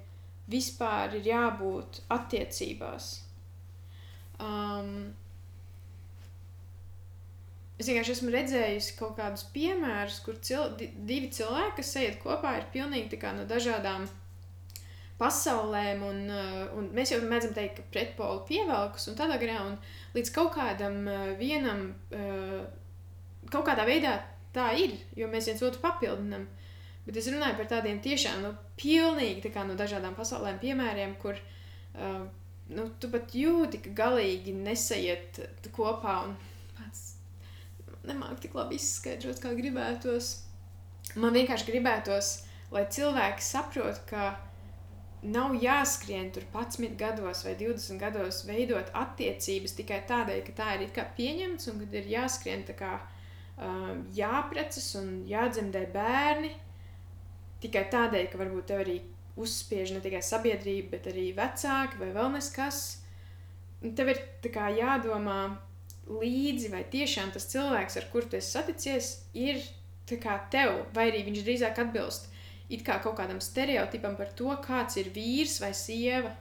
vispār 0.52 1.18
ir 1.18 1.28
jābūt 1.32 2.02
attiecībās. 2.12 3.12
Um, 4.42 5.12
es 7.78 7.88
vienkārši 7.88 8.16
esmu 8.16 8.32
redzējusi 8.34 8.96
kaut 8.98 9.14
kādus 9.18 9.44
piemērus, 9.54 10.18
kur 10.26 10.40
cil 10.44 10.74
divi 10.78 11.30
cilvēki, 11.34 11.76
kas 11.78 11.94
ejiet 12.00 12.18
kopā, 12.22 12.56
ir 12.58 12.68
pilnīgi 12.74 13.20
no 13.36 13.46
dažādām 13.48 14.08
pasaulēm, 15.20 16.02
un, 16.02 16.20
uh, 16.32 16.62
un 16.78 16.90
mēs 16.96 17.14
jau 17.14 17.20
mēdzam 17.22 17.54
teikt, 17.54 17.78
ka 17.78 17.94
pretpoli 17.94 18.42
pievelkas 18.48 19.06
un 19.10 19.18
tādā 19.18 19.38
garā, 19.38 19.60
un 19.68 19.76
līdz 20.16 20.32
kaut 20.34 20.54
kādam 20.56 21.04
uh, 21.06 21.30
vienam, 21.38 21.92
uh, 22.10 22.64
kaut 23.52 23.68
kādā 23.68 23.86
veidā 23.86 24.16
tā 24.54 24.72
ir, 24.78 24.96
jo 25.16 25.30
mēs 25.30 25.48
viens 25.50 25.62
otru 25.62 25.82
papildinām. 25.84 26.48
Bet 27.06 27.18
es 27.18 27.28
runāju 27.30 27.58
par 27.58 27.70
tādiem 27.70 27.98
tiešām 28.02 28.42
nu, 28.44 28.52
pilnīgi 28.78 29.50
kā, 29.50 29.64
no 29.66 29.74
dažādām 29.78 30.14
pasaulēm 30.18 30.60
piemēriem, 30.62 31.16
kur 31.22 31.38
uh, 31.38 32.26
nu, 32.76 32.86
tu 33.00 33.10
pat 33.12 33.34
jūti, 33.36 33.80
ka 33.84 33.96
galīgi 34.02 34.54
nesaiet 34.56 35.42
kopā 35.74 36.18
un 36.26 36.36
pats 36.76 37.12
nemāki 38.08 38.46
tik 38.46 38.56
labi 38.58 38.78
izskaidrot, 38.80 39.40
kā 39.42 39.52
gribētos. 39.58 40.32
Man 41.18 41.34
vienkārši 41.36 41.68
gribētos, 41.68 42.32
lai 42.72 42.86
cilvēki 42.90 43.44
saprot, 43.44 44.00
ka 44.08 44.32
nav 45.22 45.54
jāskrien 45.62 46.32
tur 46.34 46.44
11 46.50 46.96
gados 46.98 47.44
vai 47.46 47.54
20 47.58 48.00
gados 48.00 48.42
veidot 48.48 48.90
attiecības 48.98 49.76
tikai 49.78 50.00
tādēļ, 50.08 50.42
ka 50.48 50.56
tā 50.58 50.68
ir 50.80 50.88
pieņemts 51.16 51.70
un 51.70 51.82
kad 51.84 51.94
ir 52.00 52.10
jāskrien 52.10 52.64
tā 52.66 52.74
kā 52.78 52.92
um, 52.98 54.02
jāprecas 54.14 54.88
un 54.98 55.22
jādzemdē 55.30 55.86
bērni 55.94 56.52
tikai 57.62 57.86
tādēļ, 57.92 58.26
ka 58.32 58.40
varbūt 58.40 58.66
tev 58.70 58.82
arī 58.82 58.98
uzspiež 59.40 59.94
ne 59.94 60.00
tikai 60.04 60.22
sabiedrība, 60.24 60.96
bet 60.96 61.10
arī 61.12 61.30
vecāki 61.36 62.00
vai 62.00 62.10
vēl 62.14 62.32
neskas. 62.36 62.82
Tev 63.82 64.12
ir 64.12 64.20
kā, 64.44 64.68
jādomā 64.76 65.56
līdzi, 66.06 66.68
vai 66.72 66.82
tiešām 66.90 67.32
tas 67.34 67.48
cilvēks, 67.50 67.96
ar 67.98 68.10
kuru 68.12 68.28
tu 68.30 68.38
esi 68.38 68.52
saticies, 68.54 69.14
ir 69.34 69.62
kā 70.12 70.36
tev, 70.52 70.82
vai 70.92 71.06
arī 71.08 71.22
viņš 71.24 71.44
drīzāk 71.46 71.78
atbilst 71.80 72.28
it 72.72 72.84
kā 72.86 72.98
kaut 73.04 73.18
kādam 73.20 73.40
stereotipam 73.42 74.16
par 74.16 74.32
to, 74.38 74.52
kāds 74.64 74.96
ir 75.00 75.12
vīrs 75.14 75.58
vai 75.62 75.72
sieva. 75.76 76.32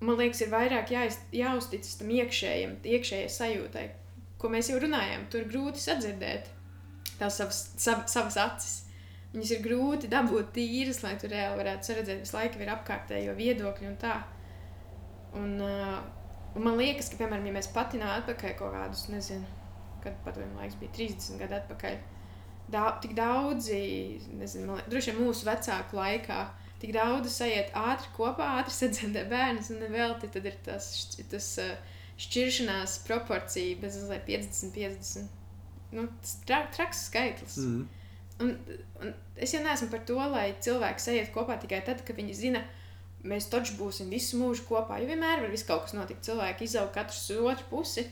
Man 0.00 0.16
liekas, 0.18 0.40
ir 0.42 0.52
vairāk 0.52 0.92
jāiz, 0.94 1.18
jāuzticas 1.36 1.98
tam 2.00 2.10
iekšējam, 2.14 2.78
iekšējai 2.88 3.32
sajūtai, 3.34 3.86
ko 4.40 4.50
mēs 4.52 4.70
jau 4.72 4.78
runājām. 4.82 5.26
Tur 5.32 5.44
grūti 5.50 5.82
sadzirdēt 5.82 6.48
tās 7.20 7.36
savas, 7.36 7.60
sav, 7.76 8.06
savas 8.08 8.38
acis. 8.40 8.78
Viņas 9.30 9.50
ir 9.54 9.60
grūti 9.62 10.10
dabūt 10.10 10.48
tīras, 10.56 11.04
lai 11.04 11.14
tu 11.20 11.28
reāli 11.30 11.60
varētu 11.60 11.94
redzēt, 11.94 12.22
visu 12.24 12.34
laiku 12.34 12.58
ir 12.58 12.72
apkārtējo 12.72 13.34
viedokļu 13.38 13.90
un 13.92 13.98
tā. 14.00 14.16
Un, 15.38 15.52
uh, 15.62 16.00
un 16.56 16.66
man 16.66 16.78
liekas, 16.80 17.12
ka, 17.12 17.20
piemēram, 17.20 17.46
ja 17.46 17.54
mēs 17.54 17.70
patinām 17.74 18.10
atpakaļ 18.16 18.56
kaut 18.58 18.74
kādus, 18.74 19.04
nezinu, 19.12 19.46
kad 20.02 20.18
vienam 20.34 20.58
laiks 20.58 20.80
bija 20.80 20.96
30 20.96 21.38
gadu 21.44 21.60
atpakaļ, 21.60 22.00
da, 22.74 22.88
tik 23.02 23.14
daudzi, 23.18 23.78
nezinu, 24.40 24.80
droši 24.90 25.14
vien 25.14 25.22
mūsu 25.22 25.46
vecāku 25.46 26.00
laikā, 26.00 26.40
tik 26.82 26.94
daudz 26.96 27.30
sajiet 27.36 27.70
ātri 27.76 28.10
kopā, 28.16 28.56
ātri 28.58 28.74
sadzemdē 28.74 29.28
bērnus, 29.30 29.70
un 29.74 29.86
vēl 29.94 30.16
te 30.18 30.32
tad 30.34 30.50
ir 30.50 30.58
tas, 30.66 30.90
tas 31.30 31.52
šķiršanās 32.20 32.98
proporcija 33.06 33.78
bez 33.80 34.02
50, 34.10 34.74
50. 34.74 35.38
Nu, 35.94 36.06
tas 36.18 36.36
tra, 36.46 36.64
traks 36.74 37.06
skaitlis. 37.08 37.56
Mm. 37.62 37.99
Un, 38.40 38.54
un 39.00 39.14
es 39.36 39.52
jau 39.52 39.60
neesmu 39.64 39.90
par 39.92 40.04
to, 40.08 40.16
lai 40.32 40.50
cilvēki 40.64 41.04
sajiet 41.04 41.32
kopā 41.34 41.58
tikai 41.60 41.82
tad, 41.86 42.00
kad 42.06 42.16
viņi 42.16 42.36
zina, 42.36 42.62
mēs 43.26 43.50
taču 43.52 43.76
būsim 43.76 44.12
visu 44.12 44.40
mūžu 44.40 44.64
kopā. 44.68 45.00
Jo 45.00 45.10
vienmēr 45.10 45.44
var 45.44 45.52
viss 45.52 45.66
kaut 45.68 45.84
kas 45.86 45.96
notikt. 45.96 46.24
Cilvēki 46.28 46.64
izaug 46.68 46.92
katrs 46.94 47.26
uz 47.34 47.42
otru 47.52 47.68
pusi. 47.72 48.06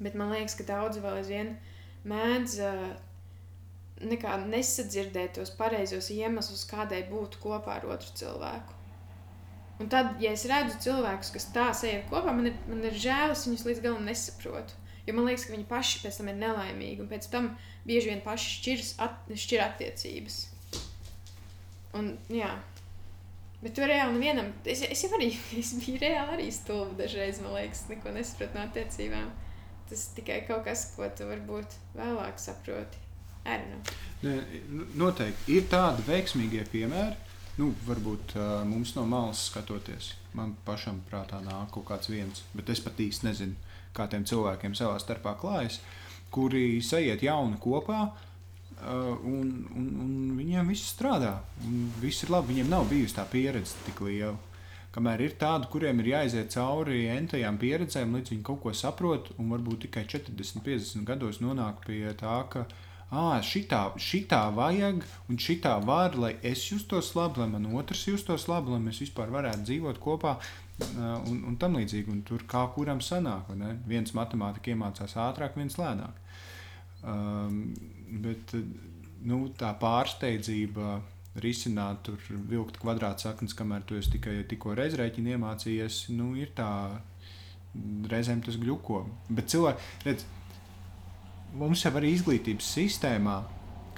Bet 0.00 0.16
man 0.18 0.32
liekas, 0.34 0.56
ka 0.58 0.66
daudzi 0.68 1.02
vēl 1.04 1.20
aizvien 1.20 1.52
mēdz 2.08 2.56
uh, 2.64 2.86
nesadzirdēt 4.04 5.36
tos 5.38 5.52
pareizos 5.58 6.10
iemeslus, 6.10 6.64
kādēļ 6.70 7.04
būt 7.12 7.38
kopā 7.42 7.78
ar 7.78 7.86
otru 7.94 8.16
cilvēku. 8.18 8.80
Un 9.82 9.90
tad, 9.90 10.16
ja 10.22 10.32
es 10.34 10.44
redzu 10.46 10.78
cilvēkus, 10.86 11.32
kas 11.34 11.48
tā 11.54 11.68
sēž 11.74 12.08
kopā, 12.10 12.32
man 12.32 12.50
ir, 12.50 12.58
man 12.70 12.82
ir 12.86 12.94
žēl, 12.94 13.34
es 13.34 13.46
viņus 13.48 13.64
līdz 13.68 13.84
galam 13.84 14.04
nesaprotu. 14.06 14.76
Jo 15.04 15.14
man 15.16 15.28
liekas, 15.28 15.46
ka 15.46 15.52
viņi 15.52 15.66
paši 15.68 16.02
pēc 16.04 16.18
tam 16.20 16.30
ir 16.32 16.38
nelaimīgi, 16.40 17.02
un 17.04 17.10
pēc 17.10 17.28
tam 17.32 17.50
bieži 17.84 18.12
vien 18.12 18.22
paši 18.24 18.52
šķirs, 18.58 18.92
at, 19.04 19.18
šķir 19.44 19.64
attiecības. 19.66 20.38
Un, 21.98 22.14
jā. 22.32 22.50
Bet 23.60 23.76
tur 23.76 23.88
reāli 23.88 24.16
nevienam, 24.16 24.50
es, 24.68 24.82
es 24.88 25.04
jau 25.04 25.12
arī, 25.18 25.30
es 25.60 25.74
biju 25.80 26.00
reāli 26.02 26.38
arī 26.38 26.50
stulba 26.52 27.04
dažreiz, 27.04 27.40
man 27.44 27.56
liekas, 27.58 27.86
neko 27.92 28.12
nesapratu 28.16 28.58
no 28.58 28.66
attiecībām. 28.66 29.32
Tas 29.88 30.06
tikai 30.16 30.40
kaut 30.48 30.64
kas, 30.64 30.88
ko 30.96 31.06
tu 31.12 31.28
varbūt 31.28 31.76
vēlāk 31.96 32.40
saproti. 32.40 33.04
Ne, 34.24 34.38
noteikti 34.96 35.58
ir 35.58 35.66
tādi 35.68 36.04
veiksmīgie 36.06 36.64
piemēri. 36.72 37.32
Nu, 37.60 37.68
varbūt 37.86 38.32
uh, 38.34 38.62
mums 38.66 38.96
no 38.96 39.04
malas 39.06 39.44
skatoties, 39.50 40.14
man 40.34 40.56
pašam 40.66 40.96
prātā 41.06 41.38
nāk 41.44 41.68
kaut 41.76 41.84
kāds 41.86 42.10
viens, 42.10 42.40
bet 42.56 42.72
es 42.72 42.80
pat 42.82 42.98
īsti 42.98 43.28
nezinu, 43.28 43.63
kā 43.94 44.06
tiem 44.10 44.26
cilvēkiem 44.28 44.76
savā 44.78 44.98
starpā 45.02 45.34
klājas, 45.40 45.80
kuri 46.34 46.80
sajiet 46.82 47.22
jauni 47.22 47.60
kopā, 47.62 48.00
uh, 48.08 49.12
un, 49.22 49.52
un, 49.76 49.90
un 50.04 50.16
viņiem 50.38 50.72
viss 50.72 50.94
strādā. 50.94 51.36
Viss 52.02 52.26
ir 52.26 52.34
labi, 52.34 52.54
viņiem 52.54 52.72
nav 52.74 52.88
bijusi 52.90 53.18
tā 53.18 53.26
pieredze 53.30 53.78
tik 53.86 54.02
liela. 54.06 54.36
Kamēr 54.94 55.24
ir 55.24 55.32
tādi, 55.38 55.66
kuriem 55.72 55.98
ir 56.02 56.12
jāiziet 56.12 56.52
cauri 56.54 57.08
entajām 57.10 57.56
pieredzēm, 57.58 58.14
līdz 58.14 58.30
viņi 58.30 58.44
kaut 58.46 58.60
ko 58.62 58.74
saprot, 58.78 59.32
un 59.42 59.50
varbūt 59.50 59.88
tikai 59.88 60.04
40, 60.06 60.62
50 60.62 61.06
gados 61.08 61.40
nonāk 61.42 61.82
pie 61.86 62.12
tā, 62.18 62.36
ka 62.50 62.66
viņi 62.68 62.82
ah, 63.14 63.38
šitā, 63.44 63.82
šitā 64.00 64.42
vajag, 64.54 65.02
un 65.30 65.38
šitā 65.40 65.74
var, 65.84 66.16
lai 66.18 66.34
es 66.42 66.62
justos 66.70 67.12
labi, 67.18 67.42
lai 67.42 67.48
man 67.52 67.68
otrs 67.78 68.06
justos 68.08 68.48
labi, 68.50 68.74
lai 68.74 68.82
mēs 68.88 69.02
vispār 69.04 69.32
varētu 69.34 69.66
dzīvot 69.68 70.00
kopā. 70.02 70.36
Un, 70.74 71.44
un 71.46 71.54
tam 71.60 71.76
līdzīgi, 71.78 72.10
un 72.10 72.22
tur 72.26 72.42
kā 72.50 72.64
kuram 72.74 72.98
sanāk. 73.04 73.52
Viens 73.86 74.14
matemātikā 74.16 74.72
iemācās 74.74 75.14
ātrāk, 75.22 75.54
viens 75.58 75.76
lēnāk. 75.78 76.18
Um, 77.04 77.60
bet 78.24 78.54
nu, 79.24 79.44
tā 79.58 79.70
pārsteidzība 79.78 80.96
risināt, 81.42 82.04
tur 82.06 82.18
vilkt 82.50 82.78
kvadrātsaknes, 82.82 83.54
kamēr 83.58 83.84
tu 83.86 83.98
tikai 83.98 84.40
tikko 84.50 84.74
reizrēķinu 84.78 85.34
iemācījies, 85.34 86.06
nu, 86.14 86.32
ir 86.38 86.50
tā 86.58 86.70
reizēm 88.10 88.42
tas 88.46 88.58
gļuko. 88.60 89.02
Bet 89.34 89.50
cilvēki, 89.54 89.90
redz, 90.06 90.26
mums 91.58 91.82
jau 91.86 91.94
arī 91.98 92.14
izglītības 92.14 92.70
sistēmā, 92.78 93.40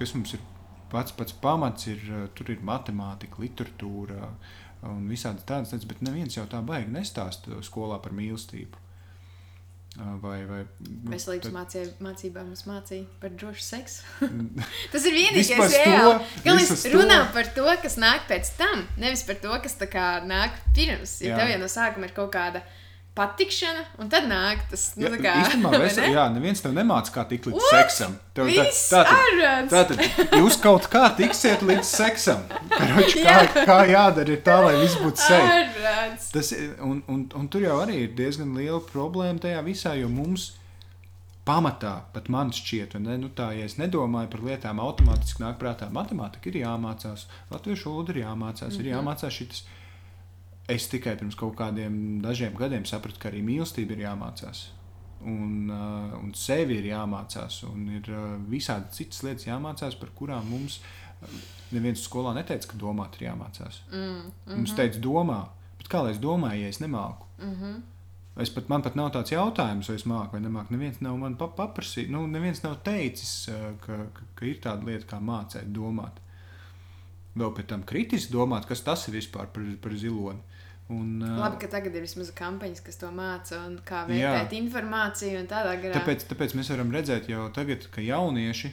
kas 0.01 0.15
mums 0.16 0.36
ir 0.36 0.44
pats 0.93 1.12
pats 1.12 1.35
pamats, 1.43 1.89
ir, 1.90 2.01
eh, 2.09 2.28
tur 2.35 2.51
ir 2.51 2.62
matemātika, 2.65 3.43
literatūra 3.43 4.31
un 4.93 5.07
visādas 5.11 5.47
tādas 5.49 5.73
lietas, 5.75 5.89
bet 5.91 6.03
neviens 6.05 6.37
jau 6.37 6.47
tā 6.51 6.63
baigi 6.65 6.93
nestāsta 6.95 7.63
skolā 7.67 8.01
par 8.03 8.15
mīlestību. 8.17 8.83
Vai, 9.97 10.43
vai, 10.45 10.59
Veselības 11.09 11.47
tad... 11.47 11.53
mācīja, 11.55 11.93
mācībā 12.05 12.43
mums 12.45 12.67
mācīja 12.69 13.07
par 13.23 13.31
drošu 13.33 13.63
seksu. 13.65 14.27
tas 14.93 15.07
ir 15.09 15.17
vienīgais, 15.17 15.55
kas 15.57 15.77
manā 16.45 16.67
runā 16.93 17.21
par 17.33 17.49
to, 17.57 17.65
kas 17.81 17.97
nāk 17.97 18.27
pēc 18.29 18.51
tam. 18.59 18.85
Nevis 19.01 19.25
par 19.25 19.41
to, 19.41 19.55
kas 19.65 19.79
nāk 20.29 20.59
pirms. 20.77 21.23
Ja 21.25 21.41
tev 21.41 21.55
jau 21.55 21.63
no 21.63 21.71
sākuma 21.73 22.11
ir 22.11 22.13
kaut 22.19 22.35
kāda 22.37 22.61
uh, 22.61 22.83
patikšana, 23.17 23.83
un 24.03 24.11
tad 24.13 24.27
nāk 24.29 24.67
tas 24.71 24.83
nu, 24.99 25.07
jā, 25.09 25.21
kā, 25.23 25.33
īstenībā, 25.41 25.71
vesel, 25.81 26.05
ne? 26.05 26.11
jā, 26.19 26.25
neviens 26.35 26.61
tev 26.61 26.75
nemāca, 26.77 27.13
kā 27.15 27.25
tikt 27.31 27.49
līdz 27.49 27.63
What? 27.63 27.73
seksam. 27.73 28.19
Tev, 28.37 28.51
tā, 28.53 29.01
tātad, 29.73 30.03
tātad 30.03 30.35
jūs 30.37 30.59
kaut 30.61 30.91
kā 30.93 31.07
tiksiet 31.17 31.65
līdz 31.65 31.89
seksam. 31.89 32.43
Karoči, 32.75 33.23
kā, 33.27 33.39
jā. 33.41 33.65
kā 33.71 33.79
jādara 33.89 34.37
ir 34.37 34.43
tā, 34.45 34.59
lai 34.67 34.75
viss 34.83 34.99
būtu 35.01 35.25
seksams. 35.25 36.29
Tas, 36.35 36.53
un, 36.85 37.01
un, 37.13 37.25
un 37.41 37.49
tur 37.53 37.65
jau 37.65 37.81
arī 37.87 38.03
ir 38.05 38.13
diezgan 38.19 38.53
liela 38.59 38.83
problēma 38.85 39.41
tajā 39.47 39.65
visā, 39.65 39.97
jo 39.97 40.13
mums 40.13 40.51
pamatā, 41.47 41.95
pat 42.13 42.29
man 42.33 42.51
šķiet, 42.53 42.99
ne, 43.01 43.17
nu 43.23 43.31
tā, 43.33 43.53
ja 43.57 43.65
es 43.71 43.79
nedomāju 43.79 44.29
par 44.33 44.45
lietām, 44.49 44.83
automātiski 44.83 45.45
nāk 45.45 45.61
prātā 45.63 45.89
matemātika 45.95 46.51
ir 46.51 46.61
jāmācās, 46.65 47.29
latviešu 47.53 47.93
valoda 47.93 48.13
ir 48.13 48.25
jāmācās, 48.25 48.69
mm 48.69 48.77
-hmm. 48.77 48.81
ir 48.81 48.91
mhm. 48.91 48.97
jāmācās 48.99 49.41
šitas 49.41 49.65
es 50.69 50.89
tikai 50.91 51.17
pirms 51.19 51.39
kaut 51.39 51.57
kādiem 51.59 52.21
dažiem 52.25 52.55
gadiem 52.59 52.87
sapratu, 52.89 53.21
ka 53.23 53.31
arī 53.31 53.43
mīlestība 53.47 53.97
ir 53.97 54.07
jāmācās. 54.07 54.67
Un, 55.27 55.71
uh, 55.73 56.13
un 56.21 56.33
sevi 56.37 56.77
ir 56.81 56.91
jāmācās, 56.91 57.63
un 57.71 57.89
ir 57.97 58.11
uh, 58.13 58.37
visādi 58.51 58.93
citas 58.99 59.23
lietas 59.27 59.49
jāmācās, 59.49 59.97
par 59.99 60.13
kurām 60.19 60.51
mums 60.51 60.79
uh, 60.79 61.29
neviens 61.75 62.05
skolā 62.05 62.35
neteica, 62.37 62.73
ka 62.73 62.81
domāt 62.81 63.17
ir 63.19 63.29
jāmācās. 63.31 63.83
Mm, 63.91 63.99
mm 63.99 64.23
-hmm. 64.23 64.57
Mums 64.57 64.75
teica, 64.77 65.01
domā, 65.03 65.41
bet 65.79 65.89
kā 65.89 66.03
lai 66.03 66.13
es 66.13 66.23
domāju, 66.23 66.63
ja 66.63 66.69
es 66.69 66.81
nemāku? 66.81 67.27
Mm 67.39 67.55
-hmm. 67.55 67.83
Es 68.37 68.51
pat, 68.51 68.69
man 68.69 68.83
pat 68.83 68.95
nav 68.95 69.13
tāds 69.13 69.33
jautājums, 69.33 69.89
vai 69.89 69.97
es 69.97 70.05
māku 70.05 70.33
vai 70.33 70.41
nemāku. 70.41 70.71
Neviens 70.71 71.01
nav 71.01 71.17
man 71.17 71.37
pa 71.37 71.47
paprasījis, 71.47 72.11
nu, 72.13 72.27
neviens 72.27 72.63
nav 72.63 72.77
teicis, 72.85 73.49
ka, 73.87 73.95
ka, 74.13 74.23
ka 74.35 74.45
ir 74.47 74.61
tāda 74.61 74.85
lieta 74.85 75.07
kā 75.07 75.21
mācīt 75.21 75.73
domāt. 75.73 76.21
Vēl 77.37 77.55
pēc 77.57 77.67
tam 77.67 77.83
kritiski 77.83 78.33
domāt, 78.33 78.67
kas 78.69 78.85
tas 78.85 79.09
ir 79.09 79.15
vispār 79.15 79.47
par, 79.47 79.63
par 79.83 79.93
ziloni. 79.93 80.39
Un, 80.89 81.19
Labi, 81.19 81.59
ka 81.59 81.67
tagad 81.67 81.97
ir 81.99 82.05
vismaz 82.05 82.29
kampaņas, 82.39 82.81
kas 82.87 83.01
to 83.01 83.09
māca 83.11 83.59
un 83.67 83.73
kā 83.87 84.05
vērtēt 84.07 84.53
jā. 84.55 84.59
informāciju 84.61 85.41
un 85.41 85.49
tādā 85.51 85.73
garā. 85.83 85.97
Tāpēc, 85.97 86.27
tāpēc 86.31 86.55
mēs 86.55 86.71
varam 86.71 86.93
redzēt 86.95 87.27
jau 87.33 87.49
tagad, 87.55 87.89
ka 87.91 88.05
jaunieši, 88.07 88.71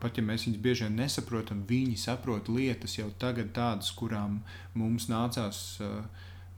pat 0.00 0.16
ja 0.16 0.24
mēs 0.24 0.46
viņus 0.46 0.62
bieži 0.64 0.86
vien 0.86 0.96
nesaprotam, 1.02 1.60
viņi 1.68 1.98
saprot 2.00 2.48
lietas 2.48 2.96
jau 2.96 3.10
tagad 3.20 3.52
tādas, 3.56 3.92
kurām 3.92 4.38
mums 4.72 5.10
nācās 5.12 5.60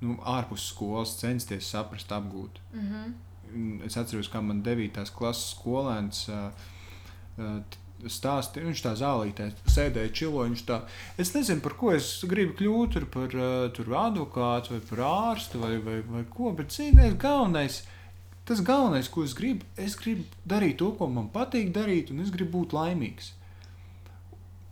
nu, 0.05 0.21
ārpus 0.23 0.69
skolas 0.71 1.17
censties 1.19 1.67
saprast, 1.75 2.13
apgūt. 2.15 2.63
Mm 2.73 2.87
-hmm. 2.93 3.83
Es 3.87 3.97
atceros, 3.97 4.31
kā 4.31 4.41
man 4.43 4.63
9. 4.63 5.11
klases 5.19 5.51
skolēns 5.57 6.29
stāstīja. 8.13 8.69
Viņš 8.69 8.83
tā 8.85 8.93
zālītē 9.01 9.49
sēdēja, 9.71 10.13
čiloja. 10.17 10.51
Viņš 10.53 10.65
tā, 10.69 10.81
es 11.23 11.33
nezinu, 11.35 11.63
par 11.65 11.77
ko 11.81 11.93
es 11.97 12.11
gribu 12.29 12.57
kļūt, 12.61 12.99
par 13.15 13.37
uh, 13.37 13.97
advokātu 14.07 14.77
vai 14.77 14.83
par 14.91 15.05
ārstu 15.09 15.63
vai, 15.63 15.77
vai, 15.83 16.01
vai 16.07 16.25
ko, 16.31 16.53
bet 16.57 16.75
ziniet, 16.75 17.19
galvenais. 17.23 17.83
Tas 18.47 18.63
galvenais, 18.63 19.09
ko 19.11 19.25
es 19.27 19.35
gribu, 19.35 19.67
es 19.81 19.97
gribu 19.99 20.23
darīt 20.47 20.79
to, 20.79 20.93
ko 20.95 21.09
man 21.11 21.33
patīk 21.35 21.73
darīt, 21.75 22.13
un 22.15 22.23
es 22.23 22.31
gribu 22.35 22.61
būt 22.61 22.77
laimīgs. 22.77 23.33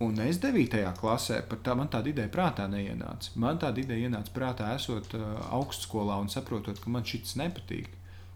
Un 0.05 0.19
es 0.23 0.39
9. 0.43 0.79
klasē, 0.99 1.41
tā 1.63 1.75
man 1.79 1.91
tāda 1.91 2.11
ideja 2.11 2.31
prātā 2.31 2.67
neienāca. 2.71 3.33
Man 3.41 3.59
tāda 3.63 3.83
ideja 3.83 4.09
ienāca 4.09 4.33
prātā, 4.35 4.73
esot 4.79 5.15
uh, 5.19 5.27
augstskolā 5.55 6.21
un 6.23 6.31
saprotot, 6.31 6.79
ka 6.83 6.91
man 6.91 7.07
šis 7.07 7.37
nepatīk. 7.41 7.91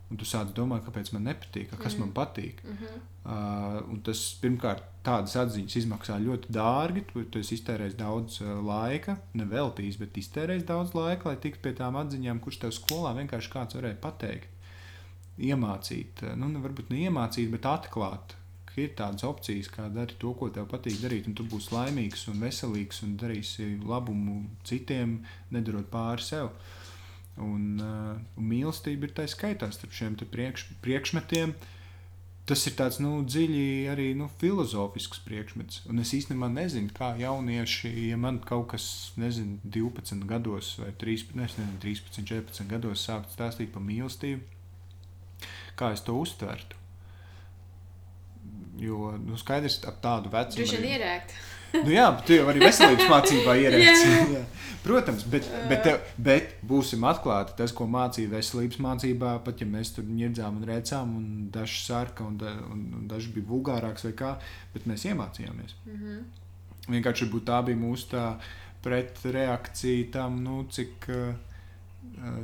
Un 0.09 0.17
tu 0.17 0.25
sāc 0.25 0.55
domāt, 0.57 0.87
kāpēc 0.87 1.11
man 1.13 1.27
nepatīk, 1.29 1.75
kas 1.77 1.95
mm. 1.95 2.01
man 2.01 2.13
patīk. 2.17 2.63
Mm 2.65 2.77
-hmm. 2.81 3.01
uh, 3.29 3.99
tas 4.05 4.23
pirmkārt, 4.41 4.87
tādas 5.05 5.37
atziņas 5.37 5.77
izmaksā 5.83 6.17
ļoti 6.25 6.55
dārgi. 6.57 7.03
Tu, 7.11 7.25
tu 7.25 7.43
iztērēji 7.45 7.99
daudz 7.99 8.41
uh, 8.41 8.55
laika, 8.65 9.19
neveltījis, 9.35 9.99
bet 10.01 10.17
iztērēji 10.23 10.65
daudz 10.71 10.95
laika, 10.97 11.29
lai 11.29 11.37
tiktu 11.37 11.61
pie 11.67 11.75
tām 11.83 12.01
atziņām, 12.01 12.41
kuras 12.41 12.59
tev 12.63 12.73
skolā 12.79 13.13
vienkārši 13.21 13.53
kāds 13.53 13.77
varēja 13.77 14.01
pateikt. 14.01 14.49
Iemācīt, 15.39 16.25
uh, 16.25 16.35
nu, 16.41 16.51
varbūt 16.65 16.91
ne 16.91 17.05
iemācīt, 17.05 17.53
bet 17.53 17.69
atklāt, 17.69 18.35
ka 18.65 18.81
ir 18.81 18.97
tādas 18.97 19.29
opcijas, 19.29 19.69
kā 19.69 19.93
dari 19.93 20.17
to, 20.19 20.33
ko 20.33 20.49
tev 20.49 20.73
patīk 20.73 21.05
darīt, 21.05 21.29
un 21.29 21.35
tu 21.35 21.45
būsi 21.45 21.75
laimīgs 21.75 22.29
un 22.33 22.41
veselīgs 22.41 23.05
un 23.05 23.17
darīsi 23.21 23.77
labumu 23.85 24.41
citiem, 24.65 25.19
nedarot 25.51 25.93
pāri 25.93 26.23
sev. 26.33 26.47
Uh, 26.47 26.78
Un, 27.45 27.81
uh, 27.83 28.15
un 28.39 28.47
mīlestība 28.51 29.09
ir 29.09 29.17
tā 29.17 29.27
skaitā 29.31 29.69
starp 29.75 29.95
šiem 29.95 30.17
priekš, 30.19 30.69
priekšmetiem. 30.85 31.55
Tas 32.49 32.63
ir 32.65 32.79
tāds 32.79 32.97
nu, 33.05 33.11
dziļi 33.29 33.65
arī 33.93 34.07
nu, 34.17 34.31
filozofisks 34.41 35.21
priekšmets. 35.27 35.83
Un 35.93 36.01
es 36.01 36.15
īstenībā 36.17 36.49
nezinu, 36.49 36.89
kā 36.97 37.11
jaunieši, 37.21 37.91
ja 38.09 38.17
man 38.17 38.39
kaut 38.41 38.71
kas, 38.73 38.87
nezinu, 39.21 39.59
12 39.69 40.25
gados 40.31 40.73
vai 40.81 40.95
13, 40.97 41.37
nezinu, 41.37 41.77
13 41.85 42.25
14 42.25 42.71
gados 42.71 43.05
sākt 43.05 43.37
stāstīt 43.37 43.75
par 43.75 43.85
mīlestību, 43.85 44.41
kā 45.77 45.93
es 45.93 46.05
to 46.07 46.17
uztvertu. 46.17 46.81
Jo 48.81 49.13
nu, 49.21 49.37
skaidrs, 49.37 49.83
ap 49.91 50.01
tādu 50.01 50.33
vecumu. 50.33 50.65
Viņš 50.65 50.77
ir 50.79 50.91
ierēkts 50.95 51.39
nu, 51.75 51.91
jā, 51.93 52.07
bet 52.17 52.25
tu 52.29 52.37
jau 52.37 52.47
arī 52.51 52.63
veselības 52.65 53.11
mācībā 53.11 53.57
ierēci. 53.65 54.45
Protams, 54.89 55.25
bet, 55.29 55.45
bet, 55.69 55.83
tev, 55.85 55.99
bet 56.23 56.55
būsim 56.65 57.03
atklāti. 57.09 57.57
Tas, 57.59 57.75
ko 57.77 57.85
mācīja 57.91 58.31
veselības 58.33 58.79
mācībā, 58.81 59.35
pat 59.45 59.61
ja 59.61 59.67
mēs 59.69 59.91
tur 59.97 60.07
ņirdzām 60.07 60.61
un 60.61 60.69
rēcām, 60.71 61.17
un 61.19 61.49
dažs 61.53 61.83
sarka, 61.89 62.25
un, 62.25 62.39
da, 62.41 62.55
un, 62.71 62.87
un 63.01 63.09
dažs 63.11 63.29
bija 63.35 63.49
vulgārāks 63.51 64.07
vai 64.09 64.15
kā, 64.17 64.31
bet 64.75 64.87
mēs 64.89 65.05
iemācījāmies. 65.11 65.75
Mm 65.85 65.99
-hmm. 65.99 66.23
Vienkārši 66.95 67.29
tā 67.51 67.59
bija 67.67 67.77
mūsu 67.77 68.09
tā 68.15 68.25
pretreakcija 68.83 70.11
tam, 70.13 70.43
nu, 70.45 70.65
cik. 70.71 71.11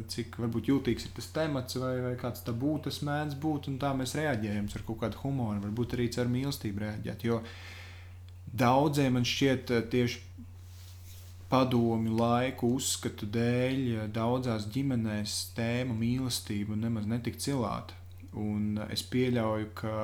Cik 0.09 0.35
varbūt 0.39 0.67
jūtīgs 0.69 1.07
ir 1.07 1.13
tas 1.17 1.27
temats, 1.33 1.77
vai, 1.81 2.01
vai 2.01 2.17
kāds 2.21 2.43
tā 2.45 2.53
būtu, 2.53 2.83
tas 2.85 2.99
mēdz 3.07 3.35
būt, 3.41 3.69
un 3.71 3.79
tā 3.79 3.95
mēs 3.97 4.15
reaģējam 4.19 4.67
ar 4.75 4.83
kaut 4.87 4.99
kādu 5.01 5.17
humoru, 5.23 5.61
varbūt 5.63 5.95
arī 5.95 6.09
ar 6.21 6.29
mīlestību 6.29 6.83
reaģēt. 6.83 7.25
Jo 7.25 7.37
uh, 7.37 7.49
daudziem 8.55 9.19
man 9.19 9.27
šķiet 9.27 9.75
eh, 9.75 9.85
tieši 9.91 10.23
padomju 11.51 12.17
laiku 12.19 12.73
uzskatu 12.79 13.29
dēļ 13.31 14.09
daudzās 14.15 14.67
ģimenēs 14.75 15.37
tēma 15.55 15.95
mīlestība 15.99 16.79
nemaz 16.79 17.07
netika 17.11 17.41
cilāta. 17.47 17.99
Un 18.41 18.81
es 18.91 19.05
pieļauju, 19.07 19.69
ka, 19.79 19.99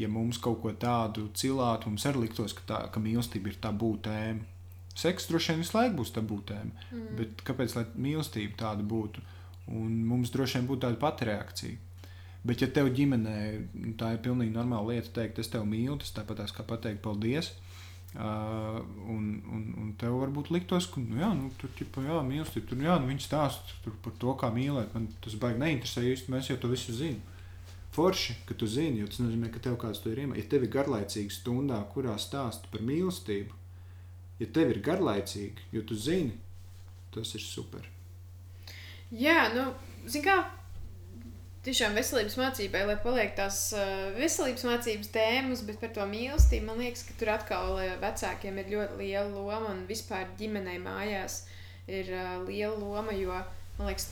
ja 0.00 0.08
mums 0.08 0.38
kaut 0.40 0.62
ko 0.62 0.72
tādu 0.72 1.26
cilātu, 1.36 1.90
mums 1.90 2.06
arī 2.08 2.24
liktos, 2.24 2.54
ka, 2.56 2.64
tā, 2.70 2.78
ka 2.94 3.02
mīlestība 3.04 3.52
ir 3.52 3.60
tabū 3.60 3.92
tēma. 4.06 4.46
Seks 5.00 5.28
droši 5.28 5.52
vien 5.52 5.60
visu 5.60 5.76
laiku 5.76 5.98
būs 6.00 6.14
tabū 6.16 6.40
tēma, 6.48 6.88
mm. 6.88 7.12
bet 7.18 7.44
kāpēc 7.46 7.76
lai 7.76 7.84
mīlestība 8.08 8.56
tāda 8.64 8.86
būtu? 8.86 9.22
Un 9.76 10.00
mums 10.08 10.32
droši 10.32 10.58
vien 10.58 10.70
būtu 10.70 10.86
tāda 10.86 11.00
pati 11.02 11.28
reakcija. 11.28 11.86
Bet, 12.40 12.62
ja 12.64 12.70
tev 12.72 12.88
ģimenē 12.96 13.36
tā 14.00 14.14
ir 14.14 14.22
pilnīgi 14.24 14.54
normāla 14.54 14.94
lieta, 14.94 15.12
teikt, 15.18 15.42
es 15.42 15.52
tevi 15.52 15.68
mīlu, 15.68 15.98
tas 16.00 16.14
tāpat 16.16 16.40
kā 16.56 16.64
pateikt 16.64 17.02
paldies. 17.04 17.50
Uh, 17.52 17.69
Uh, 18.10 18.80
un, 19.06 19.26
un, 19.54 19.66
un 19.78 19.90
tev 19.94 20.16
varbūt 20.18 20.48
liktos, 20.50 20.88
ka, 20.90 20.98
nu, 20.98 21.20
jā, 21.20 21.28
nu, 21.38 21.52
tur 21.60 21.70
ķipa, 21.78 22.02
jā, 22.02 22.16
mīlestība, 22.26 22.66
tur, 22.66 22.80
jā, 22.82 22.96
nu, 22.98 23.06
viņi 23.06 23.22
stāsta 23.22 23.92
par 24.02 24.16
to, 24.18 24.34
kā 24.40 24.50
mīlēt. 24.50 24.90
Man 24.96 25.06
tas 25.22 25.36
baigi 25.38 25.62
neinteresē 25.62 26.02
īsti, 26.08 26.32
mēs 26.34 26.50
jau 26.50 26.58
to 26.58 26.72
visu 26.72 26.96
zinām. 26.96 27.22
Forši, 27.94 28.36
ka 28.46 28.54
tu 28.54 28.68
zini, 28.70 29.00
jo 29.02 29.08
tas 29.10 29.18
nozīmē, 29.18 29.48
ka 29.50 29.62
tev 29.62 29.76
kāds 29.82 30.02
to 30.02 30.12
ir 30.12 30.20
iemācījis. 30.22 30.44
Ja 30.44 30.50
tev 30.50 30.66
ir 30.66 30.70
garlaicīga 30.74 31.34
stundā, 31.34 31.78
kurā 31.90 32.14
stāsta 32.22 32.70
par 32.70 32.84
mīlestību, 32.86 33.56
ja 34.42 34.46
tev 34.54 34.70
ir 34.74 34.82
garlaicīgi, 34.86 35.70
jo 35.74 35.82
tu 35.86 35.98
zini, 35.98 36.36
tas 37.14 37.34
ir 37.34 37.42
super. 37.42 37.88
Jā, 39.10 39.48
nu, 39.56 39.64
zini 40.06 40.22
kā, 40.28 40.36
tiešām 41.66 41.96
veselības 41.98 42.38
mācībai, 42.40 42.86
lai 42.88 42.96
paliek 43.04 43.34
tās 43.36 43.62
veselības 44.16 44.64
mācības 44.68 45.12
tēmas, 45.12 45.64
bet 45.68 45.80
par 45.82 45.92
to 45.96 46.06
mīlestību 46.08 46.70
man 46.70 46.80
liekas, 46.80 47.04
ka 47.08 47.18
tur 47.20 47.34
atkal 47.34 47.76
vecākiem 48.00 48.62
ir 48.62 48.72
ļoti 48.74 49.00
liela 49.02 49.28
loma 49.34 49.74
un 49.74 49.84
vispār 49.90 50.30
ģimenei 50.40 50.78
mājās 50.82 51.42
ir 51.90 52.08
liela 52.46 52.76
loma, 52.80 53.12
jo 53.16 53.36
man 53.76 53.90
liekas, 53.90 54.08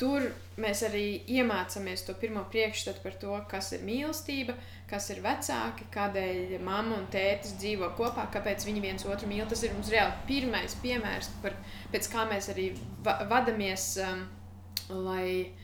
tur 0.00 0.26
mēs 0.60 0.82
arī 0.86 1.04
iemācāmies 1.36 2.04
to 2.06 2.14
pirmo 2.18 2.44
priekšstatu 2.50 3.02
par 3.04 3.16
to, 3.20 3.34
kas 3.50 3.70
ir 3.76 3.84
mīlestība, 3.86 4.56
kas 4.90 5.08
ir 5.14 5.22
vecāki, 5.24 5.86
kādēļ 5.94 6.56
mamma 6.64 6.98
un 6.98 7.06
tētis 7.12 7.56
dzīvo 7.60 7.92
kopā, 7.98 8.26
kāpēc 8.34 8.66
viņi 8.66 8.82
viens 8.84 9.06
otru 9.08 9.30
mīl. 9.30 9.46
Tas 9.50 9.62
ir 9.64 9.74
mums 9.74 9.90
reāli 9.92 10.16
pirmais 10.28 10.76
piemērs, 10.82 11.30
par, 11.42 11.56
pēc 11.94 12.10
kā 12.12 12.26
mēs 12.30 12.50
arī 12.54 12.70
va 13.06 13.20
vadamies, 13.30 13.86
um, 14.04 14.24
lai 15.06 15.54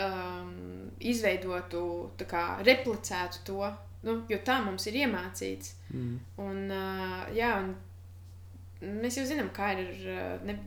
um, 0.00 0.90
izveidotu, 1.00 1.82
kā, 2.28 2.44
replicētu 2.66 3.42
to, 3.46 3.60
nu, 4.04 4.18
jo 4.30 4.40
tā 4.46 4.58
mums 4.64 4.86
ir 4.90 5.00
iemācīts. 5.04 5.74
Mm. 5.92 6.16
Un, 6.44 6.64
uh, 6.72 7.22
jā, 7.36 7.54
un 7.62 8.98
mēs 9.02 9.20
jau 9.20 9.28
zinām, 9.28 9.52
kā 9.54 9.74
ir. 9.78 9.94
Uh, 10.02 10.34
ne, 10.48 10.58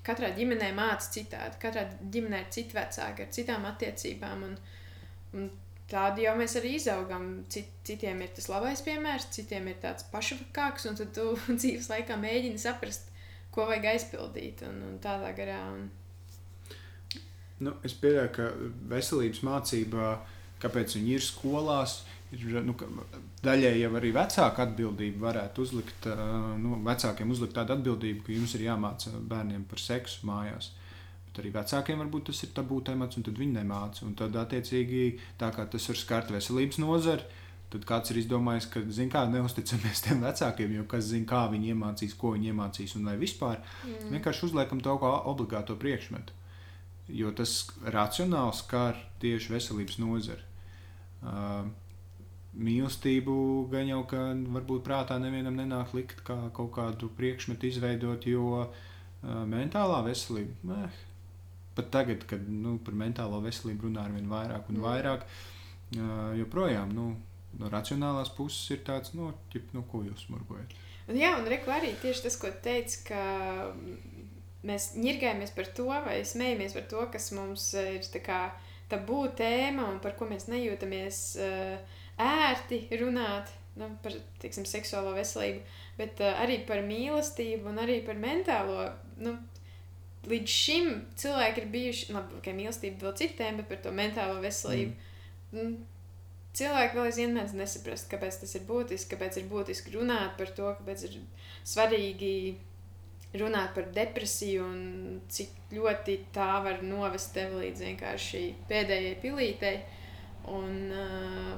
Katrā 0.00 0.30
ģimenē 0.32 0.70
mācās 0.72 1.10
citādi, 1.12 1.58
katrā 1.60 1.82
ģimenē 2.10 2.38
ir 2.40 2.46
citi 2.54 2.72
vecāki 2.72 3.26
ar 3.26 3.34
citām 3.36 3.66
attiecībām. 3.68 4.46
Un, 4.46 4.54
un 5.36 5.50
tādi 5.92 6.24
jau 6.24 6.32
mēs 6.38 6.56
arī 6.56 6.72
izaugam. 6.78 7.26
Cit, 7.52 7.68
citiem 7.86 8.22
ir 8.24 8.32
tas 8.34 8.48
labais 8.48 8.80
piemērs, 8.86 9.28
citiem 9.36 9.68
ir 9.68 9.76
tāds 9.82 10.08
pašapakāks, 10.08 10.88
un 10.88 10.96
tu 11.02 11.26
dzīves 11.60 11.90
laikā 11.92 12.16
mēģini 12.16 12.62
saprast, 12.64 13.12
ko 13.52 13.68
vajag 13.68 13.90
aizpildīt 13.92 14.64
un, 14.70 14.80
un 14.88 14.98
tādā 15.04 15.34
garā. 15.36 15.60
Un, 15.74 15.90
Nu, 17.60 17.74
es 17.84 17.92
pieļauju, 18.00 18.30
ka 18.32 18.46
veselības 18.88 19.42
mācībā, 19.44 20.12
kāpēc 20.62 20.96
viņi 20.96 21.16
ir 21.18 21.24
skolās, 21.24 22.00
ir 22.32 22.60
nu, 22.64 22.74
daļai 23.44 23.74
jau 23.82 23.90
arī 23.98 24.12
vecāka 24.16 24.64
atbildība 24.64 25.26
varētu 25.26 25.66
uzlikt, 25.66 26.08
nu, 26.62 26.78
vecākiem 26.86 27.34
uzlikt 27.34 27.58
tādu 27.58 27.76
atbildību, 27.76 28.24
ka 28.24 28.36
jums 28.36 28.54
ir 28.56 28.64
jāmāca 28.70 29.12
bērniem 29.32 29.66
par 29.68 29.82
seksu 29.82 30.24
mājās. 30.30 30.72
Bet 31.26 31.42
arī 31.42 31.52
vecākiem 31.58 32.00
varbūt 32.00 32.30
tas 32.30 32.40
ir 32.46 32.54
tabū 32.56 32.80
temats, 32.86 33.20
un 33.20 33.28
tad 33.28 33.36
viņi 33.38 33.60
nemāca. 33.60 34.06
Un 34.08 34.16
tad, 34.18 34.40
attiecīgi, 34.40 35.04
tā 35.38 35.52
kā 35.54 35.68
tas 35.70 35.92
var 35.92 36.00
skart 36.00 36.32
veselības 36.34 36.80
nozari, 36.82 37.28
tad 37.70 37.84
kāds 37.86 38.10
ir 38.10 38.24
izdomājis, 38.24 38.66
ka, 38.72 38.82
zin 38.90 39.12
kā, 39.12 39.26
neusticamies 39.30 40.02
tiem 40.08 40.24
vecākiem, 40.24 40.74
jo 40.80 40.88
kas 40.90 41.06
zina, 41.12 41.28
kā 41.28 41.44
viņi 41.52 41.74
iemācīs, 41.74 42.16
ko 42.18 42.32
viņi 42.34 42.50
iemācīs, 42.50 42.96
un 42.98 43.12
vai 43.12 43.20
vispār. 43.20 43.60
Mm. 43.84 44.16
Vienkārši 44.16 44.48
uzliekam 44.48 44.82
to 44.82 44.96
kā 44.98 45.12
obligāto 45.30 45.76
priekšmetu 45.78 46.39
jo 47.16 47.30
tas 47.36 47.62
racionāli 47.84 48.56
skar 48.56 48.98
tieši 49.22 49.54
veselības 49.54 49.98
nozari. 50.02 50.46
Uh, 51.20 51.68
mīlestību 52.56 53.34
gan 53.70 53.90
jau, 53.90 54.00
ka 54.10 54.30
varbūt 54.56 54.82
prātā 54.86 55.18
nevienam 55.22 55.58
nenāk 55.58 55.94
likt 55.94 56.24
kā 56.26 56.36
kaut 56.56 56.72
kādu 56.78 57.10
priekšmetu 57.18 57.68
izveidot, 57.68 58.26
jo 58.26 58.64
uh, 58.64 58.74
mentālā 59.46 60.00
veselība, 60.06 60.80
eh, 60.84 61.00
pat 61.76 61.90
tagad, 61.94 62.26
kad 62.30 62.48
nu, 62.48 62.78
par 62.84 62.96
mentālo 62.98 63.40
veselību 63.44 63.88
runā 63.88 64.08
ar 64.08 64.16
vien 64.16 64.30
vairāk 64.30 64.70
un 64.72 64.82
vairāk, 64.82 65.26
uh, 65.26 66.30
joprojām 66.40 66.94
nu, 66.96 67.10
no 67.60 67.70
racionālās 67.72 68.32
puses 68.34 68.70
ir 68.74 68.84
tāds, 68.86 69.14
nu, 69.14 69.32
ķip, 69.52 69.74
nu 69.76 69.84
ko 69.90 70.02
jūs 70.06 70.26
smurgojat. 70.26 70.74
Jā, 71.10 71.34
un 71.40 71.48
Reku 71.50 71.72
arī 71.74 71.90
tieši 71.98 72.28
tas, 72.28 72.36
ko 72.38 72.50
teica, 72.62 72.98
ka 73.08 73.22
mēs 74.66 74.90
ņirgājamies 75.00 75.54
par 75.56 75.70
to 75.76 75.88
vai 75.88 76.20
smējamies 76.26 76.76
par 76.76 76.88
to, 76.90 77.06
kas 77.12 77.30
mums 77.36 77.70
ir 77.80 78.04
tā 78.12 78.22
kā 78.24 78.40
tabū 78.90 79.22
tēma 79.38 79.86
un 79.92 80.00
par 80.02 80.16
ko 80.18 80.28
mēs 80.28 80.48
nejūtamies 80.50 81.22
uh, 81.40 82.00
ērti 82.20 82.82
runāt 83.00 83.52
nu, 83.80 83.88
par 84.02 84.16
tiksim, 84.42 84.66
seksuālo 84.68 85.14
veselību, 85.16 85.62
bet 85.98 86.20
uh, 86.24 86.34
arī 86.42 86.60
par 86.68 86.82
mīlestību 86.86 87.70
un 87.70 87.80
arī 87.82 88.00
par 88.06 88.18
mentālo. 88.20 88.88
Nu, 89.22 89.36
līdz 90.28 90.52
šim 90.52 90.90
cilvēki 91.20 91.62
ir 91.62 91.70
bijuši, 91.72 92.10
labi, 92.16 92.42
ka 92.44 92.52
mīlestība 92.56 93.06
vēl 93.06 93.16
citiem, 93.22 93.60
bet 93.60 93.70
par 93.70 93.80
to 93.86 93.94
mentālo 93.94 94.40
veselību. 94.42 95.08
Mm. 95.54 95.78
Cilvēki 96.60 96.98
vēl 96.98 97.06
aizvien 97.06 97.36
mēdz 97.36 97.54
nesaprast, 97.54 98.08
kāpēc 98.10 98.40
tas 98.42 98.56
ir 98.58 98.66
būtiski, 98.66 99.12
kāpēc 99.14 99.38
ir 99.38 99.46
būtiski 99.48 99.94
runāt 99.94 100.34
par 100.36 100.50
to, 100.56 100.66
kāpēc 100.80 101.04
ir 101.06 101.20
svarīgi 101.62 102.32
runāt 103.38 103.74
par 103.76 103.90
depresiju 103.94 104.64
un 104.66 105.18
cik 105.30 105.74
ļoti 105.74 106.16
tā 106.34 106.52
var 106.64 106.80
novest 106.82 107.34
tevi 107.36 107.64
līdz 107.64 107.84
vienkārši 107.86 108.44
pēdējai 108.70 109.18
pilītei. 109.22 109.74
Un, 110.50 110.78
uh, 110.90 111.52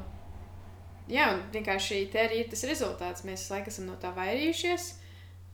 jā, 1.09 1.31
un 1.33 1.47
vienkārši 1.55 2.03
te 2.13 2.27
arī 2.27 2.43
ir 2.43 2.51
tas 2.53 2.67
rezultāts. 2.69 3.25
Mēs 3.29 3.49
laikam 3.53 3.73
esam 3.73 3.89
no 3.89 3.97
tā 4.01 4.13
vairījušies. 4.17 4.91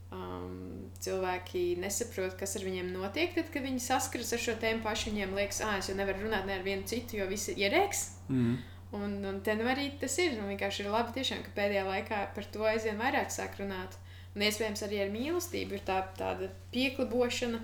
Um, 0.09 0.89
cilvēki 1.05 1.77
nesaprot, 1.83 2.33
kas 2.41 2.57
ar 2.57 2.65
viņiem 2.65 2.89
notiek, 2.95 3.35
tad, 3.37 3.51
kad 3.53 3.61
viņi 3.67 3.83
saskaras 3.85 4.33
ar 4.33 4.41
šo 4.41 4.57
tēmu 4.63 4.83
pašu. 4.87 5.13
Viņiem 5.13 5.37
liekas, 5.37 5.61
ah, 5.67 5.77
es 5.79 5.91
jau 5.91 5.97
nevaru 5.99 6.25
runāt 6.25 6.49
ne 6.49 6.57
ar 6.57 6.65
vienu 6.67 6.89
citu, 6.89 7.21
jo 7.21 7.29
visi 7.31 7.53
ir 7.53 7.67
ierēks. 7.67 8.05
Mm. 8.33 8.59
Un, 8.97 9.19
un 9.29 9.41
te 9.45 9.53
nu 9.59 9.69
arī 9.69 9.91
tas 10.01 10.17
ir. 10.23 10.39
Un 10.41 10.49
vienkārši 10.51 10.87
ir 10.87 10.93
labi, 10.95 11.15
tiešām, 11.19 11.45
ka 11.45 11.55
pēdējā 11.61 11.85
laikā 11.87 12.23
par 12.35 12.49
to 12.55 12.65
aizvien 12.67 12.99
vairāk 13.01 13.31
sāk 13.35 13.61
runāt. 13.61 13.99
Un 14.39 14.45
iespējams 14.47 14.85
arī 14.87 15.01
ar 15.03 15.09
mīlestību 15.11 15.75
ir 15.75 15.81
tā, 15.83 15.97
tāda 16.15 16.47
pieklibošana, 16.71 17.59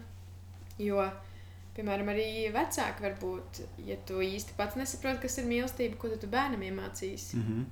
jo, 0.82 1.04
piemēram, 1.76 2.08
arī 2.10 2.48
vecāki 2.50 3.04
var 3.04 3.14
būt, 3.20 3.60
ja 3.86 3.94
tu 4.08 4.18
īsti 4.18 4.56
pats 4.58 4.74
nesaproti, 4.80 5.22
kas 5.22 5.38
ir 5.38 5.46
mīlestība, 5.46 6.00
ko 6.02 6.10
tu 6.18 6.26
bērnam 6.32 6.64
iemācīsi. 6.66 7.38
Mm 7.38 7.44
-hmm. 7.46 7.64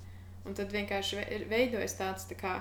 Un 0.47 0.55
tad 0.55 0.71
vienkārši 0.71 1.27
veidojas 1.51 1.99
tāds 1.99 2.29
tā 2.31 2.39
kā 2.39 2.61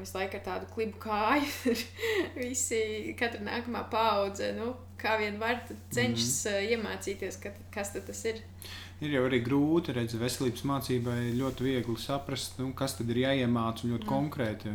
visu 0.00 0.18
laiku 0.18 0.36
ar 0.36 0.42
tādu 0.48 0.66
klibu 0.74 0.98
kāju. 0.98 1.76
Visi, 2.42 3.14
katra 3.18 3.40
nākamā 3.40 3.84
paudze, 3.90 4.52
nu, 4.58 4.74
kā 4.98 5.14
vien 5.18 5.38
var, 5.38 5.62
cenšas 5.90 6.44
mm 6.44 6.50
-hmm. 6.50 6.70
iemācīties, 6.74 7.40
ka, 7.42 7.50
kas 7.70 7.92
tas 7.92 8.24
ir 8.24 8.42
ir 9.06 9.16
jau 9.16 9.24
arī 9.28 9.40
grūti 9.44 9.94
redzēt, 9.96 10.20
veselības 10.22 10.64
mācībai 10.68 11.18
ļoti 11.38 11.66
viegli 11.66 11.96
saprast, 12.00 12.58
nu, 12.60 12.70
kas 12.76 12.96
tad 12.98 13.10
ir 13.12 13.22
jāiemācās 13.24 13.86
ļoti 13.86 14.04
mm. 14.04 14.10
konkrēti. 14.10 14.72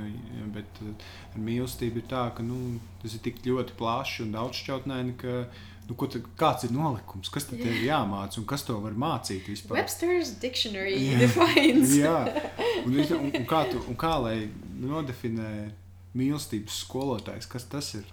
Bet 0.55 0.83
eh, 0.85 1.09
ar 1.33 1.41
mīlestību 1.49 2.01
ir 2.01 2.07
tā, 2.11 2.27
ka 2.35 2.45
nu, 2.45 2.77
tas 3.03 3.17
ir 3.17 3.23
tik 3.25 3.41
ļoti 3.45 3.75
plašs 3.79 4.23
un 4.25 4.33
daudzšķautnēni, 4.37 5.17
ka 5.21 5.35
nu, 5.89 5.97
tad, 5.99 6.29
kāds 6.39 6.67
ir 6.67 6.75
nolikums, 6.75 7.31
kas 7.33 7.49
tad 7.49 7.63
ir 7.63 7.81
jāmācās 7.89 8.41
un 8.41 8.47
kas 8.49 8.65
to 8.67 8.77
var 8.83 8.97
mācīt 8.99 9.49
vispār. 9.49 9.81
Webster's 9.81 10.35
dictionary 10.41 10.95
jā, 10.97 11.19
defines. 11.25 11.97
jā, 11.97 12.17
un, 12.85 12.95
un, 12.95 13.27
un, 13.33 13.49
kā 13.49 13.65
tu, 13.71 13.81
un 13.89 13.99
kā 13.99 14.15
lai 14.23 14.37
nodefinē 14.79 15.51
mīlestības 16.17 16.83
skolotājs, 16.85 17.49
kas 17.49 17.67
tas 17.69 17.93
ir? 17.99 18.07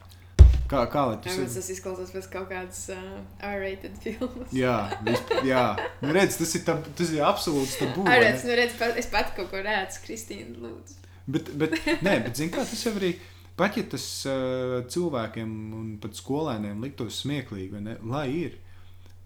Kā, 0.70 0.82
kā 0.90 1.02
lai 1.06 1.16
tas 1.22 1.36
ir? 1.38 1.46
Tas 1.50 1.68
izklausās 1.70 2.10
pēc 2.14 2.26
kaut 2.32 2.48
kādas 2.50 2.80
uh, 2.94 3.02
R-rated 3.46 3.98
filmas. 4.02 4.50
jā, 4.54 4.74
visp, 5.06 5.32
jā. 5.46 5.62
Nu, 6.02 6.10
redz, 6.16 6.38
tas 6.40 6.54
ir, 6.58 6.64
tab, 6.66 6.82
tas 6.98 7.12
ir 7.14 7.22
absolūts 7.26 7.78
tabū. 7.80 8.06
Redz, 8.10 8.42
nu, 8.48 8.56
redz, 8.58 8.74
pat, 8.80 8.98
es 8.98 9.08
pat 9.12 9.30
kaut 9.36 9.52
ko 9.52 9.62
redzu, 9.62 10.02
Kristīna, 10.06 10.56
lūdzu. 10.64 10.98
Bet, 11.30 11.50
bet, 11.58 11.78
nē, 12.06 12.18
bet 12.26 12.38
zin 12.38 12.50
kā, 12.54 12.66
tas 12.66 12.82
jau 12.82 12.94
arī, 12.98 13.12
pat 13.58 13.78
ja 13.78 13.86
tas 13.94 14.06
uh, 14.30 14.80
cilvēkiem 14.90 15.54
un 15.78 15.94
pat 16.02 16.18
skolēniem 16.18 16.82
liktos 16.82 17.22
smieklīgi, 17.22 17.82
ne, 17.86 17.98
lai 18.06 18.26
ir, 18.34 18.58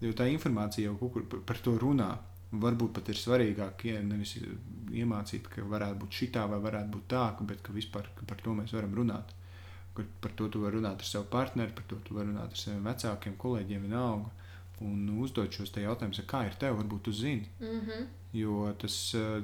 jo 0.01 0.13
tā 0.17 0.29
informācija 0.29 0.91
jau 0.91 0.97
kaut 1.01 1.15
kur 1.17 1.27
par, 1.33 1.45
par 1.51 1.65
to 1.65 1.77
runā. 1.81 2.13
Varbūt 2.51 2.97
pat 2.97 3.07
ir 3.07 3.15
svarīgāk, 3.15 3.85
ja 3.87 4.01
nevis 4.03 4.33
iemācīt, 4.91 5.45
ka 5.53 5.63
varētu 5.71 6.01
būt 6.01 6.17
šitā 6.17 6.41
vai 6.51 6.57
varētu 6.59 6.91
būt 6.97 7.05
tā, 7.13 7.29
bet 7.47 7.61
ka 7.63 7.71
vispār 7.71 8.09
ka 8.17 8.27
par 8.27 8.41
to 8.43 8.51
mēs 8.57 8.73
varam 8.75 8.97
runāt 8.97 9.31
kur 9.93 10.05
par 10.21 10.31
to 10.39 10.47
tu 10.47 10.61
vari 10.63 10.79
runāt 10.79 11.03
ar 11.03 11.07
savu 11.07 11.27
partneri, 11.31 11.73
par 11.75 11.85
to 11.89 11.99
tu 12.05 12.15
vari 12.15 12.31
runāt 12.31 12.55
ar 12.55 12.59
saviem 12.59 12.87
vecākiem, 12.87 13.37
kolēģiem, 13.39 13.87
vienalga. 13.87 14.31
Un 14.81 15.09
uzdot 15.21 15.53
šos 15.53 15.73
jautājumus, 15.77 16.23
kā 16.25 16.45
ir 16.47 16.55
tev, 16.61 16.79
varbūt 16.79 17.03
tu 17.05 17.11
zini. 17.13 17.49
Mm 17.59 17.79
-hmm. 17.79 18.05
Jo, 18.33 18.73
tas, 18.79 19.13
eh, 19.13 19.43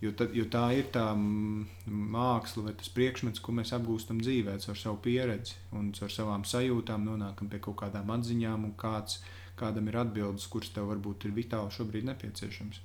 jo, 0.00 0.12
ta, 0.12 0.24
jo 0.32 0.44
tā 0.44 0.64
ir 0.78 0.90
tā 0.92 1.06
māksla 1.86 2.64
vai 2.64 2.74
tas 2.74 2.88
priekšmets, 2.88 3.40
ko 3.40 3.52
mēs 3.52 3.72
apgūstam 3.72 4.20
dzīvē, 4.20 4.58
ar 4.68 4.76
savu 4.76 4.96
pieredzi 4.96 5.54
un 5.72 5.92
ar 6.02 6.10
savām 6.10 6.44
sajūtām, 6.44 7.04
nonākam 7.04 7.48
pie 7.48 7.58
kaut 7.58 7.76
kādām 7.76 8.10
atziņām, 8.10 8.64
un 8.64 8.74
kāds, 8.76 9.22
kādam 9.56 9.88
ir 9.88 9.96
atbildes, 9.96 10.46
kuras 10.46 10.68
tev 10.68 10.86
varbūt 10.86 11.24
ir 11.24 11.30
vitāli 11.30 11.70
šobrīd 11.70 12.04
nepieciešams. 12.04 12.80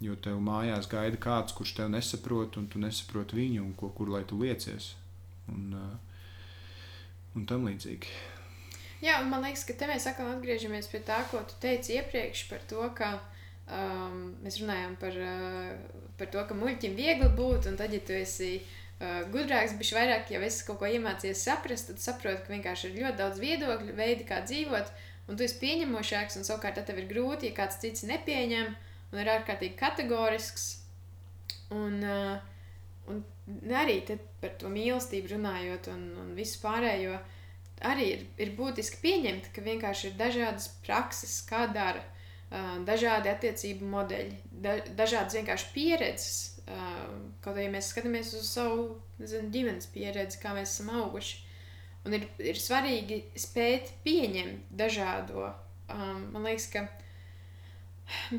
Jo 0.00 0.16
tev 0.16 0.40
mājās 0.40 0.88
gaida 0.88 1.16
kāds, 1.16 1.52
kurš 1.52 1.74
tev 1.74 1.88
nesaprot, 1.88 2.56
un 2.56 2.66
tu 2.68 2.78
nesaproti 2.78 3.36
viņu, 3.36 3.62
un 3.62 3.74
ko, 3.74 3.88
kur 3.88 4.08
lai 4.08 4.24
tu 4.24 4.38
liecies 4.38 4.94
un, 5.50 5.74
uh, 5.76 6.28
un 7.36 7.46
tam 7.50 7.66
līdzīgi. 7.68 8.14
Jā, 9.00 9.20
un 9.22 9.30
man 9.32 9.44
liekas, 9.46 9.64
ka 9.64 9.76
te 9.80 9.88
mēs 9.88 10.06
atkal 10.10 10.28
atgriežamies 10.34 10.90
pie 10.92 11.00
tā, 11.04 11.22
ko 11.30 11.40
tu 11.48 11.56
teici 11.62 11.96
iepriekš 11.96 12.44
par 12.50 12.64
to, 12.68 12.82
ka 12.96 13.14
um, 13.16 14.34
mēs 14.44 14.58
runājām 14.60 14.98
par, 15.00 15.16
uh, 15.16 16.02
par 16.20 16.28
to, 16.34 16.42
ka 16.48 16.56
muļķim 16.58 16.98
viegli 16.98 17.30
būt, 17.38 17.70
un 17.70 17.78
tad, 17.80 17.94
ja 17.96 18.02
tu 18.04 18.12
esi 18.16 18.58
uh, 18.60 19.22
gudrāks, 19.32 19.78
bišķi 19.80 19.96
vairāk, 19.96 20.34
ja 20.34 20.42
esi 20.44 20.66
kaut 20.68 20.82
ko 20.82 20.90
iemācījies 20.90 21.46
saprast, 21.48 21.88
tad 21.88 22.04
saproti, 22.04 22.44
ka 22.44 22.52
vienkārši 22.52 22.90
ir 22.90 23.00
ļoti 23.00 23.20
daudz 23.22 23.40
viedokļu, 23.40 23.96
veidi, 23.96 24.28
kā 24.28 24.42
dzīvot, 24.44 24.92
un 25.30 25.40
tu 25.40 25.48
esi 25.48 25.56
pieņemošāks, 25.62 26.36
un 26.36 26.48
savukārt 26.48 26.82
tev 26.84 27.00
ir 27.00 27.08
grūti, 27.08 27.48
ja 27.48 27.56
kāds 27.56 27.80
cits 27.80 28.04
nepieņem, 28.10 28.76
un 29.14 29.24
ir 29.24 29.32
ārkārtīgi 29.38 29.80
kategorisks. 29.80 30.68
Un, 31.72 32.02
uh, 32.04 32.49
Un 33.10 33.74
arī 33.74 33.98
par 34.40 34.54
to 34.60 34.70
mīlestību 34.72 35.34
runājot, 35.34 35.90
un, 35.92 36.06
un 36.22 36.32
visu 36.38 36.60
pārējo, 36.62 37.18
arī 37.90 38.06
ir, 38.14 38.24
ir 38.38 38.54
būtiski 38.58 39.00
pieņemt, 39.02 39.50
ka 39.54 39.64
vienkārši 39.64 40.10
ir 40.10 40.16
dažādas 40.20 40.68
prakses, 40.84 41.40
kā 41.48 41.64
dara, 41.74 42.04
dažādi 42.86 43.30
attiecību 43.30 43.90
modeļi, 43.90 44.40
da, 44.62 44.78
dažādas 44.98 45.38
vienkārši 45.38 45.70
pieredzes. 45.74 46.40
Kaut 47.42 47.54
arī 47.56 47.66
ja 47.66 47.74
mēs 47.74 47.90
skatāmies 47.90 48.32
uz 48.38 48.50
savu 48.50 49.00
nezinu, 49.20 49.50
ģimenes 49.54 49.88
pieredzi, 49.90 50.38
kā 50.42 50.54
mēs 50.54 50.76
esam 50.76 50.92
auguši. 51.00 51.46
Un 52.06 52.16
ir, 52.16 52.26
ir 52.40 52.56
svarīgi 52.56 53.24
spēt 53.38 53.90
pieņemt 54.04 54.70
dažādo. 54.78 55.50
Man 55.90 56.46
liekas, 56.46 56.68
ka 56.72 56.86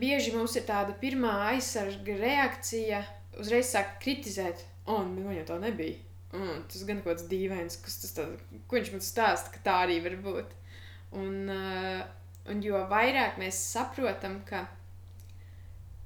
bieži 0.02 0.34
mums 0.36 0.56
ir 0.58 0.66
tāda 0.68 0.96
pirmā 1.02 1.34
aizsarga 1.52 2.16
reakcija 2.18 3.04
uzreiz 3.40 3.72
sāk 3.72 4.00
kritizēt, 4.04 4.66
oh, 4.86 5.04
nu, 5.08 5.26
man 5.28 5.38
jau 5.40 5.46
tā 5.54 5.60
nebija. 5.62 6.00
Mm, 6.32 6.64
tas 6.72 6.84
gan 6.88 7.02
kaut 7.02 7.12
kāds 7.12 7.28
dīvains, 7.28 7.78
kas 7.84 7.98
tas 8.04 8.16
tā, 8.16 8.26
ko 8.68 8.78
viņš 8.78 8.92
man 8.94 9.04
stāsta, 9.04 9.52
ka 9.52 9.64
tā 9.66 9.78
arī 9.86 10.00
var 10.04 10.16
būt. 10.24 10.54
Un, 11.20 11.50
uh, 11.52 12.04
un 12.52 12.62
jo 12.64 12.80
vairāk 12.92 13.40
mēs 13.42 13.60
saprotam, 13.74 14.40
ka 14.48 14.64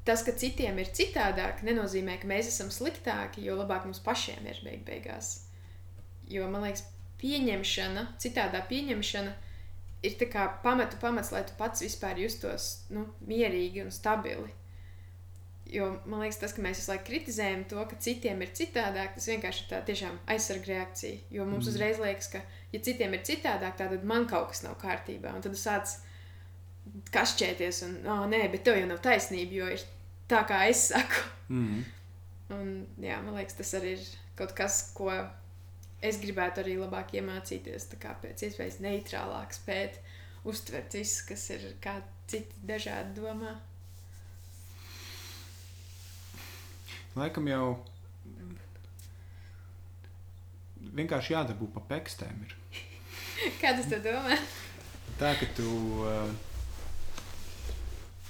tas, 0.05 0.25
ka 0.25 0.33
citiem 0.33 0.81
ir 0.81 0.89
citādāk, 0.97 1.61
nenozīmē, 1.65 2.17
ka 2.21 2.29
mēs 2.29 2.49
esam 2.49 2.73
sliktāki, 2.73 3.45
jo 3.45 3.57
labāk 3.59 3.85
mums 3.85 4.01
pašiem 4.05 4.49
ir 4.49 4.61
beig 4.65 4.81
beigās. 4.87 5.35
Jo 6.29 6.49
man 6.49 6.65
liekas, 6.65 6.87
pieņemšana, 7.21 8.07
citādā 8.21 8.65
pieņemšana 8.69 9.33
ir 10.05 10.17
pamatu 10.63 10.97
pamats, 11.01 11.31
lai 11.33 11.45
tu 11.45 11.53
pats 11.57 11.81
vispār 11.85 12.19
justos 12.21 12.85
nu, 12.89 13.07
mierīgi 13.29 13.85
un 13.85 13.93
stabili. 13.93 14.53
Jo 15.75 15.89
man 16.07 16.21
liekas, 16.23 16.39
tas, 16.39 16.53
ka 16.55 16.63
mēs 16.63 16.79
visu 16.79 16.91
laiku 16.93 17.07
kritizējam 17.09 17.65
to, 17.71 17.81
ka 17.89 17.97
citiem 17.99 18.43
ir 18.45 18.51
citādāk, 18.55 19.15
tas 19.17 19.29
vienkārši 19.31 19.63
ir 19.63 19.69
tā 19.73 19.81
tiešām 19.89 20.19
aizsarga 20.31 20.71
reakcija. 20.71 21.23
Jo 21.35 21.47
mums 21.49 21.65
mm. 21.65 21.71
uzreiz 21.73 21.99
liekas, 21.99 22.29
ka, 22.31 22.43
ja 22.71 22.81
citiem 22.85 23.17
ir 23.17 23.25
citādāk, 23.27 23.75
tad 23.81 24.05
man 24.07 24.27
kaut 24.31 24.53
kas 24.53 24.63
nav 24.63 24.77
kārtībā. 24.81 25.33
Un 25.35 25.43
tad 25.43 25.57
sāc 25.59 25.97
kašķēties, 27.11 27.81
un, 27.87 27.97
oh, 28.07 28.23
nē, 28.29 28.45
bet 28.53 28.63
tev 28.67 28.79
jau 28.79 28.87
nav 28.87 29.01
taisnība, 29.03 29.59
jo 29.59 29.71
ir 29.75 29.85
tā, 30.31 30.45
kā 30.47 30.63
es 30.69 30.87
saku. 30.93 31.25
Mm. 31.49 31.81
Un, 32.55 32.71
jā, 33.01 33.17
man 33.25 33.39
liekas, 33.39 33.57
tas 33.57 33.73
arī 33.79 33.95
ir 33.97 34.07
kaut 34.37 34.53
kas, 34.57 34.79
ko 34.95 35.11
es 36.05 36.19
gribētu 36.21 36.61
arī 36.63 36.75
labāk 36.79 37.15
iemācīties. 37.17 37.89
Tā 37.91 37.99
kā 38.01 38.13
pēc 38.21 38.47
iespējas 38.47 38.81
neitrālāk 38.85 39.55
spēt 39.55 39.99
uztvert 40.45 40.93
visu, 40.97 41.23
kas 41.29 41.47
ir 41.55 41.71
kā 41.83 41.97
citi 42.29 42.65
dažādi 42.65 43.17
domā. 43.19 43.55
Laikam 47.15 47.47
jau 47.47 47.67
vienkārši 50.95 51.35
jādabū 51.35 51.69
pa 51.75 51.83
pekstēm. 51.93 52.43
Ir. 52.45 52.55
Kā 53.61 53.75
tas 53.77 53.87
tev 53.91 54.03
domā? 54.05 54.37
tā, 55.19 55.31
ka 55.39 55.47
tu. 55.57 55.67
Uh, 56.03 56.27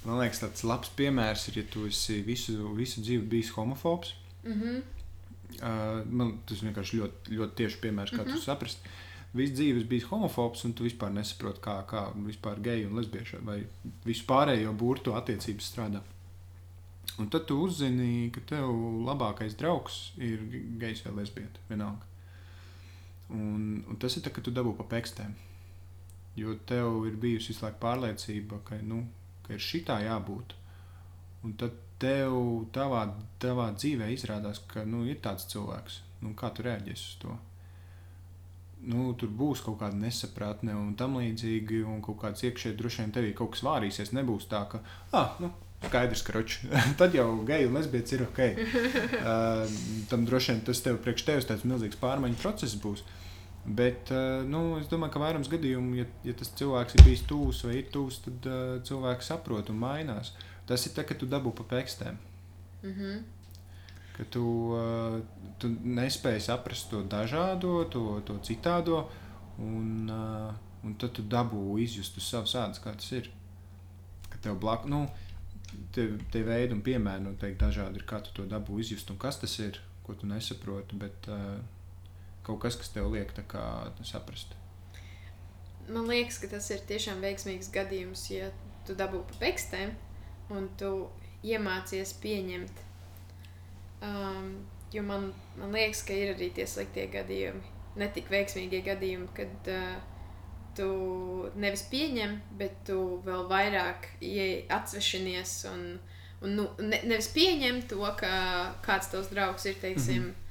man 0.06 0.22
liekas, 0.22 0.44
tāds 0.44 0.66
labs 0.68 0.91
piemērs 0.98 1.48
ir, 1.49 1.62
ja 1.62 1.70
tu 1.72 1.88
esi 1.90 2.22
visu, 2.26 2.57
visu 2.78 3.02
dzīvi 3.06 3.26
bijis 3.32 3.53
homofobs. 3.57 4.14
Mm 4.45 4.62
-hmm. 4.62 4.82
uh, 5.62 6.06
man 6.06 6.38
tas 6.45 6.62
vienkārši 6.62 7.02
ļoti, 7.02 7.38
ļoti 7.40 7.56
tieši 7.62 7.82
piemērs, 7.82 8.12
kā 8.14 8.22
mm 8.22 8.28
-hmm. 8.28 8.34
tu 8.36 8.41
saprast. 8.41 8.80
Visu 9.34 9.53
dzīvi 9.53 9.80
esi 9.80 9.88
bijis 9.88 10.03
homofobs, 10.03 10.64
un 10.66 10.74
tu 10.74 10.84
vispār 10.84 11.10
nesaproti, 11.12 11.60
kā, 11.60 11.84
kā 11.86 12.12
vispār 12.26 12.62
geju 12.62 12.90
un 12.90 12.95
lesbiešu 12.95 13.38
vai 13.41 13.66
visu 14.06 14.24
pārējo 14.28 14.74
burtu 14.74 15.14
attiecības 15.14 15.74
strādā. 15.74 16.02
Un 17.22 17.30
tad 17.32 17.45
tu 17.48 17.57
uzzini, 17.64 18.30
ka 18.36 18.41
tev 18.49 18.72
labākais 19.07 19.56
draugs 19.60 20.11
ir 20.19 20.41
gejs 20.82 21.06
vai 21.06 21.14
lesbieta. 21.22 21.61
Vienalga. 21.69 22.07
Un, 23.34 23.84
un 23.88 23.99
tas 24.02 24.18
ir 24.18 24.26
tā, 24.26 24.34
ka 24.34 24.44
tu 24.44 24.53
dabū 24.53 24.76
pa 24.77 24.86
pekstēm. 24.95 25.34
Jo 26.36 26.57
tev 26.68 27.06
ir 27.07 27.15
bijusi 27.22 27.53
visu 27.53 27.64
laiku 27.64 27.80
pārliecība, 27.86 28.60
ka, 28.68 28.82
nu, 28.84 29.06
ka 29.45 29.56
ir 29.56 29.64
šitā 29.64 30.02
jābūt. 30.03 30.57
Un 31.48 31.56
tad 31.61 31.77
tev 32.02 32.36
tavā, 32.76 33.06
tavā 33.40 33.69
dzīvē 33.77 34.11
izrādās, 34.14 34.60
ka 34.72 34.84
nu, 34.84 35.06
ir 35.07 35.22
tāds 35.23 35.48
cilvēks. 35.52 36.02
Nu, 36.26 36.34
kā 36.38 36.52
tu 36.52 36.65
reaģēsi 36.65 37.11
uz 37.11 37.19
to? 37.22 37.36
Nu, 38.86 39.07
tur 39.18 39.32
būs 39.34 39.64
kaut 39.65 39.80
kāda 39.80 39.98
nesapratne 39.98 40.76
un 40.77 40.91
tam 40.99 41.15
līdzīgi, 41.18 41.80
un 41.90 42.03
kaut 42.06 42.19
kāds 42.22 42.44
iekšēji 42.45 42.77
droši 42.77 43.02
vien 43.02 43.14
tevī 43.15 43.32
kaut 43.38 43.56
kas 43.56 43.64
vārīsies. 43.65 44.14
Nebūs 44.14 44.49
tā, 44.52 44.65
ka, 44.69 44.84
ah, 45.15 45.40
nu, 45.41 45.49
skaidrs, 45.86 46.24
ka 46.26 46.36
roči. 46.36 46.70
tad 46.99 47.16
jau 47.16 47.28
geju 47.48 47.70
un 47.70 47.78
lesbietis 47.80 48.18
ir 48.18 48.26
ok. 48.28 48.41
uh, 48.41 49.78
tam 50.10 50.26
droši 50.26 50.53
vien 50.53 50.66
tas 50.66 50.82
tev 50.86 50.99
priekš 51.03 51.28
tevis 51.28 51.48
tāds 51.49 51.68
milzīgs 51.68 52.02
pārmaiņu 52.02 52.41
process 52.41 52.78
būs. 52.82 53.06
Bet 53.66 54.12
uh, 54.14 54.44
nu, 54.45 54.78
es 54.78 54.90
domāju, 54.91 55.16
ka 55.16 55.22
vairums 55.24 55.49
gadījumu, 55.49 55.95
ja, 55.98 56.06
ja 56.28 56.36
tas 56.38 56.52
cilvēks 56.60 56.99
ir 56.99 57.06
bijis 57.07 57.24
tūs 57.26 57.64
vai 57.66 57.80
ir 57.80 57.88
tūs, 57.94 58.20
tad 58.28 58.49
uh, 58.49 58.60
cilvēks 58.86 59.32
saprot 59.32 59.72
un 59.74 59.80
mainās. 59.82 60.36
Tas 60.70 60.86
ir 60.86 60.94
tā, 60.94 61.06
ka 61.06 61.18
tu 61.18 61.30
dabū 61.30 61.53
pa 61.57 61.66
pekstēm. 61.74 62.20
Mm 62.84 62.94
-hmm. 62.94 63.24
Ka 64.18 64.24
tu, 64.30 64.44
uh, 64.78 65.20
tu 65.57 65.68
nespēji 65.70 66.45
saprast 66.45 66.90
to 66.90 67.02
dažādo, 67.03 67.90
to, 67.90 68.22
to 68.26 68.38
citādo, 68.45 69.10
un, 69.57 70.10
uh, 70.10 70.53
un 70.84 70.95
tad 70.95 71.12
tu 71.12 71.22
dabū 71.22 71.80
izjust 71.82 72.18
uz 72.18 72.30
savas 72.30 72.56
ādas, 72.56 72.84
kā 72.84 72.94
tas 72.94 73.12
ir. 73.12 73.32
Ka 74.30 74.38
tev 74.41 74.60
blakus, 74.60 74.90
nu, 74.90 75.07
tie, 75.96 76.10
tie 76.34 76.44
veidi 76.46 76.76
un 76.76 76.84
piemēri 76.86 77.26
noteikti 77.26 77.62
dažādi 77.64 78.02
ir, 78.02 78.06
kā 78.10 78.22
tu 78.26 78.34
to 78.36 78.46
dabū 78.50 78.80
izjust 78.84 79.10
un 79.14 79.20
kas 79.22 79.40
tas 79.42 79.56
ir, 79.64 79.80
ko 80.06 80.16
tu 80.18 80.30
nesaproti. 80.30 81.00
Bet, 81.02 81.30
uh, 81.32 81.58
kaut 82.46 82.62
kas, 82.66 82.78
kas 82.80 82.94
tev 82.94 83.10
liek 83.14 83.34
kā, 83.50 83.66
saprast? 84.06 84.56
Man 85.90 86.08
liekas, 86.10 86.40
ka 86.42 86.50
tas 86.50 86.70
ir 86.74 86.82
tiešām 86.90 87.22
veiksmīgs 87.22 87.70
gadījums, 87.74 88.26
ja 88.34 88.50
tu 88.88 88.96
dabū 88.98 89.22
pa 89.30 89.38
pekstēm 89.46 89.94
un 90.54 90.70
tu 90.80 90.92
iemācies 91.46 92.16
pieņemt. 92.24 92.82
Um, 94.06 94.50
jo 94.94 95.04
man, 95.06 95.32
man 95.60 95.74
liekas, 95.74 96.04
ka 96.06 96.18
ir 96.18 96.34
arī 96.34 96.50
tie 96.54 96.66
sliktie 96.70 97.06
gadījumi, 97.14 97.62
ne 98.02 98.10
tik 98.14 98.30
veiksmīgie 98.34 98.82
gadījumi, 98.86 99.30
kad 99.38 99.72
uh, 99.74 100.15
tu 100.78 100.88
nevis 101.56 101.86
pieņem, 101.92 102.40
bet 102.60 102.82
tu 102.88 103.00
vēl 103.26 103.48
vairāk 103.52 104.10
atsvešinies 104.76 105.54
un, 105.72 105.86
un 106.42 106.58
nu, 106.60 106.70
ne, 106.80 107.02
nevis 107.08 107.30
pieņem 107.36 107.86
to, 107.92 108.02
ka 108.20 108.34
kāds 108.86 109.12
tavs 109.14 109.32
draugs 109.34 109.66
ir, 109.70 109.80
teiksim, 109.82 110.24
mm 110.24 110.32
-hmm 110.32 110.42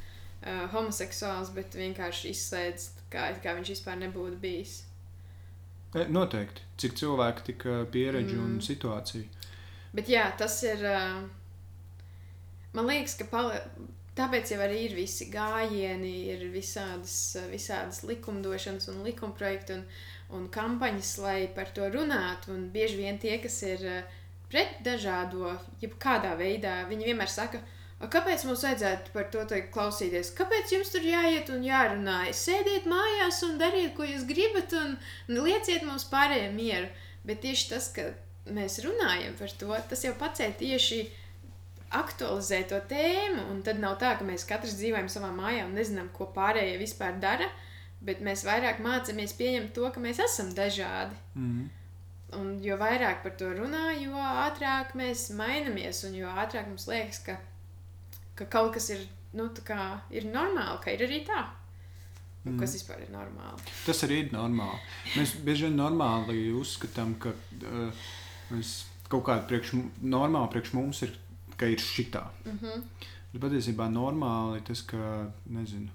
uh, 0.45 0.65
homoseksuāls, 0.75 1.53
bet 1.57 1.77
vienkārši 1.79 2.33
izslēdz, 2.35 2.89
kā, 3.13 3.29
kā 3.43 3.55
viņš 3.59 3.73
vispār 3.77 3.99
nebūtu 4.03 4.39
bijis. 4.43 4.77
E, 5.95 6.07
noteikti. 6.13 6.65
Cik 6.81 6.97
cilvēki 6.99 7.49
tik 7.51 7.67
pieredzi 7.95 8.35
mm. 8.37 8.45
un 8.45 8.63
situācija. 8.65 9.51
Bet 9.95 10.11
jā, 10.11 10.25
tas 10.39 10.57
ir. 10.67 10.83
Uh, 10.83 11.21
man 12.75 12.91
liekas, 12.91 13.15
ka 13.21 13.29
pali... 13.31 13.61
tāpēc 14.19 14.55
jau 14.55 14.61
arī 14.63 14.81
ir 14.89 14.97
visi 14.99 15.29
gājieni, 15.31 16.17
ir 16.35 16.49
visādas, 16.55 17.37
visādas 17.53 18.03
likumdošanas 18.07 18.91
un 18.93 19.05
likumprojekti 19.07 19.79
un, 19.79 19.87
un 20.35 20.49
kampaņas, 20.53 21.15
lai 21.25 21.39
par 21.57 21.71
to 21.77 21.89
runātu. 21.95 22.53
Un 22.55 22.69
bieži 22.75 23.01
vien 23.01 23.21
tie, 23.23 23.39
kas 23.43 23.61
ir 23.67 23.87
pret 24.51 24.81
dažādo, 24.87 25.55
jebkādā 25.83 26.35
veidā, 26.39 26.83
viņi 26.91 27.13
vienmēr 27.13 27.31
saka, 27.31 27.63
ka 27.63 27.75
Kāpēc 28.11 28.43
mums 28.45 28.65
vajadzētu 28.67 29.13
par 29.15 29.29
to 29.33 29.45
klausīties? 29.73 30.33
Kāpēc 30.37 30.73
jums 30.75 30.91
tur 30.93 31.05
jāiet 31.07 31.51
un 31.55 31.65
jārunā? 31.65 32.19
Sēdiet 32.35 32.89
mājās 32.91 33.41
un 33.47 33.57
dariet, 33.61 33.95
ko 33.97 34.05
jūs 34.05 34.27
gribat, 34.29 34.75
un 34.77 34.97
lieciet 35.31 35.87
mums 35.87 36.07
pārējiem 36.11 36.57
mieru. 36.59 36.89
Bet 37.25 37.41
tieši 37.45 37.69
tas, 37.71 37.89
ka 37.95 38.11
mēs 38.53 38.83
runājam 38.85 39.37
par 39.39 39.55
to, 39.61 39.71
tas 39.89 40.05
jau 40.05 40.13
pacēl 40.21 40.53
tieši 40.59 41.01
aktualizē 41.95 42.65
to 42.69 42.83
tēmu. 42.91 43.47
Un 43.55 43.63
tad 43.65 43.81
nav 43.81 43.97
tā, 44.03 44.17
ka 44.19 44.27
mēs 44.27 44.45
katrs 44.49 44.77
dzīvojam 44.81 45.09
savā 45.13 45.31
mājā 45.33 45.65
un 45.69 45.79
nezinām, 45.79 46.11
ko 46.13 46.29
pārējie 46.35 46.77
vispār 46.83 47.17
dara. 47.23 47.49
Bet 48.05 48.21
mēs 48.21 48.45
vairāk 48.45 48.83
mācāmies 48.85 49.33
pieņemt 49.39 49.73
to, 49.77 49.89
ka 49.91 50.01
mēs 50.01 50.21
esam 50.21 50.53
dažādi. 50.57 51.17
Mm. 51.35 51.71
Un 52.35 52.53
jo 52.65 52.77
vairāk 52.77 53.23
par 53.23 53.37
to 53.41 53.49
runā, 53.57 53.95
jo 53.97 54.19
ātrāk 54.19 54.93
mēs 54.99 55.31
mainamies 55.39 56.03
un 56.09 56.17
jo 56.19 56.29
ātrāk 56.29 56.67
mums 56.69 56.89
liekas, 56.91 57.23
ka 57.25 57.39
ka 58.35 58.47
kaut 58.51 58.75
kas 58.75 58.91
ir, 58.95 59.05
nu, 59.39 59.49
kā, 59.67 59.81
ir 60.15 60.27
normāli, 60.31 60.81
ka 60.83 60.95
ir 60.95 61.05
arī 61.07 61.23
tā. 61.27 61.45
Nu, 62.45 62.53
mm. 62.53 62.61
Kas 62.61 62.75
vispār 62.77 63.05
ir 63.07 63.13
normāli? 63.15 63.75
Tas 63.87 64.05
arī 64.05 64.25
ir 64.27 64.33
normāli. 64.35 64.81
Mēs 65.15 65.37
bieži 65.47 65.69
vien 65.69 65.79
normāli 65.81 66.51
uzskatām, 66.53 67.15
ka 67.23 67.33
uh, 67.33 68.07
mēs 68.51 68.77
kaut 69.09 69.25
kāda 69.29 69.47
priekš, 69.49 69.77
normāla 70.03 70.51
priekš 70.53 70.75
mums 70.77 71.01
ir, 71.07 71.15
ka 71.57 71.71
ir 71.71 71.81
šitā. 71.81 72.27
Mm 72.45 72.59
-hmm. 72.61 72.83
Bet 73.33 73.43
patiesībā 73.47 73.89
normāli 73.91 74.61
tas, 74.67 74.83
ka, 74.83 75.31
nezinu, 75.47 75.89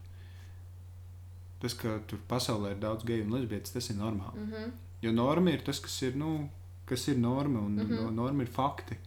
tas, 1.59 1.73
ka 1.73 1.99
tur 2.07 2.19
pasaulē 2.29 2.71
ir 2.71 2.79
daudz 2.79 3.03
geju 3.07 3.25
un 3.25 3.35
lesbietes, 3.35 3.71
tas 3.71 3.89
ir 3.89 3.95
normāli. 3.95 4.39
Mm 4.39 4.51
-hmm. 4.53 4.71
Jo 5.01 5.11
norma 5.11 5.51
ir 5.51 5.61
tas, 5.65 5.79
kas 5.79 6.01
ir, 6.01 6.15
nu, 6.15 6.49
kas 6.85 7.07
ir 7.07 7.17
norma, 7.17 7.59
un 7.59 7.75
mm 7.75 7.87
-hmm. 7.87 8.11
norma 8.11 8.43
ir 8.43 8.49
fakti. 8.49 8.97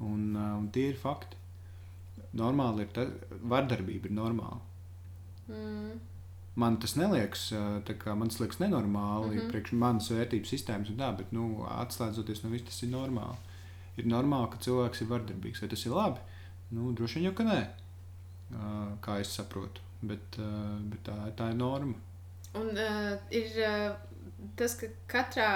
Un, 0.00 0.36
uh, 0.36 0.58
un 0.58 0.70
tie 0.70 0.88
ir 0.88 0.96
fakti 0.96 1.36
normāli 2.36 2.84
ir 2.84 2.92
tas, 2.92 3.08
vardarbība 3.42 4.06
ir 4.10 4.12
normāla. 4.12 4.60
Mm. 5.48 5.98
Man 6.58 6.76
tas 6.82 6.96
neliekas, 6.98 7.52
kā, 8.02 8.14
man 8.18 8.28
tas 8.32 8.40
liekas 8.40 8.58
nenormāli, 8.58 9.34
mm 9.34 9.40
-hmm. 9.40 9.50
priekš 9.50 9.72
manas 9.72 10.10
vērtības 10.10 10.54
sistēmas 10.54 10.90
un 10.90 10.96
tā, 10.96 11.16
bet, 11.16 11.32
nu, 11.32 11.64
atslēdzoties 11.70 12.42
no 12.44 12.50
viss, 12.50 12.64
tas 12.64 12.82
ir 12.82 12.90
normāli. 12.90 13.36
Ir 13.96 14.06
normāli, 14.06 14.50
ka 14.50 14.58
cilvēks 14.58 15.02
ir 15.02 15.08
vardarbīgs. 15.08 15.60
Vai 15.60 15.68
tas 15.68 15.86
ir 15.86 15.92
labi? 15.92 16.20
Nu, 16.70 16.92
droši 16.92 17.14
vien 17.14 17.24
jau, 17.24 17.34
ka 17.34 17.44
nē, 17.44 17.66
kā 19.00 19.20
es 19.20 19.34
saprotu, 19.34 19.80
bet, 20.02 20.38
bet 20.90 21.02
tā, 21.04 21.16
tā 21.36 21.50
ir 21.52 21.58
norma. 21.58 21.94
Un 22.58 22.70
uh, 22.72 23.16
ir 23.34 23.58
uh, 23.62 23.96
tas, 24.56 24.74
ka 24.78 24.88
katrā 25.10 25.50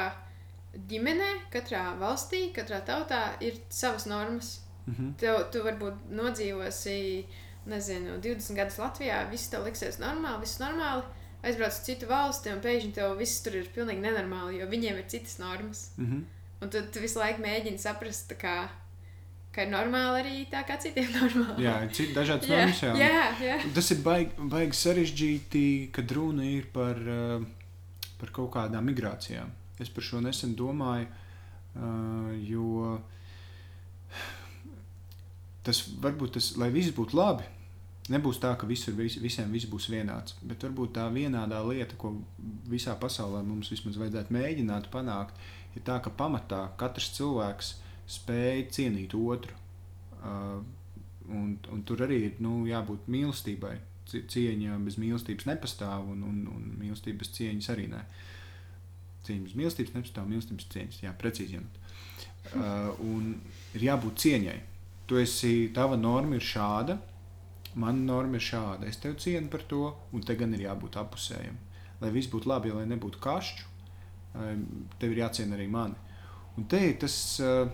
ģimenē, 0.88 1.30
katrā 1.52 1.92
valstī, 2.00 2.46
katrā 2.56 2.80
tautā 2.86 3.22
ir 3.44 3.60
savas 3.68 4.06
normas. 4.06 4.60
Mm 4.86 4.94
-hmm. 4.94 5.14
Tev, 5.18 5.50
tu 5.52 5.62
varbūt 5.62 6.10
nodzīvosi, 6.10 7.26
nezinu, 7.66 8.18
20 8.20 8.56
gadus 8.56 8.78
Latvijā, 8.78 9.30
viss 9.30 9.48
tev 9.48 9.64
liksies 9.64 9.98
normāli, 9.98 10.40
viss 10.40 10.58
normāli. 10.58 11.02
Aizbrauc 11.42 11.72
uz 11.72 11.84
citu 11.84 12.06
valsti, 12.06 12.50
un 12.50 12.60
pēkšņi 12.60 12.92
tev 12.92 13.16
viss 13.18 13.42
tur 13.42 13.56
ir 13.56 13.68
pilnīgi 13.74 14.00
nenormāli, 14.00 14.58
jo 14.60 14.66
viņiem 14.66 14.98
ir 14.98 15.08
citas 15.08 15.38
normas. 15.38 15.90
Mm 15.96 16.06
-hmm. 16.06 16.22
Un 16.62 16.70
tu, 16.70 16.82
tu 16.92 17.00
visu 17.00 17.18
laiku 17.18 17.42
mēģini 17.42 17.78
saprast, 17.78 18.32
kā, 18.32 18.68
ka 19.52 19.66
ir 19.66 19.72
normāli 19.72 20.20
arī 20.22 20.34
tā, 20.50 20.62
kā 20.68 20.78
citiem 20.80 21.10
normāli. 21.20 21.66
Jā, 21.66 21.76
ir 21.84 21.94
citi 21.96 22.16
dažādas 22.16 22.48
yeah, 22.48 22.64
normas. 22.64 22.82
Jā, 22.82 23.08
jā, 23.12 23.24
jā. 23.46 23.56
Tas 23.76 23.90
ir 23.94 24.02
baigi, 24.04 24.48
baigi 24.52 24.78
sarežģīti, 24.80 25.64
kad 25.94 26.14
runa 26.16 26.46
ir 26.48 26.68
par, 26.74 27.00
uh, 27.00 27.44
par 28.20 28.32
kaut 28.34 28.52
kādām 28.56 28.88
migrācijām. 28.88 29.52
Es 29.82 29.90
par 29.92 30.06
šo 30.06 30.22
nesen 30.24 30.54
domāju, 30.58 31.08
uh, 31.76 32.30
jo 32.48 33.00
tas 35.66 35.82
varbūt 36.02 36.38
tas, 36.38 36.52
lai 36.58 36.70
viss 36.74 36.94
būtu 36.96 37.16
labi. 37.18 37.46
Nebūs 38.10 38.40
tā, 38.42 38.50
ka 38.58 38.66
visur 38.66 38.96
vis, 38.98 39.14
visiem 39.22 39.52
viss 39.54 39.68
būs 39.70 39.86
vienāds, 39.92 40.34
bet 40.42 40.64
varbūt 40.66 40.96
tā 40.96 41.04
vienādā 41.14 41.60
lieta, 41.62 41.94
ko 41.94 42.16
visā 42.66 42.96
pasaulē 42.98 43.44
mums 43.46 43.70
vismaz 43.70 43.94
vajadzētu 44.00 44.34
mēģināt 44.34 44.88
panākt, 44.90 45.38
ir 45.78 45.84
tā, 45.86 46.00
ka 46.02 46.10
pamatā 46.10 46.64
katrs 46.80 47.12
cilvēks 47.14 47.76
spēj 48.10 48.66
cienīt 48.74 49.14
otru. 49.18 49.56
Uh, 50.22 50.60
un, 51.28 51.56
un 51.72 51.84
tur 51.86 52.04
arī 52.06 52.18
ir 52.28 52.42
nu, 52.44 52.62
jābūt 52.68 53.08
mīlestībai. 53.12 53.76
Cieņa 54.12 54.76
bez 54.82 54.98
mīlestības 55.00 55.46
nepastāv, 55.48 56.08
un, 56.12 56.24
un, 56.26 56.42
un 56.50 56.66
mīlestības 56.80 57.30
cieņas 57.36 57.70
arī 57.72 57.86
nē. 57.92 58.02
Cieņa 59.26 59.46
bez 59.46 59.54
mīlestības 59.56 59.94
nepastāv, 59.96 60.26
mīlestības 60.28 60.68
cieņas, 60.74 61.00
jā, 61.06 61.14
precīzi. 61.18 61.62
Uh, 62.52 62.90
un 63.06 63.36
ir 63.78 63.86
jābūt 63.86 64.18
cieņai 64.24 64.58
tu 65.06 65.18
esi, 65.18 65.70
tava 65.74 65.98
norma 66.00 66.38
ir 66.38 66.44
šāda, 66.46 66.96
mana 67.74 68.00
norma 68.06 68.38
ir 68.38 68.44
šāda. 68.46 68.88
Es 68.88 69.00
tevi 69.02 69.18
cienu 69.20 69.50
par 69.52 69.64
to, 69.68 69.90
un 70.16 70.24
te 70.24 70.36
gan 70.40 70.54
ir 70.56 70.66
jābūt 70.66 70.96
apusējam. 71.00 71.58
Lai 72.00 72.10
viss 72.14 72.30
būtu 72.32 72.48
labi, 72.48 72.70
ja 72.70 72.78
lai 72.78 72.86
nebūtu 72.90 73.20
kašķu, 73.22 73.68
tev 74.98 75.12
ir 75.12 75.20
jāciena 75.20 75.58
arī 75.58 75.68
mani. 75.70 75.98
Un 76.56 76.64
te 76.68 76.80
ir 76.88 76.96
tas, 77.02 77.16
uh, 77.44 77.68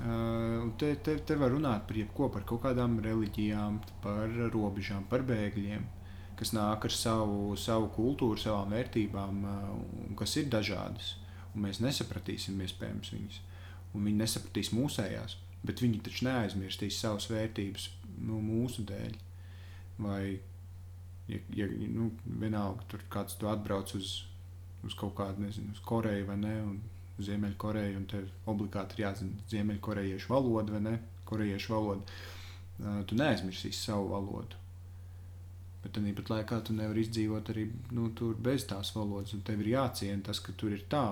uh, 0.00 0.68
te, 0.78 0.94
te, 1.04 1.16
te 1.26 1.36
var 1.38 1.52
runāt 1.54 1.86
par 1.88 1.98
jebko, 1.98 2.28
par 2.32 2.46
kaut 2.48 2.62
kādām 2.64 2.98
reliģijām, 3.04 3.80
par 4.04 4.32
robežām, 4.52 5.04
par 5.10 5.24
bēgļiem, 5.28 5.84
kas 6.38 6.54
nāk 6.56 6.86
ar 6.88 6.94
savu, 6.96 7.56
savu 7.60 7.90
kultūru, 7.96 8.40
savām 8.40 8.72
vērtībām, 8.74 9.42
uh, 9.44 9.72
un 10.08 10.18
kas 10.18 10.36
ir 10.40 10.50
dažādas. 10.52 11.16
Un 11.52 11.66
mēs 11.66 11.82
nesapratīsim 11.84 12.60
iespējams 12.64 13.12
viņas, 13.12 13.40
un 13.92 14.06
viņi 14.08 14.22
nesapratīs 14.22 14.72
mūsējās, 14.72 15.36
bet 15.66 15.82
viņi 15.84 16.00
taču 16.06 16.24
neaizmirstīs 16.28 17.00
savas 17.02 17.28
vērtības 17.30 17.90
nu, 18.24 18.40
mūsu 18.40 18.86
dēļ. 18.88 19.18
Vai, 20.02 20.22
ja, 21.28 21.38
ja 21.54 21.68
nu, 21.92 22.08
vienalga, 22.24 22.86
tur 22.88 23.04
kāds 23.12 23.36
tu 23.38 23.50
atbrauc 23.52 23.92
uz, 23.98 24.22
uz 24.86 24.96
kaut 24.98 25.14
kādu, 25.20 25.44
nezinu, 25.44 25.76
uz 25.76 25.84
Koreju 25.84 26.30
vai 26.30 26.38
ne, 26.40 26.56
un 26.70 26.80
Ziemeļkoreju, 27.20 27.96
un 27.98 28.06
tev 28.08 28.28
obligāti 28.48 28.96
ir 28.96 29.04
jāzina 29.06 29.44
ziemeļkorejiešu 29.52 30.32
valoda 30.32 30.76
vai 30.76 30.80
ne, 30.86 30.94
korejiešu 31.28 31.74
valoda. 31.74 32.20
Tu 33.06 33.18
neaizmirsīsi 33.18 33.78
savu 33.78 34.08
valodu. 34.14 34.62
Bet 35.82 35.96
tad 35.96 36.06
pat 36.16 36.30
laikā 36.30 36.60
tu 36.66 36.74
nevari 36.76 37.02
izdzīvot 37.02 37.50
arī 37.52 37.66
nu, 37.96 38.08
bez 38.38 38.64
tās 38.70 38.94
valodas. 38.94 39.34
Tev 39.44 39.62
ir 39.64 39.74
jāciena 39.74 40.22
tas, 40.28 40.40
ka 40.40 40.54
tur 40.56 40.74
ir 40.76 40.86
tā. 40.90 41.06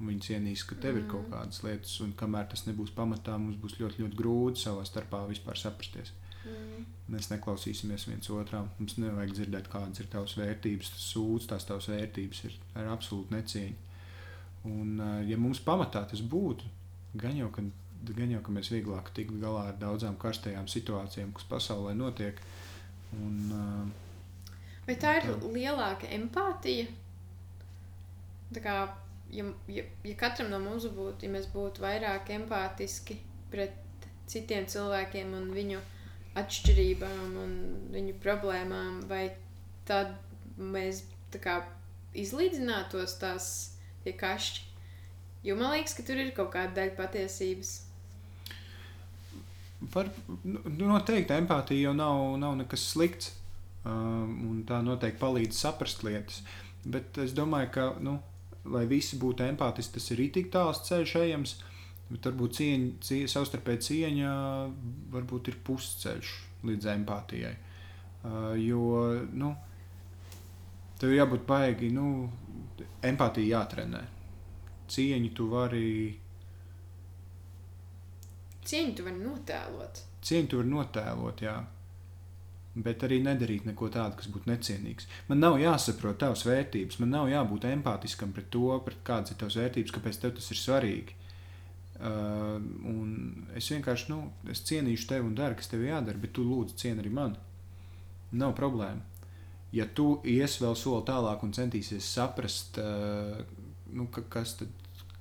Viņi 0.00 0.22
cienīs, 0.24 0.62
ka 0.64 0.78
tev 0.80 0.94
mm. 0.94 1.02
ir 1.02 1.08
kaut 1.10 1.26
mm. 1.26 1.32
kādas 1.34 1.60
lietas, 1.66 1.98
un 2.00 2.14
kamēr 2.16 2.46
tas 2.48 2.62
nebūs 2.64 2.94
pamatā, 2.96 3.34
mums 3.36 3.58
būs 3.60 3.76
ļoti, 3.82 4.00
ļoti 4.00 4.16
grūti 4.16 4.62
savā 4.62 4.86
starpā 4.88 5.26
vispār 5.28 5.58
saprasties. 5.60 6.14
Mm. 6.46 6.86
Mēs 7.12 7.28
neklausīsimies 7.34 8.06
viens 8.08 8.30
otrā. 8.32 8.62
Mums 8.78 8.96
nevajag 9.02 9.34
dzirdēt, 9.36 9.68
kādas 9.72 10.00
ir 10.00 10.08
tavas 10.12 10.38
vērtības. 10.40 10.94
Tas 10.94 11.06
sūdz, 11.12 11.50
tās 11.50 11.68
tavas 11.68 11.90
vērtības 11.90 12.44
ir 12.48 12.56
ar 12.80 12.94
absolūtu 12.94 13.36
necieņu. 13.36 13.89
Un, 14.68 15.00
ja 15.24 15.38
mums 15.40 15.60
pamatā 15.64 16.02
tas 16.10 16.20
būtu, 16.20 16.66
gan 17.20 17.36
jau, 17.38 17.48
ka, 17.54 17.64
gan 18.12 18.32
jau, 18.34 18.42
ka 18.44 18.52
mēs 18.52 18.68
vieglāk 18.72 19.08
tiktu 19.16 19.40
galā 19.40 19.70
ar 19.70 19.78
daudzām 19.80 20.18
karstajām 20.20 20.68
situācijām, 20.68 21.32
kas 21.36 21.48
pasaulē 21.48 21.94
notiek. 21.96 22.40
Un, 23.16 23.92
Vai 24.86 24.96
tā 25.00 25.16
ir 25.20 25.28
tā. 25.30 25.36
lielāka 25.54 26.10
empātija? 26.12 26.90
Tā 28.50 28.62
kā, 28.64 28.74
ja, 29.32 29.46
ja, 29.70 29.86
ja 30.04 30.16
katram 30.18 30.50
no 30.52 30.60
mums 30.62 30.84
būtu, 30.90 31.24
ja 31.24 31.32
mēs 31.32 31.48
būtu 31.54 31.84
vairāk 31.84 32.32
empātiski 32.34 33.20
pret 33.52 33.76
citiem 34.30 34.66
cilvēkiem 34.70 35.32
un 35.38 35.50
viņu 35.54 35.80
atšķirībām 36.40 37.36
un 37.42 37.54
viņu 37.94 38.16
problēmām, 38.22 39.00
vai 39.10 39.30
tad 39.88 40.14
mēs 40.58 41.04
kā, 41.42 41.60
izlīdzinātos 42.18 43.16
tās 43.22 43.48
tie 44.04 44.14
kašķi. 44.16 44.66
Jo 45.46 45.56
man 45.56 45.72
liekas, 45.72 45.94
ka 45.96 46.04
tur 46.04 46.20
ir 46.20 46.34
kaut 46.36 46.52
kāda 46.52 46.74
daļa 46.76 46.96
patiesības. 46.98 47.76
Var, 49.94 50.10
nu, 50.44 50.60
noteikti 50.76 51.32
empātija 51.32 51.88
jau 51.88 51.94
nav, 51.96 52.18
nav 52.40 52.58
nekas 52.58 52.84
slikts. 52.92 53.36
Um, 53.80 54.60
tā 54.68 54.82
noteikti 54.84 55.22
palīdz 55.22 55.56
saprast 55.56 56.04
lietas. 56.04 56.42
Bet 56.84 57.16
es 57.22 57.32
domāju, 57.36 57.70
ka, 57.72 57.86
nu, 58.04 58.18
lai 58.68 58.84
visi 58.88 59.16
būtu 59.20 59.46
empātiski, 59.46 59.96
tas 59.96 60.10
ir 60.12 60.20
tik 60.34 60.50
tāls 60.52 60.82
ceļš 60.88 61.16
ejams. 61.22 61.56
Bet 62.10 62.26
varbūt 62.26 62.58
cieņa, 62.58 62.90
cieņa, 63.06 63.30
savstarpēji 63.30 63.84
cieņa 63.86 64.30
varbūt 65.14 65.48
ir 65.52 65.58
pusceļš 65.64 66.34
līdz 66.68 66.92
empātijai. 66.96 67.54
Uh, 68.20 68.52
jo 68.60 68.82
nu, 69.32 69.54
tev 71.00 71.14
jābūt 71.14 71.46
baigi 71.48 71.88
nu, 71.94 72.28
empātija 73.06 73.58
jātrenē. 73.60 74.00
Cieņu 74.90 75.34
tu 75.36 75.48
vari. 75.50 75.90
Cieņu 78.66 78.96
tu 78.96 79.06
vari 79.06 79.20
notēlot. 79.22 80.00
Cieņu 80.26 80.50
tu 80.50 80.60
vari 80.60 80.72
notēlot, 80.72 81.44
jā. 81.46 81.58
Bet 82.80 83.02
arī 83.06 83.18
nedarīt 83.22 83.64
neko 83.66 83.88
tādu, 83.90 84.16
kas 84.18 84.28
būtu 84.30 84.50
necienīgs. 84.50 85.08
Man 85.28 85.40
nav 85.42 85.58
jāsaprot 85.58 86.20
tavas 86.22 86.44
vērtības, 86.46 87.00
man 87.02 87.10
nav 87.16 87.30
jābūt 87.32 87.66
empātiskam 87.70 88.34
pret 88.34 88.46
to, 88.54 88.68
pret 88.86 89.00
kādas 89.06 89.34
ir 89.34 89.40
tavas 89.40 89.58
vērtības, 89.58 89.94
kāpēc 89.96 90.20
tev 90.22 90.36
tas 90.38 90.50
ir 90.54 90.60
svarīgi. 90.60 91.16
Uh, 92.00 92.56
es 93.58 93.66
vienkārši 93.74 94.12
nu, 94.12 94.22
es 94.48 94.62
cienīšu 94.70 95.10
tevi 95.10 95.26
un 95.26 95.34
daru, 95.36 95.58
kas 95.58 95.68
tev 95.68 95.82
jādara, 95.84 96.22
bet 96.22 96.32
tu 96.36 96.46
lūdzu 96.46 96.78
cieni 96.80 97.02
arī 97.02 97.10
mani. 97.12 97.42
Nav 98.38 98.54
problēma 98.56 99.09
ja 99.72 99.86
tu 99.86 100.20
ies 100.28 100.58
vēl 100.62 100.76
soli 100.78 101.06
tālāk 101.08 101.42
un 101.46 101.54
centīsies 101.56 102.12
saprast, 102.16 102.78
uh, 102.82 103.40
nu, 103.94 104.06
ka, 104.14 104.24
kas 104.32 104.56
tad, 104.60 104.72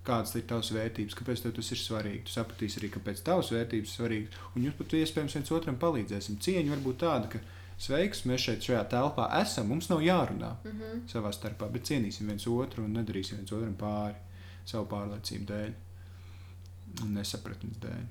kādas 0.09 0.33
ir 0.39 0.45
tavas 0.49 0.71
vērtības, 0.73 1.15
kāpēc 1.17 1.43
tas 1.45 1.71
ir 1.73 1.81
svarīgi. 1.81 2.25
Tu 2.25 2.33
sapratīsi 2.33 2.81
arī, 2.81 2.89
kāpēc 2.95 3.23
tavas 3.25 3.51
vērtības 3.53 3.91
ir 3.91 3.97
svarīgas, 3.99 4.43
un 4.55 4.65
jūs 4.65 4.77
pat 4.79 4.95
iespējams 4.99 5.37
viens 5.37 5.51
otram 5.59 5.79
palīdzēsim. 5.81 6.39
Cieņa 6.45 6.73
var 6.73 6.85
būt 6.85 7.01
tāda, 7.03 7.31
ka 7.33 7.41
sveiks, 7.79 8.23
mēs 8.29 8.47
šeit 8.47 8.65
šajā 8.65 8.85
telpā 8.91 9.27
esam, 9.39 9.69
mums 9.71 9.89
nav 9.91 10.01
jārunā 10.03 10.55
mm 10.63 10.71
-hmm. 10.71 11.03
savā 11.11 11.31
starpā, 11.35 11.69
bet 11.71 11.87
cienīsim 11.91 12.27
viens 12.27 12.47
otru 12.47 12.83
un 12.83 12.97
nedarīsim 12.97 13.39
viens 13.39 13.53
otram 13.55 13.75
pāri 13.75 14.15
savu 14.65 14.87
pārliecību 14.91 15.45
dēļ 15.51 17.03
un 17.03 17.13
nesapratnes 17.13 17.77
dēļ. 17.83 18.07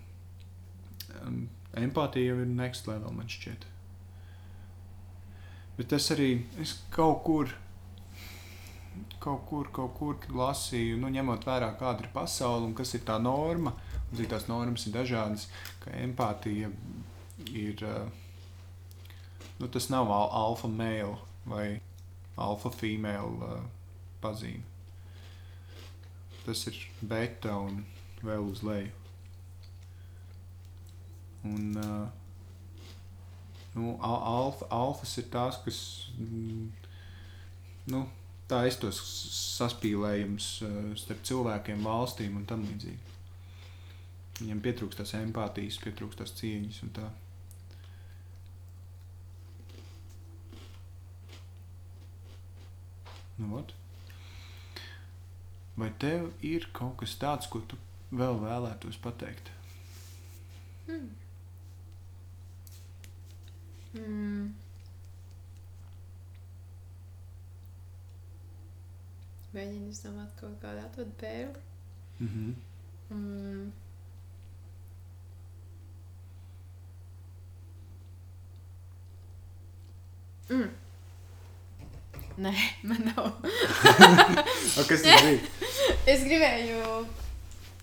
Um, 1.22 1.48
empātija 1.72 2.32
jau 2.32 2.40
ir 2.40 2.46
next 2.46 2.86
level, 2.86 3.12
man 3.12 3.28
šķiet. 3.28 3.66
Bet 5.78 5.92
tas 5.92 6.08
arī 6.10 6.32
es 6.58 6.74
kaut 6.90 7.20
kur, 7.22 7.52
kaut 9.22 9.44
kur, 9.46 9.68
kaut 9.70 9.92
kur 9.94 10.24
lasīju, 10.40 10.96
nu, 10.98 11.10
ņemot 11.14 11.46
vērā, 11.46 11.68
kāda 11.78 12.02
ir 12.02 12.10
pasaule 12.14 12.66
un 12.66 12.74
kas 12.74 12.96
ir 12.98 13.04
tā 13.06 13.20
norma. 13.22 13.76
Un, 14.08 14.16
zik, 14.18 14.30
tās 14.32 14.48
normas 14.50 14.88
ir 14.88 14.96
dažādas, 14.96 15.46
ka 15.84 15.94
empātija 16.02 16.72
ir. 17.52 17.84
Nu, 19.58 19.68
tas 19.70 19.86
nav 19.90 20.10
alfa 20.10 20.70
male 20.70 21.16
vai 21.46 21.80
alfa 22.38 22.70
female 22.74 23.38
uh, 23.42 23.62
pazīme. 24.22 24.64
Tas 26.46 26.66
ir 26.70 26.78
beta 27.02 27.54
un 27.58 27.82
vēl 28.24 28.50
uz 28.50 28.62
leju. 28.66 28.94
Un, 31.46 31.74
uh, 31.78 32.17
nu, 33.78 33.96
alfa, 34.02 34.68
alfas 34.74 35.16
ir 35.22 35.28
tās, 35.32 35.60
kas. 35.64 35.80
Mm, 36.18 36.68
nu, 37.94 38.02
tā 38.48 38.64
es 38.68 38.78
tos 38.80 38.98
saspīlējums 39.58 40.48
uh, 40.66 40.80
starp 40.98 41.22
cilvēkiem, 41.28 41.84
valstīm 41.84 42.36
un 42.40 42.46
tam 42.48 42.64
līdzīgi. 42.66 43.16
Viņam 44.38 44.60
pietrūkst 44.64 45.00
tās 45.00 45.14
empātijas, 45.18 45.80
pietrūkst 45.82 46.22
tās 46.22 46.34
cieņas 46.38 46.82
un 46.86 46.94
tā. 46.98 47.08
Nu, 53.38 53.52
ot. 53.58 53.74
Vai 55.78 55.92
tev 56.02 56.32
ir 56.42 56.66
kaut 56.74 56.96
kas 57.02 57.14
tāds, 57.20 57.46
ko 57.50 57.62
tu 57.70 57.78
vēl 58.10 58.40
vēlētos 58.42 58.98
pateikt? 59.02 59.52
Hmm. 60.88 61.10
Mm. 63.96 64.54
Mēģinu 69.54 69.88
izdomāt 69.90 70.34
kaut 70.40 70.58
kādu 70.62 70.84
atvadu 70.84 71.12
pērli. 71.20 71.62
Mm 72.18 72.28
-hmm. 72.28 72.54
mm. 73.16 73.72
Mm. 80.48 80.70
Nē, 82.38 82.52
man 82.82 83.00
nav. 83.04 83.32
kas 84.88 85.02
tas 85.02 85.02
bija? 85.02 85.38
es 86.06 86.22
gribēju 86.24 86.84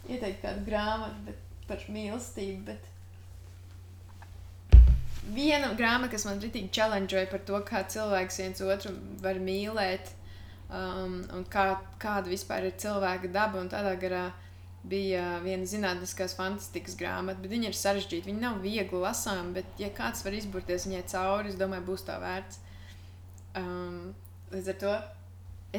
ieteikt 0.09 0.41
kādu 0.41 0.63
grāmatu 0.69 1.35
par 1.67 1.83
mīlestību, 1.91 2.63
bet 2.69 2.94
viena 5.33 5.71
grāmata, 5.77 6.13
kas 6.13 6.25
man 6.27 6.41
rītīgi 6.41 6.71
challengeoja 6.75 7.29
par 7.31 7.43
to, 7.47 7.59
kā 7.65 7.81
cilvēks 7.89 8.39
viens 8.41 8.63
otru 8.65 8.93
var 9.23 9.39
mīlēt, 9.41 10.11
um, 10.69 11.21
un 11.33 11.45
kā, 11.51 11.67
kāda 12.01 12.31
vispār 12.31 12.67
ir 12.69 12.77
cilvēka 12.81 13.31
daba. 13.33 13.63
Tādā 13.71 13.95
garā 14.01 14.25
bija 14.85 15.39
viena 15.41 15.65
zinātniskās 15.65 16.35
fantastikas 16.37 16.97
grāmata, 16.99 17.41
bet 17.41 17.53
viņa 17.53 17.71
ir 17.71 17.79
sarežģīta. 17.79 18.29
Viņa 18.29 18.43
nav 18.43 18.61
viegli 18.63 19.01
lasām, 19.01 19.53
bet, 19.55 19.67
ja 19.81 19.89
kāds 19.93 20.25
var 20.25 20.37
izburties 20.37 20.85
viņai 20.89 21.03
cauri, 21.09 21.53
es 21.53 21.59
domāju, 21.59 21.87
būs 21.89 22.05
tā 22.05 22.19
vērts. 22.21 22.61
Um, 23.55 24.13
līdz 24.51 24.73
ar 24.73 24.81
to 24.81 24.95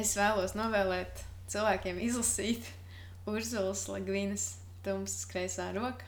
es 0.01 0.15
vēlos 0.17 0.57
novēlēt 0.57 1.23
cilvēkiem 1.51 2.01
izlasīt 2.03 2.71
Urzulas 3.29 3.85
Lagvinas 3.91 4.55
tumsas 4.83 5.27
kreisā 5.29 5.69
roka, 5.75 6.07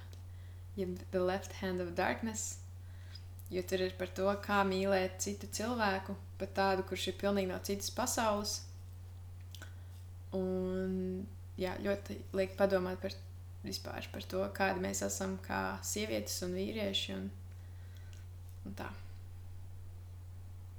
jeb 0.80 0.98
The 1.12 1.22
Left 1.24 1.60
Hand 1.62 1.84
of 1.84 1.96
Darkness 1.96 2.58
Jo 3.50 3.64
tur 3.66 3.82
ir 3.82 3.96
par 3.98 4.12
to, 4.14 4.28
kā 4.46 4.62
mīlēt 4.68 5.18
citu 5.24 5.50
cilvēku, 5.50 6.14
pat 6.38 6.54
tādu, 6.58 6.86
kurš 6.86 7.10
ir 7.10 7.18
pilnīgi 7.22 7.50
no 7.50 7.58
citas 7.66 7.90
pasaules. 7.94 8.60
Un 10.38 11.26
jā, 11.58 11.74
ļoti 11.82 12.20
liek 12.38 12.54
padomāt 12.60 13.02
par 13.02 13.16
vispār 13.64 14.08
par 14.14 14.26
to, 14.30 14.44
kādi 14.56 14.84
mēs 14.84 15.04
esam 15.06 15.38
kā 15.46 15.80
sievietes 15.86 16.38
un 16.46 16.56
vīrieši. 16.56 17.16
Un, 17.18 17.30
un 18.68 18.76
tā. 18.78 18.90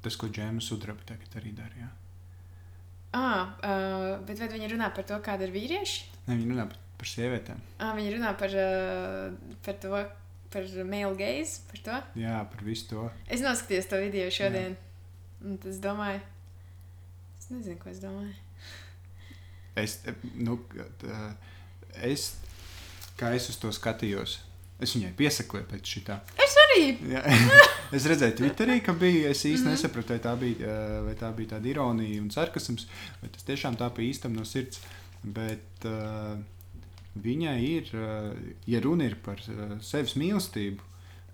Tas, 0.01 0.17
ko 0.17 0.31
Džēma 0.33 0.63
Sudraba 0.65 1.05
tagad 1.09 1.35
arī 1.41 1.53
darīja. 1.57 1.91
Ah, 3.17 3.57
uh, 3.59 4.13
bet 4.25 4.39
vai 4.39 4.49
viņi 4.53 4.71
runā 4.73 4.89
par 4.95 5.05
to, 5.09 5.19
kāda 5.25 5.49
ir 5.49 5.53
vīrieši? 5.53 6.07
Ne, 6.29 6.37
viņi 6.39 6.53
runā 6.55 6.69
par, 6.71 6.79
par 7.01 7.11
sievietēm. 7.11 7.61
Ah, 7.83 7.91
viņi 7.99 8.15
runā 8.15 8.31
par, 8.39 8.55
uh, 8.55 9.57
par 9.67 9.81
to, 9.83 10.03
par 10.51 10.67
male 10.85 11.17
gaze, 11.17 11.61
par 11.71 11.83
to. 11.87 11.97
Jā, 12.21 12.41
par 12.51 12.65
visu 12.67 12.89
to. 12.91 13.07
Es 13.31 13.43
noskatījos 13.45 13.89
to 13.91 14.01
video 14.03 14.31
šodien. 14.35 14.77
Un 15.41 15.57
es 15.71 15.79
domāju, 15.81 16.21
es 17.39 17.49
nezinu, 17.53 17.79
ko 17.81 17.91
es 17.93 18.03
domāju. 18.03 18.35
Es, 19.79 19.97
nu, 20.35 20.59
tā, 21.01 21.31
es, 22.05 22.35
kā 23.21 23.33
es 23.37 23.49
uz 23.53 23.57
to 23.63 23.71
skatījos, 23.73 24.41
es 24.83 24.95
viņai 24.97 25.15
piesakoju 25.17 25.69
pēc 25.71 25.95
šitā. 25.95 26.19
Es 26.41 26.59
arī! 26.67 26.85
Jā. 27.15 27.23
es 27.97 28.07
redzēju, 28.11 28.37
Twitterī, 28.43 28.81
ka 28.85 28.93
bija. 28.99 29.31
Es 29.31 29.45
īsti 29.45 29.63
mm 29.63 29.67
-hmm. 29.67 29.79
nesapratu, 29.79 30.17
vai 30.17 30.23
tā 30.27 30.37
bija, 30.41 30.79
vai 31.07 31.15
tā 31.15 31.33
bija 31.37 31.55
tāda 31.55 31.69
ironija 31.69 32.23
un 32.23 32.31
sarkasms, 32.31 32.89
vai 33.23 33.31
tas 33.31 33.47
tiešām 33.47 33.79
tā 33.79 33.89
bija 33.97 34.11
īstam 34.11 34.37
no 34.37 34.45
sirds. 34.45 34.81
Bet 35.23 35.85
uh, 35.85 36.39
viņai 37.15 37.57
ir, 37.67 37.91
uh, 37.95 38.35
ja 38.67 38.81
runa 38.81 39.09
ir 39.11 39.17
par 39.25 39.43
uh, 39.49 39.79
sevis 39.83 40.17
mīlestību, 40.21 40.87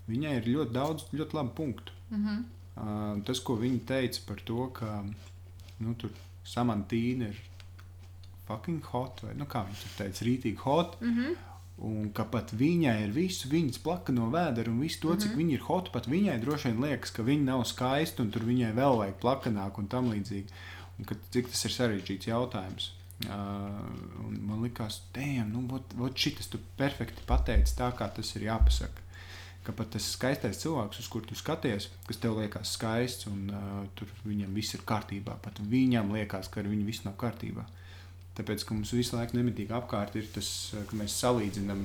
viņai 0.07 0.37
ir 0.39 0.49
ļoti 0.55 0.73
daudz 0.73 1.09
ļoti 1.13 1.37
labu 1.37 1.53
punktu. 1.57 1.93
Mm 2.09 2.23
-hmm. 2.23 3.23
tas, 3.27 3.39
ko 3.39 3.55
viņa 3.59 3.79
teica 3.85 4.21
par 4.27 4.41
to, 4.45 4.67
ka 4.71 5.03
nu, 5.79 5.93
tur 5.99 6.11
samantīna 6.45 7.27
ir 7.27 7.41
fucking 8.47 8.83
hot, 8.93 9.23
vai 9.23 9.33
nu, 9.35 9.45
kā 9.45 9.65
viņš 9.67 9.83
teica, 9.97 10.25
rītīgi 10.25 10.63
hot. 10.63 11.01
Mm 11.01 11.13
-hmm. 11.13 11.35
Un 11.77 12.09
ka 12.09 12.23
pat 12.25 12.53
viņai 12.57 13.03
ir 13.03 13.11
visu 13.13 13.49
viņas 13.49 13.83
plaka 13.83 14.11
no 14.11 14.31
vēdera 14.33 14.71
un 14.71 14.79
visu 14.79 15.01
to, 15.01 15.15
cik 15.15 15.29
mm 15.29 15.33
-hmm. 15.33 15.37
viņa 15.37 15.53
ir 15.53 15.65
hot, 15.67 15.91
pat 15.91 16.07
viņai 16.07 16.39
droši 16.41 16.67
vien 16.67 16.81
liekas, 16.81 17.11
ka 17.11 17.23
viņa 17.23 17.43
nav 17.43 17.65
skaista 17.65 18.23
un 18.23 18.31
tur 18.31 18.41
viņai 18.41 18.73
vēl 18.73 18.97
vajag 18.97 19.19
plakanāk 19.21 19.77
un 19.77 19.87
tam 19.87 20.09
līdzīgi. 20.11 20.47
Un 20.99 21.05
ka, 21.05 21.15
cik 21.31 21.47
tas 21.47 21.65
ir 21.65 21.71
sarežģīts 21.71 22.27
jautājums. 22.27 22.96
Uh, 23.25 23.81
man 24.45 24.61
liekas, 24.61 24.99
tēm, 25.15 25.49
nu, 25.49 25.63
vot, 25.71 25.95
vot 25.97 26.13
šitas 26.13 26.51
tu 26.53 26.59
perfekti 26.77 27.23
pateici 27.25 27.73
tā, 27.79 27.89
kā 27.97 28.11
tas 28.13 28.29
ir 28.37 28.45
jāpasaka. 28.45 29.05
Ka 29.65 29.73
pat 29.75 29.89
tas 29.95 30.05
skaistais 30.13 30.61
cilvēks, 30.61 31.01
uz 31.01 31.07
kuru 31.11 31.27
tu 31.27 31.35
skaties, 31.35 31.89
kas 32.07 32.21
tev 32.23 32.37
liekas 32.37 32.75
skaists, 32.77 33.25
un 33.31 33.49
uh, 33.49 33.81
tur 33.97 34.11
viņam 34.27 34.53
viss 34.55 34.77
ir 34.77 34.85
kārtībā, 34.87 35.39
pat 35.43 35.59
viņam 35.73 36.13
liekas, 36.13 36.51
ka 36.53 36.61
ar 36.61 36.69
viņu 36.69 36.85
viss 36.87 37.07
nav 37.07 37.17
kārtībā. 37.19 37.65
Uh, 37.65 37.87
Tāpēc, 38.37 38.67
ka 38.67 38.75
mums 38.75 38.93
visu 38.93 39.17
laiku 39.17 39.33
nemitīgi 39.39 39.73
apkārt 39.73 40.15
ir 40.19 40.27
tas, 40.29 40.47
ka 40.89 40.97
mēs 40.99 41.15
salīdzinām 41.23 41.79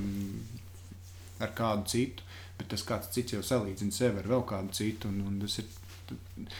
ar 1.42 1.54
kādu 1.56 1.88
citu, 1.88 2.26
bet 2.58 2.68
tas 2.74 2.84
kāds 2.84 3.08
cits 3.14 3.32
jau 3.32 3.40
salīdzina 3.46 3.94
sevi 3.96 4.20
ar 4.20 4.28
vēl 4.28 4.44
kādu 4.50 4.76
citu, 4.76 5.08
un, 5.08 5.22
un 5.30 5.38
tas, 5.40 5.56
ir, 5.62 6.50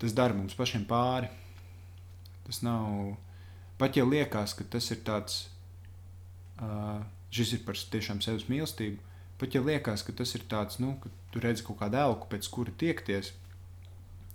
tas 0.00 0.16
dara 0.16 0.36
mums 0.36 0.56
pašiem 0.56 0.86
pāri. 0.88 1.28
Tas 2.46 2.62
nav, 2.64 3.12
pat 3.80 3.98
ja 3.98 4.04
liekas, 4.08 4.56
ka 4.58 4.66
tas 4.76 4.90
ir 4.94 5.02
tāds, 5.06 5.46
uh, 6.60 7.00
šis 7.34 7.56
ir 7.58 7.64
par 7.66 7.76
tiešām 7.76 8.22
sevis 8.24 8.48
mīlestību, 8.50 9.00
pat 9.40 9.56
ja 9.56 9.64
liekas, 9.64 10.04
ka 10.06 10.14
tas 10.16 10.34
ir 10.38 10.46
tāds, 10.50 10.80
nu, 10.82 10.94
ka 11.02 11.12
tu 11.32 11.42
redzi 11.44 11.66
kaut 11.66 11.80
kādu 11.82 12.00
elku, 12.00 12.30
pēc 12.32 12.48
kura 12.52 12.74
tiekties, 12.80 13.34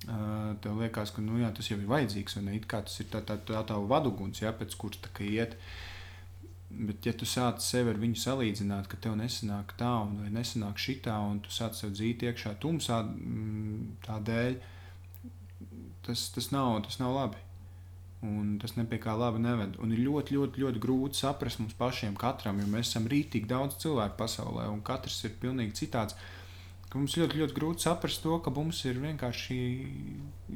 Uh, 0.02 0.58
tev 0.58 0.80
liekas, 0.82 1.12
ka 1.14 1.22
nu, 1.22 1.36
jā, 1.38 1.52
tas 1.54 1.68
jau 1.70 1.76
ir 1.78 1.86
vajadzīgs, 1.86 2.40
un 2.40 2.48
it 2.56 2.64
kā 2.66 2.80
tas 2.82 2.96
ir 3.04 3.10
tā, 3.14 3.20
tā, 3.22 3.36
tā 3.46 3.60
tava 3.70 3.86
vaduguns, 3.86 4.40
jā, 4.42 4.50
pēc 4.58 4.74
kuras 4.82 4.98
tā 5.04 5.12
kā 5.14 5.28
iet. 5.28 5.54
Bet, 6.72 7.06
ja 7.06 7.14
tu 7.14 7.28
sāc 7.30 7.62
sevi 7.62 7.92
ar 7.94 8.00
viņu 8.02 8.18
salīdzināt, 8.18 8.90
ka 8.90 8.98
tev 9.04 9.14
nesanāk 9.20 9.76
tā, 9.78 9.92
vai 10.08 10.32
nesanāk 10.34 10.82
šitā, 10.82 11.20
un 11.30 11.44
tu 11.46 11.54
sāc 11.54 11.78
sev 11.78 11.94
dzīt 11.94 12.26
iekšā 12.26 12.56
tumsā 12.64 13.04
mm, 13.06 14.02
tādēļ, 14.08 14.58
tas, 16.08 16.26
tas, 16.34 16.50
nav, 16.56 16.80
tas 16.88 16.98
nav 17.04 17.14
labi. 17.20 17.46
Un 18.22 18.58
tas 18.62 18.76
nepie 18.78 19.00
kā 19.02 19.16
labi 19.18 19.42
neved. 19.42 19.80
Un 19.82 19.94
ir 19.96 20.04
ļoti, 20.06 20.36
ļoti, 20.38 20.62
ļoti 20.62 20.82
grūti 20.82 21.18
saprast 21.24 21.62
mums 21.62 21.74
pašiem, 21.80 22.14
katram, 22.22 22.60
jo 22.62 22.68
mēs 22.70 22.92
esam 22.92 23.08
rītīgi 23.10 23.50
daudz 23.50 23.80
cilvēku 23.82 24.20
pasaulē, 24.20 24.68
un 24.70 24.84
katrs 24.86 25.24
ir 25.26 25.40
pilnīgi 25.42 25.80
citāds. 25.80 26.18
Mums 26.94 27.16
ļoti, 27.18 27.40
ļoti 27.40 27.56
grūti 27.56 27.86
saprast 27.88 28.22
to, 28.22 28.36
ka 28.44 28.52
mums 28.54 28.84
ir 28.86 29.00
vienkārši 29.02 29.58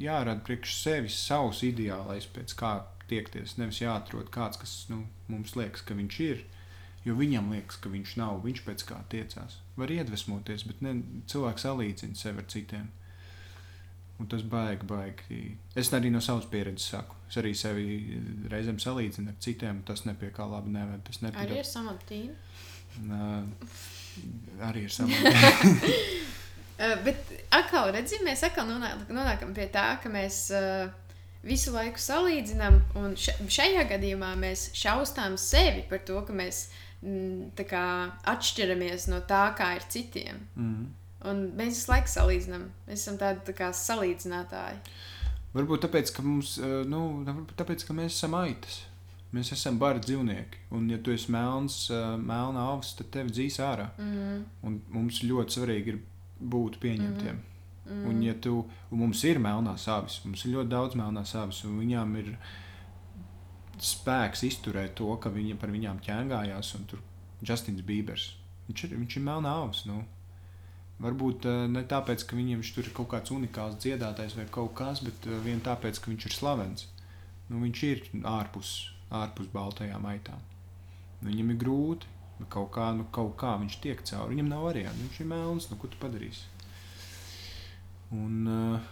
jārada 0.03 0.43
priekš 0.45 0.75
sevis 0.81 1.17
savs 1.17 1.63
ideālais, 1.65 2.27
pēc 2.35 2.53
kā 2.59 2.73
tiekties. 3.09 3.55
Nevis 3.57 3.81
jāatrod 3.81 4.29
kāds, 4.33 4.59
kas 4.61 4.75
nu, 4.91 5.05
mums 5.31 5.55
liekas, 5.57 5.85
ka 5.87 5.97
viņš 5.97 6.19
ir. 6.27 6.43
Jo 7.05 7.13
viņam 7.17 7.51
liekas, 7.53 7.77
ka 7.81 7.89
viņš 7.93 8.15
nav, 8.17 8.39
viņš 8.45 8.61
pēc 8.65 8.83
kā 8.89 8.99
tiecās. 9.09 9.59
Var 9.77 9.93
iedvesmoties, 9.93 10.65
bet 10.69 10.81
ne, 10.85 10.95
cilvēks 11.29 11.65
salīdzina 11.67 12.17
sevi 12.17 12.41
ar 12.41 12.47
citiem. 12.49 12.87
Un 14.15 14.29
tas 14.31 14.45
baigi, 14.47 14.87
baigi. 14.87 15.39
Es 15.75 15.91
arī 15.93 16.11
no 16.13 16.21
savas 16.23 16.47
pieredzes 16.51 16.87
saku. 16.93 17.17
Es 17.27 17.35
arī 17.41 17.51
sevi 17.57 18.19
reizēm 18.51 18.77
salīdzinu 18.79 19.33
ar 19.33 19.39
citiem. 19.43 19.81
Tas 19.87 20.05
nepie 20.07 20.29
kā 20.35 20.47
labi 20.47 20.71
neved. 20.71 21.03
Tas 21.09 21.19
nepie... 21.25 21.41
Arī 21.43 21.59
ir 21.59 21.67
samantīna. 21.67 22.37
arī 24.69 24.87
ir 24.87 24.95
samantīna. 24.95 25.91
Uh, 26.75 26.97
bet 27.05 27.29
atkal, 27.55 27.87
redzi, 27.95 28.17
mēs 28.19 28.41
atkal 28.43 28.65
nonāk, 28.67 29.05
nonākam 29.07 29.53
pie 29.55 29.69
tā, 29.71 29.93
ka 30.03 30.09
mēs 30.11 30.41
uh, 30.51 30.89
visu 31.47 31.71
laiku 31.71 32.01
salīdzinām, 32.03 32.81
un 32.99 33.13
šajā 33.15 33.85
gadījumā 33.93 34.33
mēs 34.41 34.65
šausmām 34.75 35.37
sevi 35.39 35.85
par 35.87 36.03
to, 36.03 36.19
ka 36.27 36.35
mēs 36.35 36.65
m, 36.99 37.13
mm, 37.13 37.63
kā, 37.69 37.85
atšķiramies 38.27 39.07
no 39.13 39.21
tā, 39.29 39.45
kā 39.55 39.69
ir 39.77 39.87
citiem. 39.93 40.41
Mm. 40.59 40.89
Un 41.29 41.45
mēs 41.57 41.79
visu 41.79 41.91
laiku 41.91 42.11
salīdzinām. 42.11 42.65
Mēs 42.87 43.05
esam 43.05 43.19
tādi 43.21 43.45
tā 43.47 43.55
kā 43.57 43.69
salīdzinātāji. 43.75 44.81
Varbūt 45.55 45.85
tāpēc, 45.85 46.11
ka, 46.11 46.25
mums, 46.25 46.57
nu, 46.89 47.01
tāpēc, 47.55 47.85
ka 47.87 47.95
mēs 47.95 48.17
esam 48.17 48.35
aitas. 48.37 48.81
Mēs 49.35 49.51
esam 49.55 49.79
bari 49.79 50.03
dzīvnieki. 50.03 50.67
Un, 50.75 50.89
ja 50.91 50.99
tu 51.03 51.11
esi 51.15 51.31
melns, 51.33 51.85
melna 52.21 52.69
augs, 52.71 52.93
tad 52.99 53.09
tevi 53.11 53.33
dzīs 53.33 53.59
ārā. 53.63 53.89
Mm. 53.99 54.45
Un 54.67 54.77
mums 54.93 55.23
ļoti 55.25 55.57
svarīgi 55.57 55.93
ir 55.93 55.99
būt 56.39 56.79
pieņemtiem. 56.83 57.39
Mm. 57.39 57.51
Mm. 57.85 58.05
Un, 58.09 58.21
ja 58.25 58.33
tu, 58.41 58.63
un 58.89 59.01
mums 59.03 59.21
ir 59.27 59.39
melnās 59.41 59.85
avis, 59.93 60.17
mums 60.25 60.41
ir 60.45 60.55
ļoti 60.55 60.71
daudz 60.71 60.95
melnās 60.97 61.35
avis, 61.37 61.59
un 61.67 61.75
viņām 61.77 62.15
ir 62.17 62.31
spēks 63.81 64.41
izturēt 64.47 64.95
to, 64.97 65.11
ka 65.21 65.29
viņi 65.29 65.57
par 65.61 65.73
viņām 65.73 65.99
ķēngājās, 66.05 66.71
un 66.79 66.87
tur 66.89 67.03
Justins 67.45 67.83
Bībers. 67.85 68.31
Viņš 68.69 68.87
ir, 68.87 68.95
viņš 68.97 69.17
ir 69.19 69.25
melnā 69.27 69.51
avis. 69.61 69.83
Nu. 69.85 69.99
Varbūt 71.03 71.45
uh, 71.49 71.65
ne 71.67 71.83
tāpēc, 71.83 72.23
ka 72.23 72.37
viņam 72.37 72.63
tur 72.75 72.87
ir 72.87 72.93
kaut 72.95 73.09
kāds 73.11 73.33
unikāls 73.35 73.79
dziedātājs 73.83 74.37
vai 74.39 74.45
kaut 74.51 74.73
kas, 74.79 75.03
bet 75.03 75.27
uh, 75.27 75.39
vien 75.43 75.59
tāpēc, 75.63 75.99
ka 75.99 76.11
viņš 76.11 76.27
ir 76.29 76.35
slavens. 76.37 76.87
Nu, 77.49 77.59
viņš 77.61 77.81
ir 77.89 78.03
ārpus, 78.25 78.75
ārpus 79.13 79.51
baltajām 79.53 80.07
aitām. 80.09 80.39
Viņam 81.25 81.51
ir 81.51 81.59
grūti, 81.61 82.15
Bet 82.39 82.49
kaut 82.51 82.73
kā, 82.75 82.89
nu, 82.95 83.05
kaut 83.15 83.35
kā 83.39 83.53
viņš 83.61 83.79
tiek 83.83 84.01
cauri. 84.03 84.33
Viņam 84.33 84.51
nav 84.51 84.65
variantu. 84.67 85.05
Viņš 85.05 85.21
ir 85.21 85.29
melns. 85.31 85.69
Nu, 85.71 85.79
ko 85.79 85.87
tu 85.91 85.99
padarīsi? 86.01 86.51
Un, 88.15 88.49
uh, 88.51 88.89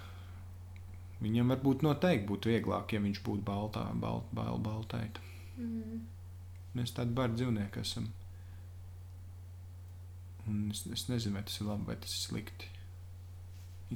viņam 1.24 1.52
varbūt 1.54 1.84
noteikti 1.86 2.28
būtu 2.30 2.52
vieglāk, 2.54 2.96
ja 2.96 3.04
viņš 3.04 3.22
būtu 3.26 3.46
baltā, 3.48 3.86
balt, 4.00 4.32
bal, 4.36 4.58
baltaita. 4.64 5.22
Mm. 5.60 6.02
Mēs 6.74 6.96
tādi 6.96 7.14
bari 7.16 7.38
dzīvnieki 7.38 7.84
esam. 7.84 8.08
Un 10.48 10.70
es, 10.72 10.86
es 10.92 11.08
nezinu, 11.10 11.38
vai 11.38 11.44
tas 11.48 11.60
ir 11.60 11.68
labi 11.68 11.92
vai 11.92 11.96
tas 11.96 12.16
ir 12.16 12.28
slikti 12.28 12.74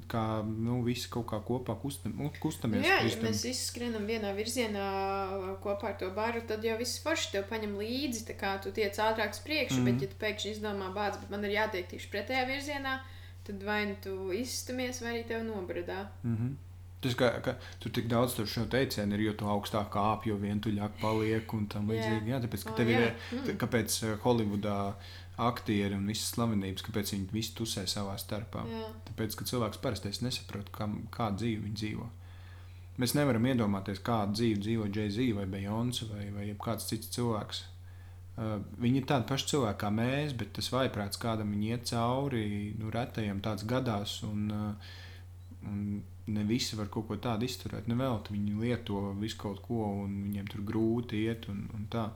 kā 0.05 0.43
nu, 0.45 0.81
visi 0.85 1.09
kaut 1.11 1.27
kā 1.31 1.39
kopā 1.45 1.73
kustam, 1.81 2.13
nu, 2.19 2.29
kustamies. 2.41 2.85
Jā, 2.85 2.99
ja 3.07 3.21
mēs 3.23 3.43
visi 3.47 3.69
skrienam 3.69 4.05
vienā 4.09 4.33
virzienā 4.37 4.85
kopā 5.63 5.93
ar 5.93 5.97
to 6.01 6.11
baru, 6.15 6.43
tad 6.47 6.65
jau 6.65 6.77
viss 6.79 7.01
forši 7.03 7.33
tev 7.33 7.47
paņem 7.51 7.77
līdzi, 7.79 8.25
tā 8.29 8.37
kā 8.37 8.53
tu 8.63 8.73
tiec 8.75 8.97
ātrāk 9.01 9.33
uz 9.33 9.41
priekšu, 9.45 9.79
mm 9.79 9.87
-hmm. 9.87 9.97
bet 9.97 10.01
ja 10.01 10.07
tu 10.13 10.21
pēkšņi 10.25 10.53
izdomā 10.53 10.91
bāc, 10.93 11.19
bet 11.21 11.29
man 11.33 11.45
ir 11.45 11.57
jātiek 11.57 11.89
tieši 11.89 12.11
pretējā 12.13 12.45
virzienā, 12.51 12.99
tad 13.47 13.63
vai 13.63 13.85
nu 13.85 13.95
tu 14.03 14.31
izstamies, 14.31 15.01
vai 15.01 15.13
arī 15.13 15.27
tev 15.27 15.43
nobradā. 15.43 16.07
Mm 16.23 16.37
-hmm. 16.37 16.55
Tas, 16.99 17.13
ka, 17.13 17.41
ka 17.41 17.55
tur 17.79 17.91
tik 17.91 18.07
daudz 18.07 18.33
šo 18.45 18.65
teicienu 18.65 19.13
ir, 19.13 19.21
jo 19.21 19.33
tu 19.33 19.45
augstāk 19.45 19.89
kāp, 19.93 20.25
jo 20.25 20.35
vientuļāk 20.35 20.97
paliek 21.01 21.53
un 21.53 21.67
tam 21.67 21.89
līdzīgi. 21.89 22.27
Jā, 22.27 22.39
tāpēc, 22.41 22.63
ka 22.63 22.71
tev 22.71 22.87
oh, 22.87 22.93
ir, 22.93 23.13
mm. 23.31 23.57
kāpēc 23.61 24.17
Holivudā 24.23 24.95
aktieri 25.37 25.95
un 25.97 26.07
visas 26.09 26.31
slavenības, 26.33 26.83
kāpēc 26.87 27.13
viņi 27.13 27.27
visi 27.33 27.53
tusē 27.57 27.85
savā 27.89 28.15
starpā. 28.21 28.63
Jā. 28.69 28.89
Tāpēc, 29.09 29.37
ka 29.37 29.47
cilvēks 29.51 29.81
parasti 29.83 30.13
nesaprot, 30.25 30.71
kā, 30.73 30.89
kādu 31.13 31.43
dzīvi 31.43 31.63
viņi 31.67 31.81
dzīvo. 31.81 32.09
Mēs 32.97 33.13
nevaram 33.13 33.45
iedomāties, 33.45 34.01
kādu 34.01 34.39
dzīvi 34.39 34.61
dzīvo 34.65 34.87
Jay-Z 34.89 35.33
vai 35.37 35.45
Beyoncé 35.51 36.07
vai, 36.09 36.29
vai 36.33 36.47
kāds 36.61 36.89
cits 36.89 37.11
cilvēks. 37.13 37.63
Uh, 38.37 38.57
viņi 38.81 39.01
ir 39.01 39.05
tādi 39.09 39.25
paši 39.29 39.51
cilvēki 39.51 39.81
kā 39.81 39.91
mēs, 39.93 40.33
bet 40.37 40.51
tas 40.57 40.69
vaiprāts 40.73 41.21
kādam 41.21 41.53
viņi 41.53 41.71
iet 41.73 41.85
cauri, 41.91 42.47
nu, 42.77 42.89
retajam 42.93 43.41
tāds 43.45 43.65
gadās. 43.69 44.19
Un, 44.25 44.49
uh, 44.53 44.97
un 45.69 46.01
ne 46.33 46.43
visi 46.49 46.77
var 46.77 46.89
kaut 46.93 47.07
ko 47.09 47.17
tādu 47.21 47.45
izturēt. 47.45 47.87
Nevēl 47.89 48.19
viņi 48.29 48.57
lieto 48.61 49.13
visu 49.21 49.39
kaut 49.41 49.61
ko, 49.65 49.85
un 50.03 50.17
viņiem 50.25 50.49
tur 50.51 50.65
grūti 50.65 51.23
iet. 51.29 51.47
Un, 51.53 51.67
un 51.77 51.85
tā. 51.93 52.09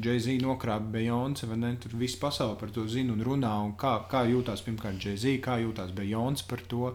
Jay-Z 0.00 0.40
nokrāpa 0.40 0.86
Beyoncé, 0.94 1.46
vai 1.46 1.58
ne? 1.60 1.74
Tur 1.80 1.94
viss 2.00 2.18
pasaule 2.20 2.56
par 2.60 2.72
to 2.72 2.86
zina 2.88 3.12
un 3.12 3.22
runā. 3.24 3.52
Un 3.66 3.74
kā, 3.78 3.98
kā 4.10 4.24
jūtās 4.30 4.64
pirmkārt 4.64 5.02
Jay-Z, 5.02 5.38
kā 5.44 5.58
jūtās 5.60 5.92
Beyoncé 5.96 6.46
par 6.48 6.62
to. 6.70 6.94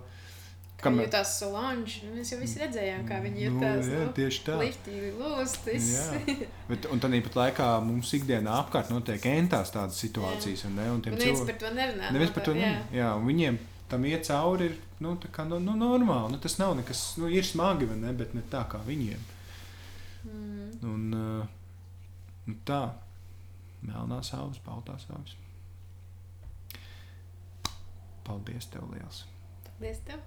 Kā 0.76 0.90
Kam... 0.90 0.98
jutās 1.00 1.38
Solange? 1.40 2.02
Nu, 2.04 2.16
mēs 2.18 2.34
jau 2.34 2.40
visi 2.42 2.60
redzējām, 2.60 3.06
kā 3.08 3.22
viņi 3.24 3.46
jutās. 3.46 3.86
Nu, 3.86 3.94
jā, 3.94 4.00
nu, 4.02 4.16
tieši 4.18 4.42
tā. 4.48 4.58
Liftīgi 4.60 5.12
lūstis. 5.20 5.92
Bet, 6.72 6.90
un 6.92 7.04
tad 7.04 7.16
pat 7.30 7.38
laikā 7.40 7.70
mums 7.86 8.12
ikdienā 8.18 8.58
apkārt 8.64 8.92
notiek 8.92 9.30
entās 9.32 9.72
tādas 9.76 10.02
situācijas. 10.04 10.66
Jā. 10.66 10.72
Un, 10.72 10.76
ne, 10.82 10.90
un 10.98 11.06
neviens 11.06 11.40
cilvēki... 11.40 11.48
par 11.54 11.62
to 11.62 11.72
nerunā. 11.78 12.12
Neviens 12.18 12.36
par 12.36 12.48
to 12.50 12.58
nerunā. 12.58 12.84
Jā. 12.90 13.00
jā, 13.00 13.14
un 13.16 13.30
viņiem 13.30 13.62
tam 13.90 14.06
iet 14.10 14.28
cauri 14.28 14.72
ir 14.72 14.80
nu, 15.06 15.14
kā, 15.32 15.46
nu, 15.48 15.62
nu, 15.64 15.78
normāli. 15.80 16.34
Nu, 16.34 16.42
tas 16.44 16.58
nav 16.60 16.74
nekas, 16.80 17.06
nu, 17.22 17.30
ir 17.32 17.46
smagi, 17.48 17.88
ne, 18.02 18.12
bet 18.18 18.34
ne 18.36 18.44
tā 18.52 18.66
kā 18.72 18.82
viņiem. 18.86 19.30
Mm. 20.26 20.70
Un, 20.90 21.06
uh, 21.16 21.65
nu, 22.46 22.58
tā, 22.68 22.82
melnās 23.86 24.34
ausis, 24.38 24.62
baltās 24.66 25.08
ausis. 25.16 25.38
Paldies 28.26 28.68
tev 28.74 28.88
liels! 28.94 29.26
Paldies 29.66 30.00
tev! 30.08 30.22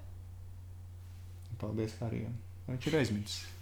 Paldies 1.59 1.97
Harijam. 1.99 2.35
Viņš 2.69 2.91
ir 2.91 2.97
aizmirsis. 3.01 3.58